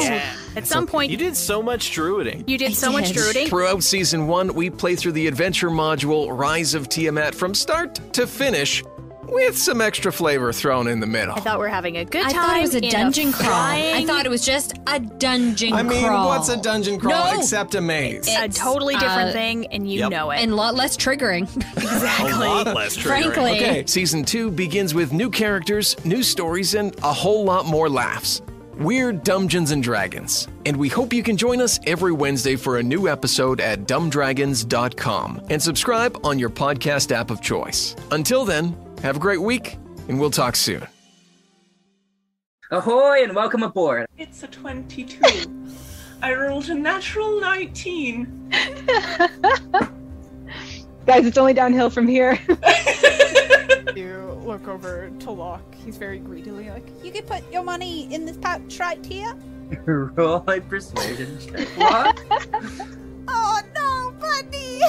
At 0.57 0.67
some 0.67 0.87
point, 0.87 1.11
You 1.11 1.17
did 1.17 1.37
so 1.37 1.63
much 1.63 1.91
druiding. 1.93 2.45
you 2.47 2.57
did 2.59 2.71
I 2.71 2.75
so 2.75 2.93
much 2.93 3.13
druiding. 3.13 3.49
Throughout 3.49 3.83
season 3.83 4.27
1, 4.27 4.55
we 4.55 4.71
play 4.71 4.95
through 4.97 5.13
the 5.13 5.27
adventure 5.27 5.71
module 5.71 6.37
Rise 6.37 6.75
of 6.75 6.89
Tiamat 6.89 7.35
from 7.35 7.55
start 7.55 7.95
to 8.15 8.27
finish 8.27 8.83
with 9.27 9.57
some 9.57 9.81
extra 9.81 10.13
flavor 10.13 10.53
thrown 10.53 10.87
in 10.87 11.01
the 11.01 11.07
middle. 11.07 11.35
I 11.35 11.41
thought 11.41 11.59
we 11.59 11.65
are 11.65 11.69
having 11.69 11.97
a 11.97 12.05
good 12.05 12.21
time. 12.23 12.29
I 12.29 12.33
time. 12.33 12.47
thought 12.47 12.57
it 12.59 12.61
was 12.61 12.75
a 12.75 12.85
in 12.85 12.91
dungeon 12.91 13.33
crawl. 13.33 13.51
I 13.53 14.05
thought 14.07 14.27
it 14.27 14.29
was 14.29 14.45
just 14.45 14.75
a 14.87 15.01
dungeon 15.01 15.73
I 15.73 15.83
mean, 15.83 16.05
crawl. 16.05 16.29
what's 16.29 16.51
a 16.51 16.57
dungeon 16.61 17.01
crawl 17.01 17.33
No. 17.33 17.39
except 17.41 17.75
a 17.75 17.81
maze? 17.81 18.29
It's 18.29 18.59
a 18.59 18.61
totally 18.63 18.95
different 18.95 19.31
uh, 19.31 19.33
thing, 19.33 19.67
and 19.69 19.91
you 19.91 20.01
yep. 20.01 20.11
know 20.11 20.31
it. 20.31 20.37
and 20.41 20.53
a 20.53 20.55
lot 20.55 20.75
less 20.77 20.97
triggering. 20.97 21.45
exactly. 21.77 22.33
a 22.33 22.37
lot 22.37 22.67
less 22.77 22.97
Frankly. 22.97 23.57
Okay. 23.57 23.85
Season 23.87 24.25
2 24.25 24.51
begins 24.53 24.95
with 24.95 25.13
new 25.13 25.31
characters, 25.31 25.97
new 26.05 26.23
stories, 26.23 26.75
and 26.75 26.95
a 27.03 27.13
whole 27.13 27.45
lot 27.45 27.65
more 27.67 27.89
laughs. 27.89 28.43
We're 28.79 29.13
Dumbgeons 29.13 29.71
and 29.71 29.81
Dragons, 29.85 30.49
and 30.67 30.77
we 30.77 30.89
hope 30.89 31.13
you 31.13 31.23
can 31.23 31.37
join 31.37 31.61
us 31.61 31.79
every 31.87 32.11
Wednesday 32.11 32.57
for 32.57 32.79
a 32.79 32.83
new 32.83 33.07
episode 33.07 33.61
at 33.61 33.87
dumbdragons.com 33.87 35.47
and 35.49 35.63
subscribe 35.63 36.19
on 36.25 36.41
your 36.41 36.51
podcast 36.51 37.13
app 37.13 37.31
of 37.31 37.41
choice. 37.41 37.95
Until 38.11 38.45
then, 38.45 38.77
have 39.01 39.15
a 39.15 39.21
great 39.21 39.41
week, 39.41 39.79
and 40.09 40.19
we'll 40.19 40.33
talk 40.33 40.57
soon. 40.57 40.85
Ahoy 42.73 43.23
and 43.23 43.37
welcome 43.37 43.63
aboard. 43.63 44.09
It's 44.19 44.43
a 44.43 44.49
22. 44.49 45.21
I 46.21 46.35
rolled 46.35 46.69
a 46.69 46.75
natural 46.75 47.41
19. 47.41 48.51
Guys, 51.07 51.27
it's 51.27 51.39
only 51.39 51.55
downhill 51.55 51.91
from 51.91 52.09
here. 52.09 52.41
You 54.45 54.51
look 54.51 54.69
over 54.69 55.11
to 55.21 55.31
Locke. 55.31 55.75
He's 55.87 55.97
very 55.97 56.19
greedily 56.19 56.69
like, 56.69 56.87
you 57.03 57.11
could 57.11 57.27
put 57.27 57.51
your 57.51 57.63
money 57.63 58.13
in 58.13 58.27
this 58.27 58.37
pouch 58.37 58.79
right 58.79 59.03
here. 59.05 59.35
Roll 59.87 60.45
a 60.47 60.61
persuasion 60.61 61.39
check. 61.41 61.67
What? 61.79 62.21
Oh 63.27 63.63
no, 63.75 64.13
buddy! 64.21 64.81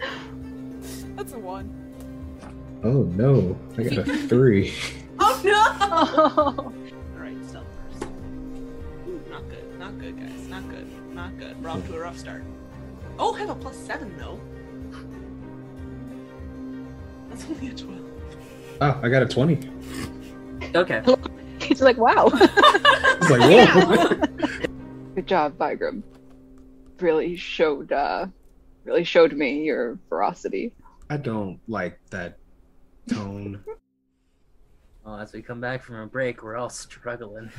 that's 1.14 1.34
a 1.34 1.38
one. 1.38 1.70
Oh 2.82 3.02
no, 3.02 3.58
I 3.76 3.82
got 3.82 4.08
a 4.08 4.16
three. 4.28 4.72
Oh 5.18 5.38
no! 5.44 6.72
Alright, 7.16 7.44
stealth 7.46 7.66
first. 7.92 8.10
Ooh, 9.06 9.20
not 9.30 9.46
good. 9.50 9.78
Not 9.78 9.98
good, 9.98 10.18
guys. 10.18 10.48
Not 10.48 10.66
good. 10.70 11.14
Not 11.14 11.38
good. 11.38 11.62
We're 11.62 11.68
off 11.68 11.86
to 11.86 11.96
a 11.96 12.00
rough 12.00 12.18
start. 12.18 12.44
Oh, 13.18 13.34
have 13.34 13.50
a 13.50 13.54
plus 13.54 13.76
seven 13.76 14.16
though. 14.16 14.40
That's 17.36 17.50
only 17.50 17.68
a 17.68 17.74
12. 17.74 18.00
Oh, 18.80 19.00
I 19.02 19.08
got 19.10 19.22
a 19.22 19.26
20. 19.26 19.68
Okay. 20.74 21.02
He's 21.60 21.82
like, 21.82 21.98
wow. 21.98 22.30
It's 23.18 23.30
like, 23.30 23.74
whoa. 23.74 24.14
Good 25.14 25.26
job, 25.26 25.58
Bygram. 25.58 26.02
Really 27.00 27.36
showed 27.36 27.92
uh 27.92 28.26
really 28.84 29.04
showed 29.04 29.32
me 29.32 29.64
your 29.64 29.98
ferocity. 30.08 30.72
I 31.10 31.16
don't 31.16 31.58
like 31.66 31.98
that 32.10 32.38
tone. 33.08 33.64
Well, 35.04 35.16
as 35.16 35.32
we 35.32 35.42
come 35.42 35.60
back 35.60 35.82
from 35.82 35.96
a 35.96 36.06
break, 36.06 36.42
we're 36.42 36.56
all 36.56 36.70
struggling. 36.70 37.50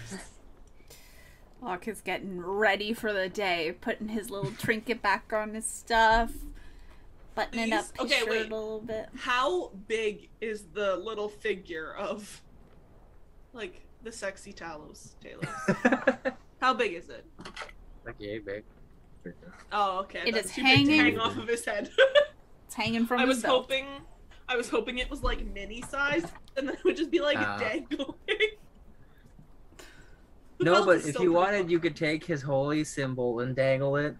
Locke 1.61 1.87
is 1.87 2.01
getting 2.01 2.39
ready 2.39 2.93
for 2.93 3.11
the 3.13 3.29
day, 3.29 3.75
putting 3.81 4.09
his 4.09 4.29
little 4.29 4.51
trinket 4.51 5.01
back 5.01 5.33
on 5.33 5.53
his 5.53 5.65
stuff, 5.65 6.31
buttoning 7.37 7.73
up 7.73 7.85
These- 7.85 7.91
his 7.91 7.99
okay, 8.11 8.19
shirt 8.19 8.29
wait. 8.29 8.51
a 8.51 8.55
little 8.55 8.81
bit. 8.81 9.09
How 9.15 9.69
big 9.87 10.29
is 10.41 10.65
the 10.73 10.95
little 10.97 11.29
figure 11.29 11.93
of, 11.95 12.41
like, 13.53 13.81
the 14.03 14.11
sexy 14.11 14.51
Talos, 14.53 15.15
Talos? 15.23 16.33
How 16.61 16.73
big 16.73 16.93
is 16.93 17.09
it? 17.09 17.25
Like 18.05 18.15
okay, 18.15 18.39
big. 18.39 18.63
Oh, 19.71 19.99
okay. 19.99 20.23
It 20.25 20.33
that's 20.33 20.47
is 20.49 20.55
too 20.55 20.63
big 20.63 20.85
to 20.85 20.91
hanging- 20.91 20.99
hang 20.99 21.19
off 21.19 21.37
of 21.37 21.47
his 21.47 21.63
head. 21.65 21.89
It's 22.65 22.75
hanging 22.75 23.05
from 23.05 23.19
I 23.19 23.25
his 23.25 23.35
was 23.37 23.43
belt. 23.43 23.61
hoping, 23.61 23.85
I 24.49 24.57
was 24.57 24.69
hoping 24.69 24.97
it 24.97 25.09
was 25.09 25.23
like 25.23 25.45
mini 25.53 25.81
sized, 25.83 26.27
and 26.57 26.67
then 26.67 26.75
it 26.75 26.83
would 26.83 26.97
just 26.97 27.09
be 27.11 27.21
like 27.21 27.37
Ah. 27.39 27.57
dangling. 27.57 28.13
The 30.57 30.65
No, 30.65 30.85
but 30.85 30.97
if 30.97 31.05
you 31.07 31.13
pretty 31.13 31.27
wanted, 31.29 31.69
you 31.71 31.79
could 31.79 31.95
take 31.95 32.25
his 32.25 32.41
holy 32.41 32.83
symbol 32.83 33.39
and 33.41 33.55
dangle 33.55 33.95
it. 33.95 34.15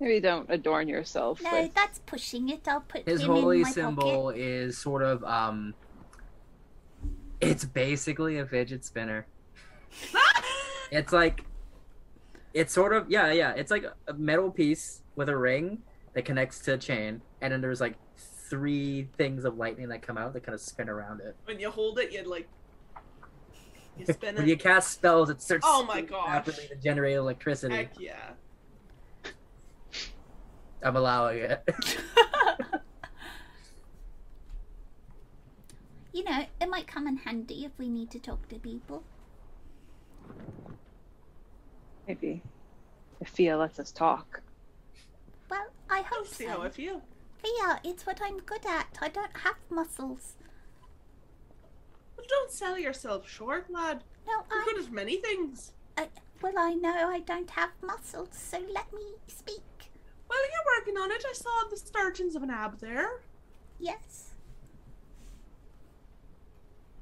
Maybe 0.00 0.18
don't 0.20 0.46
adorn 0.50 0.88
yourself 0.88 1.42
No, 1.42 1.52
with 1.52 1.74
that's 1.74 1.98
pushing 2.00 2.48
it. 2.48 2.66
I'll 2.66 2.80
put 2.80 3.06
His 3.06 3.20
him 3.22 3.30
in 3.32 3.36
holy 3.42 3.62
my 3.62 3.70
symbol 3.70 4.24
pocket. 4.30 4.40
is 4.40 4.78
sort 4.78 5.02
of 5.02 5.22
um. 5.24 5.74
It's 7.40 7.64
basically 7.64 8.38
a 8.38 8.46
fidget 8.46 8.84
spinner. 8.84 9.26
it's 10.90 11.12
like, 11.12 11.44
it's 12.54 12.72
sort 12.72 12.92
of 12.94 13.10
yeah 13.10 13.30
yeah. 13.32 13.52
It's 13.54 13.70
like 13.70 13.84
a 14.08 14.14
metal 14.14 14.50
piece 14.50 15.02
with 15.16 15.28
a 15.28 15.36
ring 15.36 15.82
that 16.14 16.24
connects 16.24 16.60
to 16.60 16.74
a 16.74 16.78
chain, 16.78 17.20
and 17.40 17.52
then 17.52 17.60
there's 17.60 17.80
like 17.80 17.94
three 18.16 19.08
things 19.16 19.44
of 19.44 19.56
lightning 19.58 19.88
that 19.88 20.02
come 20.02 20.18
out 20.18 20.32
that 20.32 20.42
kind 20.42 20.54
of 20.54 20.60
spin 20.60 20.88
around 20.88 21.20
it. 21.20 21.36
When 21.44 21.60
you 21.60 21.70
hold 21.70 21.98
it, 21.98 22.10
you'd 22.12 22.26
like, 22.26 22.48
you 23.98 24.06
spin 24.12 24.34
When 24.34 24.44
it. 24.44 24.48
you 24.48 24.56
cast 24.56 24.90
spells, 24.92 25.30
it 25.30 25.40
starts 25.40 25.64
Oh 25.68 25.84
my 25.84 25.92
spinning 25.94 26.10
gosh. 26.10 26.26
rapidly 26.28 26.66
to 26.68 26.74
generate 26.76 27.16
electricity. 27.16 27.74
Heck 27.76 28.00
yeah. 28.00 28.30
I'm 30.82 30.96
allowing 30.96 31.38
it. 31.38 31.68
You 36.12 36.24
know, 36.24 36.44
it 36.60 36.68
might 36.68 36.86
come 36.88 37.06
in 37.06 37.18
handy 37.18 37.64
if 37.64 37.70
we 37.78 37.88
need 37.88 38.10
to 38.10 38.18
talk 38.18 38.48
to 38.48 38.56
people. 38.58 39.04
maybe 42.08 42.42
if 43.20 43.28
Fia 43.28 43.56
lets 43.56 43.78
us 43.78 43.92
talk. 43.92 44.40
Well, 45.48 45.66
I 45.88 46.02
hope 46.02 46.26
See 46.26 46.44
so. 46.44 46.50
how 46.50 46.62
I 46.62 46.68
feel. 46.68 47.02
Fia, 47.42 47.80
it's 47.84 48.04
what 48.06 48.20
I'm 48.24 48.38
good 48.40 48.66
at. 48.66 48.98
I 49.00 49.08
don't 49.08 49.36
have 49.38 49.54
muscles. 49.70 50.34
But 52.16 52.26
don't 52.28 52.50
sell 52.50 52.76
yourself 52.76 53.28
short, 53.28 53.70
lad. 53.70 54.02
No, 54.26 54.32
You're 54.50 54.62
I. 54.62 54.64
good 54.64 54.84
at 54.84 54.92
many 54.92 55.16
things. 55.18 55.72
I 55.96 56.08
well, 56.42 56.54
I 56.58 56.74
know 56.74 57.08
I 57.08 57.20
don't 57.20 57.50
have 57.50 57.70
muscles, 57.82 58.30
so 58.32 58.58
let 58.74 58.92
me 58.92 59.02
speak. 59.28 59.62
Well, 60.30 60.38
you're 60.38 60.78
working 60.78 60.96
on 60.96 61.10
it. 61.10 61.24
I 61.28 61.32
saw 61.34 61.68
the 61.68 61.76
startings 61.76 62.36
of 62.36 62.42
an 62.44 62.50
ab 62.50 62.78
there. 62.78 63.20
Yes. 63.80 64.30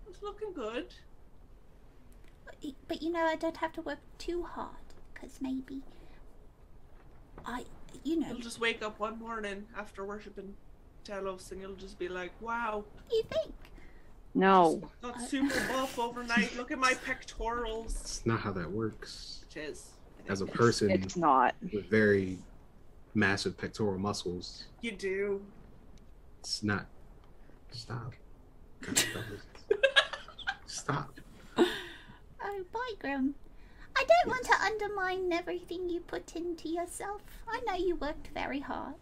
It's 0.08 0.22
looking 0.22 0.52
good. 0.54 0.94
But, 2.46 2.56
but 2.88 3.02
you 3.02 3.12
know, 3.12 3.20
I 3.24 3.36
don't 3.36 3.58
have 3.58 3.72
to 3.74 3.82
work 3.82 3.98
too 4.18 4.42
hard, 4.44 4.70
because 5.14 5.38
maybe. 5.40 5.82
I. 7.44 7.64
You 8.04 8.20
know. 8.20 8.28
You'll 8.28 8.38
just 8.38 8.60
wake 8.60 8.82
up 8.82 8.98
one 8.98 9.18
morning 9.18 9.64
after 9.76 10.04
worshipping 10.04 10.54
Talos 11.04 11.52
and 11.52 11.60
you'll 11.60 11.74
just 11.74 11.98
be 11.98 12.08
like, 12.08 12.32
wow, 12.40 12.84
You 13.10 13.22
think? 13.30 13.54
No. 14.34 14.82
got 15.02 15.20
super 15.22 15.58
buff 15.68 15.98
overnight. 15.98 16.54
Look 16.56 16.70
at 16.70 16.78
my 16.78 16.94
pectorals. 17.04 17.94
It's 18.00 18.26
not 18.26 18.40
how 18.40 18.52
that 18.52 18.70
works. 18.70 19.44
It 19.50 19.58
is. 19.60 19.86
As 20.28 20.42
a 20.42 20.46
person 20.46 20.90
It's 20.90 21.16
not. 21.16 21.54
with 21.72 21.86
very 21.86 22.38
massive 23.18 23.56
pectoral 23.58 23.98
muscles, 23.98 24.64
You 24.80 24.92
do. 24.92 25.42
it's 26.40 26.62
not. 26.62 26.86
Stop. 27.72 28.14
Stop. 30.66 31.20
Oh, 31.56 32.64
Bygram. 32.72 33.32
I 33.96 34.04
don't 34.04 34.28
want 34.32 34.44
to 34.44 34.54
undermine 34.62 35.32
everything 35.32 35.88
you 35.88 36.00
put 36.00 36.36
into 36.36 36.68
yourself. 36.68 37.20
I 37.48 37.60
know 37.66 37.74
you 37.74 37.96
worked 37.96 38.28
very 38.32 38.60
hard. 38.60 38.94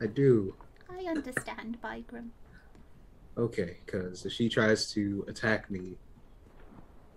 I 0.00 0.06
do. 0.06 0.54
I 0.88 1.04
understand, 1.06 1.78
Bygram. 1.82 2.28
Okay, 3.36 3.78
because 3.84 4.24
if 4.24 4.32
she 4.32 4.48
tries 4.48 4.90
to 4.92 5.24
attack 5.28 5.70
me, 5.70 5.96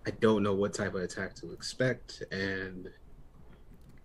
I 0.07 0.11
don't 0.11 0.41
know 0.41 0.53
what 0.55 0.73
type 0.73 0.95
of 0.95 1.01
attack 1.01 1.35
to 1.35 1.51
expect, 1.51 2.23
and 2.31 2.89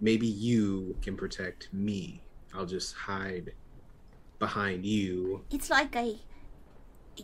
maybe 0.00 0.26
you 0.26 0.94
can 1.00 1.16
protect 1.16 1.72
me. 1.72 2.22
I'll 2.56 2.66
just 2.66 2.94
hide 2.94 3.52
behind 4.38 4.84
you. 4.86 5.44
It's 5.50 5.70
like 5.70 5.94
a. 5.94 6.18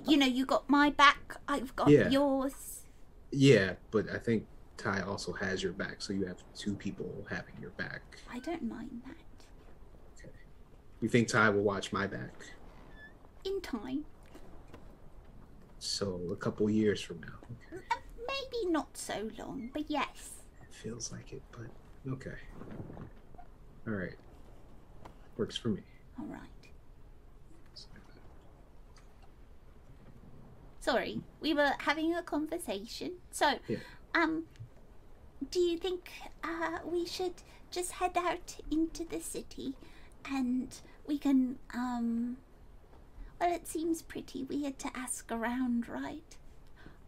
You 0.07 0.17
know, 0.17 0.27
you 0.27 0.47
got 0.47 0.69
my 0.71 0.89
back, 0.91 1.37
I've 1.47 1.75
got 1.77 1.89
Yeah. 1.89 2.09
yours. 2.09 2.87
Yeah, 3.31 3.75
but 3.91 4.09
I 4.11 4.19
think 4.19 4.47
Ty 4.79 5.03
also 5.03 5.33
has 5.35 5.63
your 5.63 5.73
back, 5.73 6.01
so 6.01 6.13
you 6.15 6.25
have 6.25 6.43
two 6.55 6.75
people 6.75 7.27
having 7.29 7.55
your 7.61 7.71
back. 7.73 8.03
I 8.31 8.39
don't 8.39 8.63
mind 8.63 9.03
that. 9.07 9.17
You 11.03 11.09
think 11.09 11.29
Ty 11.29 11.51
will 11.51 11.63
watch 11.63 11.93
my 11.93 12.07
back? 12.07 12.33
In 13.45 13.61
time. 13.61 14.05
So 15.79 16.21
a 16.31 16.37
couple 16.37 16.71
years 16.71 17.03
from 17.03 17.21
now. 17.21 17.39
Okay. 17.77 17.83
Maybe 18.27 18.71
not 18.71 18.97
so 18.97 19.29
long, 19.39 19.71
but 19.75 19.91
yes. 19.91 20.45
It 20.63 20.73
feels 20.75 21.11
like 21.13 21.33
it, 21.33 21.43
but 21.51 21.67
okay. 22.13 22.39
All 23.87 23.93
right. 23.95 24.15
Works 25.37 25.57
for 25.57 25.69
me. 25.69 25.83
Alright. 26.21 26.41
Sorry, 30.81 31.21
we 31.41 31.55
were 31.55 31.73
having 31.79 32.15
a 32.15 32.23
conversation. 32.23 33.13
So, 33.31 33.59
Yeah. 33.69 33.79
um, 34.15 34.45
do 35.51 35.61
you 35.61 35.79
think 35.79 36.11
uh, 36.43 36.79
we 36.85 37.07
should 37.07 37.35
just 37.71 37.93
head 37.93 38.17
out 38.17 38.57
into 38.71 39.05
the 39.05 39.21
city 39.21 39.77
and 40.25 40.75
we 41.07 41.19
can, 41.19 41.59
um, 41.73 42.37
well, 43.41 43.53
it 43.55 43.67
seems 43.69 44.03
pretty 44.03 44.43
weird 44.45 44.79
to 44.81 44.91
ask 44.97 45.31
around, 45.31 45.89
right? 45.89 46.37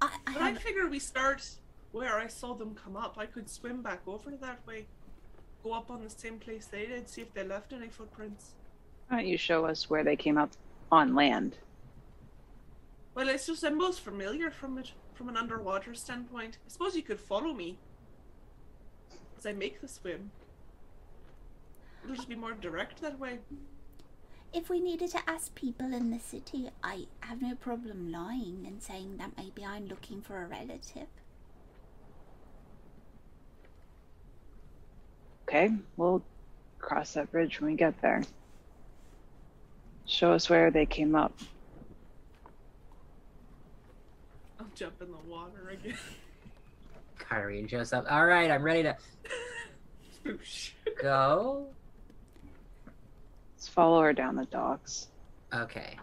I, 0.01 0.19
I 0.27 0.33
But 0.35 0.43
I 0.43 0.55
figure 0.55 0.89
we 0.89 0.99
start 1.01 1.57
where 1.93 2.19
I 2.19 2.29
saw 2.29 2.55
them 2.55 2.75
come 2.75 2.97
up. 2.97 3.19
I 3.19 3.27
could 3.27 3.49
swim 3.51 3.83
back 3.83 4.03
over 4.07 4.31
that 4.41 4.65
way. 4.67 4.87
Go 5.65 5.73
up 5.73 5.91
on 5.91 6.05
the 6.05 6.11
same 6.11 6.39
place 6.39 6.67
they 6.67 6.87
did, 6.87 7.09
see 7.09 7.23
if 7.23 7.35
they 7.35 7.43
left 7.43 7.73
any 7.73 7.89
footprints. 7.89 8.53
Why 9.09 9.17
don't 9.19 9.27
you 9.27 9.39
show 9.39 9.65
us 9.67 9.91
where 9.91 10.05
they 10.05 10.15
came 10.17 10.39
up 10.39 10.51
on 10.93 11.15
land? 11.15 11.57
Well, 13.15 13.29
it's 13.29 13.47
just 13.47 13.65
I'm 13.65 13.79
most 13.79 14.01
familiar 14.01 14.51
from 14.51 14.79
it 14.79 14.93
from 15.15 15.29
an 15.29 15.37
underwater 15.37 15.95
standpoint. 15.95 16.59
I 16.67 16.71
suppose 16.71 16.97
you 16.97 17.03
could 17.03 17.21
follow 17.21 17.55
me 17.55 17.79
as 19.39 19.47
I 19.47 19.53
make 19.53 19.81
the 19.81 19.89
swim. 19.89 20.31
It'll 22.03 22.17
just 22.17 22.29
be 22.29 22.35
more 22.35 22.53
direct 22.53 23.01
that 23.01 23.19
way. 23.19 23.39
if 24.53 24.69
we 24.69 24.81
needed 24.81 25.11
to 25.11 25.31
ask 25.31 25.55
people 25.55 25.93
in 25.93 26.11
the 26.11 26.19
city, 26.21 26.69
I 26.83 27.07
have 27.21 27.43
no 27.43 27.55
problem 27.57 28.13
lying 28.13 28.65
and 28.67 28.83
saying 28.83 29.17
that 29.19 29.37
maybe 29.37 29.65
I'm 29.65 29.87
looking 29.87 30.21
for 30.23 30.43
a 30.43 30.47
relative. 30.47 31.09
Okay, 35.47 35.71
we'll 35.97 36.23
cross 36.79 37.15
that 37.15 37.31
bridge 37.31 37.61
when 37.61 37.71
we 37.71 37.77
get 37.77 38.01
there. 38.01 38.23
Show 40.07 40.33
us 40.33 40.49
where 40.49 40.71
they 40.71 40.87
came 40.87 41.15
up. 41.15 41.33
I'll 44.59 44.67
jump 44.75 44.95
in 45.01 45.11
the 45.11 45.31
water 45.31 45.71
again. 45.71 45.97
Kyrie 47.19 47.67
shows 47.69 47.93
up. 47.93 48.07
All 48.11 48.27
right, 48.27 48.51
I'm 48.51 48.63
ready 48.63 48.83
to 48.83 48.97
oh, 50.27 50.39
go. 51.01 51.67
Let's 53.55 53.69
follow 53.69 54.01
her 54.03 54.13
down 54.13 54.37
the 54.37 54.47
docks. 54.47 55.09
Okay. 55.53 55.97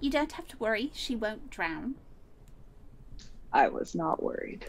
You 0.00 0.10
don't 0.10 0.32
have 0.32 0.48
to 0.48 0.56
worry, 0.58 0.90
she 0.94 1.16
won't 1.16 1.48
drown. 1.50 1.94
I 3.52 3.68
was 3.68 3.94
not 3.94 4.22
worried. 4.22 4.66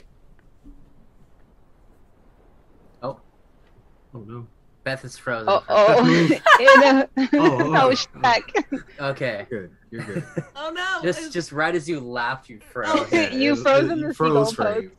Oh 4.14 4.20
no, 4.20 4.48
Beth 4.84 5.04
is 5.06 5.18
frozen. 5.18 5.50
Oh, 5.50 5.64
oh, 5.70 6.06
in 6.06 6.32
Oh, 6.60 7.08
oh, 7.18 7.28
oh, 7.34 7.76
oh. 7.76 7.90
Shrek. 7.92 8.84
Okay. 9.00 9.46
Good. 9.50 9.72
You're 9.92 10.04
good. 10.04 10.24
Oh 10.56 10.72
no! 10.72 11.00
Just 11.04 11.20
it's- 11.20 11.34
just 11.34 11.52
right 11.52 11.74
as 11.76 11.88
you 11.90 12.00
laughed, 12.00 12.50
you 12.50 12.60
froze. 12.72 12.88
Oh, 12.90 13.08
Yeah, 13.12 13.30
You 13.32 13.54
it- 13.54 13.58
froze 13.60 13.84
it- 13.86 13.92
in 13.92 14.02
the 14.02 14.14
froze 14.14 14.50
seagull 14.50 14.74
frame. 14.74 14.92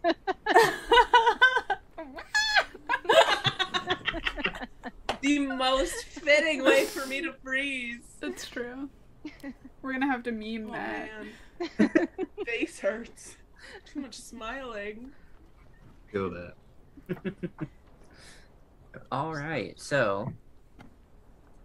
the 5.21 5.39
most 5.39 6.05
fitting 6.05 6.62
way 6.62 6.85
for 6.85 7.07
me 7.07 7.23
to 7.23 7.33
freeze. 7.43 8.01
That's 8.21 8.47
true. 8.49 8.89
We're 9.83 9.93
gonna 9.93 10.07
have 10.11 10.23
to 10.25 10.33
meme 10.33 10.69
Oh 10.71 10.73
that. 10.73 11.09
man, 11.79 12.09
face 12.47 12.81
hurts. 12.81 13.37
Too 13.93 14.01
much 14.01 14.17
smiling. 14.19 15.12
Feel 16.12 16.31
that. 16.31 16.55
All 19.12 19.34
right. 19.34 19.78
So 19.80 20.32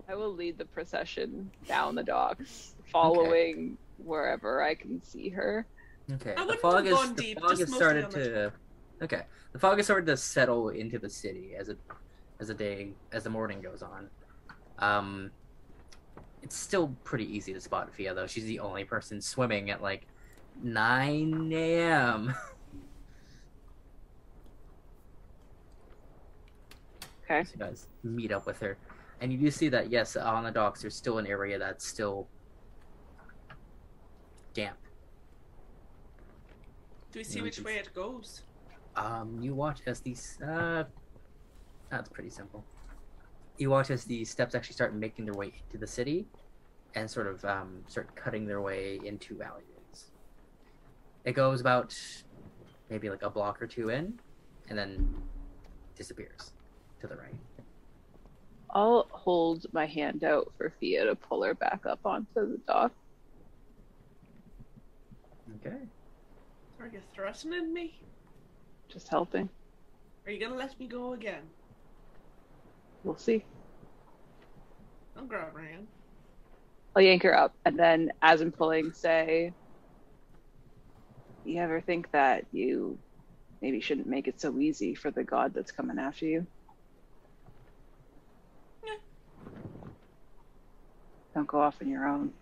I 0.08 0.16
will 0.16 0.34
lead 0.34 0.58
the 0.58 0.66
procession 0.66 1.52
down 1.68 1.96
the 1.96 2.04
docks, 2.04 2.76
following 2.92 3.78
wherever 3.98 4.64
I 4.64 4.76
can 4.76 5.02
see 5.04 5.30
her. 5.30 5.66
okay, 6.14 6.34
I 6.36 6.46
the 6.46 6.56
fog 6.56 6.88
is 6.88 7.10
the 7.12 7.22
deep, 7.22 7.40
fog 7.40 7.60
has 7.60 7.74
started 7.74 8.06
on 8.06 8.12
the 8.12 8.18
to. 8.18 8.54
Okay, 9.02 9.22
the 9.52 9.60
fog 9.60 9.78
has 9.78 9.86
started 9.86 10.06
to 10.08 10.18
settle 10.18 10.70
into 10.70 10.98
the 10.98 11.10
city 11.10 11.54
as 11.58 11.70
it 11.70 11.78
as 12.40 12.48
the 12.48 12.54
day 12.54 12.90
as 13.12 13.24
the 13.24 13.30
morning 13.30 13.62
goes 13.62 13.84
on. 13.84 14.10
Um, 14.80 15.32
it's 16.42 16.56
still 16.56 16.96
pretty 17.04 17.26
easy 17.36 17.54
to 17.54 17.62
spot 17.62 17.94
Fia 17.94 18.14
though. 18.14 18.28
She's 18.28 18.46
the 18.46 18.60
only 18.60 18.86
person 18.86 19.22
swimming 19.22 19.70
at 19.70 19.82
like 19.82 20.08
9 20.64 21.52
a.m. 21.54 22.34
Okay. 27.30 27.44
So 27.44 27.52
you 27.54 27.66
guys 27.66 27.88
meet 28.04 28.32
up 28.32 28.48
with 28.48 28.60
her, 28.60 28.78
and 29.22 29.32
you 29.32 29.38
do 29.38 29.52
see 29.52 29.70
that 29.70 29.92
yes, 29.92 30.16
on 30.16 30.44
the 30.44 30.52
docks 30.52 30.82
there's 30.82 30.96
still 30.96 31.20
an 31.20 31.28
area 31.28 31.60
that's 31.60 31.86
still 31.86 32.28
damp. 34.54 34.78
Do 37.12 37.20
we 37.20 37.24
see 37.24 37.40
No, 37.40 37.44
which 37.46 37.62
way 37.62 37.76
it 37.76 37.94
goes? 37.94 38.44
Um, 38.96 39.38
you 39.40 39.54
watch 39.54 39.82
as 39.86 40.00
these. 40.00 40.40
Uh, 40.42 40.86
that's 41.92 42.10
pretty 42.10 42.30
simple. 42.30 42.64
You 43.58 43.70
watch 43.70 43.92
as 43.92 44.06
the 44.06 44.26
steps 44.26 44.56
actually 44.56 44.74
start 44.74 44.96
making 44.96 45.26
their 45.26 45.36
way 45.36 45.54
into 45.66 45.78
the 45.78 45.88
city, 45.88 46.26
and 46.96 47.10
sort 47.10 47.28
of 47.28 47.46
um, 47.46 47.84
start 47.88 48.16
cutting 48.16 48.48
their 48.48 48.62
way 48.62 49.00
into 49.04 49.42
alleyways. 49.44 50.12
It 51.26 51.34
goes 51.34 51.62
about 51.62 51.96
maybe 52.90 53.10
like 53.10 53.22
a 53.22 53.30
block 53.30 53.62
or 53.62 53.68
two 53.68 53.90
in, 53.90 54.20
and 54.70 54.78
then 54.78 55.14
disappears 55.96 56.54
to 57.02 57.08
the 57.08 57.16
right. 57.16 57.36
I'll 58.72 59.08
hold 59.12 59.66
my 59.74 59.86
hand 59.86 60.24
out 60.24 60.52
for 60.58 60.74
Fia 60.80 61.06
to 61.06 61.16
pull 61.16 61.44
her 61.44 61.56
back 61.56 61.86
up 61.86 62.00
onto 62.06 62.28
the 62.36 62.60
dock. 62.68 62.92
Okay. 65.66 65.78
Are 66.80 66.88
you 66.88 67.02
threatening 67.14 67.74
me? 67.74 67.94
Just 68.90 69.08
helping. 69.08 69.50
Are 70.26 70.32
you 70.32 70.40
gonna 70.40 70.56
let 70.56 70.80
me 70.80 70.88
go 70.88 71.14
again? 71.14 71.44
We'll 73.04 73.18
see. 73.18 73.44
I'll 75.18 75.26
grab 75.26 75.54
her 75.54 75.62
hand. 75.62 75.88
I'll 76.96 77.02
yank 77.02 77.24
her 77.24 77.38
up, 77.38 77.54
and 77.66 77.78
then 77.78 78.12
as 78.22 78.42
I'm 78.42 78.52
pulling, 78.52 78.92
say, 78.94 79.54
"You 81.44 81.60
ever 81.60 81.82
think 81.82 82.12
that 82.12 82.46
you 82.52 82.98
maybe 83.62 83.80
shouldn't 83.80 84.08
make 84.08 84.28
it 84.28 84.40
so 84.40 84.58
easy 84.60 84.96
for 84.96 85.12
the 85.12 85.24
god 85.24 85.54
that's 85.54 85.72
coming 85.72 86.00
after 86.00 86.26
you?" 86.26 86.48
Don't 91.34 91.48
go 91.48 91.62
off 91.62 91.76
on 91.82 91.88
your 91.90 92.08
own. 92.08 92.34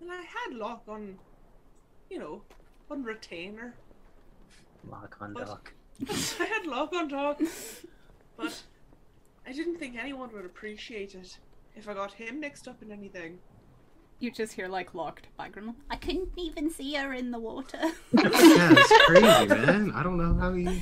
Well, 0.00 0.10
I 0.10 0.22
had 0.24 0.56
lock 0.56 0.82
on, 0.88 1.18
you 2.10 2.18
know, 2.18 2.42
on 2.90 3.02
retainer. 3.04 3.74
Lock 4.90 5.16
on 5.20 5.32
What? 5.34 5.46
dock. 5.46 5.72
I 6.40 6.44
had 6.44 6.66
lock 6.66 6.92
on 6.94 7.08
talk, 7.08 7.40
but 8.36 8.62
I 9.46 9.52
didn't 9.52 9.78
think 9.78 9.96
anyone 9.96 10.30
would 10.32 10.44
appreciate 10.44 11.14
it 11.14 11.38
if 11.76 11.88
I 11.88 11.94
got 11.94 12.12
him 12.12 12.40
mixed 12.40 12.66
up 12.68 12.82
in 12.82 12.90
anything. 12.90 13.38
You 14.18 14.30
just 14.30 14.52
hear 14.52 14.68
like 14.68 14.94
locked 14.94 15.26
by 15.36 15.44
background. 15.44 15.74
I 15.90 15.96
couldn't 15.96 16.28
even 16.36 16.70
see 16.70 16.94
her 16.94 17.12
in 17.12 17.30
the 17.30 17.38
water. 17.38 17.78
Yeah, 18.12 18.74
it's 18.76 19.06
crazy, 19.06 19.46
man. 19.46 19.90
I 19.94 20.02
don't 20.02 20.16
know 20.16 20.34
how 20.34 20.52
you. 20.52 20.80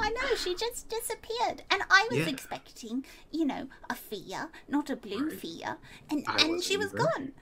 I 0.00 0.10
know, 0.10 0.36
she 0.36 0.54
just 0.54 0.88
disappeared. 0.88 1.62
And 1.70 1.82
I 1.90 2.06
was 2.10 2.20
Yeah. 2.20 2.28
expecting, 2.28 3.04
you 3.32 3.44
know, 3.44 3.68
a 3.90 3.94
fear, 3.94 4.50
not 4.68 4.90
a 4.90 4.96
blue 4.96 5.28
Right. 5.28 5.38
Fia. 5.38 5.78
And, 6.10 6.24
I 6.28 6.44
and 6.44 6.62
she 6.62 6.76
was 6.76 6.92
gone. 6.92 7.32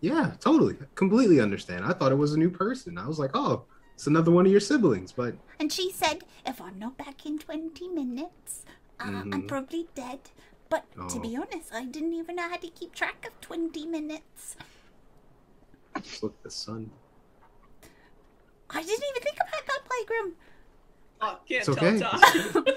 Yeah, 0.00 0.34
totally, 0.40 0.76
completely 0.94 1.40
understand. 1.40 1.84
I 1.84 1.92
thought 1.92 2.12
it 2.12 2.16
was 2.16 2.34
a 2.34 2.38
new 2.38 2.50
person. 2.50 2.98
I 2.98 3.06
was 3.08 3.18
like, 3.18 3.30
oh, 3.34 3.66
it's 3.94 4.06
another 4.06 4.30
one 4.30 4.44
of 4.46 4.52
your 4.52 4.60
siblings. 4.60 5.12
But 5.12 5.36
And 5.58 5.72
she 5.72 5.90
said, 5.90 6.18
if 6.44 6.60
I'm 6.60 6.78
not 6.78 6.98
back 6.98 7.24
in 7.24 7.38
20 7.38 7.88
minutes, 7.88 8.64
uh, 9.00 9.04
I'm 9.32 9.42
Mhm. 9.42 9.48
probably 9.48 9.88
dead. 9.94 10.20
But 10.68 10.84
to 11.08 11.16
Oh. 11.16 11.20
be 11.20 11.36
honest, 11.36 11.72
I 11.72 11.84
didn't 11.86 12.12
even 12.12 12.36
know 12.36 12.48
how 12.48 12.56
to 12.56 12.68
keep 12.68 12.94
track 12.94 13.26
of 13.26 13.40
20 13.40 13.86
minutes. 13.86 14.56
just 16.02 16.22
look 16.22 16.34
at 16.34 16.42
the 16.44 16.50
sun. 16.50 16.90
I 18.68 18.82
didn't 18.82 19.04
even 19.10 19.22
think 19.22 19.36
about 19.36 19.66
that 19.66 19.80
playground. 19.88 20.34
Oh, 21.20 21.38
can't 21.48 21.66
It's 21.68 21.76
tell 21.76 21.86
okay. 21.86 21.98
time. 21.98 22.64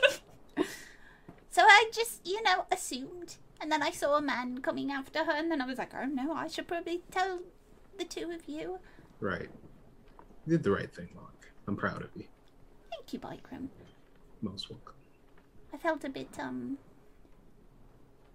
So 1.52 1.64
I 1.64 1.90
just, 1.94 2.26
you 2.26 2.42
know, 2.44 2.66
assumed. 2.72 3.36
And 3.60 3.72
then 3.72 3.82
I 3.84 3.92
saw 3.92 4.16
a 4.16 4.22
man 4.22 4.60
coming 4.62 4.92
after 4.92 5.26
her, 5.26 5.32
and 5.32 5.52
then 5.52 5.62
I 5.62 5.66
was 5.66 5.78
like, 5.78 5.94
oh 5.94 6.06
no, 6.06 6.32
I 6.32 6.48
should 6.48 6.68
probably 6.68 7.02
tell 7.12 7.40
the 7.98 8.06
two 8.06 8.32
of 8.32 8.48
you. 8.48 8.80
Right. 9.20 9.50
You 10.46 10.52
did 10.52 10.64
the 10.64 10.72
right 10.72 10.94
thing, 10.94 11.10
Locke. 11.16 11.50
I'm 11.68 11.76
proud 11.76 12.02
of 12.02 12.10
you. 12.16 12.26
Thank 12.92 13.12
you, 13.12 13.20
Bikram. 13.20 13.68
Most 14.42 14.70
welcome. 14.70 14.94
I 15.74 15.78
felt 15.78 16.04
a 16.06 16.10
bit, 16.10 16.30
um. 16.40 16.78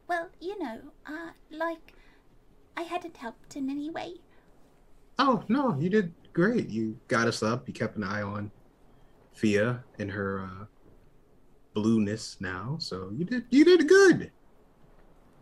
Well, 0.07 0.29
you 0.41 0.59
know, 0.59 0.81
uh, 1.07 1.31
like 1.51 1.95
I 2.77 2.83
hadn't 2.83 3.17
helped 3.17 3.57
in 3.57 3.71
any 3.71 3.89
way. 3.89 4.17
Oh 5.19 5.43
no, 5.49 5.77
you 5.79 5.89
did 5.89 6.13
great. 6.33 6.69
You 6.69 6.99
got 7.09 7.27
us 7.29 7.43
up. 7.43 7.67
You 7.67 7.73
kept 7.73 7.97
an 7.97 8.05
eye 8.05 8.23
on 8.23 8.51
Fia 9.35 9.83
in 9.99 10.09
her 10.09 10.41
uh, 10.41 10.65
blueness 11.75 12.37
now. 12.41 12.77
So 12.81 13.11
you 13.13 13.25
did. 13.25 13.45
You 13.51 13.65
did 13.65 13.89
good. 13.89 14.31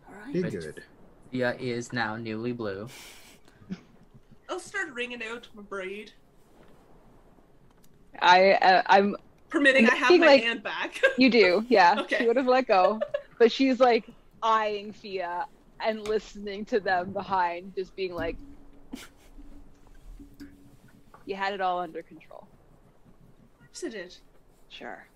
Alright. 0.09 0.33
Did 0.33 0.51
good. 0.51 0.83
Fia 1.31 1.55
is 1.55 1.93
now 1.93 2.15
newly 2.17 2.51
blue. 2.51 2.87
I'll 4.49 4.59
start 4.59 4.93
ringing 4.93 5.21
out 5.23 5.47
my 5.55 5.61
braid, 5.63 6.11
I, 8.19 8.51
uh, 8.53 8.83
I'm. 8.87 9.15
permitting 9.49 9.87
I 9.87 9.95
have 9.95 10.07
Thinking, 10.09 10.19
my 10.21 10.27
like- 10.27 10.43
hand 10.43 10.63
back. 10.63 10.99
You 11.17 11.29
do, 11.29 11.65
yeah. 11.69 11.95
Okay. 12.01 12.19
She 12.19 12.27
would 12.27 12.37
have 12.37 12.47
let 12.47 12.67
go, 12.67 12.99
but 13.39 13.51
she's 13.51 13.79
like 13.79 14.05
eyeing 14.41 14.91
Fia 14.91 15.45
and 15.79 16.07
listening 16.07 16.65
to 16.65 16.79
them 16.79 17.11
behind, 17.13 17.75
just 17.75 17.95
being 17.95 18.13
like, 18.13 18.37
"You 21.25 21.35
had 21.35 21.53
it 21.53 21.61
all 21.61 21.79
under 21.79 22.01
control." 22.03 22.47
Yes, 23.73 23.83
I 23.83 23.89
did. 23.89 24.15
Sure. 24.69 25.07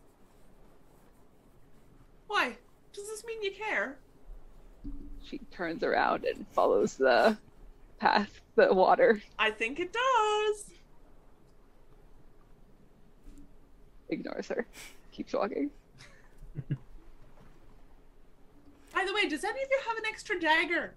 Why? 2.27 2.57
Does 2.91 3.07
this 3.07 3.23
mean 3.23 3.43
you 3.43 3.51
care? 3.51 3.97
She 5.23 5.39
turns 5.51 5.83
around 5.83 6.25
and 6.25 6.47
follows 6.51 6.95
the 6.95 7.37
path, 7.99 8.41
the 8.55 8.73
water. 8.73 9.21
I 9.37 9.51
think 9.51 9.79
it 9.79 9.93
does. 9.93 10.65
Ignores 14.09 14.47
her. 14.47 14.65
Keeps 15.11 15.33
walking. 15.33 15.69
By 18.93 19.05
the 19.05 19.13
way, 19.13 19.27
does 19.29 19.43
any 19.43 19.61
of 19.61 19.69
you 19.69 19.79
have 19.87 19.97
an 19.97 20.05
extra 20.07 20.39
dagger? 20.39 20.95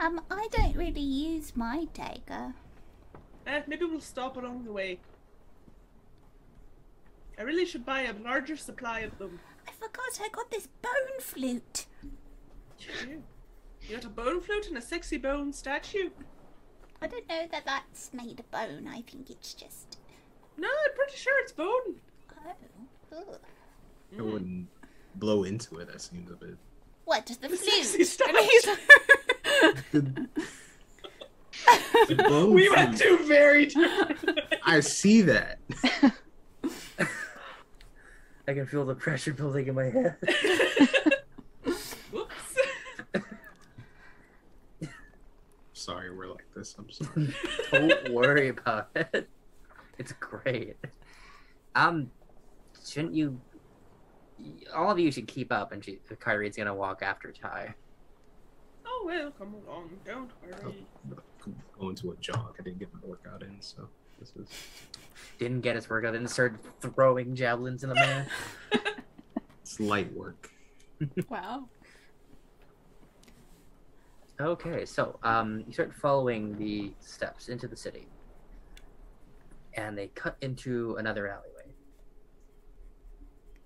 Um, 0.00 0.20
I 0.30 0.48
don't 0.52 0.76
really 0.76 1.00
use 1.00 1.56
my 1.56 1.86
dagger. 1.94 2.52
Eh, 3.46 3.62
maybe 3.66 3.86
we'll 3.86 4.00
stop 4.00 4.36
along 4.36 4.64
the 4.64 4.72
way. 4.72 4.98
I 7.38 7.42
really 7.42 7.64
should 7.66 7.86
buy 7.86 8.02
a 8.02 8.12
larger 8.24 8.56
supply 8.56 9.00
of 9.00 9.16
them. 9.18 9.38
I 9.66 9.70
forgot 9.72 10.20
I 10.20 10.28
got 10.30 10.50
this 10.50 10.66
bone 10.82 11.20
flute. 11.20 11.86
You 12.78 12.88
do. 13.06 13.22
You 13.82 13.94
got 13.96 14.04
a 14.04 14.08
bone 14.08 14.40
flute 14.40 14.66
and 14.68 14.76
a 14.76 14.80
sexy 14.82 15.16
bone 15.18 15.52
statue? 15.52 16.10
I 17.00 17.06
don't 17.06 17.28
know 17.28 17.46
that 17.50 17.64
that's 17.64 18.12
made 18.12 18.40
of 18.40 18.50
bone. 18.50 18.88
I 18.88 19.02
think 19.02 19.30
it's 19.30 19.54
just. 19.54 19.98
No, 20.56 20.68
I'm 20.68 20.94
pretty 20.96 21.16
sure 21.16 21.40
it's 21.42 21.52
bone. 21.52 22.00
Oh. 23.12 23.16
ugh. 23.16 23.40
I 24.18 24.22
wouldn't 24.22 24.68
blow 25.14 25.44
into 25.44 25.76
it. 25.78 25.88
That 25.92 26.00
seems 26.00 26.30
a 26.30 26.34
bit. 26.34 26.56
What, 27.04 27.26
just 27.26 27.40
the 27.40 27.48
The 27.48 27.56
sexy 27.56 28.04
flute? 28.04 28.08
statue. 28.08 28.76
The 32.08 32.14
bone 32.16 32.54
we 32.54 32.68
went 32.70 32.96
flute. 32.98 33.18
two 33.20 33.26
very 33.26 33.66
different. 33.66 34.40
I 34.64 34.80
see 34.80 35.22
that. 35.22 35.58
I 38.48 38.54
can 38.54 38.64
feel 38.64 38.86
the 38.86 38.94
pressure 38.94 39.34
building 39.34 39.68
in 39.68 39.74
my 39.74 39.90
head. 39.90 40.16
Whoops. 42.10 42.56
Sorry, 45.74 46.10
we're 46.16 46.28
like 46.28 46.46
this. 46.56 46.74
I'm 46.78 46.88
sorry. 46.90 47.34
Don't 47.70 48.10
worry 48.10 48.48
about 48.48 48.88
it. 48.94 49.28
It's 49.98 50.12
great. 50.12 50.76
Um, 51.74 52.10
shouldn't 52.86 53.14
you? 53.14 53.38
All 54.74 54.90
of 54.90 54.98
you 54.98 55.12
should 55.12 55.28
keep 55.28 55.52
up, 55.52 55.72
and 55.72 55.84
she, 55.84 55.98
Kyrie's 56.18 56.56
gonna 56.56 56.74
walk 56.74 57.02
after 57.02 57.30
Ty. 57.30 57.74
Oh 58.86 59.02
well, 59.04 59.30
come 59.32 59.54
along. 59.66 59.90
Don't 60.06 60.30
worry. 60.42 60.86
I'm 61.04 61.54
going 61.78 61.96
to 61.96 62.12
a 62.12 62.16
jog. 62.16 62.56
I 62.58 62.62
didn't 62.62 62.78
get 62.78 62.88
my 62.94 63.00
workout 63.06 63.42
in, 63.42 63.56
so 63.60 63.90
this 64.18 64.32
is. 64.36 64.48
Didn't 65.38 65.60
get 65.60 65.76
his 65.76 65.88
workout, 65.88 66.14
and 66.14 66.28
started 66.28 66.58
throwing 66.80 67.34
javelins 67.36 67.82
in 67.82 67.90
the 67.90 67.94
man. 67.94 68.26
It's 69.62 69.78
light 69.80 70.10
work. 70.14 70.50
Wow. 71.28 71.68
Okay, 74.40 74.86
so 74.86 75.18
um, 75.22 75.62
you 75.66 75.72
start 75.72 75.92
following 75.94 76.56
the 76.56 76.92
steps 77.00 77.48
into 77.48 77.68
the 77.68 77.76
city, 77.76 78.06
and 79.74 79.98
they 79.98 80.06
cut 80.08 80.36
into 80.40 80.96
another 80.96 81.28
alleyway, 81.28 81.74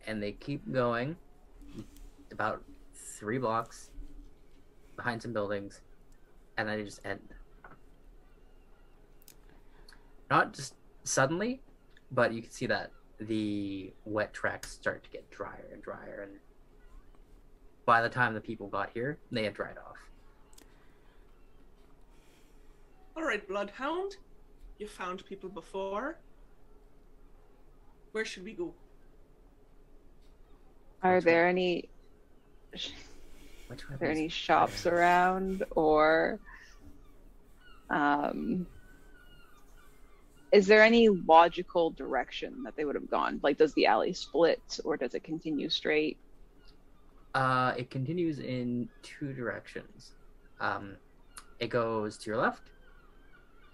and 0.07 0.23
they 0.23 0.33
keep 0.33 0.73
going 0.73 1.15
about 2.33 2.63
three 2.95 3.39
blocks 3.39 3.91
behind 4.97 5.23
some 5.23 5.33
buildings, 5.33 5.83
and 6.57 6.69
then 6.69 6.79
they 6.79 6.85
just 6.85 7.01
end. 7.05 7.21
Not 10.33 10.55
just 10.55 10.77
suddenly, 11.05 11.61
but 12.11 12.33
you 12.33 12.41
can 12.41 12.51
see 12.51 12.65
that 12.65 12.91
the 13.21 13.93
wet 14.07 14.33
tracks 14.33 14.73
start 14.73 15.05
to 15.05 15.11
get 15.11 15.31
drier 15.31 15.69
and 15.71 15.83
drier, 15.83 16.27
and 16.27 16.39
by 17.85 18.01
the 18.01 18.09
time 18.09 18.33
the 18.33 18.41
people 18.41 18.67
got 18.67 18.89
here, 18.95 19.19
they 19.31 19.45
had 19.45 19.53
dried 19.53 19.77
off. 19.77 19.99
All 23.15 23.25
right, 23.25 23.47
Bloodhound. 23.47 24.17
You 24.79 24.89
found 24.89 25.23
people 25.27 25.51
before. 25.51 26.17
Where 28.13 28.25
should 28.25 28.45
we 28.45 28.55
go? 28.55 28.73
Are 31.03 31.21
there 31.21 31.47
any 31.47 31.91
Which 32.71 33.85
are 33.91 33.99
there 33.99 34.11
any 34.11 34.31
shops 34.31 34.87
around 34.87 35.63
or 35.73 36.41
um 37.91 38.67
is 40.53 40.67
there 40.67 40.83
any 40.83 41.09
logical 41.09 41.91
direction 41.91 42.63
that 42.65 42.77
they 42.77 42.85
would 42.85 42.95
have 42.95 43.11
gone? 43.11 43.41
Like 43.43 43.57
does 43.57 43.73
the 43.73 43.87
alley 43.87 44.13
split 44.13 44.79
or 44.85 44.99
does 44.99 45.15
it 45.15 45.25
continue 45.25 45.71
straight? 45.71 46.19
Uh, 47.35 47.73
it 47.79 47.91
continues 47.91 48.39
in 48.39 48.89
two 49.03 49.33
directions. 49.33 50.13
Um, 50.61 50.97
it 51.59 51.71
goes 51.71 52.19
to 52.19 52.31
your 52.31 52.37
left. 52.37 52.69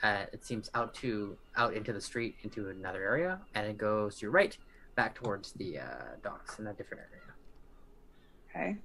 Uh, 0.05 0.27
it 0.33 0.45
seems 0.45 0.71
out 0.75 0.95
to 0.95 1.37
out 1.57 1.75
into 1.75 1.93
the 1.93 2.01
street 2.01 2.37
into 2.45 2.69
another 2.69 3.03
area, 3.03 3.41
and 3.57 3.67
it 3.67 3.77
goes 3.77 4.17
to 4.17 4.23
your 4.23 4.31
right, 4.31 4.57
back 4.95 5.17
towards 5.17 5.53
the 5.55 5.81
uh, 5.81 5.85
docks 6.23 6.61
in 6.61 6.69
a 6.69 6.73
different 6.73 7.03
area. 7.11 8.73
Okay. 8.73 8.79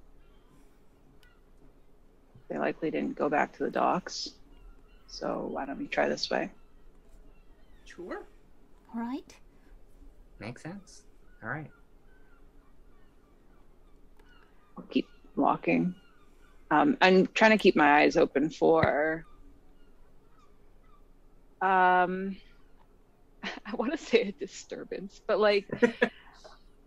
They 2.48 2.58
likely 2.58 2.90
didn't 2.90 3.14
go 3.14 3.28
back 3.28 3.56
to 3.56 3.62
the 3.62 3.70
docks. 3.70 4.30
So 5.06 5.48
why 5.52 5.66
don't 5.66 5.78
we 5.78 5.86
try 5.86 6.08
this 6.08 6.28
way? 6.28 6.50
Sure. 7.84 8.26
All 8.94 9.00
right. 9.00 9.34
Makes 10.40 10.62
sense. 10.62 11.02
All 11.42 11.48
right. 11.50 11.70
I'll 14.76 14.84
keep 14.84 15.08
walking. 15.36 15.94
Um, 16.70 16.96
I'm 17.00 17.26
trying 17.28 17.52
to 17.52 17.58
keep 17.58 17.76
my 17.76 18.00
eyes 18.02 18.16
open 18.16 18.50
for. 18.50 19.24
Um, 21.60 22.36
I 23.44 23.74
want 23.74 23.92
to 23.92 23.98
say 23.98 24.22
a 24.22 24.32
disturbance, 24.32 25.20
but 25.26 25.38
like, 25.38 25.66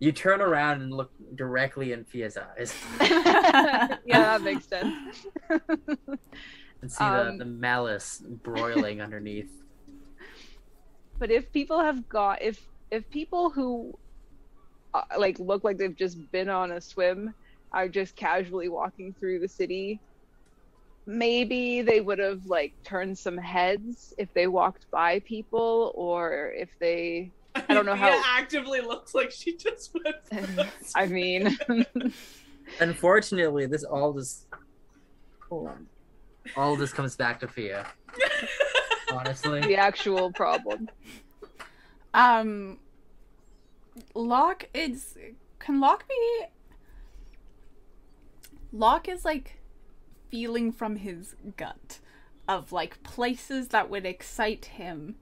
You 0.00 0.12
turn 0.12 0.40
around 0.40 0.80
and 0.82 0.92
look 0.94 1.10
directly 1.34 1.90
in 1.90 2.04
Fia's 2.04 2.36
eyes 2.36 2.72
yeah, 3.00 3.98
that 4.06 4.42
makes 4.42 4.68
sense. 4.68 4.94
and 5.50 6.92
see 6.92 7.02
Um, 7.02 7.38
the, 7.38 7.44
the 7.44 7.50
malice 7.50 8.22
broiling 8.44 9.00
underneath. 9.00 9.50
But 11.18 11.30
if 11.30 11.50
people 11.52 11.80
have 11.80 12.08
got, 12.08 12.42
if 12.42 12.60
if 12.90 13.08
people 13.10 13.50
who 13.50 13.98
uh, 14.94 15.02
like 15.18 15.38
look 15.38 15.64
like 15.64 15.76
they've 15.78 15.96
just 15.96 16.18
been 16.32 16.48
on 16.48 16.72
a 16.72 16.80
swim 16.80 17.34
are 17.72 17.88
just 17.88 18.16
casually 18.16 18.68
walking 18.68 19.14
through 19.18 19.40
the 19.40 19.48
city, 19.48 20.00
maybe 21.06 21.82
they 21.82 22.00
would 22.00 22.18
have 22.18 22.44
like 22.46 22.74
turned 22.84 23.18
some 23.18 23.36
heads 23.36 24.12
if 24.18 24.32
they 24.34 24.46
walked 24.46 24.86
by 24.90 25.20
people 25.20 25.92
or 25.94 26.52
if 26.56 26.70
they 26.80 27.32
I 27.54 27.74
don't 27.74 27.84
know 27.86 27.96
Fia 27.96 28.12
how- 28.22 28.38
actively 28.38 28.80
looks 28.80 29.14
like 29.14 29.30
she 29.30 29.56
just 29.56 29.90
went. 29.94 30.68
I 30.94 31.06
mean, 31.06 31.56
Unfortunately, 32.80 33.66
this 33.66 33.82
all 33.84 34.12
just 34.12 34.46
all 36.56 36.76
this 36.76 36.92
comes 36.92 37.16
back 37.16 37.40
to 37.40 37.48
Fia. 37.48 37.86
Honestly, 39.12 39.60
the 39.60 39.76
actual 39.76 40.32
problem. 40.32 40.88
Um, 42.14 42.78
Locke 44.14 44.68
is 44.74 45.16
can 45.58 45.80
Locke 45.80 46.06
be? 46.08 46.44
Locke 48.72 49.08
is 49.08 49.24
like 49.24 49.58
feeling 50.30 50.72
from 50.72 50.96
his 50.96 51.34
gut 51.56 52.00
of 52.46 52.72
like 52.72 53.02
places 53.02 53.68
that 53.68 53.90
would 53.90 54.06
excite 54.06 54.66
him 54.66 55.16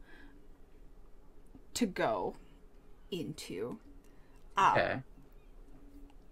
to 1.74 1.86
go 1.86 2.36
into. 3.10 3.78
Um, 4.56 4.72
okay. 4.72 5.02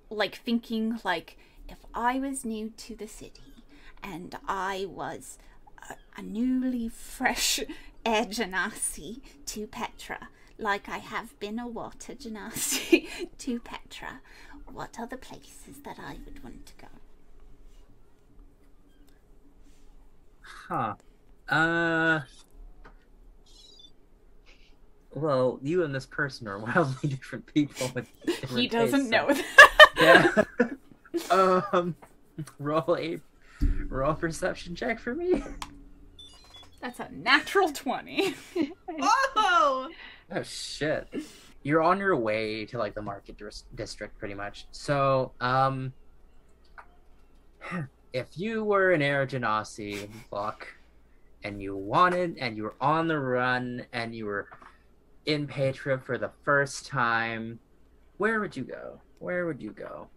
like 0.08 0.36
thinking 0.36 0.98
like 1.04 1.36
if 1.68 1.78
I 1.92 2.18
was 2.18 2.44
new 2.44 2.72
to 2.78 2.96
the 2.96 3.06
city 3.06 3.64
and 4.02 4.34
I 4.48 4.86
was 4.88 5.38
a, 5.90 5.96
a 6.18 6.22
newly 6.22 6.88
fresh 6.88 7.60
air 8.06 8.24
genasi 8.26 9.20
to 9.46 9.66
Petra, 9.66 10.28
like 10.58 10.88
I 10.88 10.98
have 10.98 11.38
been 11.40 11.58
a 11.58 11.66
water 11.66 12.14
genasi 12.14 13.06
to 13.38 13.60
Petra, 13.60 14.20
what 14.72 14.98
are 14.98 15.06
the 15.06 15.16
places 15.16 15.80
that 15.84 15.98
I 15.98 16.18
would 16.24 16.42
want 16.44 16.66
to 16.66 16.72
go? 16.80 16.88
Huh. 20.68 20.94
Uh. 21.48 22.20
Well, 25.14 25.60
you 25.62 25.84
and 25.84 25.94
this 25.94 26.06
person 26.06 26.48
are 26.48 26.58
wildly 26.74 27.10
different 27.10 27.46
people. 27.52 27.90
With 27.94 28.08
different 28.26 28.58
He 28.60 28.68
doesn't 28.68 29.10
tastes, 29.10 29.10
know 29.10 29.32
so- 29.32 29.42
that. 29.96 30.76
Yeah. 31.30 31.54
um. 31.72 31.94
Roll 32.58 32.96
a 32.98 33.20
roll 33.88 34.10
a 34.10 34.14
perception 34.14 34.74
check 34.74 34.98
for 34.98 35.14
me. 35.14 35.42
That's 36.84 37.00
a 37.00 37.08
natural 37.10 37.72
20. 37.72 38.34
Oh! 39.36 39.88
Oh 40.30 40.42
shit. 40.42 41.08
You're 41.62 41.82
on 41.82 41.98
your 41.98 42.14
way 42.14 42.66
to 42.66 42.78
like 42.78 42.94
the 42.94 43.02
market 43.02 43.38
dis- 43.38 43.64
district 43.74 44.18
pretty 44.18 44.34
much. 44.34 44.66
So, 44.70 45.32
um 45.40 45.94
if 48.12 48.26
you 48.36 48.62
were 48.62 48.92
an 48.92 49.00
Air 49.00 49.26
Genasi 49.26 50.08
Buck 50.30 50.68
and 51.42 51.60
you 51.60 51.74
wanted 51.74 52.36
and 52.38 52.56
you 52.56 52.64
were 52.64 52.74
on 52.80 53.08
the 53.08 53.18
run 53.18 53.86
and 53.94 54.14
you 54.14 54.26
were 54.26 54.48
in 55.24 55.46
Petra 55.46 55.98
for 55.98 56.18
the 56.18 56.30
first 56.44 56.86
time, 56.86 57.58
where 58.18 58.40
would 58.40 58.54
you 58.56 58.62
go? 58.64 59.00
Where 59.20 59.46
would 59.46 59.60
you 59.62 59.72
go? 59.72 60.08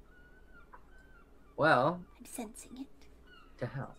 Well, 1.55 2.01
I'm 2.19 2.25
sensing 2.25 2.71
it. 2.81 3.59
to 3.59 3.65
hell. 3.65 3.95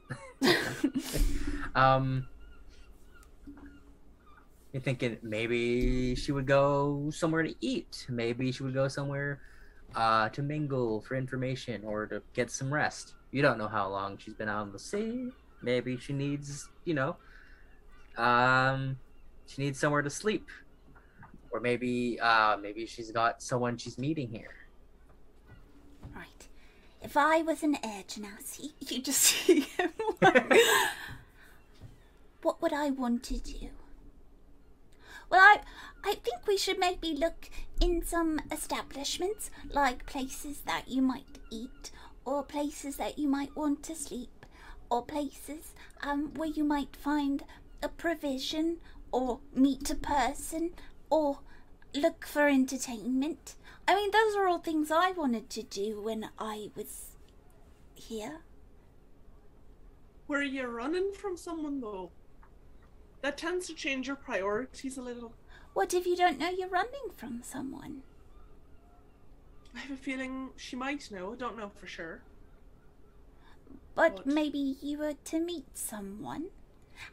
um, 1.74 2.26
you're 4.72 4.82
thinking 4.82 5.16
maybe 5.22 6.14
she 6.14 6.32
would 6.32 6.46
go 6.46 7.10
somewhere 7.10 7.42
to 7.42 7.54
eat. 7.60 8.06
Maybe 8.08 8.52
she 8.52 8.62
would 8.62 8.74
go 8.74 8.88
somewhere 8.88 9.40
uh, 9.94 10.28
to 10.30 10.42
mingle 10.42 11.00
for 11.00 11.16
information 11.16 11.82
or 11.84 12.06
to 12.06 12.22
get 12.34 12.50
some 12.50 12.72
rest. 12.72 13.14
You 13.30 13.42
don't 13.42 13.58
know 13.58 13.68
how 13.68 13.88
long 13.88 14.18
she's 14.18 14.34
been 14.34 14.48
out 14.48 14.62
on 14.62 14.72
the 14.72 14.78
sea. 14.78 15.30
Maybe 15.62 15.96
she 15.96 16.12
needs, 16.12 16.68
you 16.84 16.94
know, 16.94 17.16
um, 18.16 18.98
she 19.46 19.62
needs 19.62 19.78
somewhere 19.78 20.02
to 20.02 20.10
sleep, 20.10 20.46
or 21.50 21.60
maybe, 21.60 22.18
uh, 22.20 22.56
maybe 22.60 22.86
she's 22.86 23.10
got 23.10 23.42
someone 23.42 23.76
she's 23.76 23.98
meeting 23.98 24.28
here. 24.30 24.54
Right. 26.14 26.48
If 27.02 27.16
I 27.16 27.42
was 27.42 27.62
an 27.62 27.76
edge 27.82 28.18
air 28.18 28.24
genasi, 28.30 28.72
you 28.90 29.02
just 29.02 29.20
see 29.20 29.60
him 29.60 29.90
like, 30.20 30.52
What 32.42 32.62
would 32.62 32.72
I 32.72 32.90
want 32.90 33.24
to 33.24 33.38
do? 33.38 33.70
Well, 35.30 35.40
I, 35.40 35.60
I 36.04 36.14
think 36.14 36.46
we 36.46 36.56
should 36.56 36.78
maybe 36.78 37.12
look 37.12 37.50
in 37.80 38.04
some 38.04 38.40
establishments, 38.50 39.50
like 39.70 40.06
places 40.06 40.62
that 40.62 40.88
you 40.88 41.02
might 41.02 41.38
eat, 41.50 41.90
or 42.24 42.42
places 42.42 42.96
that 42.96 43.18
you 43.18 43.28
might 43.28 43.54
want 43.56 43.82
to 43.84 43.94
sleep, 43.94 44.46
or 44.90 45.04
places 45.04 45.74
um, 46.02 46.32
where 46.34 46.48
you 46.48 46.64
might 46.64 46.96
find 46.96 47.44
a 47.82 47.88
provision, 47.88 48.78
or 49.12 49.40
meet 49.54 49.90
a 49.90 49.94
person, 49.94 50.70
or 51.10 51.40
look 51.94 52.26
for 52.26 52.48
entertainment. 52.48 53.54
I 53.86 53.94
mean, 53.94 54.10
those 54.10 54.34
are 54.36 54.46
all 54.46 54.58
things 54.58 54.90
I 54.90 55.12
wanted 55.12 55.50
to 55.50 55.62
do 55.62 56.00
when 56.00 56.30
I 56.38 56.70
was 56.74 57.16
here. 57.94 58.40
Were 60.26 60.42
you 60.42 60.66
running 60.66 61.12
from 61.12 61.36
someone 61.36 61.80
though? 61.80 62.10
That 63.20 63.36
tends 63.38 63.66
to 63.66 63.74
change 63.74 64.06
your 64.06 64.16
priorities 64.16 64.96
a 64.96 65.02
little. 65.02 65.32
What 65.74 65.94
if 65.94 66.06
you 66.06 66.16
don't 66.16 66.38
know 66.38 66.50
you're 66.50 66.68
running 66.68 67.10
from 67.16 67.42
someone? 67.42 68.02
I 69.74 69.80
have 69.80 69.90
a 69.92 69.96
feeling 69.96 70.50
she 70.56 70.76
might 70.76 71.10
know. 71.10 71.32
I 71.32 71.36
don't 71.36 71.56
know 71.58 71.68
for 71.68 71.86
sure. 71.86 72.22
But 73.94 74.12
What? 74.14 74.26
maybe 74.26 74.76
you 74.80 74.98
were 74.98 75.14
to 75.24 75.40
meet 75.40 75.76
someone. 75.76 76.50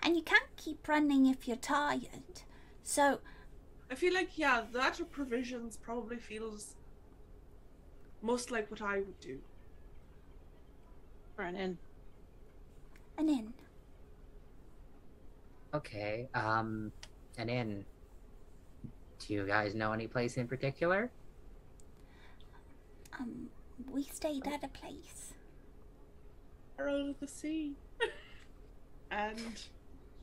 And 0.02 0.15
you 0.15 0.23
can't 0.23 0.56
keep 0.57 0.88
running 0.88 1.26
if 1.27 1.48
you're 1.48 1.57
tired. 1.57 2.41
So, 2.84 3.22
I 3.90 3.95
feel 3.95 4.14
like 4.14 4.38
yeah, 4.38 4.64
that 4.73 4.99
or 4.99 5.06
provisions 5.06 5.77
probably 5.77 6.18
feels 6.18 6.76
most 8.22 8.49
like 8.52 8.69
what 8.72 8.82
I 8.82 8.98
would 8.99 9.19
do. 9.19 9.40
An 11.38 11.56
inn. 11.56 11.77
an 13.18 13.30
inn. 13.30 13.53
Okay. 15.76 16.27
Um, 16.34 16.91
an 17.38 17.49
inn. 17.49 17.85
Do 19.19 19.34
you 19.34 19.45
guys 19.45 19.76
know 19.76 19.91
any 19.91 20.07
place 20.07 20.38
in 20.38 20.47
particular? 20.47 21.11
Um, 23.19 23.47
we 23.91 24.03
stayed 24.03 24.47
at 24.47 24.64
a 24.64 24.68
place. 24.69 25.34
Far 26.77 26.89
out 26.89 27.10
of 27.10 27.19
the 27.19 27.27
sea. 27.27 27.73
and 29.11 29.64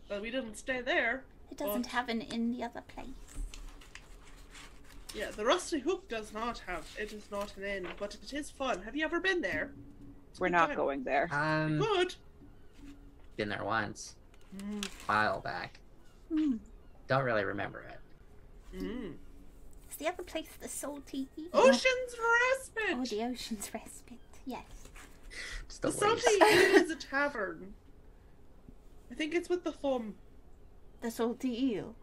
well, 0.09 0.21
we 0.21 0.31
didn't 0.31 0.57
stay 0.57 0.81
there. 0.81 1.25
It 1.51 1.59
doesn't 1.59 1.83
but- 1.83 1.93
have 1.93 2.09
an 2.09 2.21
inn 2.23 2.53
the 2.53 2.65
other 2.65 2.83
place. 2.89 3.07
Yeah, 5.15 5.31
the 5.31 5.45
Rusty 5.45 5.79
Hook 5.81 6.09
does 6.09 6.33
not 6.33 6.63
have. 6.67 6.87
It 6.99 7.13
is 7.13 7.31
not 7.31 7.55
an 7.59 7.65
inn, 7.65 7.87
but 7.99 8.15
it 8.23 8.33
is 8.33 8.51
fun. 8.51 8.81
Have 8.83 8.97
you 8.97 9.05
ever 9.05 9.21
been 9.21 9.43
there? 9.43 9.71
It's 10.31 10.41
We're 10.41 10.49
not 10.49 10.69
time. 10.69 10.77
going 10.77 11.05
there. 11.05 11.29
Um, 11.31 11.79
Good. 11.79 12.15
been 13.37 13.51
there 13.51 13.63
once, 13.63 14.17
Mm. 14.57 14.85
a 14.85 14.89
while 15.07 15.41
back. 15.41 15.79
Hmm. 16.33 16.57
Don't 17.09 17.25
really 17.25 17.45
remember 17.45 17.81
it. 17.81 17.99
Mm. 18.83 19.15
Is 19.91 19.97
the 19.97 20.09
other 20.09 20.23
place 20.23 20.49
the 20.61 20.69
salty? 20.69 21.29
Ocean's 21.53 21.85
Respite! 21.85 22.97
Oh, 22.97 23.05
the 23.05 23.23
ocean's 23.25 23.71
respite. 23.75 24.19
Yes. 24.47 24.65
Just 25.69 25.83
The 25.83 25.89
a 25.89 25.93
Salty 25.93 26.23
waste. 26.41 26.43
Inn 26.43 26.83
is 26.83 26.91
a 26.91 26.97
tavern. 26.97 27.75
I 29.11 29.15
think 29.15 29.35
it's 29.35 29.49
with 29.49 29.65
the 29.65 29.73
thumb. 29.73 30.15
The 31.03 31.11
salty 31.11 31.73
eel. 31.73 31.95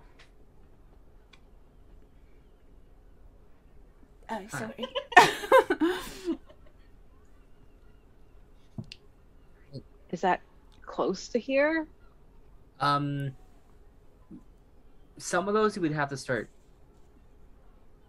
Oh, 4.30 4.42
sorry. 4.50 4.86
Is 10.12 10.22
that 10.22 10.42
close 10.84 11.28
to 11.30 11.40
here? 11.40 11.88
Um, 12.80 13.32
some 15.18 15.48
of 15.48 15.54
those 15.54 15.76
you 15.76 15.82
would 15.82 15.92
have 15.92 16.10
to 16.10 16.18
start 16.18 16.50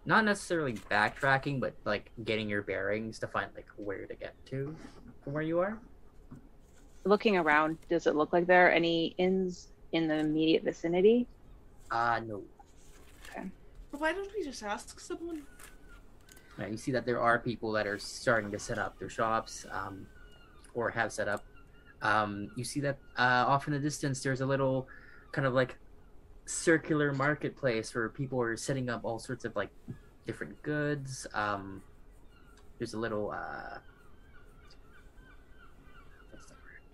not 0.05 0.25
necessarily 0.25 0.73
backtracking, 0.73 1.59
but 1.59 1.75
like 1.85 2.11
getting 2.23 2.49
your 2.49 2.61
bearings 2.61 3.19
to 3.19 3.27
find 3.27 3.49
like 3.55 3.67
where 3.75 4.05
to 4.05 4.15
get 4.15 4.33
to 4.47 4.75
from 5.23 5.33
where 5.33 5.43
you 5.43 5.59
are. 5.59 5.77
Looking 7.03 7.37
around, 7.37 7.77
does 7.89 8.07
it 8.07 8.15
look 8.15 8.33
like 8.33 8.47
there 8.47 8.67
are 8.67 8.71
any 8.71 9.15
inns 9.17 9.69
in 9.91 10.07
the 10.07 10.15
immediate 10.15 10.63
vicinity? 10.63 11.27
Uh 11.91 12.21
no. 12.25 12.41
Okay. 13.29 13.47
Why 13.91 14.13
don't 14.13 14.31
we 14.33 14.43
just 14.43 14.63
ask 14.63 14.99
someone? 14.99 15.43
Uh, 16.59 16.67
you 16.67 16.77
see 16.77 16.91
that 16.91 17.05
there 17.05 17.19
are 17.19 17.39
people 17.39 17.71
that 17.73 17.87
are 17.87 17.97
starting 17.97 18.51
to 18.51 18.59
set 18.59 18.77
up 18.77 18.97
their 18.99 19.09
shops, 19.09 19.65
um, 19.71 20.05
or 20.73 20.89
have 20.89 21.11
set 21.11 21.27
up. 21.27 21.43
Um, 22.01 22.51
you 22.55 22.63
see 22.63 22.79
that 22.81 22.97
uh, 23.17 23.45
off 23.47 23.67
in 23.67 23.73
the 23.73 23.79
distance, 23.79 24.21
there's 24.21 24.41
a 24.41 24.45
little 24.45 24.87
kind 25.31 25.47
of 25.47 25.53
like 25.53 25.77
circular 26.45 27.13
marketplace 27.13 27.93
where 27.93 28.09
people 28.09 28.41
are 28.41 28.57
setting 28.57 28.89
up 28.89 29.01
all 29.03 29.19
sorts 29.19 29.45
of 29.45 29.55
like 29.55 29.69
different 30.25 30.61
goods. 30.63 31.27
Um, 31.33 31.81
there's 32.77 32.93
a 32.93 32.99
little 32.99 33.31
uh, 33.31 33.77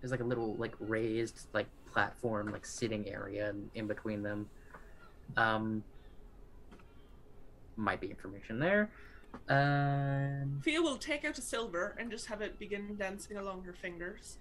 there's 0.01 0.11
like 0.11 0.19
a 0.19 0.25
little 0.25 0.55
like 0.55 0.75
raised 0.79 1.47
like 1.53 1.67
platform 1.91 2.51
like 2.51 2.65
sitting 2.65 3.07
area 3.09 3.49
in, 3.49 3.69
in 3.75 3.87
between 3.87 4.21
them. 4.21 4.49
Um, 5.35 5.83
might 7.75 8.01
be 8.01 8.07
information 8.07 8.59
there. 8.59 8.89
Um, 9.49 10.59
Fia 10.63 10.81
will 10.81 10.97
take 10.97 11.23
out 11.25 11.37
a 11.37 11.41
silver 11.41 11.95
and 11.99 12.09
just 12.09 12.25
have 12.27 12.41
it 12.41 12.57
begin 12.59 12.95
dancing 12.97 13.37
along 13.37 13.63
her 13.63 13.73
fingers. 13.73 14.37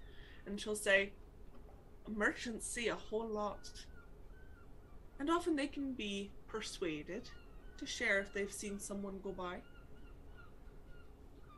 And 0.47 0.59
she'll 0.59 0.75
say, 0.75 1.11
Merchants 2.07 2.65
see 2.65 2.87
a 2.87 2.95
whole 2.95 3.27
lot. 3.27 3.69
And 5.19 5.29
often 5.29 5.55
they 5.55 5.67
can 5.67 5.93
be 5.93 6.31
persuaded 6.47 7.29
to 7.77 7.85
share 7.85 8.19
if 8.19 8.33
they've 8.33 8.51
seen 8.51 8.79
someone 8.79 9.19
go 9.23 9.31
by. 9.31 9.57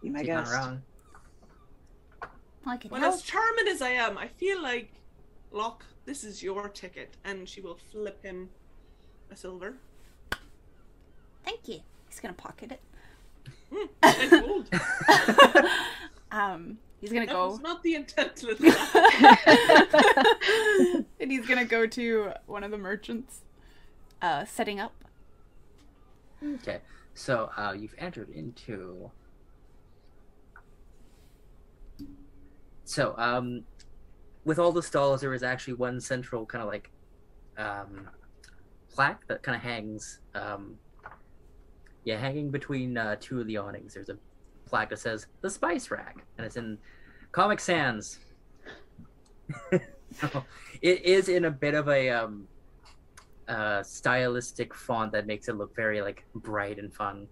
You 0.01 0.11
my 0.11 0.19
she's 0.19 0.27
not 0.29 0.45
guest. 0.45 0.53
wrong. 0.53 0.81
I 2.65 2.77
can 2.77 2.89
Well, 2.91 3.01
help. 3.01 3.13
as 3.15 3.21
charming 3.21 3.67
as 3.67 3.81
I 3.81 3.89
am, 3.91 4.17
I 4.17 4.27
feel 4.27 4.61
like, 4.61 4.91
Locke, 5.51 5.85
this 6.05 6.23
is 6.23 6.41
your 6.43 6.67
ticket. 6.69 7.15
And 7.23 7.47
she 7.47 7.61
will 7.61 7.77
flip 7.91 8.23
him 8.23 8.49
a 9.31 9.35
silver. 9.35 9.75
Thank 11.45 11.67
you. 11.67 11.79
He's 12.09 12.19
gonna 12.19 12.33
pocket 12.33 12.71
it. 12.71 12.81
And 14.01 14.31
gold. 14.31 14.69
Um, 16.31 16.77
he's 17.01 17.11
gonna 17.11 17.25
That 17.25 17.33
go. 17.33 17.49
was 17.49 17.59
not 17.59 17.81
the 17.83 17.95
intent, 17.95 18.43
little 18.43 18.65
and 21.19 21.31
he's 21.31 21.45
gonna 21.47 21.65
go 21.65 21.85
to 21.87 22.31
one 22.45 22.63
of 22.63 22.71
the 22.71 22.77
merchants, 22.77 23.41
uh, 24.21 24.45
setting 24.45 24.79
up. 24.79 24.93
Okay, 26.43 26.79
so 27.13 27.49
uh, 27.57 27.73
you've 27.77 27.95
entered 27.97 28.29
into. 28.29 29.11
So, 32.85 33.13
um, 33.17 33.63
with 34.45 34.57
all 34.57 34.71
the 34.71 34.81
stalls, 34.81 35.21
there 35.21 35.33
is 35.33 35.43
actually 35.43 35.75
one 35.75 35.99
central 36.01 36.45
kind 36.45 36.63
of 36.63 36.69
like 36.69 36.89
um, 37.57 38.09
plaque 38.91 39.27
that 39.27 39.43
kind 39.43 39.55
of 39.55 39.61
hangs. 39.61 40.19
Um, 40.33 40.75
yeah, 42.05 42.17
hanging 42.17 42.49
between 42.49 42.97
uh, 42.97 43.17
two 43.19 43.41
of 43.41 43.47
the 43.47 43.57
awnings. 43.57 43.93
There's 43.93 44.09
a 44.09 44.17
plaque 44.69 44.89
that 44.89 44.99
says 44.99 45.27
"The 45.41 45.49
Spice 45.49 45.91
Rack," 45.91 46.23
and 46.37 46.45
it's 46.45 46.55
in 46.57 46.77
Comic 47.31 47.59
Sans. 47.59 48.19
So, 49.71 49.79
it 50.81 51.03
is 51.05 51.29
in 51.29 51.45
a 51.45 51.51
bit 51.51 51.73
of 51.73 51.87
a 51.89 52.09
um, 52.09 52.47
uh, 53.47 53.83
stylistic 53.83 54.73
font 54.73 55.11
that 55.11 55.25
makes 55.27 55.47
it 55.47 55.55
look 55.55 55.75
very 55.75 56.01
like 56.01 56.25
bright 56.35 56.79
and 56.79 56.93
fun. 56.93 57.27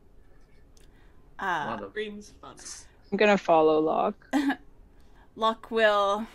One 1.39 1.47
Uh, 1.49 1.77
of 1.85 1.93
the 1.93 2.21
fun. 2.41 2.55
I'm 3.11 3.17
gonna 3.17 3.37
follow 3.37 3.79
Locke. 3.79 4.27
Luck 5.35 5.69
will. 5.71 6.25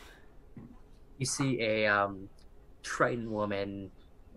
you 1.19 1.27
see 1.27 1.61
a 1.61 1.87
um 1.87 2.29
triton 2.83 3.31
woman 3.31 3.91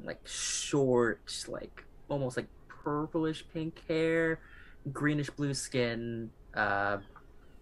like 0.04 0.20
short 0.28 1.22
like 1.48 1.84
almost 2.10 2.38
like 2.38 2.48
purplish 2.68 3.44
pink 3.54 3.82
hair 3.88 4.40
greenish 4.92 5.30
blue 5.32 5.54
skin 5.54 6.30
uh 6.56 6.98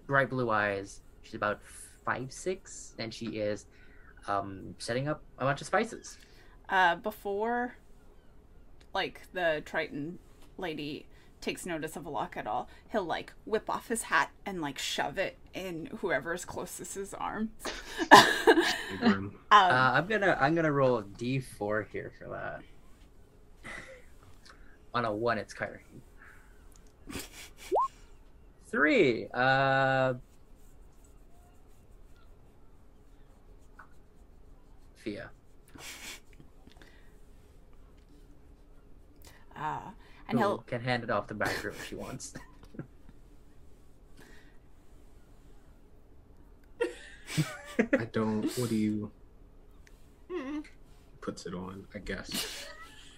bright 0.07 0.29
blue 0.29 0.49
eyes 0.49 1.01
she's 1.23 1.33
about 1.35 1.59
five 2.05 2.31
six 2.31 2.93
and 2.99 3.13
she 3.13 3.25
is 3.37 3.65
um 4.27 4.75
setting 4.77 5.07
up 5.07 5.21
a 5.39 5.45
bunch 5.45 5.61
of 5.61 5.67
spices 5.67 6.17
Uh, 6.69 6.95
before, 6.95 7.75
like 8.93 9.21
the 9.33 9.61
Triton 9.65 10.19
lady 10.57 11.05
takes 11.41 11.65
notice 11.65 11.95
of 11.97 12.05
a 12.05 12.09
Locke 12.09 12.37
at 12.37 12.47
all, 12.47 12.69
he'll 12.91 13.03
like 13.03 13.33
whip 13.45 13.69
off 13.69 13.89
his 13.89 14.03
hat 14.03 14.29
and 14.45 14.61
like 14.61 14.77
shove 14.79 15.17
it 15.17 15.37
in 15.53 15.87
whoever's 15.99 16.45
closest 16.45 16.95
his 16.95 17.13
arms. 17.13 17.49
Grim. 18.99 19.11
um, 19.11 19.35
uh, 19.51 19.91
i'm 19.95 20.07
gonna 20.07 20.37
i'm 20.39 20.55
gonna 20.55 20.71
roll 20.71 20.97
a 20.99 21.03
d4 21.03 21.87
here 21.89 22.11
for 22.17 22.29
that 22.29 22.61
on 24.93 25.03
a 25.05 25.13
one 25.13 25.37
it's 25.37 25.53
Kyrie. 25.53 25.81
three 28.73 29.27
uh 29.33 30.13
Fia. 34.95 35.29
uh, 39.55 39.79
And 40.27 40.39
who 40.39 40.45
he'll- 40.45 40.57
can 40.59 40.81
hand 40.81 41.03
it 41.03 41.09
off 41.11 41.27
the 41.27 41.33
back 41.35 41.63
room 41.63 41.75
if 41.77 41.87
she 41.87 41.95
wants. 41.95 42.33
I 47.99 48.05
don't. 48.11 48.45
What 48.57 48.69
do 48.69 48.75
you? 48.75 49.11
Hmm. 50.31 50.59
Puts 51.21 51.45
it 51.45 51.53
on. 51.53 51.85
I 51.93 51.99
guess. 51.99 52.65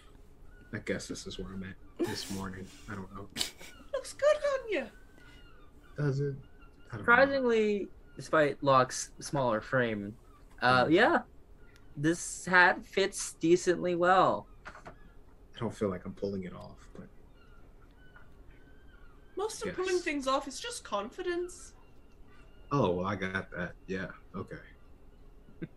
I 0.74 0.80
guess 0.80 1.08
this 1.08 1.28
is 1.28 1.38
where 1.38 1.54
I'm 1.54 1.64
at 1.64 1.76
this 2.08 2.32
morning. 2.32 2.68
I 2.90 2.96
don't 2.96 3.14
know. 3.16 3.28
Looks 3.94 4.14
good 4.14 4.36
on 4.38 4.72
you. 4.72 4.86
Does 5.98 6.20
it? 6.20 6.26
I 6.26 6.30
don't 6.30 6.34
know. 6.94 6.98
Surprisingly, 6.98 7.88
despite 8.16 8.62
Locke's 8.64 9.12
smaller 9.20 9.62
frame, 9.62 10.16
uh, 10.62 10.88
yeah, 10.90 11.20
this 11.98 12.46
hat 12.46 12.84
fits 12.86 13.34
decently 13.40 13.96
well. 13.96 14.48
I 14.68 15.60
don't 15.60 15.74
feel 15.74 15.90
like 15.90 16.06
I'm 16.06 16.14
pulling 16.14 16.44
it 16.44 16.54
off, 16.54 16.88
but 16.98 17.08
Most 19.38 19.62
of 19.62 19.68
Yes. 19.68 19.76
pulling 19.76 20.00
things 20.00 20.28
off 20.28 20.48
is 20.48 20.60
just 20.60 20.84
confidence. 20.84 21.74
oh 22.72 22.92
well, 22.92 23.06
I 23.08 23.16
got 23.16 23.52
that. 23.52 23.74
Yeah. 23.88 24.08
Okay. 24.36 24.58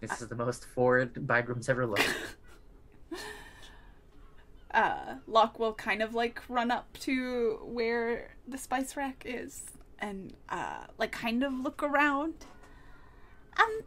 This 0.00 0.20
is 0.20 0.28
the 0.28 0.34
most 0.34 0.64
forward 0.66 1.14
Bygrams 1.14 1.68
ever 1.68 1.86
looked. 1.86 2.08
uh, 4.72 5.16
Locke 5.26 5.58
will 5.58 5.74
kind 5.74 6.02
of 6.02 6.14
like 6.14 6.40
run 6.48 6.70
up 6.70 6.98
to 7.00 7.58
where 7.64 8.34
the 8.46 8.58
spice 8.58 8.96
rack 8.96 9.22
is 9.26 9.64
and 9.98 10.34
uh, 10.48 10.86
like 10.98 11.12
kind 11.12 11.42
of 11.42 11.52
look 11.52 11.82
around. 11.82 12.34
Um, 13.58 13.80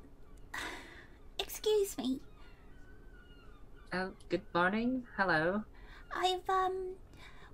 excuse 1.40 1.98
me. 1.98 2.20
Oh, 3.94 4.12
good 4.30 4.42
morning. 4.54 5.04
Hello. 5.18 5.64
I've 6.16 6.50
um, 6.50 6.96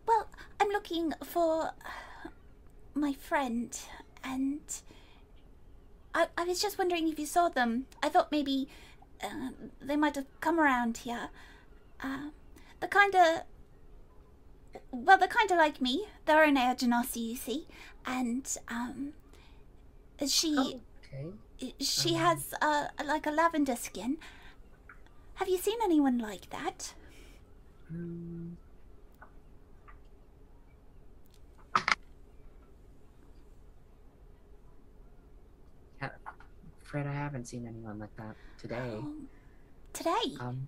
well, 0.07 0.27
I'm 0.59 0.69
looking 0.69 1.13
for 1.23 1.71
my 2.93 3.13
friend, 3.13 3.77
and 4.23 4.59
I 6.13 6.27
I 6.37 6.43
was 6.43 6.61
just 6.61 6.77
wondering 6.77 7.07
if 7.07 7.19
you 7.19 7.25
saw 7.25 7.49
them. 7.49 7.85
I 8.03 8.09
thought 8.09 8.31
maybe 8.31 8.67
uh, 9.23 9.49
they 9.81 9.95
might 9.95 10.15
have 10.15 10.27
come 10.41 10.59
around 10.59 10.97
here. 10.97 11.29
Uh, 12.03 12.29
the 12.81 12.87
kind 12.87 13.15
of 13.15 13.43
well, 14.91 15.17
they're 15.17 15.27
kind 15.27 15.51
of 15.51 15.57
like 15.57 15.81
me. 15.81 16.05
They're 16.25 16.43
an 16.43 16.57
air 16.57 16.75
genasi, 16.75 17.29
you 17.31 17.35
see, 17.35 17.67
and 18.05 18.45
um, 18.67 19.13
she 20.27 20.79
Okay. 21.13 21.73
she 21.79 22.13
has 22.15 22.53
uh 22.61 22.87
like 23.05 23.25
a 23.25 23.31
lavender 23.31 23.75
skin. 23.75 24.17
Have 25.35 25.49
you 25.49 25.57
seen 25.57 25.79
anyone 25.83 26.17
like 26.17 26.49
that? 26.49 26.93
Ha- 36.01 36.11
Fred, 36.83 37.07
I 37.07 37.13
haven't 37.13 37.45
seen 37.45 37.67
anyone 37.67 37.99
like 37.99 38.15
that 38.17 38.35
today. 38.59 38.95
Um, 38.97 39.27
today? 39.93 40.35
Um, 40.39 40.67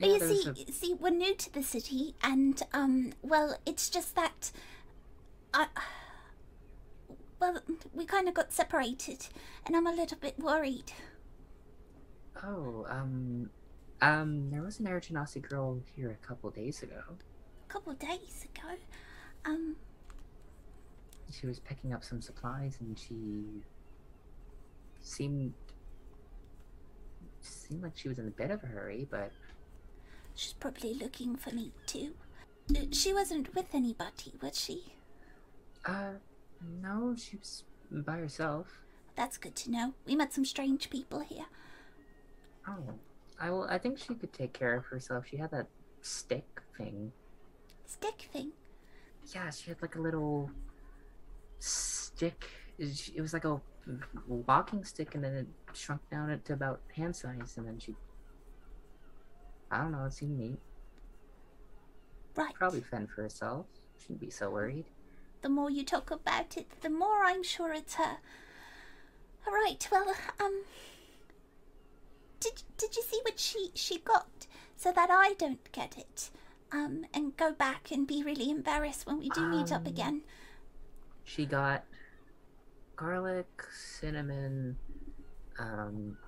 Well, 0.00 0.10
you 0.12 0.18
there 0.18 0.28
was 0.28 0.42
see, 0.44 0.66
see, 0.72 0.94
we're 0.94 1.10
new 1.10 1.34
to 1.34 1.52
the 1.52 1.62
city, 1.62 2.14
and 2.22 2.62
um, 2.72 3.12
well, 3.22 3.58
it's 3.66 3.88
just 3.88 4.14
that, 4.16 4.52
I, 5.54 5.68
well, 7.40 7.60
we 7.94 8.04
kind 8.04 8.28
of 8.28 8.34
got 8.34 8.52
separated, 8.52 9.28
and 9.64 9.76
I'm 9.76 9.86
a 9.86 9.92
little 9.92 10.18
bit 10.18 10.38
worried. 10.38 10.92
oh, 12.42 12.86
um, 12.88 13.50
um, 14.00 14.50
there 14.50 14.62
was 14.62 14.80
an 14.80 14.86
air 14.86 15.00
genasi 15.00 15.40
girl 15.42 15.80
here 15.94 16.10
a 16.10 16.26
couple 16.26 16.50
days 16.50 16.82
ago. 16.82 17.02
A 17.68 17.72
couple 17.72 17.92
days 17.94 18.44
ago, 18.44 18.76
um, 19.44 19.76
She 21.30 21.46
was 21.46 21.60
picking 21.60 21.92
up 21.92 22.02
some 22.04 22.20
supplies, 22.20 22.78
and 22.80 22.98
she 22.98 23.64
seemed 25.00 25.54
seemed 27.40 27.82
like 27.82 27.96
she 27.96 28.08
was 28.08 28.18
in 28.18 28.26
a 28.28 28.30
bit 28.30 28.50
of 28.50 28.62
a 28.62 28.66
hurry, 28.66 29.06
but 29.10 29.32
she's 30.36 30.52
probably 30.52 30.94
looking 30.94 31.34
for 31.36 31.50
me 31.52 31.72
too. 31.86 32.14
Uh, 32.70 32.80
She 32.92 33.12
wasn't 33.12 33.54
with 33.54 33.74
anybody, 33.74 34.34
was 34.40 34.58
she? 34.60 34.92
uh, 35.84 36.14
no, 36.82 37.14
she 37.16 37.36
was 37.36 37.64
by 37.90 38.16
herself. 38.18 38.66
That's 39.16 39.38
good 39.38 39.54
to 39.56 39.70
know. 39.70 39.94
We 40.06 40.14
met 40.16 40.32
some 40.32 40.44
strange 40.44 40.90
people 40.90 41.20
here. 41.20 41.46
Oh, 42.68 42.94
I 43.40 43.50
will. 43.50 43.64
I 43.64 43.78
think 43.78 43.98
she 43.98 44.14
could 44.14 44.32
take 44.32 44.52
care 44.52 44.74
of 44.76 44.84
herself. 44.86 45.26
She 45.30 45.36
had 45.36 45.50
that 45.52 45.68
stick 46.02 46.60
thing. 46.76 47.12
Stick 47.86 48.28
thing. 48.32 48.50
Yeah, 49.34 49.50
she 49.50 49.70
had 49.70 49.80
like 49.80 49.94
a 49.96 50.00
little 50.00 50.50
stick. 51.58 52.44
It 52.78 53.20
was 53.20 53.32
like 53.32 53.44
a 53.44 53.60
walking 54.26 54.84
stick, 54.84 55.14
and 55.14 55.22
then 55.24 55.34
it 55.34 55.46
shrunk 55.72 56.02
down 56.10 56.40
to 56.44 56.52
about 56.52 56.80
hand 56.94 57.14
size, 57.16 57.54
and 57.56 57.66
then 57.66 57.78
she. 57.78 57.94
I 59.70 59.78
don't 59.78 59.92
know. 59.92 60.04
It 60.04 60.12
seemed 60.12 60.38
neat. 60.38 60.58
Right. 62.34 62.54
Probably 62.54 62.80
fend 62.80 63.10
for 63.10 63.22
herself. 63.22 63.66
Shouldn't 64.00 64.20
be 64.20 64.30
so 64.30 64.50
worried. 64.50 64.84
The 65.42 65.48
more 65.48 65.70
you 65.70 65.84
talk 65.84 66.10
about 66.10 66.56
it, 66.56 66.66
the 66.82 66.90
more 66.90 67.24
I'm 67.24 67.42
sure 67.42 67.72
it's 67.72 67.94
her. 67.94 68.18
All 69.46 69.52
right. 69.52 69.86
Well, 69.90 70.14
um, 70.40 70.62
did 72.40 72.62
did 72.76 72.96
you 72.96 73.02
see 73.02 73.20
what 73.22 73.38
she 73.38 73.70
she 73.74 73.98
got 73.98 74.46
so 74.76 74.92
that 74.92 75.08
I 75.10 75.34
don't 75.38 75.70
get 75.72 75.96
it? 75.96 76.30
Um, 76.72 77.06
and 77.14 77.36
go 77.36 77.52
back 77.52 77.90
and 77.92 78.06
be 78.06 78.24
really 78.24 78.50
embarrassed 78.50 79.06
when 79.06 79.18
we 79.18 79.28
do 79.30 79.46
meet 79.46 79.70
up 79.72 79.82
Um, 79.82 79.86
again. 79.86 80.22
She 81.24 81.46
got 81.46 81.84
garlic, 82.96 83.46
cinnamon, 83.72 84.76
um, 85.58 86.18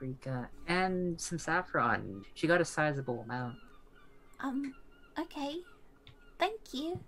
paprika, 0.00 0.48
and 0.66 1.20
some 1.20 1.38
saffron. 1.38 2.24
She 2.34 2.46
got 2.46 2.60
a 2.60 2.64
sizable 2.64 3.20
amount. 3.22 3.56
Um, 4.40 4.74
okay. 5.18 5.56
Thank 6.38 6.60
you. 6.72 7.00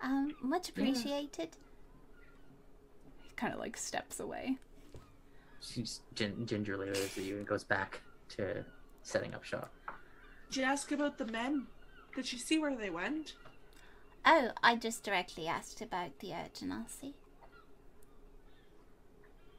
Um, 0.00 0.34
much 0.40 0.68
Yeah. 0.68 0.82
appreciated. 0.82 1.56
He 3.22 3.30
kind 3.36 3.52
of 3.52 3.58
like 3.58 3.76
steps 3.76 4.20
away. 4.20 4.58
She 5.60 5.84
gin- 6.14 6.46
gingerly 6.46 6.86
waves 6.86 7.18
at 7.18 7.24
you 7.24 7.38
and 7.38 7.46
goes 7.46 7.64
back 7.64 8.00
to 8.30 8.64
setting 9.02 9.34
up 9.34 9.42
shop. 9.44 9.72
Did 10.50 10.58
you 10.58 10.62
ask 10.64 10.92
about 10.92 11.18
the 11.18 11.26
men? 11.26 11.66
Did 12.14 12.32
you 12.32 12.38
see 12.38 12.58
where 12.58 12.74
they 12.76 12.90
went? 12.90 13.34
Oh, 14.24 14.50
I 14.62 14.76
just 14.76 15.02
directly 15.02 15.46
asked 15.48 15.80
about 15.80 16.18
the 16.20 16.32
urgency. 16.34 17.14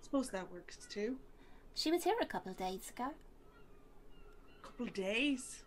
Suppose 0.02 0.30
that 0.32 0.52
works 0.52 0.78
too. 0.90 1.18
She 1.80 1.92
was 1.92 2.04
here 2.04 2.18
a 2.22 2.26
couple 2.26 2.52
of 2.52 2.58
days 2.58 2.90
ago. 2.90 3.12
A 4.62 4.66
Couple 4.66 4.88
of 4.88 4.94
days. 4.94 5.64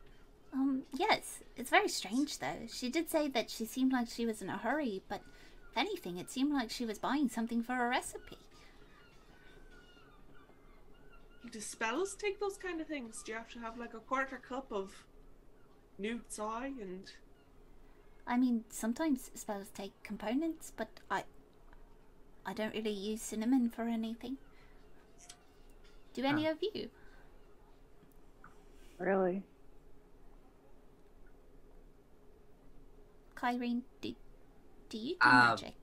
Um, 0.52 0.82
yes, 0.93 1.39
it's 1.56 1.70
very 1.70 1.89
strange 1.89 2.39
though. 2.39 2.66
She 2.70 2.90
did 2.90 3.09
say 3.09 3.28
that 3.28 3.48
she 3.48 3.64
seemed 3.64 3.93
like 3.93 4.10
she 4.10 4.26
was 4.26 4.43
in 4.43 4.51
a 4.51 4.59
hurry, 4.59 5.01
but 5.09 5.22
if 5.70 5.78
anything, 5.78 6.18
it 6.18 6.30
seemed 6.30 6.52
like 6.52 6.70
she 6.70 6.84
was 6.84 6.98
buying 6.98 7.30
something 7.30 7.62
for 7.62 7.72
a 7.72 7.89
recipe. 7.89 8.36
Do 11.51 11.60
spells 11.62 12.14
take 12.14 12.39
those 12.39 12.59
kind 12.59 12.82
of 12.82 12.86
things? 12.86 13.22
Do 13.22 13.32
you 13.32 13.39
have 13.39 13.48
to 13.52 13.60
have 13.60 13.78
like 13.78 13.94
a 13.94 14.01
quarter 14.01 14.36
cup 14.36 14.70
of 14.70 15.06
newt 15.98 16.30
soy 16.30 16.72
and 16.78 17.10
I 18.26 18.36
mean, 18.36 18.64
sometimes 18.68 19.30
spells 19.34 19.70
take 19.74 19.94
components, 20.02 20.74
but 20.76 20.89
I, 21.10 21.24
I 22.44 22.52
don't 22.52 22.74
really 22.74 22.90
use 22.90 23.22
cinnamon 23.22 23.70
for 23.70 23.84
anything. 23.84 24.36
Do 26.14 26.24
any 26.24 26.47
of 26.47 26.59
you? 26.62 26.90
Really? 28.98 29.43
Kyrene, 33.34 33.82
do, 34.01 34.14
do 34.89 34.98
you 34.98 35.16
do 35.20 35.28
Um, 35.28 35.39
magic? 35.39 35.74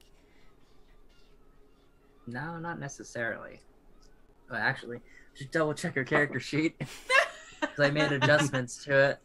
No, 2.27 2.57
not 2.59 2.79
necessarily. 2.79 3.59
Well, 4.49 4.61
actually, 4.61 5.01
just 5.35 5.51
double 5.51 5.73
check 5.73 5.95
her 5.95 6.03
character 6.03 6.39
sheet 6.39 6.77
because 7.61 7.79
I 7.79 7.89
made 7.89 8.11
adjustments 8.11 8.83
to 8.85 8.97
it. 8.97 9.19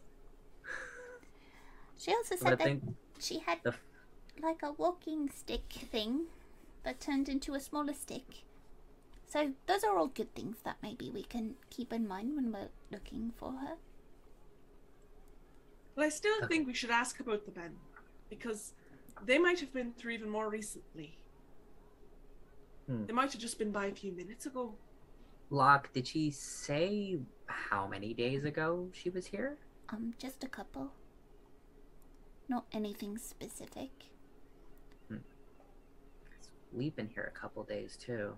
She 1.97 2.11
also 2.11 2.35
said 2.35 2.61
I 2.61 2.65
that 2.65 2.79
she 3.19 3.39
had 3.39 3.59
the 3.63 3.73
like 4.41 4.61
a 4.63 4.73
walking 4.73 5.29
stick 5.29 5.63
thing 5.71 6.25
that 6.83 6.99
turned 6.99 7.29
into 7.29 7.53
a 7.53 7.59
smaller 7.59 7.93
stick. 7.93 8.43
So 9.27 9.51
those 9.67 9.83
are 9.83 9.97
all 9.97 10.07
good 10.07 10.33
things 10.35 10.57
that 10.63 10.77
maybe 10.81 11.09
we 11.11 11.23
can 11.23 11.55
keep 11.69 11.91
in 11.91 12.07
mind 12.07 12.35
when 12.35 12.51
we're 12.51 12.69
looking 12.91 13.31
for 13.35 13.51
her. 13.51 13.75
Well, 15.95 16.05
I 16.05 16.09
still 16.09 16.45
think 16.47 16.67
we 16.67 16.73
should 16.73 16.91
ask 16.91 17.19
about 17.19 17.45
the 17.45 17.59
men 17.59 17.75
because 18.29 18.73
they 19.25 19.37
might 19.37 19.59
have 19.59 19.73
been 19.73 19.93
through 19.93 20.13
even 20.13 20.29
more 20.29 20.49
recently. 20.49 21.17
Hmm. 22.87 23.05
They 23.05 23.13
might 23.13 23.31
have 23.31 23.41
just 23.41 23.57
been 23.57 23.71
by 23.71 23.87
a 23.87 23.95
few 23.95 24.11
minutes 24.11 24.45
ago. 24.45 24.75
Locke, 25.49 25.91
did 25.93 26.07
she 26.07 26.31
say 26.31 27.17
how 27.47 27.87
many 27.87 28.13
days 28.13 28.43
ago 28.43 28.89
she 28.93 29.09
was 29.09 29.25
here? 29.25 29.57
Um, 29.89 30.13
just 30.17 30.43
a 30.43 30.47
couple. 30.47 30.91
Not 32.49 32.65
anything 32.71 33.17
specific. 33.17 33.89
We've 36.71 36.95
been 36.95 37.07
here 37.07 37.31
a 37.33 37.39
couple 37.39 37.63
days 37.63 37.95
too. 37.95 38.37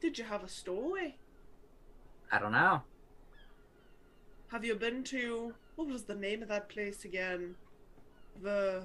Did 0.00 0.18
you 0.18 0.24
have 0.24 0.42
a 0.42 0.48
stowaway? 0.48 1.16
I 2.32 2.38
don't 2.38 2.52
know. 2.52 2.82
Have 4.48 4.64
you 4.64 4.74
been 4.74 5.04
to 5.04 5.54
what 5.76 5.88
was 5.88 6.04
the 6.04 6.14
name 6.14 6.42
of 6.42 6.48
that 6.48 6.68
place 6.68 7.04
again? 7.04 7.54
The 8.42 8.82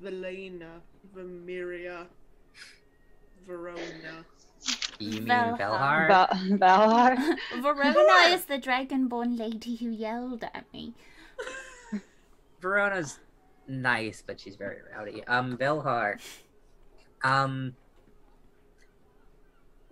Velena, 0.00 0.80
Vamiria, 1.14 2.06
Verona. 3.46 4.24
You 4.98 5.20
mean 5.20 5.26
Velhar. 5.28 6.08
Velhar? 6.08 7.16
Val- 7.62 7.74
Verona 7.74 8.34
is 8.34 8.44
the 8.46 8.58
dragonborn 8.58 9.38
lady 9.38 9.76
who 9.76 9.90
yelled 9.90 10.42
at 10.42 10.64
me. 10.72 10.94
Verona's 12.60 13.20
nice, 13.68 14.22
but 14.26 14.40
she's 14.40 14.56
very 14.56 14.78
rowdy. 14.92 15.24
Um, 15.26 15.56
Velhar. 15.56 16.18
Um, 17.22 17.74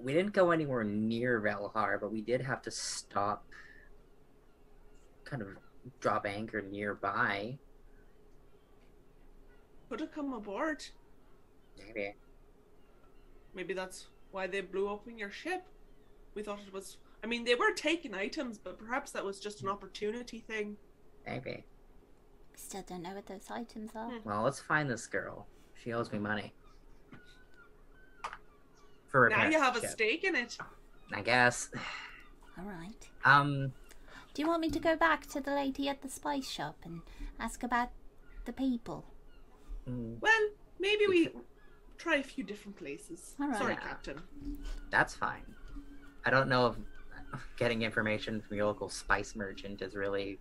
we 0.06 0.12
didn't 0.12 0.32
go 0.32 0.52
anywhere 0.52 0.84
near 0.84 1.40
Velhar, 1.40 2.00
but 2.00 2.12
we 2.12 2.20
did 2.20 2.40
have 2.40 2.62
to 2.62 2.70
stop, 2.70 3.44
kind 5.24 5.42
of 5.42 5.48
drop 5.98 6.26
anchor 6.26 6.62
nearby. 6.62 7.58
Could 9.88 9.98
have 9.98 10.12
come 10.12 10.32
aboard. 10.32 10.84
Maybe. 11.76 12.14
Maybe 13.52 13.74
that's 13.74 14.06
why 14.30 14.46
they 14.46 14.60
blew 14.60 14.88
open 14.88 15.18
your 15.18 15.32
ship. 15.32 15.66
We 16.36 16.44
thought 16.44 16.60
it 16.64 16.72
was. 16.72 16.98
I 17.24 17.26
mean, 17.26 17.42
they 17.42 17.56
were 17.56 17.72
taking 17.72 18.14
items, 18.14 18.58
but 18.58 18.78
perhaps 18.78 19.10
that 19.10 19.24
was 19.24 19.40
just 19.40 19.62
an 19.62 19.68
opportunity 19.68 20.38
thing. 20.38 20.76
Maybe. 21.26 21.64
Still 22.54 22.84
don't 22.86 23.02
know 23.02 23.14
what 23.16 23.26
those 23.26 23.50
items 23.50 23.90
are. 23.96 24.08
Hmm. 24.08 24.28
Well, 24.28 24.42
let's 24.42 24.60
find 24.60 24.88
this 24.88 25.08
girl. 25.08 25.48
She 25.82 25.92
owes 25.92 26.12
me 26.12 26.20
money. 26.20 26.54
For 29.08 29.28
Now 29.28 29.48
you 29.48 29.58
have 29.60 29.76
a 29.76 29.80
ship, 29.80 29.90
stake 29.90 30.24
in 30.24 30.34
it. 30.34 30.58
I 31.12 31.22
guess. 31.22 31.70
All 32.58 32.64
right. 32.64 33.08
Um, 33.24 33.72
Do 34.34 34.42
you 34.42 34.48
want 34.48 34.60
me 34.60 34.70
to 34.70 34.78
go 34.80 34.96
back 34.96 35.26
to 35.28 35.40
the 35.40 35.52
lady 35.54 35.88
at 35.88 36.02
the 36.02 36.08
spice 36.08 36.48
shop 36.48 36.76
and 36.84 37.02
ask 37.38 37.62
about 37.62 37.90
the 38.44 38.52
people? 38.52 39.04
mm, 39.88 40.18
Well, 40.20 40.48
maybe 40.80 41.06
we 41.08 41.30
try 41.98 42.16
a 42.16 42.22
few 42.22 42.44
different 42.44 42.76
places. 42.76 43.34
All 43.40 43.48
right. 43.48 43.58
Sorry, 43.58 43.74
Yeah. 43.74 43.80
Captain. 43.88 44.20
that's 44.90 45.14
fine. 45.14 45.44
I 46.24 46.30
don't 46.30 46.48
know 46.48 46.66
if 46.68 46.76
getting 47.56 47.82
information 47.82 48.40
from 48.40 48.56
your 48.56 48.66
local 48.66 48.88
spice 48.88 49.36
merchant 49.36 49.80
is 49.82 49.94
really 49.94 50.38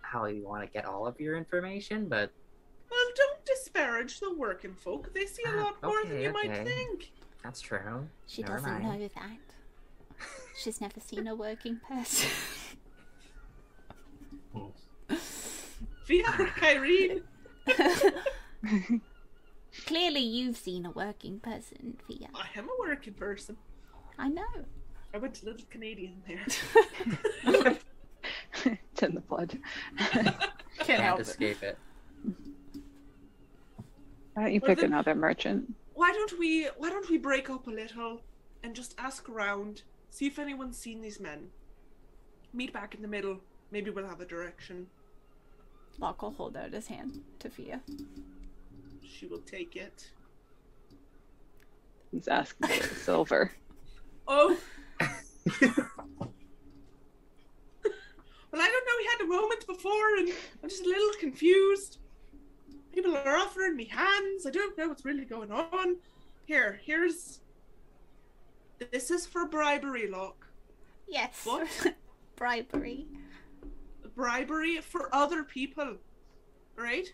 how 0.00 0.26
you 0.26 0.44
want 0.46 0.62
to 0.64 0.70
get 0.72 0.84
all 0.86 1.06
of 1.06 1.18
your 1.20 1.36
information, 1.36 2.08
but 2.08 2.30
Well, 2.30 2.30
don't 2.30 2.43
disparage 3.44 4.20
the 4.20 4.32
working 4.34 4.74
folk. 4.74 5.12
They 5.14 5.26
see 5.26 5.42
a 5.46 5.50
Ah, 5.50 5.62
lot 5.64 5.82
more 5.82 6.02
than 6.04 6.12
okay, 6.12 6.22
you 6.24 6.32
might 6.32 6.54
think. 6.64 7.12
that's 7.42 7.60
true. 7.60 8.08
She 8.26 8.42
Never 8.42 8.54
doesn't 8.56 8.70
mind. 8.82 8.84
know 9.00 9.08
that. 9.08 9.38
She's 10.62 10.80
never 10.80 11.00
seen 11.00 11.26
a 11.26 11.34
working 11.34 11.80
person. 11.86 12.30
Via 16.06 16.24
Kyrene. 16.24 17.22
Clearly, 19.86 20.20
you've 20.20 20.56
seen 20.56 20.86
a 20.86 20.90
working 20.90 21.40
person, 21.40 21.96
Fia. 22.06 22.28
I 22.34 22.46
am 22.58 22.68
a 22.68 22.76
working 22.78 23.14
person. 23.14 23.56
I 24.18 24.28
know. 24.28 24.44
I 25.12 25.18
went 25.18 25.34
to 25.34 25.46
Little 25.46 25.66
Canadian 25.70 26.22
there. 26.26 26.44
it's 28.64 29.02
in 29.02 29.14
the 29.14 29.20
blood. 29.20 29.58
Can't 29.98 30.34
Can't 30.78 31.02
help 31.02 31.20
it. 31.20 31.22
escape 31.28 31.62
it. 31.62 31.78
Why 34.34 34.44
don't 34.44 34.52
you 34.54 34.60
Well, 34.60 34.68
pick 34.68 34.78
then- 34.80 34.92
another 34.92 35.14
merchant? 35.14 35.74
why 35.94 36.12
don't 36.12 36.38
we 36.38 36.64
why 36.76 36.90
don't 36.90 37.08
we 37.08 37.16
break 37.18 37.48
up 37.48 37.66
a 37.68 37.70
little 37.70 38.20
and 38.62 38.74
just 38.74 38.94
ask 38.98 39.28
around, 39.28 39.82
see 40.10 40.26
if 40.26 40.38
anyone's 40.38 40.76
seen 40.78 41.00
these 41.02 41.20
men. 41.20 41.50
Meet 42.52 42.72
back 42.72 42.94
in 42.94 43.02
the 43.02 43.08
middle. 43.08 43.40
Maybe 43.70 43.90
we'll 43.90 44.06
have 44.08 44.20
a 44.20 44.24
direction. 44.26 44.88
Locke 45.98 46.22
will 46.22 46.32
hold 46.32 46.56
out 46.56 46.72
his 46.72 46.86
hand 46.88 47.22
to 47.40 47.48
Fia. 47.50 47.80
She 49.06 49.26
will 49.26 49.40
take 49.40 49.76
it. 49.76 50.10
He's 52.10 52.26
asking 52.28 52.68
for 52.68 52.88
the 52.88 52.94
silver. 52.94 53.52
Oh. 54.26 54.56
well, 55.00 55.08
I 58.62 58.68
don't 58.70 58.86
know. 58.86 58.96
We 58.98 59.08
had 59.10 59.20
a 59.22 59.26
moment 59.26 59.66
before, 59.66 60.16
and 60.16 60.30
I'm 60.62 60.68
just 60.70 60.84
a 60.86 60.88
little 60.88 61.10
confused. 61.20 61.98
People 62.94 63.16
are 63.16 63.36
offering 63.36 63.76
me 63.76 63.86
hands. 63.86 64.46
I 64.46 64.50
don't 64.50 64.78
know 64.78 64.88
what's 64.88 65.04
really 65.04 65.24
going 65.24 65.50
on. 65.50 65.96
Here, 66.46 66.80
here's. 66.84 67.40
This 68.92 69.10
is 69.10 69.26
for 69.26 69.46
bribery, 69.46 70.08
Locke. 70.08 70.46
Yes. 71.08 71.40
What? 71.44 71.68
Bribery. 72.36 73.06
bribery 74.14 74.80
for 74.80 75.12
other 75.12 75.42
people. 75.42 75.96
Right? 76.76 77.12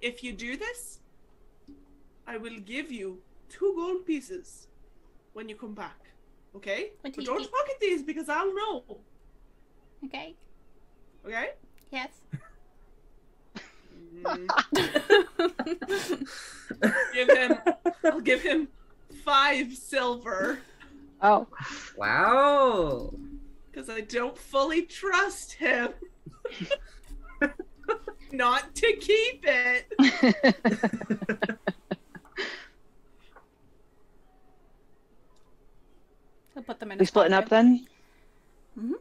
If 0.00 0.22
you 0.22 0.32
do 0.32 0.56
this, 0.56 1.00
I 2.26 2.36
will 2.36 2.58
give 2.60 2.90
you 2.90 3.18
two 3.48 3.72
gold 3.76 4.04
pieces 4.06 4.68
when 5.32 5.48
you 5.48 5.56
come 5.56 5.74
back. 5.74 5.98
Okay? 6.56 6.92
Do 7.04 7.10
but 7.14 7.24
don't 7.24 7.38
think? 7.38 7.52
pocket 7.52 7.76
these 7.80 8.02
because 8.02 8.28
I'll 8.28 8.54
know. 8.54 8.98
Okay. 10.04 10.34
Okay? 11.26 11.50
Yes. 11.90 12.10
Give 17.14 17.28
him 17.30 17.58
I'll 18.04 18.20
give 18.20 18.42
him 18.42 18.68
five 19.24 19.74
silver 19.74 20.58
Oh, 21.20 21.46
Wow. 21.96 23.12
because 23.70 23.90
I 23.90 24.02
don't 24.02 24.38
fully 24.38 24.82
trust 24.82 25.52
him. 25.54 25.90
Not 28.32 28.72
to 28.76 28.92
keep 29.00 29.44
it. 29.44 29.86
He'll 36.54 36.62
put 36.62 36.80
them 36.80 36.92
in 36.92 36.98
we 36.98 37.02
his 37.02 37.08
splitting 37.08 37.32
up 37.32 37.48
pocket. 37.48 37.50
then? 38.76 38.96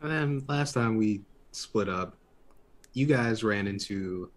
And 0.00 0.10
then 0.10 0.44
last 0.48 0.72
time 0.74 0.96
we 0.96 1.22
split 1.52 1.88
up, 1.88 2.16
you 2.98 3.06
guys 3.06 3.44
ran 3.44 3.66
into 3.68 4.30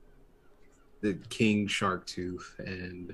the 1.02 1.16
King 1.30 1.66
Shark 1.68 2.06
Tooth, 2.06 2.56
and 2.60 3.08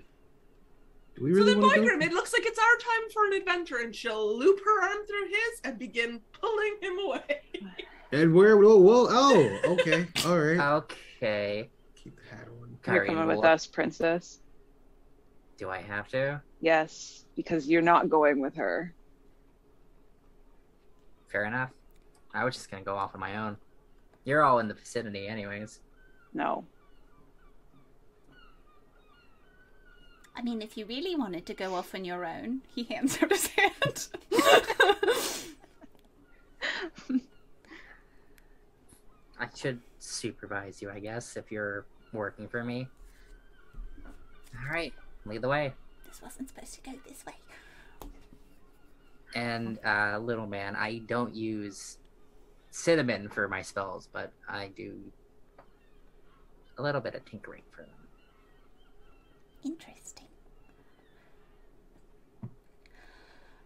do 1.16 1.24
we 1.24 1.32
So 1.32 1.38
really 1.38 1.54
then, 1.54 1.62
want 1.62 1.76
to 1.76 1.82
Bygram, 1.82 2.04
it 2.04 2.12
looks 2.12 2.34
like 2.34 2.46
it's 2.46 2.60
our 2.60 2.78
time 2.78 3.10
for 3.14 3.26
an 3.28 3.34
adventure, 3.34 3.78
and 3.78 3.96
she'll 3.96 4.38
loop 4.38 4.60
her 4.64 4.84
arm 4.84 5.08
through 5.08 5.28
his 5.30 5.62
and 5.64 5.80
begin 5.80 6.20
pulling 6.34 6.76
him 6.82 7.00
away. 7.00 7.42
And 8.12 8.34
where? 8.34 8.58
Whoa, 8.58 8.78
whoa, 8.78 9.08
oh, 9.10 9.60
okay, 9.74 10.08
all 10.26 10.38
right. 10.38 10.60
Okay. 11.20 11.70
Keep 11.96 12.16
the 12.18 12.36
hat 12.36 12.48
on. 12.48 12.70
You're 12.70 12.78
Kyrie, 12.84 13.08
coming 13.08 13.28
with 13.28 13.38
what- 13.38 13.48
us, 13.48 13.66
princess. 13.66 14.42
Do 15.58 15.70
I 15.72 15.80
have 15.82 16.08
to? 16.10 16.40
Yes, 16.62 17.26
because 17.36 17.68
you're 17.68 17.82
not 17.82 18.10
going 18.10 18.40
with 18.40 18.56
her. 18.56 18.94
Fair 21.32 21.46
enough. 21.46 21.72
I 22.34 22.44
was 22.46 22.54
just 22.56 22.70
gonna 22.70 22.84
go 22.84 22.96
off 22.96 23.16
on 23.16 23.20
my 23.22 23.38
own. 23.38 23.58
You're 24.28 24.44
all 24.44 24.60
in 24.60 24.68
the 24.68 24.74
vicinity, 24.74 25.30
anyways. 25.30 25.80
No. 26.34 26.66
I 30.36 30.42
mean, 30.42 30.62
if 30.62 30.76
you 30.76 30.86
really 30.86 31.16
wanted 31.16 31.46
to 31.46 31.54
go 31.54 31.76
off 31.76 31.96
on 31.96 32.04
your 32.04 32.26
own, 32.26 32.60
He 32.76 32.84
hands 32.84 33.18
out 33.24 33.32
his 33.32 33.48
hand. 33.48 34.08
I 39.40 39.48
should 39.56 39.80
supervise 39.98 40.82
you, 40.82 40.92
I 40.92 41.00
guess, 41.00 41.38
if 41.38 41.50
you're 41.50 41.86
working 42.12 42.50
for 42.50 42.66
me. 42.66 42.90
All 44.06 44.74
right, 44.74 44.94
lead 45.26 45.42
the 45.42 45.48
way. 45.48 45.72
this 46.06 46.22
wasn't 46.22 46.50
supposed 46.50 46.74
to 46.74 46.82
go 46.82 46.92
this 47.08 47.26
way. 47.26 47.36
And 49.36 49.80
uh, 49.86 50.20
little 50.22 50.48
man, 50.48 50.76
I 50.76 50.98
don't 51.08 51.34
use 51.34 52.00
cinnamon 52.72 53.30
for 53.30 53.48
my 53.48 53.62
spells, 53.62 54.08
but 54.12 54.32
I 54.48 54.70
do 54.76 55.00
a 56.78 56.82
little 56.82 57.02
bit 57.02 57.16
of 57.16 57.26
tinkering 57.26 57.64
for 57.72 57.82
them. 57.82 57.90
Interesting. 59.66 60.28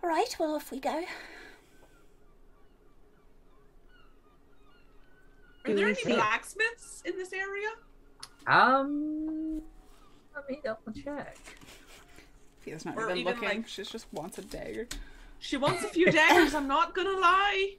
All 0.04 0.10
right, 0.10 0.36
well, 0.40 0.56
off 0.56 0.72
we 0.72 0.80
go. 0.80 1.04
Are 5.68 5.74
there 5.76 5.88
any 5.88 6.04
blacksmiths 6.06 7.04
in 7.06 7.16
this 7.18 7.32
area? 7.34 7.68
Um, 8.48 9.62
let 10.36 10.50
me 10.50 10.60
double 10.64 10.92
check. 10.92 11.38
Fia's 12.62 12.84
not 12.86 12.98
Or 12.98 13.06
even, 13.06 13.18
even, 13.18 13.34
looking. 13.34 13.50
like- 13.50 13.68
She 13.68 13.84
just 13.84 14.08
wants 14.12 14.40
a 14.40 14.42
dagger. 14.42 14.88
She 15.40 15.58
wants 15.58 15.84
a 15.84 15.88
few 15.88 16.12
daggers. 16.12 16.56
I'm 16.56 16.68
not 16.68 16.96
gonna 16.96 17.20
lie. 17.20 17.76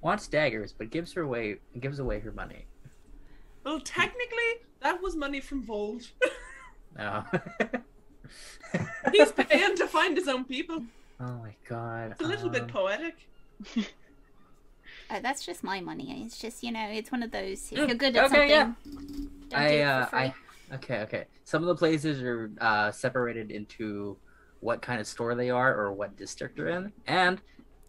Wants 0.00 0.28
daggers, 0.28 0.72
but 0.72 0.90
gives 0.90 1.12
her 1.14 1.22
away 1.22 1.56
gives 1.80 1.98
away 1.98 2.20
her 2.20 2.32
money. 2.32 2.66
Well, 3.64 3.80
technically, 3.80 4.62
that 4.80 5.02
was 5.02 5.16
money 5.16 5.40
from 5.40 5.64
Vold. 5.64 6.02
No. 6.96 7.24
He's 9.12 9.32
paying 9.32 9.76
to 9.76 9.86
find 9.86 10.16
his 10.16 10.28
own 10.28 10.44
people. 10.44 10.82
oh 11.20 11.32
my 11.42 11.54
god. 11.68 12.12
It's 12.12 12.20
a 12.20 12.26
little 12.26 12.48
bit 12.50 12.62
um, 12.62 12.68
poetic. 12.68 13.28
Uh, 15.10 15.20
that's 15.22 15.44
just 15.44 15.64
my 15.64 15.80
money. 15.80 16.22
It's 16.24 16.38
just 16.38 16.62
you 16.62 16.72
know, 16.72 16.86
it's 16.90 17.10
one 17.10 17.22
of 17.22 17.30
those. 17.30 17.72
If 17.72 17.78
you're 17.78 17.94
good 17.94 18.16
at 18.16 18.30
Mm, 18.30 18.34
okay, 18.34 18.48
yeah. 18.50 18.72
something, 18.84 19.30
don't 19.48 19.50
do 19.50 19.56
I 19.56 19.66
it 19.66 19.82
uh 19.82 20.04
for 20.04 20.10
free. 20.10 20.18
I 20.18 20.74
okay, 20.74 20.98
okay. 21.00 21.24
Some 21.44 21.62
of 21.62 21.68
the 21.68 21.76
places 21.76 22.22
are 22.22 22.50
uh 22.60 22.90
separated 22.92 23.50
into 23.50 24.16
what 24.60 24.82
kind 24.82 25.00
of 25.00 25.06
store 25.06 25.34
they 25.34 25.50
are 25.50 25.74
or 25.74 25.92
what 25.92 26.16
district 26.16 26.56
they're 26.56 26.68
in. 26.68 26.92
And 27.06 27.40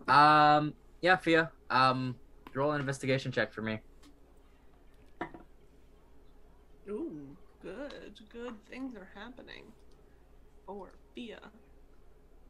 um 0.07 0.73
yeah, 1.01 1.15
Fia, 1.15 1.51
um 1.69 2.15
roll 2.53 2.71
an 2.71 2.79
investigation 2.79 3.31
check 3.31 3.53
for 3.53 3.61
me. 3.61 3.79
Ooh, 6.89 7.37
good, 7.61 8.19
good 8.31 8.55
things 8.69 8.95
are 8.95 9.09
happening. 9.13 9.63
For 10.65 10.93
Bia. 11.15 11.39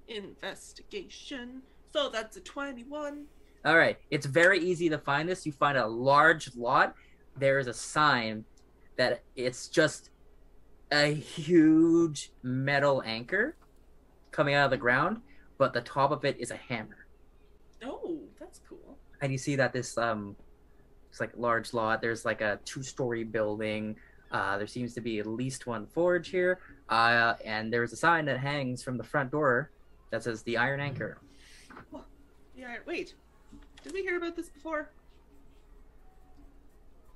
Investigation. 0.08 1.62
So 1.92 2.10
that's 2.10 2.38
a 2.38 2.42
21. 2.42 3.26
All 3.66 3.78
right, 3.78 3.98
it's 4.10 4.26
very 4.26 4.60
easy 4.60 4.90
to 4.90 4.98
find 4.98 5.28
this. 5.28 5.46
You 5.46 5.52
find 5.52 5.78
a 5.78 5.86
large 5.86 6.56
lot. 6.56 6.96
There 7.38 7.60
is 7.60 7.68
a 7.68 7.74
sign 7.74 8.46
that 8.96 9.24
it's 9.36 9.68
just 9.68 10.12
a 10.92 11.14
huge 11.14 12.32
metal 12.42 13.04
anchor 13.06 13.56
coming 14.32 14.56
out 14.56 14.66
of 14.66 14.72
the 14.72 14.78
ground, 14.78 15.22
but 15.58 15.74
the 15.74 15.82
top 15.82 16.12
of 16.12 16.24
it 16.24 16.38
is 16.40 16.52
a 16.52 16.56
hammer. 16.56 17.06
Oh. 17.84 18.20
And 19.22 19.32
you 19.32 19.38
see 19.38 19.56
that 19.58 19.74
this 19.74 19.98
um, 19.98 20.36
it's 21.10 21.20
like 21.20 21.32
large 21.36 21.74
lot. 21.74 22.02
There's 22.02 22.26
like 22.26 22.42
a 22.42 22.60
two-story 22.66 23.24
building. 23.24 23.96
Uh, 24.32 24.58
there 24.58 24.68
seems 24.68 24.94
to 24.94 25.02
be 25.02 25.20
at 25.20 25.26
least 25.26 25.66
one 25.68 25.88
forge 25.88 26.30
here. 26.30 26.60
Uh, 26.90 27.34
and 27.44 27.74
there's 27.74 27.94
a 27.94 27.96
sign 27.96 28.26
that 28.26 28.40
hangs 28.40 28.84
from 28.84 28.98
the 28.98 29.04
front 29.04 29.32
door 29.32 29.72
that 30.12 30.24
says 30.24 30.44
the 30.44 30.58
Iron 30.58 30.80
Anchor. 30.80 31.20
Yeah, 32.56 32.76
wait. 32.86 33.16
Did 33.84 33.94
we 33.94 34.02
hear 34.02 34.18
about 34.18 34.36
this 34.36 34.50
before? 34.50 34.92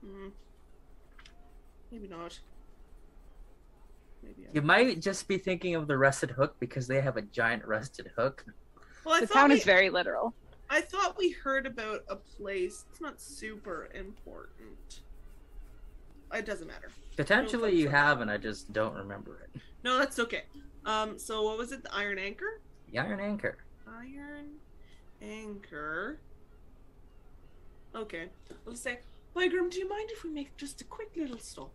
Hmm. 0.03 0.30
Maybe 1.91 2.07
not. 2.07 2.39
Maybe. 4.23 4.47
I- 4.47 4.49
You 4.53 4.61
might 4.61 4.99
just 5.01 5.27
be 5.27 5.38
thinking 5.38 5.75
of 5.75 5.88
the 5.88 5.97
rusted 5.97 6.31
hook 6.31 6.55
because 6.59 6.88
they 6.88 7.01
have 7.01 7.17
a 7.17 7.21
giant 7.21 7.65
rusted 7.65 8.11
hook. 8.17 8.45
Well, 9.05 9.19
The 9.21 9.27
town 9.27 9.49
we, 9.49 9.57
is 9.57 9.63
very 9.63 9.89
literal. 9.89 10.34
I 10.69 10.81
thought 10.81 11.18
we 11.18 11.31
heard 11.31 11.65
about 11.65 12.03
a 12.10 12.15
place. 12.15 12.85
It's 12.90 13.02
not 13.02 13.22
super 13.22 13.90
important. 13.94 15.02
It 16.34 16.45
doesn't 16.45 16.68
matter. 16.68 16.90
Potentially 17.15 17.76
you 17.76 17.90
have, 17.90 18.22
and 18.22 18.31
I 18.31 18.38
just 18.38 18.73
don't 18.73 18.95
remember 18.95 19.41
it. 19.44 19.61
No, 19.84 19.98
that's 19.99 20.18
okay. 20.19 20.44
Um, 20.85 21.19
so 21.19 21.44
what 21.44 21.57
was 21.57 21.72
it? 21.72 21.84
The 21.84 21.94
Iron 21.94 22.18
Anchor? 22.18 22.61
The 22.91 22.99
Iron 22.99 23.19
Anchor. 23.19 23.57
Iron 23.88 24.56
Anchor. 25.22 26.19
Okay. 27.95 28.30
I'll 28.68 28.76
say, 28.76 28.99
Bygram, 29.35 29.69
do 29.69 29.77
you 29.77 29.88
mind 29.88 30.10
if 30.11 30.23
we 30.23 30.31
make 30.31 30.56
just 30.57 30.81
a 30.81 30.85
quick 30.85 31.11
little 31.15 31.38
stop? 31.38 31.72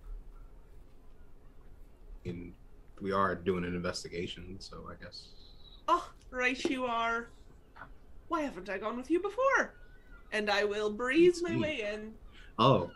And 2.25 2.53
we 3.01 3.13
are 3.13 3.35
doing 3.35 3.65
an 3.65 3.75
investigation, 3.75 4.57
so 4.59 4.89
I 4.91 5.03
guess. 5.03 5.29
Oh, 5.87 6.11
right 6.31 6.63
you 6.65 6.85
are. 6.85 7.29
Why 8.29 8.43
haven't 8.43 8.69
I 8.69 8.79
gone 8.79 8.97
with 8.97 9.11
you 9.11 9.21
before? 9.21 9.75
And 10.33 10.51
I 10.51 10.65
will 10.65 10.91
breeze 10.93 11.43
my 11.43 11.57
way 11.57 11.89
in. 11.93 12.13
Oh, 12.59 12.91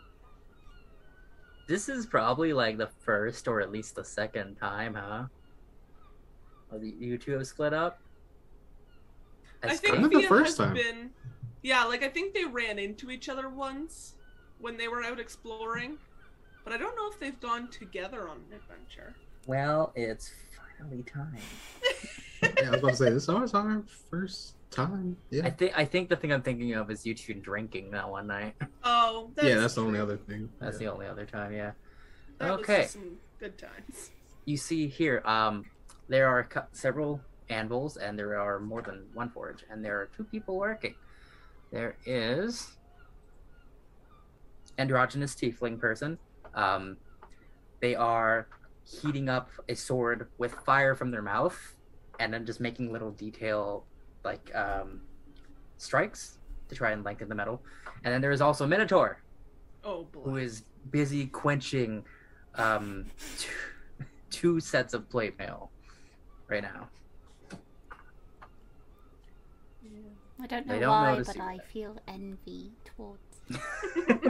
This 1.67 1.87
is 1.87 2.05
probably 2.05 2.51
like 2.53 2.77
the 2.77 2.89
first 2.99 3.47
or 3.47 3.61
at 3.61 3.71
least 3.71 3.95
the 3.95 4.03
second 4.03 4.55
time, 4.55 4.93
huh? 4.95 5.25
Oh, 6.71 6.77
the- 6.77 6.89
You 6.99 7.17
two 7.17 7.31
have 7.31 7.47
split 7.47 7.73
up? 7.73 7.99
I 9.63 9.67
As 9.67 9.79
think 9.79 9.97
Not 9.99 10.11
the 10.11 10.23
first 10.27 10.57
has 10.57 10.67
time. 10.67 10.73
been 10.75 11.11
Yeah, 11.61 11.85
like 11.85 12.03
I 12.03 12.09
think 12.09 12.33
they 12.33 12.43
ran 12.43 12.77
into 12.77 13.09
each 13.09 13.29
other 13.29 13.47
once 13.49 14.15
when 14.59 14.75
they 14.75 14.89
were 14.89 15.03
out 15.03 15.19
exploring. 15.21 15.97
But 16.65 16.73
I 16.73 16.77
don't 16.77 16.95
know 16.97 17.09
if 17.09 17.17
they've 17.19 17.39
gone 17.39 17.69
together 17.69 18.27
on 18.27 18.37
an 18.49 18.57
adventure. 18.57 19.15
Well, 19.47 19.93
it's 19.95 20.31
finally 20.83 21.03
time. 21.03 21.37
yeah, 22.43 22.67
I 22.67 22.69
was 22.71 22.79
about 22.79 22.89
to 22.89 22.95
say 22.95 23.09
this 23.09 23.23
is 23.23 23.29
our 23.29 23.83
first 24.09 24.55
time. 24.69 25.17
Yeah, 25.29 25.45
I 25.45 25.49
think 25.49 25.73
I 25.75 25.85
think 25.85 26.09
the 26.09 26.15
thing 26.15 26.31
I'm 26.31 26.41
thinking 26.41 26.73
of 26.73 26.89
is 26.91 27.05
you 27.05 27.13
two 27.13 27.33
drinking 27.33 27.91
that 27.91 28.09
one 28.09 28.27
night. 28.27 28.55
Oh, 28.83 29.31
that's 29.35 29.47
yeah, 29.47 29.55
that's 29.55 29.75
the 29.75 29.81
only 29.81 29.99
other 29.99 30.17
thing. 30.17 30.49
That's 30.59 30.79
yeah. 30.79 30.87
the 30.87 30.93
only 30.93 31.07
other 31.07 31.25
time, 31.25 31.53
yeah. 31.53 31.71
that 32.39 32.51
okay. 32.51 32.81
just 32.81 32.93
some 32.93 33.17
good 33.39 33.57
times. 33.57 34.11
you 34.45 34.57
see 34.57 34.87
here, 34.87 35.21
um, 35.25 35.65
there 36.09 36.27
are 36.27 36.43
cou- 36.43 36.67
several 36.73 37.21
anvils, 37.49 37.97
and 37.97 38.17
there 38.17 38.39
are 38.39 38.59
more 38.59 38.81
than 38.81 39.05
one 39.13 39.29
forge, 39.29 39.63
and 39.69 39.83
there 39.83 39.99
are 39.99 40.09
two 40.15 40.23
people 40.25 40.57
working. 40.57 40.95
There 41.71 41.95
is 42.05 42.75
androgynous 44.77 45.35
tiefling 45.35 45.79
person. 45.79 46.17
Um, 46.55 46.97
they 47.79 47.95
are 47.95 48.47
heating 48.85 49.29
up 49.29 49.49
a 49.69 49.75
sword 49.75 50.27
with 50.37 50.53
fire 50.65 50.95
from 50.95 51.11
their 51.11 51.21
mouth, 51.21 51.75
and 52.19 52.33
then 52.33 52.45
just 52.45 52.59
making 52.59 52.91
little 52.91 53.11
detail 53.11 53.85
like 54.23 54.53
um, 54.55 55.01
strikes 55.77 56.37
to 56.69 56.75
try 56.75 56.91
and 56.91 57.03
lengthen 57.03 57.29
the 57.29 57.35
metal. 57.35 57.61
And 58.03 58.13
then 58.13 58.21
there 58.21 58.31
is 58.31 58.41
also 58.41 58.65
Minotaur, 58.67 59.21
Oh 59.83 60.07
who 60.13 60.31
boy. 60.31 60.37
is 60.37 60.63
busy 60.91 61.25
quenching 61.27 62.03
um, 62.55 63.05
two, 63.37 63.49
two 64.29 64.59
sets 64.59 64.93
of 64.93 65.09
plate 65.09 65.37
mail 65.37 65.71
right 66.47 66.63
now. 66.63 66.89
I 70.41 70.47
don't 70.47 70.67
know 70.67 70.79
don't 70.79 70.89
why, 70.89 71.21
but 71.25 71.35
you. 71.35 71.41
I 71.41 71.57
feel 71.71 71.97
envy 72.05 72.71
towards 72.83 73.21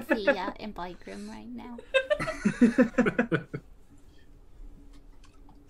Fia 0.07 0.53
and 0.59 0.75
Bygram 0.75 1.27
right 1.27 1.47
now. 1.49 1.77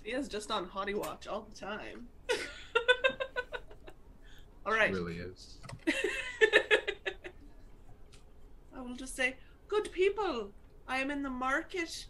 Fia's 0.04 0.28
just 0.28 0.52
on 0.52 0.66
Hottie 0.68 0.96
Watch 0.96 1.28
all 1.28 1.48
the 1.50 1.58
time. 1.58 2.08
all 4.66 4.74
right. 4.74 4.90
It 4.90 4.94
really 4.94 5.16
is. 5.16 5.60
I 8.76 8.82
will 8.82 8.96
just 8.96 9.16
say, 9.16 9.38
good 9.70 9.90
people, 9.92 10.52
I 10.88 10.98
am 10.98 11.10
in 11.10 11.24
the 11.24 11.30
market 11.30 12.08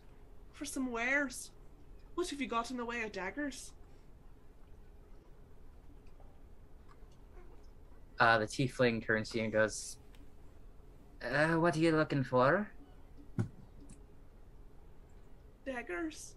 for 0.53 0.65
some 0.65 0.91
wares. 0.91 1.51
What 2.15 2.29
have 2.29 2.41
you 2.41 2.47
got 2.47 2.71
in 2.71 2.77
the 2.77 2.85
way 2.85 3.03
of 3.03 3.11
daggers? 3.11 3.73
Uh, 8.19 8.39
the 8.39 8.45
tiefling 8.45 9.05
turns 9.05 9.29
to 9.31 9.37
you 9.39 9.43
and 9.45 9.53
goes, 9.53 9.97
uh, 11.23 11.55
"What 11.55 11.75
are 11.75 11.79
you 11.79 11.95
looking 11.95 12.23
for?" 12.23 12.69
Daggers? 15.65 16.35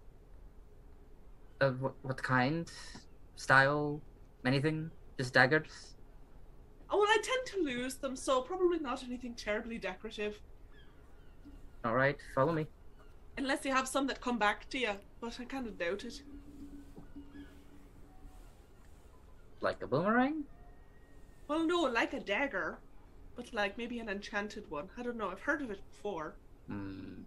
Uh, 1.60 1.70
what, 1.70 1.94
what 2.02 2.22
kind? 2.22 2.70
Style? 3.36 4.00
Anything? 4.44 4.90
Just 5.18 5.32
daggers? 5.32 5.96
Oh, 6.90 6.98
well, 6.98 7.08
I 7.08 7.18
tend 7.22 7.46
to 7.46 7.64
lose 7.64 7.94
them, 7.94 8.14
so 8.14 8.42
probably 8.42 8.78
not 8.78 9.02
anything 9.02 9.34
terribly 9.34 9.78
decorative. 9.78 10.38
All 11.84 11.94
right, 11.94 12.16
follow 12.34 12.52
me. 12.52 12.66
Unless 13.38 13.64
you 13.64 13.72
have 13.72 13.88
some 13.88 14.06
that 14.06 14.20
come 14.20 14.38
back 14.38 14.68
to 14.70 14.78
you, 14.78 14.92
but 15.20 15.38
I 15.40 15.44
kind 15.44 15.66
of 15.66 15.78
doubt 15.78 16.04
it. 16.04 16.22
Like 19.60 19.82
a 19.82 19.86
boomerang? 19.86 20.44
Well, 21.48 21.66
no, 21.66 21.82
like 21.82 22.12
a 22.12 22.20
dagger, 22.20 22.78
but 23.34 23.52
like 23.52 23.78
maybe 23.78 23.98
an 23.98 24.08
enchanted 24.08 24.70
one. 24.70 24.88
I 24.96 25.02
don't 25.02 25.16
know, 25.16 25.30
I've 25.30 25.40
heard 25.40 25.62
of 25.62 25.70
it 25.70 25.80
before. 25.90 26.34
Hmm. 26.66 27.22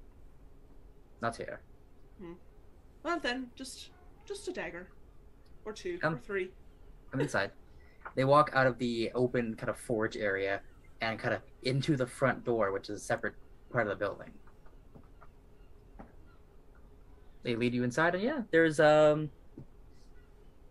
Not 1.21 1.35
here. 1.35 1.61
Hmm. 2.21 2.33
Well, 3.03 3.19
then, 3.19 3.49
just 3.55 3.89
just 4.29 4.47
a 4.47 4.53
dagger. 4.53 4.87
Or 5.65 5.73
two, 5.73 5.99
Um, 6.03 6.13
or 6.15 6.17
three. 6.19 6.51
I'm 7.11 7.19
inside. 7.19 7.51
They 8.15 8.23
walk 8.23 8.51
out 8.53 8.67
of 8.67 8.77
the 8.77 9.11
open 9.15 9.55
kind 9.55 9.69
of 9.69 9.77
forge 9.77 10.15
area 10.15 10.61
and 11.01 11.17
kind 11.19 11.33
of 11.33 11.41
into 11.63 11.97
the 11.97 12.05
front 12.05 12.43
door, 12.45 12.71
which 12.71 12.89
is 12.89 13.01
a 13.01 13.03
separate 13.03 13.33
part 13.71 13.87
of 13.87 13.89
the 13.89 13.95
building. 14.05 14.31
They 17.43 17.55
lead 17.55 17.73
you 17.73 17.83
inside, 17.83 18.13
and 18.15 18.23
yeah, 18.23 18.41
there's 18.51 18.79
um 18.79 19.29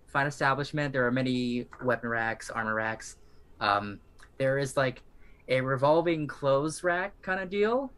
fine 0.06 0.26
establishment. 0.26 0.92
There 0.92 1.06
are 1.06 1.10
many 1.10 1.66
weapon 1.82 2.08
racks, 2.10 2.50
armor 2.50 2.74
racks. 2.74 3.16
Um, 3.60 4.00
there 4.38 4.58
is 4.58 4.76
like 4.76 5.02
a 5.48 5.60
revolving 5.60 6.26
clothes 6.26 6.84
rack 6.84 7.20
kind 7.22 7.40
of 7.40 7.50
deal, 7.50 7.92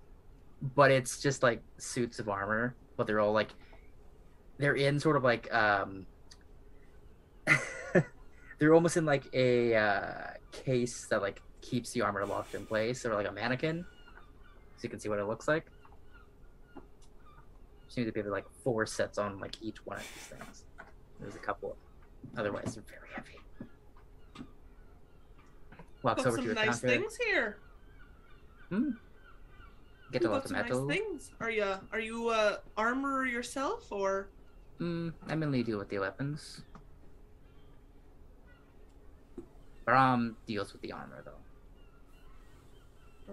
but 0.74 0.90
it's 0.90 1.20
just 1.20 1.42
like 1.42 1.62
suits 1.78 2.18
of 2.18 2.28
armor, 2.28 2.74
but 2.96 3.06
they're 3.06 3.20
all 3.20 3.32
like 3.32 3.50
they're 4.60 4.74
in 4.74 5.00
sort 5.00 5.16
of 5.16 5.24
like 5.24 5.52
um 5.52 6.06
they're 8.58 8.74
almost 8.74 8.96
in 8.96 9.04
like 9.04 9.24
a 9.32 9.74
uh, 9.74 10.12
case 10.52 11.06
that 11.06 11.22
like 11.22 11.42
keeps 11.60 11.90
the 11.92 12.02
armor 12.02 12.24
locked 12.24 12.54
in 12.54 12.66
place, 12.66 13.04
or 13.04 13.14
like 13.14 13.28
a 13.28 13.32
mannequin, 13.32 13.84
so 14.76 14.82
you 14.82 14.88
can 14.88 15.00
see 15.00 15.08
what 15.08 15.18
it 15.18 15.26
looks 15.26 15.48
like. 15.48 15.66
Seems 17.88 18.06
to 18.06 18.12
be 18.12 18.22
like 18.22 18.46
four 18.62 18.86
sets 18.86 19.18
on 19.18 19.40
like 19.40 19.60
each 19.60 19.84
one 19.84 19.96
of 19.96 20.04
these 20.14 20.38
things. 20.38 20.64
There's 21.18 21.34
a 21.34 21.38
couple. 21.38 21.76
Otherwise, 22.36 22.74
they're 22.74 22.84
very 22.86 23.08
heavy. 23.14 24.46
Walks 26.02 26.24
over 26.24 26.36
to 26.36 26.36
some 26.36 26.44
your 26.44 26.54
nice 26.54 26.80
counter. 26.80 26.88
things 26.88 27.18
here. 27.26 27.58
Hmm. 28.68 28.90
Get 30.12 30.24
a 30.24 30.30
lot 30.30 30.44
of 30.44 30.50
metal. 30.50 30.86
nice 30.86 30.98
things. 30.98 31.30
Are 31.40 31.50
you 31.50 31.74
are 31.92 32.00
you 32.00 32.30
a 32.30 32.58
armorer 32.76 33.26
yourself 33.26 33.90
or? 33.90 34.28
Mm, 34.80 35.12
I 35.28 35.34
mainly 35.34 35.62
deal 35.62 35.78
with 35.78 35.90
the 35.90 35.98
weapons. 35.98 36.62
Brahm 39.84 40.36
deals 40.46 40.72
with 40.72 40.80
the 40.82 40.92
armor, 40.92 41.22
though. 41.24 41.32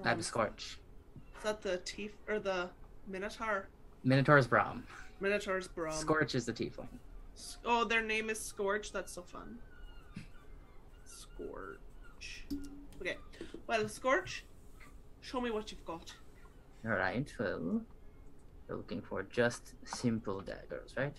I'm 0.04 0.18
um, 0.18 0.22
Scorch. 0.22 0.80
Is 1.38 1.44
that 1.44 1.62
the 1.62 1.78
Tief 1.78 2.12
or 2.28 2.40
the 2.40 2.70
Minotaur? 3.08 3.68
Minotaur's 4.04 4.48
Brahm. 4.48 4.84
Minotaur's 5.20 5.68
Brom. 5.68 5.94
Scorch 5.94 6.36
is 6.36 6.46
the 6.46 6.54
tiefling. 6.54 6.90
Oh, 7.66 7.84
their 7.84 8.02
name 8.02 8.30
is 8.30 8.40
Scorch. 8.40 8.92
That's 8.92 9.14
so 9.14 9.24
fun. 9.24 9.58
Scorch. 11.06 12.46
Okay. 13.02 13.18
Well, 13.68 13.88
Scorch, 13.88 14.44
show 15.22 15.42
me 15.42 15.52
what 15.52 15.72
you've 15.72 15.86
got. 15.86 16.14
Alright, 16.86 17.34
well, 17.40 17.82
we're 18.68 18.76
looking 18.76 19.02
for 19.02 19.24
just 19.24 19.74
simple 19.86 20.42
daggers, 20.42 20.94
right? 20.96 21.16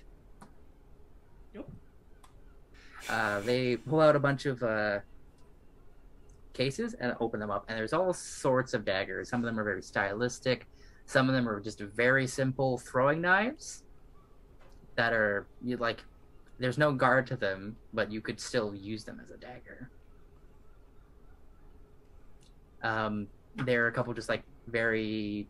Uh, 3.08 3.40
they 3.40 3.76
pull 3.76 4.00
out 4.00 4.16
a 4.16 4.18
bunch 4.18 4.46
of 4.46 4.62
uh, 4.62 4.98
cases 6.52 6.94
and 7.00 7.14
open 7.20 7.40
them 7.40 7.50
up, 7.50 7.64
and 7.68 7.78
there's 7.78 7.92
all 7.92 8.12
sorts 8.12 8.74
of 8.74 8.84
daggers. 8.84 9.28
Some 9.28 9.40
of 9.40 9.46
them 9.46 9.58
are 9.58 9.64
very 9.64 9.82
stylistic, 9.82 10.66
some 11.06 11.28
of 11.28 11.34
them 11.34 11.48
are 11.48 11.60
just 11.60 11.80
very 11.80 12.26
simple 12.26 12.76
throwing 12.76 13.20
knives 13.20 13.84
that 14.96 15.12
are 15.12 15.46
you 15.64 15.76
like. 15.78 16.04
There's 16.58 16.76
no 16.76 16.92
guard 16.92 17.26
to 17.28 17.36
them, 17.36 17.76
but 17.94 18.10
you 18.10 18.20
could 18.20 18.40
still 18.40 18.74
use 18.74 19.04
them 19.04 19.20
as 19.22 19.30
a 19.30 19.36
dagger. 19.36 19.90
Um, 22.82 23.28
there 23.54 23.84
are 23.84 23.88
a 23.88 23.92
couple 23.92 24.12
just 24.12 24.28
like 24.28 24.42
very 24.66 25.46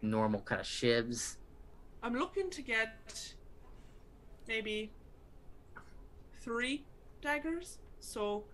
normal 0.00 0.40
kind 0.40 0.60
of 0.60 0.66
shivs. 0.66 1.36
I'm 2.02 2.14
looking 2.14 2.50
to 2.50 2.62
get 2.62 3.34
maybe 4.46 4.92
three 6.48 6.82
daggers. 7.20 7.76
So, 8.00 8.44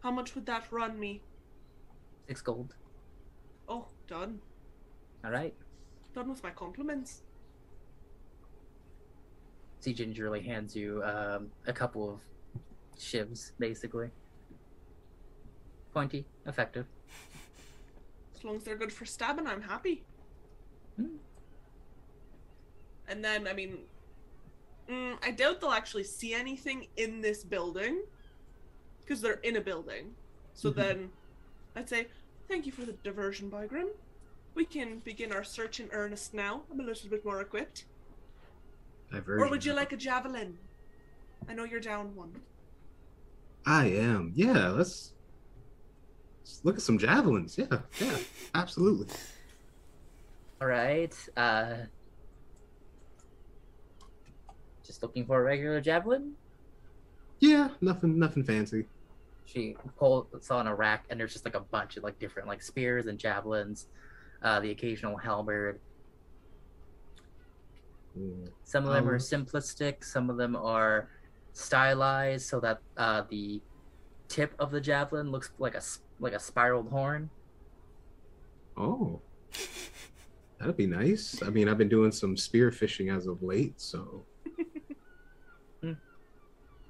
how 0.00 0.10
much 0.10 0.34
would 0.34 0.46
that 0.46 0.64
run 0.70 0.98
me? 0.98 1.20
Six 2.26 2.40
gold. 2.40 2.74
Oh, 3.68 3.86
done. 4.08 4.40
All 5.22 5.30
right. 5.30 5.54
Done 6.14 6.30
with 6.30 6.42
my 6.42 6.50
compliments. 6.50 7.22
He 9.84 9.92
gingerly 9.92 10.40
hands 10.40 10.74
you 10.74 11.02
um, 11.04 11.50
a 11.66 11.72
couple 11.72 12.10
of 12.10 12.20
shivs, 12.98 13.52
basically. 13.58 14.08
Pointy, 15.92 16.24
effective. 16.46 16.86
As 18.34 18.42
long 18.42 18.56
as 18.56 18.62
they're 18.62 18.76
good 18.76 18.92
for 18.92 19.04
stabbing, 19.04 19.46
I'm 19.46 19.60
happy. 19.60 20.02
Hmm. 20.96 21.16
And 23.06 23.22
then, 23.22 23.46
I 23.46 23.52
mean, 23.52 23.80
mm, 24.88 25.16
I 25.22 25.30
doubt 25.30 25.60
they'll 25.60 25.70
actually 25.70 26.04
see 26.04 26.34
anything 26.34 26.86
in 26.96 27.20
this 27.20 27.44
building 27.44 28.02
because 29.00 29.20
they're 29.20 29.40
in 29.42 29.56
a 29.56 29.60
building. 29.60 30.14
So 30.54 30.70
Mhm. 30.70 30.74
then, 30.76 31.12
I'd 31.76 31.88
say, 31.88 32.08
thank 32.48 32.66
you 32.66 32.72
for 32.72 32.84
the 32.84 32.92
diversion, 32.92 33.50
Bygrim. 33.50 33.88
We 34.54 34.64
can 34.64 34.98
begin 35.00 35.32
our 35.32 35.44
search 35.44 35.80
in 35.80 35.88
earnest 35.92 36.34
now. 36.34 36.62
I'm 36.70 36.80
a 36.80 36.82
little 36.84 37.08
bit 37.08 37.24
more 37.24 37.40
equipped. 37.40 37.86
Diversion. 39.10 39.46
Or 39.46 39.50
would 39.50 39.64
you 39.64 39.72
like 39.72 39.92
a 39.92 39.96
javelin? 39.96 40.58
I 41.48 41.54
know 41.54 41.64
you're 41.64 41.80
down 41.80 42.14
one. 42.14 42.40
I 43.66 43.86
am. 43.86 44.32
Yeah, 44.34 44.68
let's, 44.68 45.14
let's 46.40 46.60
look 46.64 46.76
at 46.76 46.82
some 46.82 46.98
javelins. 46.98 47.56
Yeah, 47.58 47.80
yeah, 48.00 48.18
absolutely. 48.54 49.06
All 50.60 50.68
right. 50.68 51.14
Uh, 51.36 51.74
just 54.92 55.02
looking 55.02 55.24
for 55.24 55.40
a 55.40 55.42
regular 55.42 55.80
javelin. 55.80 56.32
Yeah, 57.40 57.70
nothing, 57.80 58.18
nothing 58.18 58.44
fancy. 58.44 58.84
She 59.46 59.74
pulls 59.98 60.50
on 60.50 60.66
a 60.66 60.74
rack, 60.74 61.06
and 61.08 61.18
there's 61.18 61.32
just 61.32 61.46
like 61.46 61.54
a 61.54 61.60
bunch 61.60 61.96
of 61.96 62.04
like 62.04 62.18
different 62.18 62.46
like 62.46 62.62
spears 62.62 63.06
and 63.06 63.18
javelins, 63.18 63.88
uh, 64.42 64.60
the 64.60 64.70
occasional 64.70 65.16
halberd. 65.16 65.80
Mm. 68.18 68.48
Some 68.64 68.86
of 68.86 68.92
them 68.92 69.08
are 69.08 69.14
Um, 69.14 69.20
simplistic. 69.20 70.04
Some 70.04 70.28
of 70.28 70.36
them 70.36 70.54
are 70.56 71.08
stylized 71.54 72.46
so 72.46 72.60
that 72.60 72.80
uh, 72.98 73.22
the 73.30 73.62
tip 74.28 74.54
of 74.58 74.70
the 74.70 74.80
javelin 74.80 75.30
looks 75.30 75.52
like 75.58 75.74
a 75.74 75.82
like 76.20 76.34
a 76.34 76.38
spiraled 76.38 76.90
horn. 76.90 77.30
Oh, 78.76 79.20
that'd 80.58 80.76
be 80.76 80.86
nice. 80.86 81.42
I 81.42 81.48
mean, 81.48 81.68
I've 81.68 81.78
been 81.78 81.88
doing 81.88 82.12
some 82.12 82.36
spear 82.36 82.70
fishing 82.70 83.08
as 83.08 83.26
of 83.26 83.42
late, 83.42 83.80
so. 83.80 84.26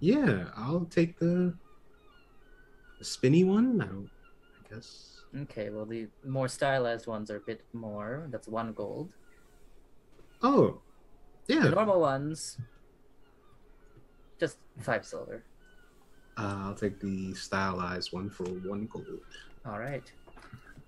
Yeah, 0.02 0.46
I'll 0.56 0.84
take 0.86 1.16
the, 1.20 1.54
the 2.98 3.04
spinny 3.04 3.44
one. 3.44 3.80
I 3.80 3.86
don't. 3.86 4.10
I 4.58 4.74
guess. 4.74 5.22
Okay, 5.42 5.70
well 5.70 5.86
the 5.86 6.08
more 6.26 6.48
stylized 6.48 7.06
ones 7.06 7.30
are 7.30 7.36
a 7.36 7.40
bit 7.46 7.62
more. 7.72 8.26
That's 8.30 8.48
one 8.48 8.72
gold. 8.72 9.10
Oh, 10.42 10.80
yeah. 11.46 11.60
The 11.60 11.70
normal 11.70 12.00
ones, 12.00 12.58
just 14.40 14.58
five 14.80 15.06
silver. 15.06 15.44
Uh, 16.36 16.64
I'll 16.64 16.74
take 16.74 16.98
the 16.98 17.32
stylized 17.34 18.12
one 18.12 18.28
for 18.28 18.44
one 18.44 18.88
gold. 18.92 19.20
All 19.64 19.78
right. 19.78 20.10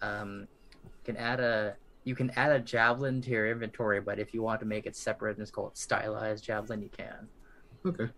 Um, 0.02 0.48
you 0.82 0.90
can 1.04 1.16
add 1.16 1.38
a 1.38 1.76
you 2.02 2.16
can 2.16 2.30
add 2.30 2.50
a 2.50 2.58
javelin 2.58 3.22
to 3.22 3.30
your 3.30 3.48
inventory, 3.48 4.00
but 4.00 4.18
if 4.18 4.34
you 4.34 4.42
want 4.42 4.58
to 4.60 4.66
make 4.66 4.86
it 4.86 4.96
separate 4.96 5.36
and 5.36 5.42
just 5.46 5.52
call 5.52 5.68
it 5.68 5.78
stylized 5.78 6.42
javelin, 6.42 6.82
you 6.82 6.90
can. 6.90 7.28
Okay. 7.86 8.10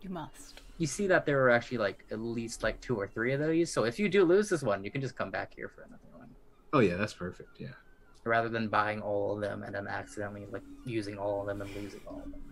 You 0.00 0.10
must. 0.10 0.62
You 0.78 0.86
see 0.86 1.06
that 1.08 1.26
there 1.26 1.42
are 1.44 1.50
actually 1.50 1.78
like 1.78 2.04
at 2.10 2.20
least 2.20 2.62
like 2.62 2.80
two 2.80 2.96
or 2.96 3.06
three 3.06 3.32
of 3.32 3.40
those. 3.40 3.70
So 3.72 3.84
if 3.84 3.98
you 3.98 4.08
do 4.08 4.24
lose 4.24 4.48
this 4.48 4.62
one, 4.62 4.82
you 4.82 4.90
can 4.90 5.00
just 5.00 5.14
come 5.16 5.30
back 5.30 5.52
here 5.54 5.68
for 5.68 5.82
another 5.82 6.00
one, 6.16 6.30
Oh 6.72 6.78
yeah, 6.80 6.96
that's 6.96 7.12
perfect. 7.12 7.60
Yeah. 7.60 7.68
rather 8.24 8.48
than 8.48 8.68
buying 8.68 9.00
all 9.02 9.34
of 9.34 9.40
them 9.40 9.62
and 9.62 9.74
then 9.74 9.86
accidentally 9.86 10.46
like 10.50 10.62
using 10.86 11.18
all 11.18 11.40
of 11.42 11.46
them 11.46 11.60
and 11.60 11.74
losing 11.74 12.00
all 12.06 12.22
of 12.24 12.30
them. 12.30 12.42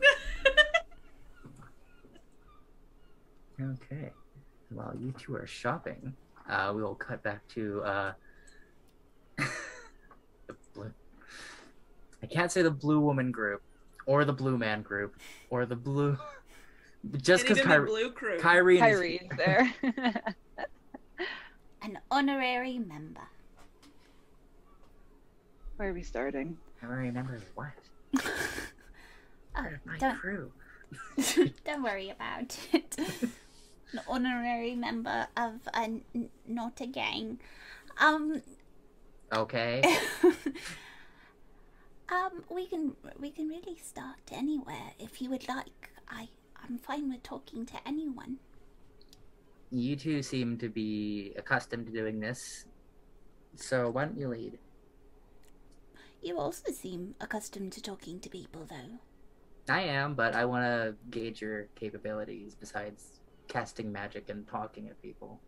Okay. 3.61 4.11
While 4.71 4.95
you 5.01 5.13
two 5.19 5.35
are 5.35 5.47
shopping, 5.47 6.15
uh, 6.49 6.73
we 6.75 6.83
will 6.83 6.95
cut 6.95 7.23
back 7.23 7.47
to 7.49 7.83
uh, 7.83 8.13
the 9.39 10.55
blue. 10.75 10.93
I 12.23 12.27
can't 12.27 12.53
say 12.53 12.63
the 12.63 12.71
blue 12.71 13.01
woman 13.01 13.33
group, 13.33 13.63
or 14.07 14.25
the 14.25 14.33
blue 14.33 14.59
man 14.59 14.83
group, 14.83 15.17
or 15.51 15.67
the 15.67 15.77
blue. 15.77 16.17
Just 17.23 17.45
because 17.45 17.59
Anything 17.59 17.73
in 17.73 17.77
Kyrie, 17.79 17.87
blue 17.89 18.11
crew. 18.13 18.39
Kyrie, 18.41 18.79
Kyrie's 18.79 19.29
there. 19.37 19.73
An 21.83 21.99
honorary 22.11 22.79
member. 22.79 23.23
Where 25.77 25.91
are 25.91 25.93
we 25.93 26.03
starting? 26.03 26.59
I 26.83 26.87
don't 26.87 26.97
remember 26.97 27.41
what. 27.55 27.69
Oh, 29.57 29.65
of 29.65 29.85
my 29.87 29.99
don't, 29.99 30.17
crew. 30.17 30.53
don't 31.65 31.83
worry 31.83 32.11
about 32.11 32.57
it. 32.73 32.97
An 33.93 34.01
honorary 34.07 34.77
member 34.77 35.27
of 35.37 35.55
a 35.75 35.81
n- 35.81 36.31
not 36.47 36.81
a 36.81 36.87
gang. 36.87 37.41
Um, 38.01 38.41
Okay. 39.33 39.83
um, 42.09 42.45
we 42.51 42.67
can 42.67 42.95
we 43.19 43.31
can 43.33 43.49
really 43.49 43.77
start 43.83 44.21
anywhere 44.31 44.93
if 45.01 45.21
you 45.21 45.29
would 45.31 45.49
like. 45.49 45.91
I 46.09 46.29
I'm 46.63 46.79
fine 46.79 47.09
with 47.11 47.23
talking 47.23 47.65
to 47.67 47.75
anyone. 47.87 48.39
you 49.71 49.97
two 49.97 50.23
seem 50.23 50.57
to 50.59 50.69
be 50.69 51.33
accustomed 51.37 51.87
to 51.87 51.93
doing 51.93 52.21
this, 52.21 52.65
so 53.57 53.91
why 53.91 54.05
don't 54.07 54.19
you 54.19 54.29
lead? 54.29 54.59
You 56.23 56.39
also 56.39 56.73
seem 56.73 57.15
accustomed 57.21 57.73
to 57.75 57.83
talking 57.83 58.19
to 58.21 58.29
people, 58.31 58.65
though. 58.69 58.99
I 59.73 59.83
am, 59.83 60.15
but 60.15 60.35
I 60.35 60.47
want 60.47 60.65
to 60.65 60.97
gauge 61.11 61.43
your 61.43 61.65
capabilities 61.75 62.55
besides 62.59 63.21
casting 63.47 63.93
magic 63.93 64.31
and 64.31 64.47
talking 64.49 64.89
at 64.89 65.01
people. 65.03 65.39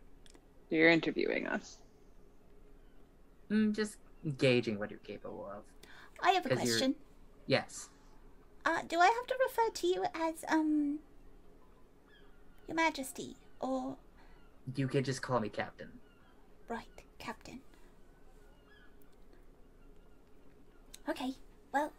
You're 0.69 0.91
interviewing 0.91 1.47
us. 1.47 1.79
Mm, 3.51 3.75
just 3.75 3.97
gauging 4.37 4.79
what 4.79 4.91
you're 4.91 5.01
capable 5.01 5.47
of. 5.51 5.65
I 6.23 6.33
have 6.33 6.45
a 6.47 6.51
'Cause 6.51 6.59
you're- 6.59 6.71
question. 6.73 6.95
Yes. 7.47 7.89
Uh, 8.65 8.83
do 8.89 8.99
I 9.01 9.07
have 9.07 9.27
to 9.27 9.35
refer 9.47 9.71
to 9.73 9.87
you 9.87 10.05
as 10.15 10.45
um 10.49 10.99
Your 12.69 12.75
Majesty, 12.77 13.37
or 13.61 13.97
You 14.77 14.87
can 14.89 15.03
just 15.05 15.23
call 15.23 15.41
me 15.41 15.49
Captain. 15.49 15.89
right, 16.69 16.87
Captain. 17.19 17.61
Okay, 21.09 21.33
well, 21.73 21.93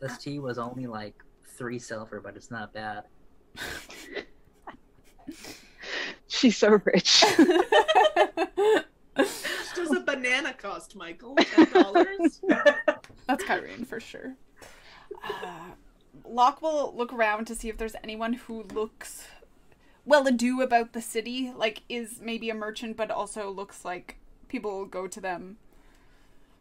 This 0.00 0.16
tea 0.16 0.38
was 0.38 0.58
only 0.58 0.86
like 0.86 1.14
three 1.56 1.78
silver, 1.78 2.20
but 2.20 2.36
it's 2.36 2.50
not 2.50 2.72
bad. 2.72 3.04
She's 6.28 6.56
so 6.56 6.80
rich. 6.84 7.22
Does 9.16 9.92
a 9.94 10.00
banana 10.00 10.54
cost, 10.54 10.96
Michael? 10.96 11.34
Ten 11.36 11.70
dollars? 11.72 12.40
That's 13.26 13.44
Kyrene 13.44 13.86
for 13.86 14.00
sure. 14.00 14.34
Uh, 15.22 15.72
Locke 16.26 16.62
will 16.62 16.94
look 16.96 17.12
around 17.12 17.46
to 17.46 17.54
see 17.54 17.68
if 17.68 17.76
there's 17.76 17.96
anyone 18.02 18.34
who 18.34 18.62
looks 18.62 19.26
well 20.04 20.26
ado 20.26 20.60
about 20.60 20.92
the 20.92 21.02
city, 21.02 21.52
like 21.56 21.82
is 21.88 22.20
maybe 22.22 22.50
a 22.50 22.54
merchant, 22.54 22.96
but 22.96 23.10
also 23.10 23.50
looks 23.50 23.84
like 23.84 24.16
people 24.48 24.78
will 24.78 24.86
go 24.86 25.06
to 25.06 25.20
them. 25.20 25.58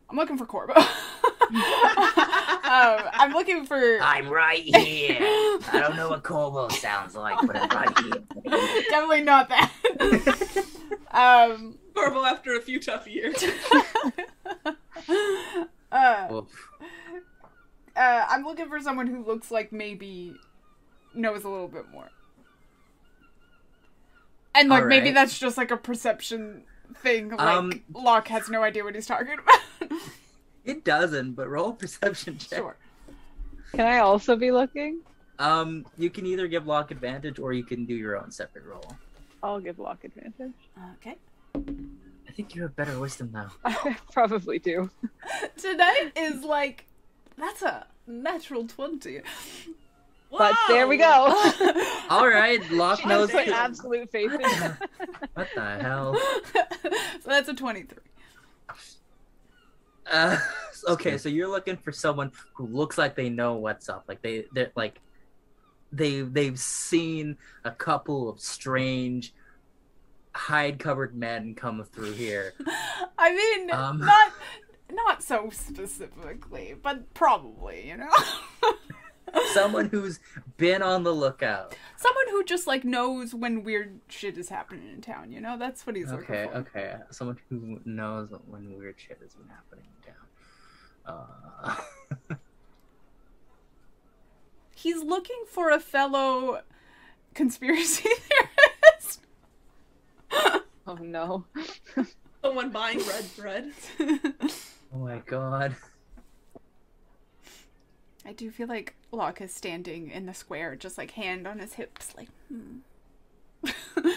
I'm 0.09 0.17
looking 0.17 0.37
for 0.37 0.45
Corbo. 0.45 0.73
um, 0.79 0.85
I'm 3.13 3.31
looking 3.31 3.65
for 3.65 3.99
I'm 4.01 4.27
right 4.27 4.63
here. 4.63 5.17
I 5.19 5.79
don't 5.79 5.95
know 5.95 6.09
what 6.09 6.23
Corvo 6.23 6.67
sounds 6.69 7.15
like, 7.15 7.37
but 7.45 7.55
I'm 7.55 7.69
right 7.69 7.99
here. 7.99 8.23
definitely 8.89 9.21
not 9.21 9.49
that. 9.49 9.71
um, 11.11 11.77
Corvo 11.93 12.25
after 12.25 12.55
a 12.55 12.61
few 12.61 12.79
tough 12.79 13.07
years. 13.07 13.43
uh, 15.91 16.27
Oof. 16.31 16.69
Uh, 17.99 18.25
I'm 18.29 18.43
looking 18.45 18.69
for 18.69 18.79
someone 18.79 19.07
who 19.07 19.23
looks 19.25 19.51
like 19.51 19.71
maybe 19.73 20.33
knows 21.13 21.43
a 21.43 21.49
little 21.49 21.67
bit 21.67 21.89
more. 21.91 22.09
And 24.55 24.69
like 24.69 24.85
maybe 24.85 25.11
that's 25.11 25.37
just 25.37 25.57
like 25.57 25.69
a 25.71 25.77
perception 25.77 26.63
thing. 26.95 27.29
Like 27.29 27.39
Um, 27.41 27.83
Locke 27.93 28.29
has 28.29 28.49
no 28.49 28.63
idea 28.63 28.83
what 28.83 28.95
he's 28.95 29.05
talking 29.05 29.33
about. 29.33 29.99
It 30.65 30.83
doesn't, 30.83 31.33
but 31.33 31.49
roll 31.49 31.73
perception 31.73 32.37
check. 32.37 32.59
sure. 32.59 32.75
Can 33.71 33.85
I 33.87 33.99
also 33.99 34.35
be 34.35 34.51
looking? 34.51 34.99
Um, 35.39 35.85
you 35.97 36.09
can 36.11 36.25
either 36.27 36.47
give 36.47 36.67
Locke 36.67 36.91
advantage 36.91 37.39
or 37.39 37.53
you 37.53 37.63
can 37.63 37.85
do 37.85 37.95
your 37.95 38.17
own 38.21 38.29
separate 38.29 38.65
roll. 38.65 38.95
I'll 39.41 39.59
give 39.61 39.79
Locke 39.79 40.03
advantage. 40.03 40.53
Okay. 40.97 41.15
I 41.55 42.31
think 42.33 42.53
you 42.53 42.61
have 42.61 42.75
better 42.75 42.99
wisdom 42.99 43.31
now. 43.33 43.51
I 43.65 43.97
probably 44.11 44.59
do. 44.59 44.91
Tonight 45.57 46.11
is 46.15 46.43
like 46.43 46.85
that's 47.39 47.61
a 47.61 47.87
natural 48.07 48.67
twenty. 48.67 49.21
But 50.37 50.53
there 50.67 50.87
we 50.87 50.97
go. 50.97 51.05
All 52.09 52.27
right, 52.27 52.61
Locke 52.71 52.99
She 52.99 53.07
knows. 53.07 53.31
put 53.31 53.47
absolute 53.47 54.11
faith 54.11 54.31
in 54.31 54.41
What 54.41 54.89
What 55.33 55.47
the 55.55 55.77
hell? 55.79 56.15
so 56.83 56.89
that's 57.25 57.49
a 57.49 57.53
twenty-three. 57.55 58.03
Uh, 60.11 60.37
okay, 60.89 61.17
so 61.17 61.29
you're 61.29 61.47
looking 61.47 61.77
for 61.77 61.91
someone 61.91 62.31
who 62.53 62.67
looks 62.67 62.97
like 62.97 63.15
they 63.15 63.29
know 63.29 63.55
what's 63.55 63.89
up. 63.89 64.05
Like 64.07 64.21
they, 64.21 64.45
they're 64.53 64.71
like, 64.75 64.99
they 65.91 66.21
they've 66.21 66.59
seen 66.59 67.37
a 67.63 67.71
couple 67.71 68.29
of 68.29 68.39
strange, 68.39 69.33
hide-covered 70.35 71.15
men 71.15 71.55
come 71.55 71.83
through 71.83 72.13
here. 72.13 72.53
I 73.17 73.33
mean, 73.33 73.71
Um. 73.71 73.99
not 73.99 74.31
not 74.91 75.23
so 75.23 75.49
specifically, 75.51 76.75
but 76.81 77.13
probably, 77.13 77.87
you 77.87 77.97
know. 77.97 78.09
Someone 79.53 79.89
who's 79.89 80.19
been 80.57 80.81
on 80.81 81.03
the 81.03 81.13
lookout. 81.13 81.75
Someone 81.97 82.25
who 82.31 82.43
just 82.43 82.65
like 82.65 82.83
knows 82.83 83.35
when 83.35 83.63
weird 83.63 83.99
shit 84.07 84.37
is 84.39 84.49
happening 84.49 84.89
in 84.91 85.01
town, 85.01 85.31
you 85.31 85.39
know? 85.39 85.55
That's 85.57 85.85
what 85.85 85.95
he's 85.95 86.11
Okay, 86.11 86.45
looking 86.45 86.51
for. 86.51 86.57
okay. 86.59 86.79
Okay. 86.79 86.95
Someone 87.11 87.37
who 87.49 87.79
knows 87.85 88.29
when 88.47 88.75
weird 88.77 88.95
shit 88.97 89.19
has 89.21 89.35
been 89.35 89.47
happening 89.49 89.85
in 89.97 90.13
town. 90.13 91.75
Uh, 92.29 92.35
He's 94.75 95.03
looking 95.03 95.43
for 95.47 95.71
a 95.71 95.79
fellow 95.79 96.61
conspiracy 97.33 98.09
theorist. 98.89 99.21
Oh 100.87 100.95
no. 101.01 101.45
Someone 102.41 102.69
buying 102.71 102.99
red 102.99 103.25
bread. 103.37 103.71
Oh 104.93 104.97
my 104.97 105.19
god. 105.25 105.75
I 108.25 108.33
do 108.33 108.51
feel 108.51 108.67
like 108.67 108.95
Locke 109.11 109.41
is 109.41 109.53
standing 109.53 110.11
in 110.11 110.25
the 110.25 110.33
square, 110.33 110.75
just 110.75 110.97
like 110.97 111.11
hand 111.11 111.47
on 111.47 111.59
his 111.59 111.73
hips, 111.73 112.13
like, 112.15 112.29
hmm. 112.47 112.79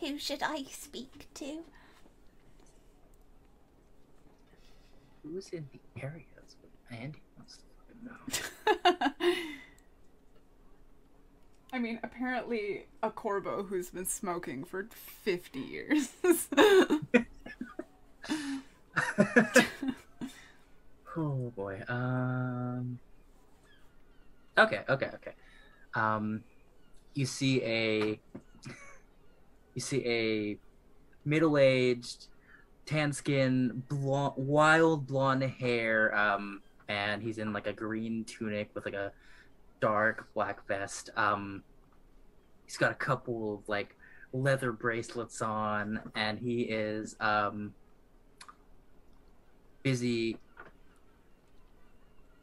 who 0.00 0.18
should 0.18 0.42
I 0.42 0.64
speak 0.70 1.26
to? 1.34 1.64
Who's 5.22 5.48
in 5.48 5.66
the 5.72 5.80
areas? 6.02 6.26
Andy 6.90 7.22
wants 7.36 7.58
to 7.58 7.62
fucking 7.88 9.12
know. 9.24 9.34
I 11.72 11.78
mean, 11.78 11.98
apparently 12.02 12.86
a 13.02 13.10
Corbo 13.10 13.62
who's 13.64 13.90
been 13.90 14.06
smoking 14.06 14.64
for 14.64 14.88
50 14.92 15.58
years. 15.58 16.10
Oh 21.16 21.50
boy. 21.56 21.82
Um. 21.88 22.98
Okay. 24.58 24.82
Okay. 24.88 25.10
Okay. 25.14 25.32
Um, 25.94 26.44
you 27.14 27.24
see 27.24 27.62
a. 27.62 28.20
You 29.74 29.80
see 29.82 30.06
a 30.06 30.58
middle-aged, 31.26 32.28
tan 32.86 33.12
skin, 33.12 33.82
blonde, 33.88 34.34
wild 34.36 35.06
blonde 35.06 35.42
hair. 35.42 36.16
Um, 36.16 36.62
and 36.88 37.22
he's 37.22 37.38
in 37.38 37.52
like 37.52 37.66
a 37.66 37.72
green 37.74 38.24
tunic 38.24 38.70
with 38.74 38.86
like 38.86 38.94
a 38.94 39.12
dark 39.80 40.28
black 40.34 40.66
vest. 40.66 41.10
Um, 41.16 41.62
he's 42.64 42.76
got 42.78 42.92
a 42.92 42.94
couple 42.94 43.54
of 43.54 43.68
like 43.68 43.96
leather 44.32 44.72
bracelets 44.72 45.42
on, 45.42 46.00
and 46.14 46.38
he 46.38 46.62
is 46.62 47.16
um 47.20 47.74
busy 49.86 50.36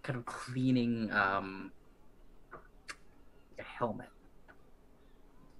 kind 0.01 0.17
of 0.17 0.25
cleaning 0.25 1.11
um, 1.11 1.73
a 3.59 3.63
helmet, 3.63 4.07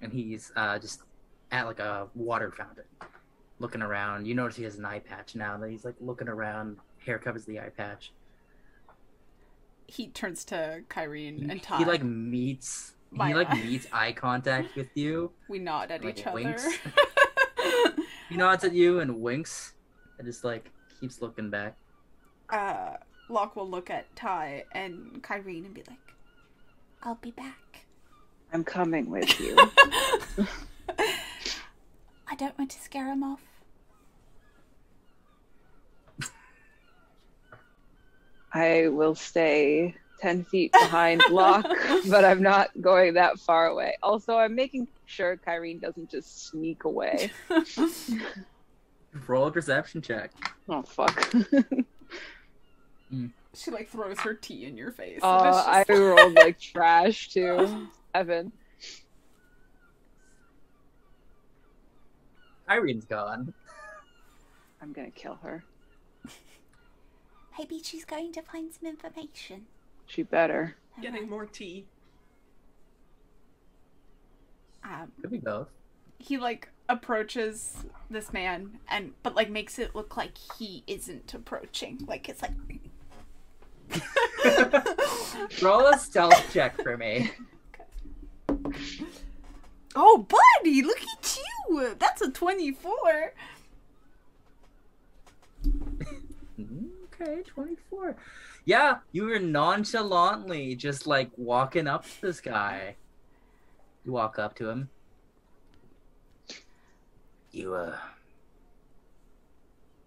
and 0.02 0.14
he's 0.14 0.54
uh, 0.56 0.80
just 0.80 1.02
at 1.52 1.66
like 1.66 1.80
a 1.80 2.08
water 2.16 2.54
fountain, 2.54 2.86
looking 3.60 3.82
around. 3.82 4.26
You 4.26 4.34
notice 4.34 4.56
he 4.56 4.64
has 4.64 4.78
an 4.78 4.86
eye 4.86 5.00
patch 5.00 5.36
now. 5.36 5.58
That 5.58 5.70
he's 5.72 5.84
like 5.84 5.96
looking 6.00 6.30
around. 6.30 6.78
Hair 7.06 7.20
covers 7.20 7.44
the 7.44 7.60
eye 7.60 7.72
patch. 7.76 8.14
he 9.86 10.08
turns 10.08 10.46
to 10.46 10.84
Kyrene 10.90 11.52
and 11.52 11.62
Ty. 11.62 11.80
he 11.80 11.86
like 11.86 12.02
meets. 12.02 12.94
My 13.12 13.28
he 13.28 13.34
like 13.34 13.52
meets 13.52 13.88
eye 13.92 14.14
contact 14.14 14.78
with 14.78 14.88
you. 14.96 15.32
we 15.50 15.60
nod 15.60 15.92
at 15.92 16.02
like, 16.02 16.18
each 16.18 16.26
other. 16.26 16.36
winks. 16.36 16.66
He 18.30 18.38
nods 18.38 18.64
at 18.64 18.74
you 18.74 19.00
and 19.00 19.22
winks, 19.22 19.74
and 20.18 20.26
just 20.26 20.44
like 20.44 20.72
keeps 21.04 21.22
looking 21.22 21.50
back. 21.50 21.76
uh, 22.50 22.96
Locke 23.28 23.58
will 23.58 23.70
look 23.70 23.90
at 23.90 24.16
Ty 24.16 24.64
and 24.72 25.22
Kyrene 25.22 25.66
and 25.66 25.74
be 25.74 25.84
like, 25.90 26.14
I'll 27.02 27.16
be 27.16 27.32
back. 27.32 27.86
I'm 28.54 28.64
coming 28.64 29.10
with 29.10 29.38
you. 29.38 29.58
I 30.98 32.36
don't 32.38 32.58
want 32.58 32.72
to 32.72 32.80
scare 32.80 33.08
him 33.08 33.22
off. 33.22 33.42
I 38.54 38.88
will 38.88 39.16
stay 39.16 39.96
10 40.22 40.46
feet 40.46 40.72
behind 40.72 41.22
Locke, 41.30 41.68
but 42.10 42.24
I'm 42.24 42.42
not 42.42 42.70
going 42.80 43.16
that 43.16 43.40
far 43.40 43.68
away. 43.68 43.98
Also, 44.02 44.38
I'm 44.38 44.56
making 44.56 44.88
sure 45.06 45.36
Kyrene 45.36 45.82
doesn't 45.82 46.10
just 46.10 46.48
sneak 46.48 46.86
away. 46.86 47.30
Roll 49.28 49.48
a 49.48 49.52
perception 49.52 50.02
check. 50.02 50.32
Oh, 50.68 50.82
fuck. 50.82 51.34
she 53.54 53.70
like 53.72 53.90
throws 53.90 54.20
her 54.22 54.34
tea 54.34 54.66
in 54.66 54.76
your 54.78 54.92
face. 54.92 55.20
and 55.22 55.24
Uh, 55.24 55.48
it's 55.58 55.68
I 55.68 55.84
just- 55.84 56.00
rolled 56.02 56.34
like 56.36 56.60
trash 56.60 57.30
too. 57.30 57.88
Evan. 58.14 58.52
Irene's 62.68 63.06
gone. 63.06 63.54
I'm 64.82 64.94
gonna 64.94 65.12
kill 65.12 65.36
her. 65.44 65.64
Maybe 67.60 67.82
she's 67.84 68.04
going 68.06 68.32
to 68.34 68.42
find 68.42 68.74
some 68.74 68.90
information. 68.90 69.68
She 70.08 70.24
better. 70.24 70.76
Getting 71.02 71.30
more 71.30 71.46
tea. 71.46 71.86
um, 74.84 75.12
Could 75.22 75.30
be 75.32 75.38
both. 75.38 75.68
He 76.24 76.38
like 76.38 76.70
approaches 76.90 77.86
this 78.10 78.32
man 78.34 78.80
and 78.88 79.14
but 79.24 79.36
like 79.36 79.50
makes 79.50 79.80
it 79.80 79.96
look 79.96 80.16
like 80.18 80.38
he 80.58 80.84
isn't 80.88 81.34
approaching. 81.34 82.00
Like 82.08 82.30
it's 82.30 82.42
like 82.42 82.52
Roll 85.62 85.88
a 85.88 85.98
stealth 85.98 86.54
check 86.54 86.82
for 86.82 86.98
me. 86.98 87.32
Oh, 89.96 90.26
buddy, 90.28 90.82
look 90.82 90.98
at 90.98 91.38
you. 91.38 91.96
That's 92.00 92.24
a 92.24 92.32
24. 92.32 93.34
Okay, 97.22 97.44
24. 97.46 98.16
Yeah, 98.66 98.98
you 99.12 99.26
were 99.26 99.38
nonchalantly 99.38 100.76
just 100.76 101.06
like 101.06 101.30
walking 101.38 101.88
up 101.88 102.06
to 102.06 102.22
this 102.22 102.42
guy. 102.42 102.96
You 104.04 104.14
walk 104.14 104.40
up 104.40 104.56
to 104.56 104.68
him. 104.68 104.90
You, 107.54 107.76
uh. 107.76 107.96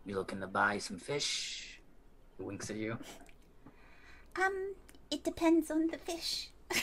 You 0.04 0.16
looking 0.16 0.40
to 0.40 0.48
buy 0.48 0.78
some 0.78 0.98
fish? 0.98 1.78
He 2.36 2.42
winks 2.42 2.68
at 2.70 2.76
you. 2.76 2.98
Um, 4.36 4.74
it 5.10 5.24
depends 5.24 5.70
on 5.70 5.86
the 5.86 5.96
fish. 5.96 6.50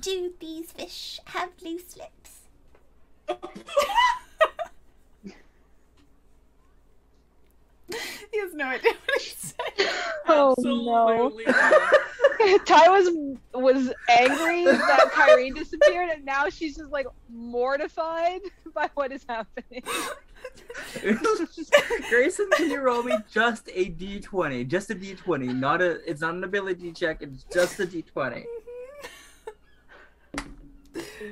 Do 0.00 0.32
these 0.40 0.72
fish 0.72 1.20
have 1.26 1.50
loose 1.62 1.96
lips? 1.96 2.40
he 8.34 8.40
has 8.40 8.54
no 8.54 8.66
idea 8.66 8.92
what 8.92 9.20
he's 9.22 9.54
saying. 9.76 9.90
Oh 10.26 10.54
no. 10.58 11.30
Ty 12.64 12.88
was 12.88 13.36
was 13.52 13.92
angry 14.08 14.64
that 14.64 15.10
Kyrene 15.12 15.54
disappeared, 15.62 16.08
and 16.08 16.24
now 16.24 16.48
she's 16.48 16.76
just 16.76 16.90
like 16.90 17.06
mortified 17.28 18.40
by 18.74 18.88
what 18.94 19.12
is 19.12 19.22
happening. 19.28 19.82
Grayson, 22.08 22.48
can 22.56 22.70
you 22.70 22.80
roll 22.80 23.02
me 23.02 23.18
just 23.30 23.68
a 23.74 23.90
d20? 23.90 24.66
Just 24.66 24.90
a 24.90 24.94
d20. 24.94 25.54
Not 25.54 25.82
a. 25.82 26.00
It's 26.10 26.22
not 26.22 26.34
an 26.34 26.44
ability 26.44 26.92
check. 26.92 27.18
It's 27.20 27.44
just 27.52 27.78
a 27.80 27.86
d20. 27.86 28.44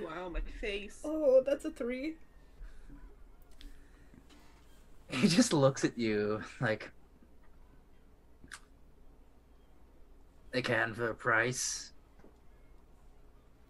Wow, 0.04 0.28
my 0.28 0.40
face. 0.60 1.00
Oh, 1.02 1.42
that's 1.46 1.64
a 1.64 1.70
three. 1.70 2.16
He 5.20 5.28
just 5.28 5.52
looks 5.52 5.84
at 5.84 5.98
you 5.98 6.42
like. 6.60 6.90
They 10.52 10.62
can 10.62 10.94
for 10.94 11.10
a 11.10 11.14
price. 11.14 11.92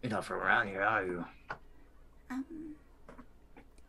You're 0.01 0.11
not 0.11 0.25
from 0.25 0.37
around 0.37 0.67
here, 0.67 0.81
are 0.81 1.05
you? 1.05 1.25
Um, 2.29 2.75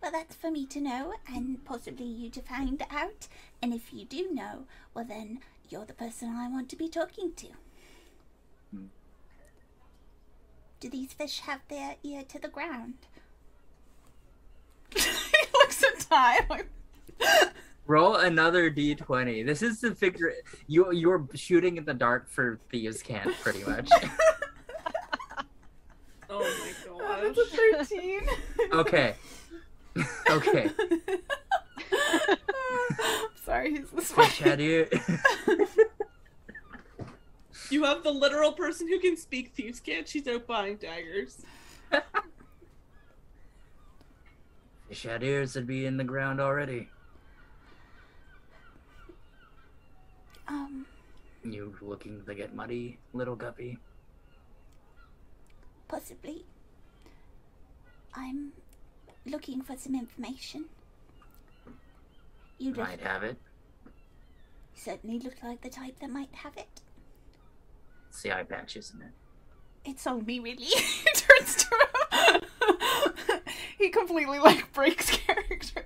well, 0.02 0.12
that's 0.12 0.35
for 0.35 0.51
me 0.51 0.66
to 0.66 0.81
know, 0.81 1.14
and 1.26 1.64
possibly 1.64 2.06
you 2.06 2.28
to 2.31 2.40
find 2.40 2.82
out. 2.90 3.28
And 3.62 3.72
if 3.72 3.93
you 3.93 4.05
do 4.05 4.31
know, 4.32 4.64
well, 4.93 5.05
then 5.05 5.40
you're 5.68 5.85
the 5.85 5.93
person 5.93 6.31
I 6.31 6.48
want 6.48 6.68
to 6.70 6.76
be 6.76 6.89
talking 6.89 7.32
to. 7.35 7.47
Hmm. 8.70 8.86
Do 10.81 10.89
these 10.89 11.12
fish 11.12 11.40
have 11.40 11.60
their 11.68 11.97
ear 12.02 12.22
to 12.28 12.39
the 12.39 12.48
ground? 12.48 12.94
he 14.94 15.01
looks 15.52 15.82
at 15.82 16.01
Ty 16.01 16.47
like, 16.51 16.68
Roll 17.86 18.16
another 18.16 18.70
d20. 18.70 19.45
This 19.45 19.61
is 19.62 19.81
the 19.81 19.95
figure. 19.95 20.32
You 20.66 20.91
you're 20.93 21.28
shooting 21.35 21.77
in 21.77 21.85
the 21.85 21.93
dark 21.93 22.31
for 22.31 22.59
thieves' 22.70 23.03
cant 23.03 23.35
pretty 23.43 23.62
much. 23.65 23.91
Oh 26.36 26.41
my 26.41 26.73
oh, 26.91 26.99
gosh. 26.99 27.20
that's 27.23 27.39
a 27.39 27.45
13. 27.95 28.27
okay. 28.73 29.15
okay. 30.31 30.69
Sorry, 33.45 33.77
he's 33.77 33.89
this 33.91 34.11
Fish 34.11 34.43
way. 34.43 34.65
you. 34.65 34.89
You 37.70 37.85
have 37.85 38.03
the 38.03 38.11
literal 38.11 38.53
person 38.53 38.89
who 38.89 38.99
can 38.99 39.16
speak 39.16 39.53
thieves' 39.55 39.81
cant. 39.81 40.09
She's 40.09 40.27
out 40.27 40.47
buying 40.47 40.77
daggers. 40.77 41.43
Fish 44.89 45.03
had 45.05 45.23
ears 45.23 45.55
would 45.55 45.66
be 45.66 45.86
in 45.86 45.97
the 45.97 46.05
ground 46.05 46.41
already. 46.41 46.89
Um, 50.48 50.86
You 51.42 51.74
looking 51.80 52.22
to 52.24 52.34
get 52.34 52.54
muddy, 52.54 52.98
little 53.12 53.36
guppy? 53.36 53.78
possibly. 55.86 56.44
I'm 58.14 58.52
looking 59.26 59.62
for 59.62 59.76
some 59.76 59.94
information. 59.94 60.64
You 62.58 62.70
look, 62.72 62.78
Might 62.88 63.00
have 63.00 63.22
it. 63.22 63.36
certainly 64.74 65.20
look 65.20 65.34
like 65.42 65.60
the 65.60 65.68
type 65.68 66.00
that 66.00 66.10
might 66.10 66.34
have 66.34 66.56
it. 66.56 66.80
It's 68.08 68.22
the 68.22 68.32
eye 68.36 68.42
patch, 68.42 68.76
isn't 68.76 69.02
it? 69.02 69.12
It's 69.84 70.04
on 70.06 70.24
me, 70.24 70.40
really. 70.40 70.64
he 70.64 71.10
turns 71.14 71.56
to 71.64 71.76
him. 72.22 72.40
he 73.78 73.88
completely 73.90 74.38
like 74.40 74.72
breaks 74.72 75.10
character. 75.18 75.84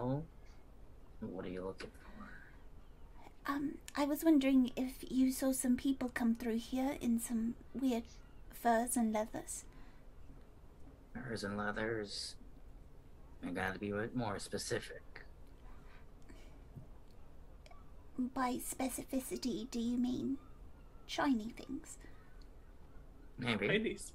Well, 0.00 0.24
what 1.20 1.44
are 1.44 1.50
you 1.50 1.62
looking 1.62 1.90
for? 1.90 3.52
Um, 3.52 3.74
I 3.94 4.06
was 4.06 4.24
wondering 4.24 4.70
if 4.74 5.04
you 5.06 5.30
saw 5.30 5.52
some 5.52 5.76
people 5.76 6.10
come 6.14 6.34
through 6.34 6.56
here 6.56 6.96
in 7.02 7.20
some 7.20 7.54
weird 7.74 8.04
furs 8.50 8.96
and 8.96 9.12
leathers. 9.12 9.64
Furs 11.12 11.44
and 11.44 11.58
leathers. 11.58 12.36
I 13.46 13.50
gotta 13.50 13.78
be 13.78 13.90
a 13.90 13.96
bit 13.96 14.16
more 14.16 14.38
specific. 14.38 15.02
By 18.18 18.54
specificity, 18.56 19.70
do 19.70 19.80
you 19.80 19.98
mean 19.98 20.38
shiny 21.06 21.52
things? 21.56 21.98
Maybe. 23.38 23.68
Ladies. 23.68 24.12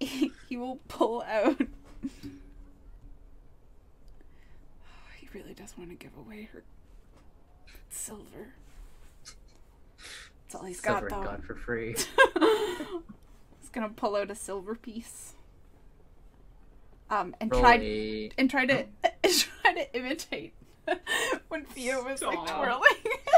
he 0.00 0.56
will 0.56 0.80
pull 0.88 1.22
out. 1.22 1.60
He 5.32 5.38
really 5.38 5.54
does 5.54 5.76
want 5.76 5.90
to 5.90 5.96
give 5.96 6.16
away 6.16 6.48
her 6.52 6.62
silver. 7.90 8.54
That's 10.44 10.54
all 10.54 10.64
he's 10.64 10.80
got, 10.80 11.00
Silver 11.00 11.08
though. 11.10 11.22
got 11.30 11.44
for 11.44 11.54
free. 11.54 11.94
He's 13.60 13.68
gonna 13.70 13.90
pull 13.90 14.16
out 14.16 14.30
a 14.30 14.34
silver 14.34 14.74
piece. 14.74 15.34
Um, 17.10 17.34
and 17.40 17.50
Roll 17.52 17.60
try 17.60 17.74
a- 17.76 18.30
and 18.38 18.48
try 18.50 18.64
to 18.66 18.84
try 19.28 19.74
to 19.74 19.94
imitate 19.96 20.54
when 21.48 21.66
Fia 21.66 22.00
was 22.00 22.22
like 22.22 22.46
twirling. 22.46 22.80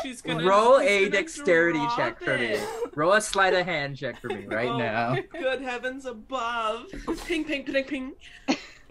She's 0.04 0.22
gonna 0.22 0.44
Roll 0.44 0.78
she's 0.80 0.88
a 0.88 0.98
gonna 1.00 1.10
dexterity 1.10 1.78
drop 1.80 1.96
check 1.96 2.20
for 2.22 2.38
me. 2.38 2.56
Roll 2.94 3.12
a 3.14 3.20
sleight 3.20 3.54
of 3.54 3.66
hand 3.66 3.96
check 3.96 4.20
for 4.20 4.28
me 4.28 4.46
right 4.46 4.68
Oh, 4.68 4.78
now. 4.78 5.16
Good 5.32 5.62
heavens 5.62 6.06
above. 6.06 6.86
Ping, 7.26 7.44
ping, 7.44 7.64
ping, 7.64 7.84
ping. 7.84 8.12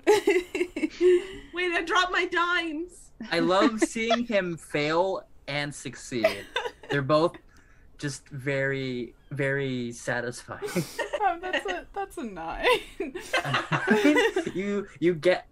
Wait, 1.53 1.71
I 1.73 1.83
dropped 1.85 2.11
my 2.11 2.25
dimes. 2.25 3.11
I 3.31 3.39
love 3.39 3.79
seeing 3.81 4.25
him 4.25 4.57
fail 4.57 5.25
and 5.47 5.73
succeed. 5.73 6.45
They're 6.89 7.01
both 7.01 7.35
just 7.97 8.27
very, 8.29 9.13
very 9.31 9.91
satisfying. 9.91 10.61
oh, 11.21 11.37
that's 11.41 11.65
a 11.65 11.85
that's 11.93 12.17
a 12.17 12.23
nine. 12.23 12.65
you 14.55 14.87
you 14.99 15.13
get 15.13 15.47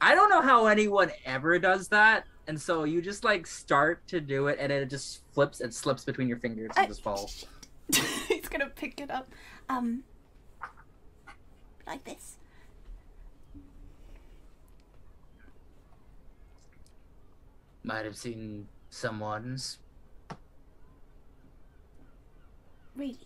I 0.00 0.14
don't 0.14 0.28
know 0.28 0.42
how 0.42 0.66
anyone 0.66 1.10
ever 1.24 1.58
does 1.58 1.88
that. 1.88 2.26
And 2.48 2.60
so 2.60 2.84
you 2.84 3.00
just 3.00 3.24
like 3.24 3.46
start 3.46 4.06
to 4.08 4.20
do 4.20 4.48
it 4.48 4.58
and 4.60 4.70
it 4.70 4.90
just 4.90 5.22
flips 5.32 5.60
and 5.60 5.72
slips 5.72 6.04
between 6.04 6.28
your 6.28 6.38
fingers 6.38 6.70
and 6.76 6.88
just 6.88 7.02
falls. 7.02 7.46
He's 8.28 8.48
gonna 8.48 8.70
pick 8.74 9.00
it 9.00 9.10
up. 9.10 9.32
Um, 9.68 10.04
like 11.86 12.04
this. 12.04 12.36
Might 17.86 18.04
have 18.04 18.16
seen 18.16 18.66
some 18.90 19.10
someone's 19.20 19.78
Really? 22.96 23.16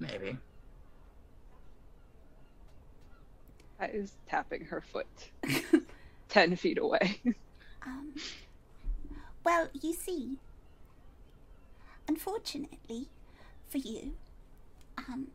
maybe. 0.00 0.36
I 3.78 3.86
is 3.86 4.16
tapping 4.26 4.64
her 4.64 4.80
foot 4.80 5.06
ten 6.28 6.56
feet 6.56 6.78
away. 6.78 7.20
Um, 7.86 8.12
well, 9.44 9.68
you 9.72 9.94
see, 9.94 10.36
unfortunately 12.08 13.06
for 13.68 13.78
you, 13.78 14.14
um, 14.98 15.28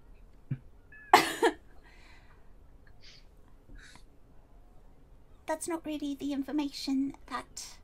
that's 5.46 5.68
not 5.68 5.86
really 5.86 6.16
the 6.16 6.34
information 6.34 7.16
that 7.30 7.78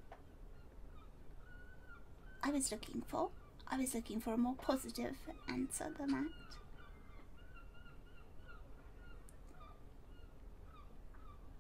I 2.44 2.52
was 2.52 2.72
looking 2.72 3.04
for. 3.08 3.30
I 3.68 3.78
was 3.78 3.94
looking 3.94 4.20
for 4.20 4.34
a 4.34 4.38
more 4.38 4.56
positive 4.56 5.16
answer 5.48 5.92
than 5.98 6.12
that. 6.12 6.26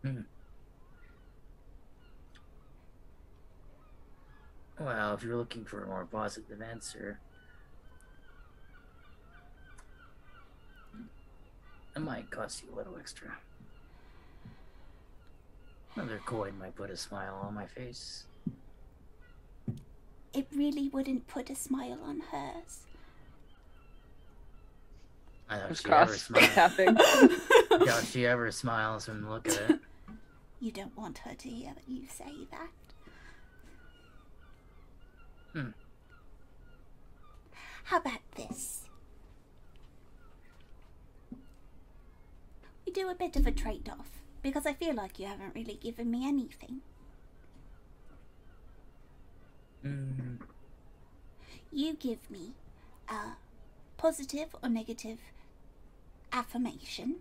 Hmm. 0.04 0.22
Well, 4.80 5.14
if 5.14 5.24
you're 5.24 5.36
looking 5.36 5.66
for 5.66 5.84
a 5.84 5.88
more 5.88 6.06
positive 6.06 6.62
answer, 6.62 7.20
it 11.96 12.00
might 12.00 12.32
cost 12.32 12.64
you 12.64 12.74
a 12.74 12.76
little 12.78 12.98
extra. 12.98 13.38
Another 15.96 16.22
coin 16.26 16.58
might 16.60 16.76
put 16.76 16.90
a 16.90 16.98
smile 16.98 17.40
on 17.44 17.54
my 17.54 17.66
face. 17.66 18.26
It 20.34 20.48
really 20.56 20.90
wouldn't 20.90 21.28
put 21.28 21.50
a 21.50 21.56
smile 21.56 22.00
on 22.04 22.22
hers. 22.32 22.86
I 25.50 25.58
doubt 25.58 25.72
Of 25.72 25.80
she 25.80 25.86
ever 25.88 26.06
cross 26.06 26.22
smiles. 26.22 26.48
tapping. 26.54 26.94
doubt 27.86 28.04
she 28.06 28.26
ever 28.28 28.52
smiles 28.52 29.08
when 29.08 29.24
you 29.24 29.30
look 29.30 29.48
at 29.48 29.70
it. 29.70 29.80
You 30.62 30.72
don't 30.74 30.98
want 30.98 31.20
her 31.20 31.34
to 31.34 31.50
hear 31.50 31.72
that 31.74 31.88
you 31.88 32.02
say 32.06 32.34
that. 32.52 32.70
Hmm. 35.54 35.70
How 37.86 38.00
about 38.00 38.20
this? 38.36 38.84
We 42.86 42.92
do 42.92 43.10
a 43.10 43.16
bit 43.16 43.38
of 43.38 43.48
a 43.48 43.52
trade 43.52 43.90
off 43.90 44.19
because 44.50 44.66
I 44.66 44.74
feel 44.74 44.96
like 44.96 45.20
you 45.20 45.28
haven't 45.28 45.54
really 45.54 45.76
given 45.76 46.10
me 46.10 46.28
anything. 46.28 46.82
Mm, 49.86 50.40
You 51.72 51.94
give 51.94 52.32
me 52.32 52.54
a 53.08 53.38
positive 53.98 54.56
or 54.64 54.70
negative 54.70 55.20
affirmation. 56.34 57.18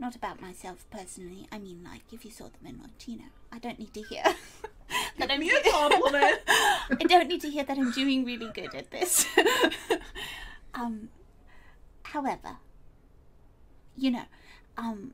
Not 0.00 0.16
about 0.16 0.40
myself 0.40 0.84
personally. 0.90 1.46
I 1.52 1.58
mean, 1.58 1.84
like, 1.84 2.02
if 2.12 2.24
you 2.24 2.32
saw 2.32 2.44
them 2.44 2.66
in 2.66 2.78
know, 2.80 3.30
I 3.52 3.60
don't 3.60 3.78
need 3.78 3.94
to 3.94 4.02
hear 4.02 4.24
that 5.18 5.30
I'm 5.30 5.38
me 5.38 5.50
a 5.52 5.70
compliment. 5.70 6.40
I 6.48 7.04
don't 7.06 7.28
need 7.28 7.42
to 7.42 7.50
hear 7.50 7.62
that 7.62 7.78
I'm 7.78 7.92
doing 7.92 8.24
really 8.24 8.50
good 8.52 8.74
at 8.74 8.90
this. 8.90 9.26
um, 10.74 11.10
however, 12.02 12.56
you 13.96 14.10
know, 14.10 14.24
um, 14.80 15.12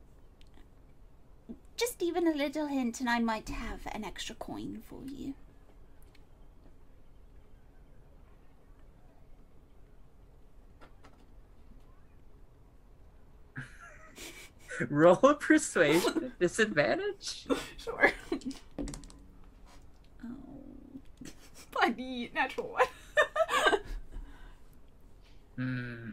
just 1.75 2.01
even 2.01 2.25
a 2.27 2.31
little 2.31 2.67
hint, 2.67 3.01
and 3.01 3.09
I 3.09 3.19
might 3.19 3.49
have 3.49 3.81
an 3.91 4.05
extra 4.05 4.33
coin 4.35 4.81
for 4.87 5.01
you. 5.05 5.33
roll 14.89 15.19
a 15.23 15.35
persuasion 15.35 16.33
disadvantage. 16.39 17.45
Sure. 17.77 18.11
oh. 20.23 20.27
Buddy, 21.71 22.31
natural 22.33 22.69
one. 22.69 22.85
Hmm. 25.55 26.09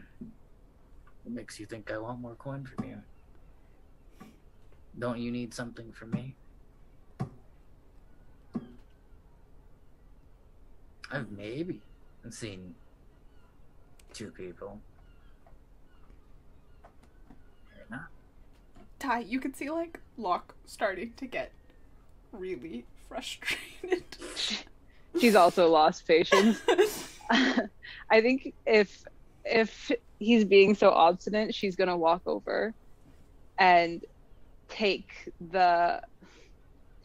What 1.23 1.33
makes 1.35 1.59
you 1.59 1.65
think 1.65 1.91
I 1.91 1.97
want 1.97 2.19
more 2.19 2.35
coin 2.35 2.65
from 2.65 2.85
you? 2.85 3.01
Don't 4.97 5.19
you 5.19 5.31
need 5.31 5.53
something 5.53 5.91
from 5.91 6.11
me? 6.11 6.35
I've 11.11 11.31
maybe 11.31 11.81
seen 12.29 12.73
two 14.13 14.31
people. 14.31 14.79
Maybe 17.73 17.85
not. 17.89 18.07
Ty, 18.99 19.19
you 19.19 19.39
could 19.39 19.55
see 19.55 19.69
like 19.69 19.99
Locke 20.17 20.55
starting 20.65 21.13
to 21.17 21.25
get 21.25 21.51
really 22.31 22.85
frustrated. 23.07 24.03
She's 25.19 25.35
also 25.35 25.69
lost 25.69 26.07
patience. 26.07 26.59
I 27.29 28.21
think 28.21 28.53
if 28.65 29.05
if 29.45 29.91
he's 30.19 30.43
being 30.43 30.75
so 30.75 30.89
obstinate, 30.89 31.55
she's 31.55 31.75
gonna 31.75 31.95
walk 31.95 32.21
over 32.25 32.73
and 33.57 34.03
take 34.69 35.31
the 35.51 36.01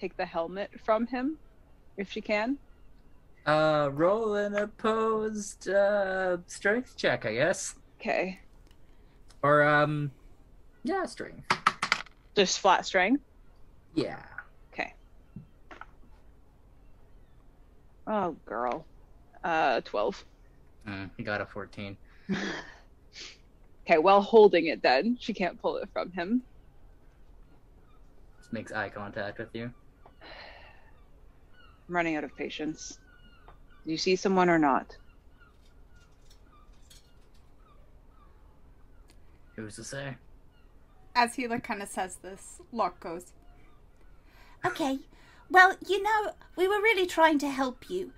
take 0.00 0.16
the 0.16 0.24
helmet 0.24 0.70
from 0.82 1.06
him 1.06 1.36
if 1.96 2.10
she 2.10 2.20
can. 2.20 2.58
Uh, 3.46 3.90
roll 3.92 4.34
an 4.34 4.54
opposed 4.54 5.68
uh, 5.68 6.38
strength 6.46 6.96
check, 6.96 7.24
I 7.26 7.34
guess. 7.34 7.74
Okay. 8.00 8.38
Or, 9.42 9.62
um, 9.62 10.10
yeah, 10.84 11.04
strength. 11.06 11.42
Just 12.34 12.60
flat 12.60 12.86
strength. 12.86 13.22
Yeah. 13.94 14.22
Okay. 14.72 14.94
Oh 18.06 18.36
girl. 18.46 18.84
Uh 19.42 19.80
twelve. 19.82 20.24
Mm, 20.86 21.10
he 21.16 21.22
got 21.22 21.40
a 21.40 21.46
14. 21.46 21.96
Okay, 23.86 23.98
well 23.98 24.20
holding 24.20 24.66
it 24.66 24.82
then. 24.82 25.16
She 25.18 25.32
can't 25.34 25.60
pull 25.60 25.78
it 25.78 25.88
from 25.92 26.12
him. 26.12 26.42
Just 28.50 28.54
makes 28.54 28.72
eye 28.72 28.88
contact 28.88 29.38
with 29.38 29.50
you. 29.52 29.70
I'm 31.88 31.94
running 31.94 32.16
out 32.16 32.24
of 32.24 32.36
patience. 32.36 32.98
Do 33.86 33.92
you 33.92 33.96
see 33.96 34.16
someone 34.16 34.50
or 34.50 34.58
not? 34.58 34.96
Who's 39.54 39.76
to 39.76 39.84
say? 39.84 40.16
As 41.14 41.36
he 41.36 41.46
like 41.46 41.62
kind 41.62 41.80
of 41.80 41.88
says 41.88 42.16
this, 42.16 42.60
Locke 42.72 42.98
goes, 42.98 43.26
Okay, 44.66 44.98
well, 45.48 45.76
you 45.86 46.02
know, 46.02 46.32
we 46.56 46.66
were 46.66 46.82
really 46.82 47.06
trying 47.06 47.38
to 47.38 47.50
help 47.50 47.88
you. 47.88 48.10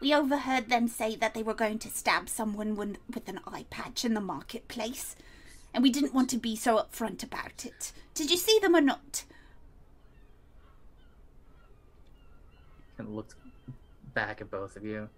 We 0.00 0.12
overheard 0.12 0.70
them 0.70 0.88
say 0.88 1.14
that 1.14 1.34
they 1.34 1.44
were 1.44 1.54
going 1.54 1.78
to 1.80 1.88
stab 1.88 2.28
someone 2.28 2.74
with 2.74 2.96
with 3.14 3.28
an 3.28 3.38
eye 3.46 3.66
patch 3.70 4.04
in 4.04 4.14
the 4.14 4.20
marketplace, 4.20 5.14
and 5.72 5.84
we 5.84 5.90
didn't 5.90 6.14
want 6.14 6.30
to 6.30 6.36
be 6.36 6.56
so 6.56 6.78
upfront 6.78 7.22
about 7.22 7.64
it. 7.64 7.92
Did 8.14 8.28
you 8.28 8.36
see 8.36 8.58
them 8.60 8.74
or 8.74 8.80
not? 8.80 9.22
And 13.02 13.16
looks 13.16 13.34
back 14.14 14.40
at 14.40 14.50
both 14.50 14.76
of 14.76 14.84
you. 14.84 15.08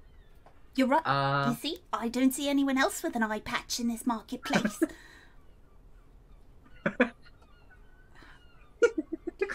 You're 0.75 0.89
right. 0.89 1.07
Uh, 1.07 1.51
you 1.51 1.57
see, 1.57 1.79
I 1.93 2.09
don't 2.09 2.33
see 2.33 2.49
anyone 2.49 2.79
else 2.79 3.03
with 3.03 3.15
an 3.15 3.23
eye 3.23 3.41
patch 3.41 3.79
in 3.79 3.89
this 3.89 4.07
marketplace. 4.07 4.81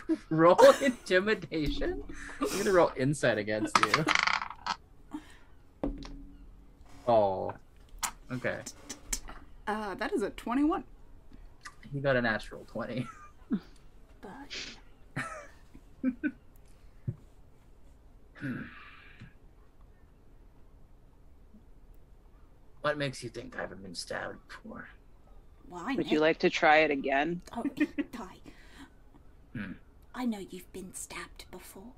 roll 0.30 0.60
intimidation. 0.82 2.04
I'm 2.40 2.58
gonna 2.58 2.72
roll 2.72 2.92
insight 2.96 3.38
against 3.40 3.78
you. 3.80 4.06
Oh. 7.08 7.54
Okay. 8.32 8.60
uh, 9.68 9.96
that 9.96 10.14
is 10.14 10.22
a 10.22 10.30
21. 10.30 10.84
He 11.92 12.00
got 12.00 12.16
a 12.16 12.22
natural 12.22 12.68
20. 12.72 13.08
but 14.22 14.32
What 22.82 22.98
makes 22.98 23.24
you 23.24 23.30
think 23.30 23.58
I 23.58 23.62
haven't 23.62 23.84
been 23.84 23.96
stabbed 23.96 24.38
before? 24.48 24.88
well, 25.68 25.84
I 25.86 25.96
Would 25.96 26.08
know. 26.08 26.12
you 26.12 26.20
like 26.20 26.40
to 26.40 26.50
try 26.50 26.78
it 26.78 26.92
again? 26.92 27.42
Oh, 27.56 27.64
Ty. 28.12 28.38
Hmm. 29.56 29.74
I 30.16 30.26
know 30.26 30.40
you've 30.50 30.72
been 30.74 30.94
stabbed 30.94 31.46
before. 31.52 31.94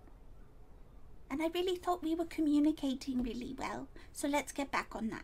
And 1.30 1.42
I 1.42 1.48
really 1.54 1.78
thought 1.78 2.04
we 2.04 2.14
were 2.16 2.26
communicating 2.26 3.24
really 3.24 3.56
well, 3.58 3.88
so 4.12 4.28
let's 4.28 4.52
get 4.52 4.72
back 4.72 4.90
on 4.94 5.10
that. 5.12 5.24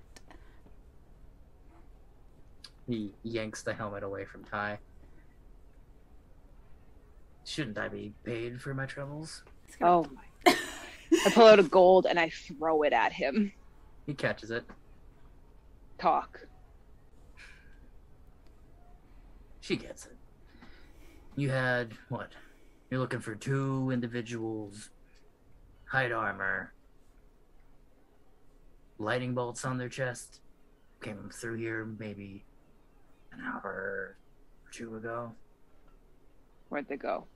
He 2.88 3.12
yanks 3.24 3.64
the 3.64 3.74
helmet 3.74 4.04
away 4.04 4.24
from 4.24 4.46
Ty. 4.46 4.80
Shouldn't 7.44 7.78
I 7.78 7.90
be 7.90 8.14
paid 8.24 8.62
for 8.62 8.74
my 8.74 8.86
troubles? 8.86 9.44
Oh 9.82 10.06
my. 10.16 10.22
I 11.28 11.30
pull 11.30 11.48
out 11.48 11.60
a 11.60 11.64
gold 11.64 12.06
and 12.06 12.18
I 12.18 12.30
throw 12.30 12.84
it 12.84 12.94
at 12.94 13.12
him. 13.12 13.52
He 14.06 14.14
catches 14.14 14.50
it. 14.50 14.64
Talk. 15.98 16.48
She 19.60 19.76
gets 19.76 20.06
it. 20.06 20.16
You 21.36 21.50
had 21.50 21.92
what? 22.08 22.32
You're 22.90 23.02
looking 23.02 23.20
for 23.20 23.36
two 23.36 23.92
individuals, 23.92 24.90
hide 25.84 26.14
armor, 26.14 26.74
lightning 28.98 29.36
bolts 29.36 29.66
on 29.66 29.78
their 29.78 29.90
chest. 29.90 30.40
Came 31.02 31.30
through 31.34 31.56
here 31.56 31.86
maybe 32.00 32.46
an 33.34 33.42
hour 33.42 33.62
or 33.66 34.18
two 34.72 34.96
ago. 34.96 35.34
Where'd 36.70 36.88
they 36.88 36.96
go? 36.96 37.28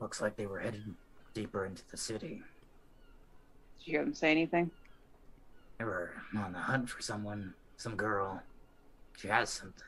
Looks 0.00 0.22
like 0.22 0.36
they 0.36 0.46
were 0.46 0.58
headed 0.60 0.94
deeper 1.34 1.64
into 1.64 1.82
the 1.90 1.96
city. 1.96 2.42
Did 3.78 3.86
you 3.86 3.92
hear 3.92 4.04
them 4.04 4.14
say 4.14 4.30
anything? 4.30 4.70
They 5.78 5.84
were 5.84 6.12
on 6.36 6.52
the 6.52 6.58
hunt 6.58 6.90
for 6.90 7.00
someone, 7.00 7.54
some 7.76 7.96
girl. 7.96 8.42
She 9.16 9.28
has 9.28 9.50
something. 9.50 9.84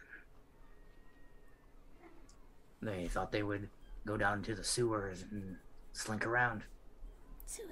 They 2.81 3.07
thought 3.09 3.31
they 3.31 3.43
would 3.43 3.69
go 4.07 4.17
down 4.17 4.43
to 4.43 4.55
the 4.55 4.65
sewers 4.65 5.25
and 5.31 5.57
slink 5.93 6.27
around. 6.27 6.63
Sewers. 7.47 7.69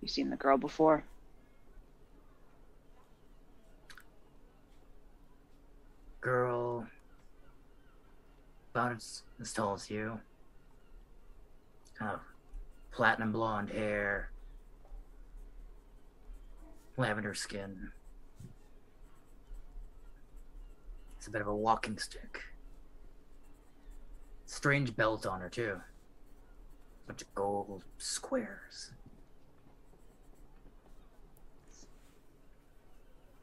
You 0.00 0.08
seen 0.08 0.30
the 0.30 0.36
girl 0.36 0.56
before? 0.56 1.04
Girl, 6.20 6.86
about 8.74 8.96
as, 8.96 9.22
as 9.40 9.52
tall 9.52 9.74
as 9.74 9.88
you. 9.90 10.20
Kind 11.98 12.12
of 12.12 12.20
platinum 12.92 13.32
blonde 13.32 13.70
hair, 13.70 14.30
lavender 16.96 17.34
skin. 17.34 17.90
It's 21.16 21.26
a 21.26 21.30
bit 21.30 21.40
of 21.40 21.48
a 21.48 21.54
walking 21.54 21.98
stick. 21.98 22.42
Strange 24.46 24.96
belt 24.96 25.26
on 25.26 25.40
her 25.40 25.48
too. 25.48 25.80
Bunch 27.06 27.22
of 27.22 27.34
gold 27.34 27.84
squares. 27.98 28.92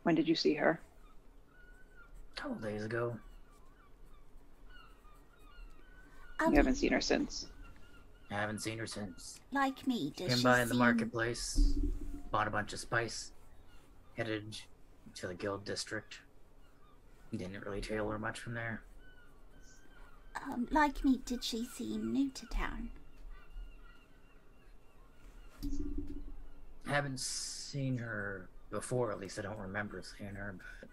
When 0.04 0.16
did 0.16 0.28
you 0.28 0.36
see 0.36 0.54
her? 0.54 0.80
A 2.38 2.42
couple 2.42 2.56
days 2.58 2.86
ago. 2.86 3.18
Um, 6.40 6.52
You 6.52 6.58
haven't 6.58 6.76
seen 6.76 6.92
her 6.92 7.02
since. 7.02 7.48
I 8.32 8.36
haven't 8.36 8.60
seen 8.62 8.78
her 8.80 8.88
since. 8.88 9.40
like 9.52 9.86
me, 9.88 10.12
does 10.16 10.28
Came 10.30 10.38
she 10.40 10.44
by 10.44 10.62
in 10.62 10.68
the 10.68 10.74
seem- 10.74 10.80
marketplace, 10.80 11.74
bought 12.32 12.48
a 12.48 12.52
bunch 12.52 12.74
of 12.74 12.80
spice, 12.80 13.32
headed 14.18 14.60
to 15.16 15.28
the 15.28 15.34
guild 15.36 15.64
district. 15.66 16.20
Didn't 17.36 17.64
really 17.66 17.82
tailor 17.82 18.18
much 18.18 18.40
from 18.40 18.54
there. 18.54 18.82
Um, 20.44 20.68
like 20.72 21.04
me, 21.06 21.22
did 21.26 21.44
she 21.44 21.66
seem 21.66 22.12
new 22.12 22.30
to 22.32 22.46
town? 22.48 22.90
Haven't 26.88 27.20
seen 27.20 27.98
her 27.98 28.48
before, 28.70 29.12
at 29.12 29.20
least 29.20 29.40
I 29.40 29.42
don't 29.44 29.58
remember 29.58 30.02
seeing 30.18 30.36
her, 30.36 30.56
but 30.82 30.90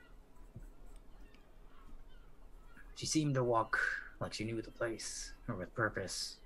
she 2.95 3.07
seemed 3.07 3.35
to 3.35 3.45
walk 3.45 3.79
like 4.21 4.33
she 4.33 4.45
knew 4.45 4.61
the 4.63 4.71
place, 4.71 5.33
or 5.49 5.57
with 5.57 5.75
purpose. 5.75 6.37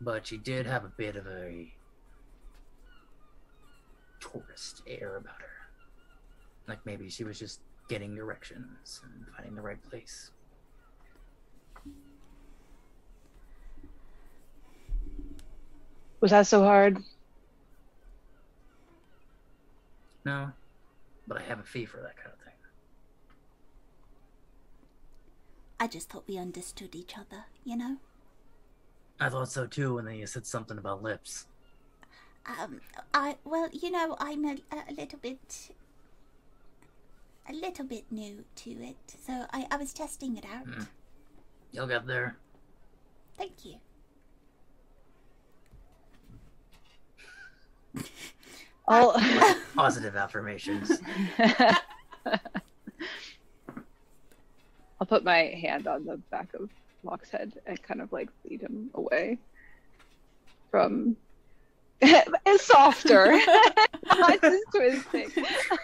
But 0.00 0.26
she 0.26 0.36
did 0.36 0.66
have 0.66 0.84
a 0.84 0.92
bit 0.96 1.16
of 1.16 1.26
a 1.26 1.72
tourist 4.20 4.82
air 4.86 5.16
about 5.16 5.40
her. 5.40 5.68
Like 6.66 6.84
maybe 6.84 7.08
she 7.08 7.24
was 7.24 7.38
just 7.38 7.60
getting 7.88 8.14
directions 8.14 9.00
and 9.04 9.26
finding 9.34 9.54
the 9.54 9.62
right 9.62 9.82
place. 9.90 10.30
Was 16.20 16.30
that 16.32 16.46
so 16.46 16.62
hard? 16.62 16.98
No, 20.24 20.52
but 21.26 21.38
I 21.38 21.42
have 21.42 21.60
a 21.60 21.62
fee 21.62 21.86
for 21.86 21.98
that 21.98 22.16
kind 22.16 22.30
of 22.32 22.44
thing. 22.44 22.54
I 25.80 25.86
just 25.86 26.10
thought 26.10 26.24
we 26.28 26.36
understood 26.36 26.94
each 26.94 27.16
other, 27.16 27.44
you 27.64 27.76
know? 27.76 27.98
I 29.20 29.28
thought 29.28 29.50
so 29.50 29.66
too, 29.66 29.98
and 29.98 30.06
then 30.06 30.14
you 30.14 30.26
said 30.26 30.46
something 30.46 30.78
about 30.78 31.02
lips. 31.02 31.46
Um, 32.46 32.80
I, 33.12 33.36
well, 33.44 33.68
you 33.72 33.90
know, 33.90 34.16
I'm 34.18 34.44
a, 34.44 34.56
a 34.72 34.92
little 34.92 35.18
bit, 35.18 35.70
a 37.48 37.52
little 37.52 37.84
bit 37.84 38.04
new 38.10 38.44
to 38.56 38.70
it, 38.70 39.16
so 39.26 39.44
I, 39.52 39.66
I 39.70 39.76
was 39.76 39.92
testing 39.92 40.36
it 40.36 40.44
out. 40.46 40.66
Hmm. 40.66 40.84
You'll 41.72 41.88
get 41.88 42.06
there. 42.06 42.36
Thank 43.36 43.64
you. 43.64 43.74
I'll 48.88 49.12
Positive 49.74 50.16
affirmations. 50.16 50.92
I'll 55.00 55.06
put 55.06 55.22
my 55.24 55.36
hand 55.60 55.86
on 55.86 56.04
the 56.04 56.16
back 56.30 56.52
of 56.54 56.70
Locke's 57.04 57.30
head 57.30 57.52
and 57.66 57.82
kind 57.82 58.00
of 58.00 58.12
like 58.12 58.28
lead 58.48 58.60
him 58.60 58.90
away 58.94 59.38
from. 60.70 61.16
it's 62.00 62.64
softer, 62.64 63.32
not 64.06 64.40
just 64.40 64.64
twisting. 64.72 65.30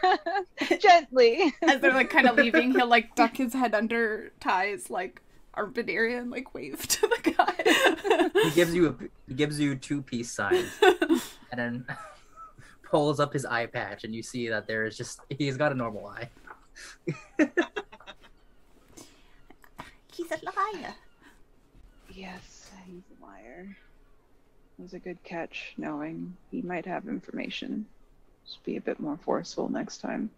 Gently. 0.80 1.52
As 1.62 1.80
they're 1.80 1.92
like 1.92 2.10
kind 2.10 2.28
of 2.28 2.36
leaving, 2.36 2.72
he'll 2.72 2.86
like 2.86 3.16
duck 3.16 3.36
his 3.36 3.52
head 3.52 3.74
under 3.74 4.30
Ty's 4.38 4.90
like 4.90 5.20
armpit 5.54 5.88
area 5.88 6.20
and 6.20 6.30
like 6.30 6.54
wave 6.54 6.86
to 6.86 7.00
the 7.00 7.32
guy. 7.32 8.40
he 8.44 8.50
gives 8.52 8.74
you 8.74 8.88
a 8.88 8.94
he 9.26 9.34
gives 9.34 9.58
you 9.58 9.74
two 9.74 10.02
peace 10.02 10.30
signs, 10.30 10.70
and 11.50 11.58
then 11.58 11.86
pulls 12.84 13.18
up 13.18 13.32
his 13.32 13.44
eye 13.44 13.66
patch, 13.66 14.04
and 14.04 14.14
you 14.14 14.22
see 14.22 14.48
that 14.48 14.68
there 14.68 14.84
is 14.84 14.96
just 14.96 15.18
he's 15.30 15.56
got 15.56 15.72
a 15.72 15.74
normal 15.74 16.06
eye. 16.06 16.28
He's 20.12 20.30
a 20.30 20.38
liar. 20.44 20.94
Yes, 22.14 22.70
he's 22.86 23.02
a 23.18 23.24
liar. 23.24 23.76
It 24.78 24.82
was 24.82 24.94
a 24.94 25.00
good 25.00 25.22
catch, 25.24 25.74
knowing 25.76 26.36
he 26.50 26.62
might 26.62 26.86
have 26.86 27.08
information. 27.08 27.86
Just 28.46 28.62
be 28.64 28.76
a 28.76 28.80
bit 28.80 29.00
more 29.00 29.16
forceful 29.16 29.68
next 29.68 29.98
time. 29.98 30.30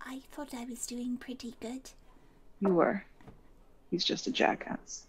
I 0.00 0.20
thought 0.32 0.54
I 0.54 0.64
was 0.64 0.86
doing 0.86 1.16
pretty 1.16 1.54
good. 1.60 1.88
You 2.60 2.70
were. 2.70 3.04
He's 3.90 4.04
just 4.04 4.26
a 4.26 4.32
jackass. 4.32 5.06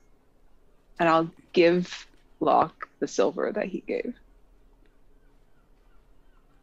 And 0.99 1.09
I'll 1.09 1.31
give 1.51 2.07
Locke 2.39 2.87
the 2.99 3.07
silver 3.07 3.51
that 3.51 3.65
he 3.65 3.79
gave. 3.79 4.13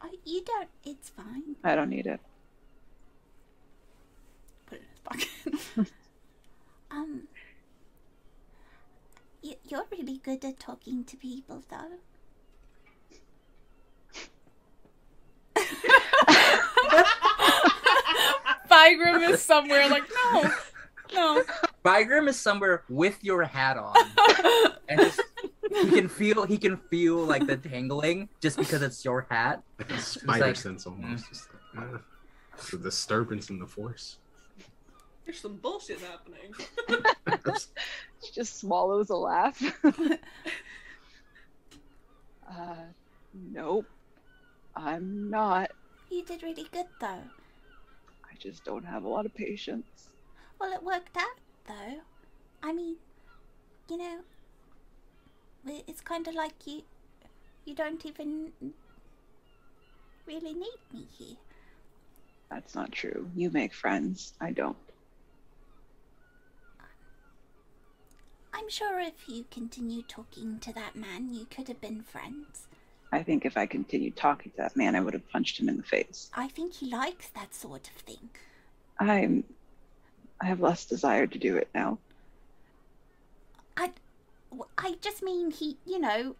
Oh, 0.03 0.11
you 0.25 0.45
don't. 0.45 0.69
It's 0.85 1.09
fine. 1.09 1.57
I 1.65 1.75
don't 1.75 1.91
need 1.91 2.07
it. 2.07 2.21
Put 4.67 4.79
it 4.79 4.83
in 4.83 4.89
his 4.89 5.01
pocket. 5.01 5.93
Um, 6.91 7.29
y- 9.43 9.57
you're 9.65 9.87
really 9.91 10.19
good 10.19 10.45
at 10.45 10.59
talking 10.61 11.05
to 11.05 11.17
people, 11.17 11.63
though. 11.69 11.99
Vigrim 18.71 19.29
is 19.31 19.43
somewhere 19.43 19.89
like 19.89 20.05
no, 20.33 20.51
no. 21.15 21.45
Bygrim 21.85 22.29
is 22.29 22.39
somewhere 22.39 22.85
with 22.89 23.23
your 23.23 23.43
hat 23.43 23.77
on, 23.77 23.97
and 24.89 25.01
just 25.01 25.21
he 25.69 25.91
can 25.91 26.09
feel 26.09 26.45
he 26.45 26.57
can 26.59 26.77
feel 26.77 27.17
like 27.17 27.47
the 27.47 27.57
tangling 27.57 28.29
just 28.41 28.57
because 28.57 28.83
it's 28.83 29.05
your 29.05 29.27
hat. 29.29 29.63
Like 29.79 29.91
a 29.93 29.99
spider 29.99 30.47
like, 30.47 30.57
sense 30.57 30.87
almost. 30.87 31.29
Just 31.29 31.49
like, 31.75 31.85
uh, 31.95 31.99
it's 32.55 32.73
a 32.73 32.79
disturbance 32.79 33.51
in 33.51 33.59
the 33.59 33.67
force. 33.67 34.19
There's 35.31 35.43
some 35.43 35.59
bullshit 35.59 36.01
happening. 36.01 36.53
She 38.21 38.33
just 38.33 38.59
swallows 38.61 39.11
a 39.11 39.17
laugh. 39.17 39.63
uh, 42.51 42.75
nope. 43.33 43.87
I'm 44.75 45.31
not. 45.31 45.71
You 46.11 46.25
did 46.25 46.43
really 46.43 46.67
good, 46.73 46.87
though. 47.01 47.07
I 47.07 48.35
just 48.41 48.65
don't 48.65 48.85
have 48.85 49.05
a 49.05 49.09
lot 49.09 49.25
of 49.25 49.33
patience. 49.33 50.09
Well, 50.61 50.73
it 50.73 50.83
worked 50.83 51.17
out, 51.17 51.39
though. 51.69 52.01
I 52.65 52.73
mean, 52.73 52.97
you 53.89 53.99
know, 53.99 54.19
it's 55.87 56.01
kind 56.01 56.27
of 56.27 56.35
like 56.35 56.67
you, 56.67 56.83
you 57.65 57.77
don't 57.77 58.05
even 58.05 58.51
really 60.27 60.55
need 60.55 60.81
me 60.93 61.07
here. 61.17 61.37
That's 62.51 62.75
not 62.75 62.91
true. 62.91 63.31
You 63.37 63.51
make 63.51 63.73
friends. 63.73 64.33
I 64.41 64.51
don't. 64.51 64.77
I'm 68.53 68.69
sure 68.69 69.01
if 69.01 69.29
you 69.29 69.45
continued 69.51 70.09
talking 70.09 70.59
to 70.61 70.73
that 70.75 70.97
man, 70.97 71.33
you 71.33 71.47
could 71.47 71.69
have 71.69 71.81
been 71.81 72.03
friends. 72.03 72.67
I 73.13 73.23
think 73.23 73.45
if 73.45 73.57
I 73.57 73.67
continued 73.67 74.17
talking 74.17 74.53
to 74.53 74.57
that 74.59 74.77
man, 74.77 74.95
I 74.95 75.01
would 75.01 75.15
have 75.15 75.29
punched 75.31 75.59
him 75.59 75.69
in 75.69 75.77
the 75.77 75.83
face. 75.83 76.31
I 76.35 76.49
think 76.49 76.75
he 76.75 76.91
likes 76.91 77.29
that 77.31 77.55
sort 77.55 77.89
of 77.89 77.95
thing. 78.03 78.31
I'm. 78.99 79.45
I 80.41 80.47
have 80.47 80.61
less 80.61 80.85
desire 80.87 81.27
to 81.27 81.39
do 81.39 81.57
it 81.57 81.69
now. 81.75 81.99
I, 83.77 83.91
I 84.79 84.95
just 85.03 85.23
mean 85.23 85.51
he, 85.51 85.77
you 85.85 85.99
know, 85.99 86.37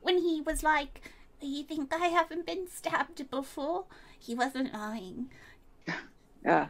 when 0.00 0.18
he 0.18 0.40
was 0.40 0.62
like, 0.62 1.10
"You 1.40 1.64
think 1.64 1.92
I 1.92 2.06
haven't 2.06 2.46
been 2.46 2.68
stabbed 2.68 3.30
before?" 3.30 3.84
He 4.18 4.34
wasn't 4.34 4.72
lying. 4.72 5.30
Yeah. 6.44 6.66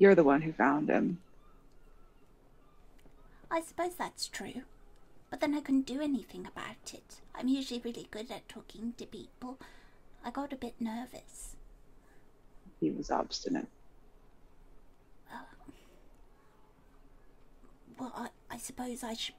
You're 0.00 0.14
the 0.14 0.24
one 0.24 0.40
who 0.40 0.52
found 0.52 0.88
him. 0.88 1.18
I 3.50 3.60
suppose 3.60 3.96
that's 3.96 4.28
true. 4.28 4.62
But 5.28 5.40
then 5.40 5.54
I 5.54 5.60
couldn't 5.60 5.86
do 5.86 6.00
anything 6.00 6.46
about 6.46 6.94
it. 6.94 7.20
I'm 7.34 7.48
usually 7.48 7.82
really 7.84 8.08
good 8.10 8.30
at 8.30 8.48
talking 8.48 8.94
to 8.96 9.04
people. 9.04 9.58
I 10.24 10.30
got 10.30 10.54
a 10.54 10.56
bit 10.56 10.74
nervous. 10.80 11.54
He 12.80 12.90
was 12.90 13.10
obstinate. 13.10 13.66
Oh. 15.30 15.44
Well, 17.98 18.12
I, 18.16 18.28
I 18.50 18.56
suppose 18.56 19.04
I 19.04 19.12
should 19.12 19.34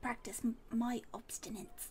practice 0.00 0.40
m- 0.44 0.54
my 0.70 1.02
obstinance. 1.12 1.88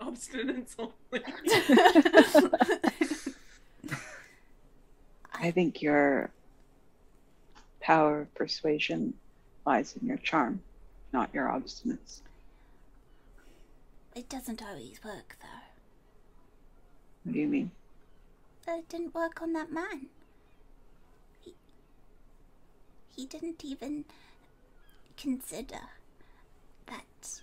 Obstinance 0.00 0.76
only. 0.78 1.24
I 5.40 5.50
think 5.50 5.82
your 5.82 6.30
power 7.80 8.22
of 8.22 8.34
persuasion 8.34 9.14
lies 9.64 9.94
in 10.00 10.08
your 10.08 10.16
charm, 10.18 10.60
not 11.12 11.32
your 11.32 11.46
obstinance. 11.46 12.20
It 14.16 14.28
doesn't 14.28 14.62
always 14.62 14.98
work, 15.04 15.36
though. 15.40 15.48
What 17.24 17.34
do 17.34 17.38
you 17.38 17.46
mean? 17.46 17.70
It 18.66 18.88
didn't 18.88 19.14
work 19.14 19.40
on 19.40 19.52
that 19.52 19.70
man. 19.72 20.06
He, 21.44 21.54
he 23.16 23.26
didn't 23.26 23.64
even 23.64 24.04
consider 25.16 25.80
that 26.86 27.40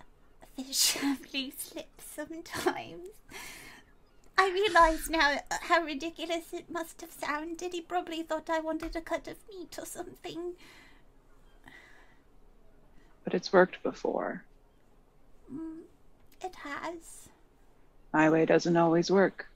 a 0.00 0.62
fish 0.62 0.96
loose 1.34 1.74
lips 1.74 2.04
sometimes. 2.14 3.08
I 4.36 4.50
realise 4.50 5.08
now 5.08 5.38
how 5.48 5.82
ridiculous 5.82 6.52
it 6.52 6.70
must 6.70 7.00
have 7.00 7.12
sounded. 7.12 7.72
He 7.72 7.80
probably 7.80 8.22
thought 8.22 8.50
I 8.50 8.60
wanted 8.60 8.96
a 8.96 9.00
cut 9.00 9.28
of 9.28 9.36
meat 9.48 9.78
or 9.78 9.86
something. 9.86 10.54
But 13.22 13.34
it's 13.34 13.52
worked 13.52 13.82
before. 13.82 14.44
Mm, 15.52 15.82
it 16.42 16.54
has. 16.56 17.28
My 18.12 18.28
way 18.28 18.44
doesn't 18.44 18.76
always 18.76 19.10
work. 19.10 19.48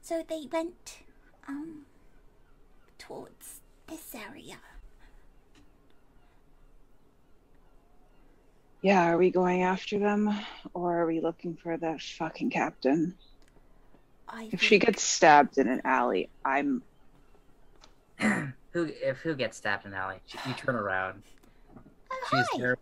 So 0.00 0.24
they 0.28 0.46
went, 0.50 0.98
um, 1.46 1.86
towards 2.98 3.60
this 3.86 4.14
area. 4.14 4.58
Yeah, 8.82 9.04
are 9.12 9.16
we 9.18 9.30
going 9.30 9.62
after 9.62 9.98
them 9.98 10.28
or 10.74 10.98
are 10.98 11.06
we 11.06 11.20
looking 11.20 11.56
for 11.56 11.76
the 11.76 11.98
fucking 12.18 12.50
captain? 12.50 13.14
I 14.28 14.48
If 14.52 14.60
she 14.62 14.78
gets 14.78 15.02
stabbed 15.02 15.58
in 15.58 15.68
an 15.68 15.82
alley, 15.84 16.30
I'm 16.44 16.82
Who 18.18 18.50
if 18.74 19.18
who 19.18 19.34
gets 19.36 19.56
stabbed 19.56 19.84
in 19.84 19.92
the 19.92 19.96
alley? 19.98 20.16
She- 20.26 20.38
You 20.48 20.54
turn 20.54 20.74
around. 20.74 21.22
She's 22.30 22.46
there 22.58 22.76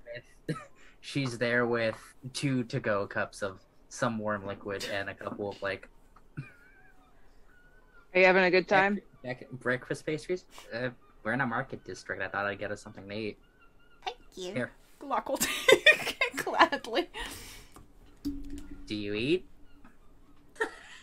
with 0.49 0.57
she's 1.01 1.39
there 1.39 1.67
with 1.67 1.97
two 2.33 2.65
to 2.65 2.81
go 2.81 3.07
cups 3.07 3.43
of 3.43 3.61
some 3.91 4.19
warm 4.19 4.47
liquid 4.47 4.87
and 4.93 5.11
a 5.11 5.15
couple 5.15 5.51
of 5.51 5.61
like 5.63 5.89
Are 8.15 8.21
you 8.21 8.25
having 8.27 8.45
a 8.45 8.51
good 8.51 8.69
time? 8.69 9.01
bec- 9.23 9.51
breakfast 9.51 10.07
pastries. 10.07 10.45
Uh, 10.73 10.89
we're 11.25 11.33
in 11.35 11.41
a 11.43 11.47
market 11.47 11.85
district. 11.85 12.23
I 12.23 12.29
thought 12.29 12.47
I'd 12.47 12.59
get 12.59 12.71
us 12.71 12.81
something 12.81 13.07
to 13.07 13.15
eat. 13.15 13.39
Thank 14.05 14.17
you. 14.37 14.53
Here, 14.55 14.71
Glock 15.01 15.29
will 15.29 15.37
take 15.39 15.51
it 15.69 15.90
gladly. 16.45 17.09
do 18.87 18.95
you 18.95 19.15
eat? 19.15 19.47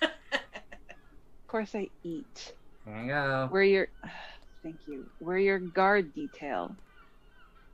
Of 0.01 1.47
course 1.47 1.75
I 1.75 1.89
eat. 2.03 2.53
There 2.85 3.01
you 3.01 3.07
go. 3.07 3.49
We're 3.51 3.63
your 3.63 3.87
thank 4.63 4.77
you. 4.87 5.09
We're 5.19 5.37
your 5.37 5.59
guard 5.59 6.13
detail. 6.13 6.75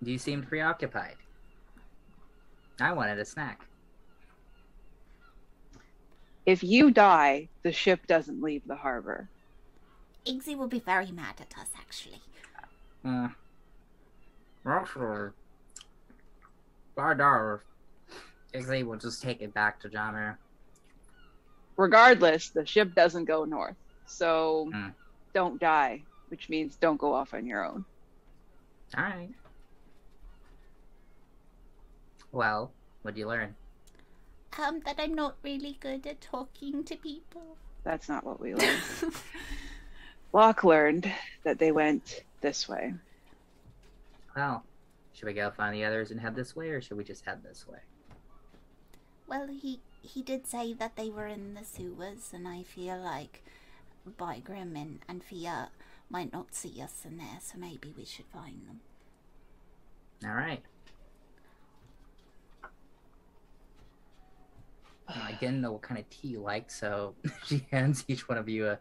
You 0.02 0.18
seemed 0.18 0.48
preoccupied. 0.48 1.16
I 2.80 2.92
wanted 2.94 3.20
a 3.20 3.26
snack. 3.26 3.66
If 6.46 6.64
you 6.64 6.92
die, 6.92 7.48
the 7.64 7.72
ship 7.72 8.06
doesn't 8.06 8.42
leave 8.42 8.68
the 8.68 8.76
harbor. 8.76 9.30
Iggsy 10.26 10.58
will 10.58 10.68
be 10.68 10.80
very 10.80 11.12
mad 11.12 11.36
at 11.40 11.58
us, 11.58 11.70
actually. 11.78 12.22
Uh, 13.06 13.30
actually, 14.66 15.34
five 16.96 17.18
dollars. 17.18 17.62
Izzy 18.54 18.84
will 18.84 18.98
just 18.98 19.22
take 19.22 19.42
it 19.42 19.54
back 19.54 19.80
to 19.82 19.90
Jammer. 19.90 20.38
Regardless, 21.78 22.50
the 22.50 22.66
ship 22.66 22.94
doesn't 22.94 23.26
go 23.26 23.46
north. 23.46 23.76
So 24.06 24.70
Hmm. 24.72 24.90
don't 25.34 25.60
die, 25.60 26.04
which 26.30 26.50
means 26.50 26.76
don't 26.76 26.98
go 26.98 27.14
off 27.14 27.34
on 27.34 27.48
your 27.48 27.66
own. 27.66 27.84
All 28.96 29.04
right. 29.04 29.30
Well, 32.32 32.72
what'd 33.02 33.18
you 33.18 33.28
learn? 33.28 33.56
Um, 34.60 34.82
that 34.86 35.00
I'm 35.00 35.16
not 35.16 35.36
really 35.44 35.78
good 35.80 36.06
at 36.06 36.22
talking 36.22 36.84
to 36.84 36.96
people. 36.96 37.58
That's 37.84 38.08
not 38.08 38.24
what 38.24 38.40
we 38.40 38.54
learned. 38.56 38.82
Locke 40.32 40.64
learned 40.64 41.12
that 41.44 41.58
they 41.60 41.72
went 41.72 42.22
this 42.42 42.68
way. 42.70 42.94
Well, 44.36 44.64
should 45.14 45.26
we 45.26 45.34
go 45.34 45.52
find 45.52 45.74
the 45.74 45.86
others 45.86 46.12
and 46.12 46.20
head 46.20 46.36
this 46.36 46.56
way, 46.56 46.70
or 46.70 46.82
should 46.82 46.98
we 46.98 47.04
just 47.04 47.26
head 47.26 47.44
this 47.44 47.68
way? 47.68 47.80
Well, 49.28 49.48
he 49.48 49.80
he 50.02 50.22
did 50.22 50.46
say 50.48 50.74
that 50.74 50.96
they 50.96 51.10
were 51.10 51.28
in 51.28 51.54
the 51.54 51.64
sewers, 51.64 52.32
and 52.34 52.48
I 52.48 52.64
feel 52.64 52.98
like 52.98 53.44
Bygrim 54.08 54.76
and, 54.76 55.00
and 55.08 55.24
Fia 55.24 55.70
might 56.10 56.34
not 56.34 56.54
see 56.54 56.82
us 56.82 57.04
in 57.06 57.18
there, 57.18 57.40
so 57.42 57.58
maybe 57.58 57.94
we 57.98 58.04
should 58.06 58.26
find 58.26 58.68
them. 58.68 58.82
All 60.26 60.36
right. 60.36 60.62
Uh, 65.08 65.20
I 65.22 65.38
didn't 65.40 65.62
know 65.62 65.74
what 65.74 65.82
kind 65.82 66.00
of 66.00 66.10
tea 66.10 66.30
you 66.30 66.40
liked, 66.40 66.72
so 66.72 67.16
she 67.46 67.66
hands 67.72 68.04
each 68.08 68.28
one 68.28 68.38
of 68.38 68.50
you 68.50 68.68
a 68.68 68.80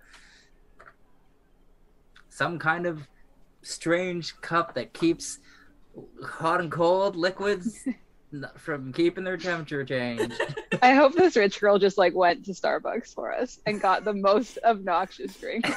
some 2.28 2.59
kind 2.59 2.86
of 2.86 3.06
strange 3.62 4.40
cup 4.40 4.74
that 4.74 4.92
keeps 4.94 5.38
hot 6.24 6.60
and 6.60 6.70
cold 6.70 7.16
liquids 7.16 7.86
from 8.56 8.93
keeping 8.93 9.24
their 9.24 9.36
temperature 9.36 9.85
changed. 9.85 10.32
I 10.81 10.94
hope 10.94 11.14
this 11.14 11.36
rich 11.36 11.60
girl 11.60 11.78
just 11.78 11.98
like 11.98 12.14
went 12.14 12.44
to 12.47 12.52
Starbucks 12.52 13.14
for 13.14 13.32
us 13.32 13.60
and 13.66 13.81
got 13.81 14.05
the 14.05 14.14
most 14.14 14.59
obnoxious 14.64 15.36
drink. 15.36 15.66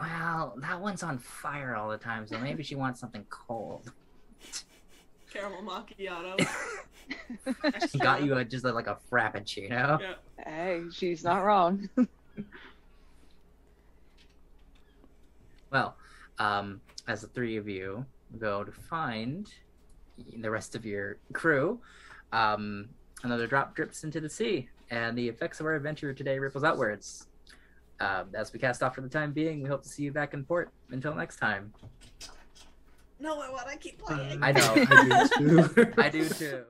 Well, 0.00 0.54
that 0.62 0.80
one's 0.80 1.02
on 1.02 1.18
fire 1.18 1.76
all 1.76 1.90
the 1.90 1.98
time, 1.98 2.26
so 2.26 2.38
maybe 2.38 2.62
she 2.62 2.74
wants 2.74 2.98
something 2.98 3.24
cold. 3.28 3.92
Caramel 5.30 5.62
macchiato. 5.62 6.46
She 7.90 7.98
got 7.98 8.24
you 8.24 8.36
a, 8.36 8.44
just 8.44 8.64
a, 8.64 8.72
like 8.72 8.88
a 8.88 8.98
frappuccino. 9.10 10.00
Yeah. 10.00 10.14
hey, 10.44 10.82
she's 10.92 11.22
not 11.22 11.44
wrong. 11.44 11.88
Well, 15.70 15.96
um, 16.38 16.80
as 17.06 17.20
the 17.20 17.28
three 17.28 17.56
of 17.56 17.68
you 17.68 18.04
go 18.38 18.64
to 18.64 18.72
find 18.72 19.52
the 20.38 20.50
rest 20.50 20.74
of 20.74 20.84
your 20.84 21.18
crew, 21.32 21.80
um, 22.32 22.88
another 23.22 23.46
drop 23.46 23.74
drips 23.74 24.04
into 24.04 24.20
the 24.20 24.28
sea, 24.28 24.68
and 24.90 25.16
the 25.16 25.28
effects 25.28 25.60
of 25.60 25.66
our 25.66 25.74
adventure 25.74 26.12
today 26.12 26.38
ripples 26.38 26.64
outwards. 26.64 27.26
Um, 27.98 28.28
as 28.34 28.52
we 28.52 28.58
cast 28.58 28.82
off 28.82 28.94
for 28.94 29.00
the 29.00 29.08
time 29.08 29.32
being, 29.32 29.62
we 29.62 29.68
hope 29.68 29.82
to 29.82 29.88
see 29.88 30.02
you 30.02 30.12
back 30.12 30.34
in 30.34 30.44
port. 30.44 30.70
Until 30.90 31.14
next 31.14 31.36
time. 31.36 31.72
No, 33.18 33.40
I 33.40 33.50
want 33.50 33.70
to 33.70 33.78
keep 33.78 33.98
playing. 33.98 34.42
I 34.42 34.52
know. 34.52 34.74
I 34.76 35.28
do 35.38 35.64
too. 35.68 35.92
I 35.98 36.08
do 36.10 36.28
too. 36.28 36.64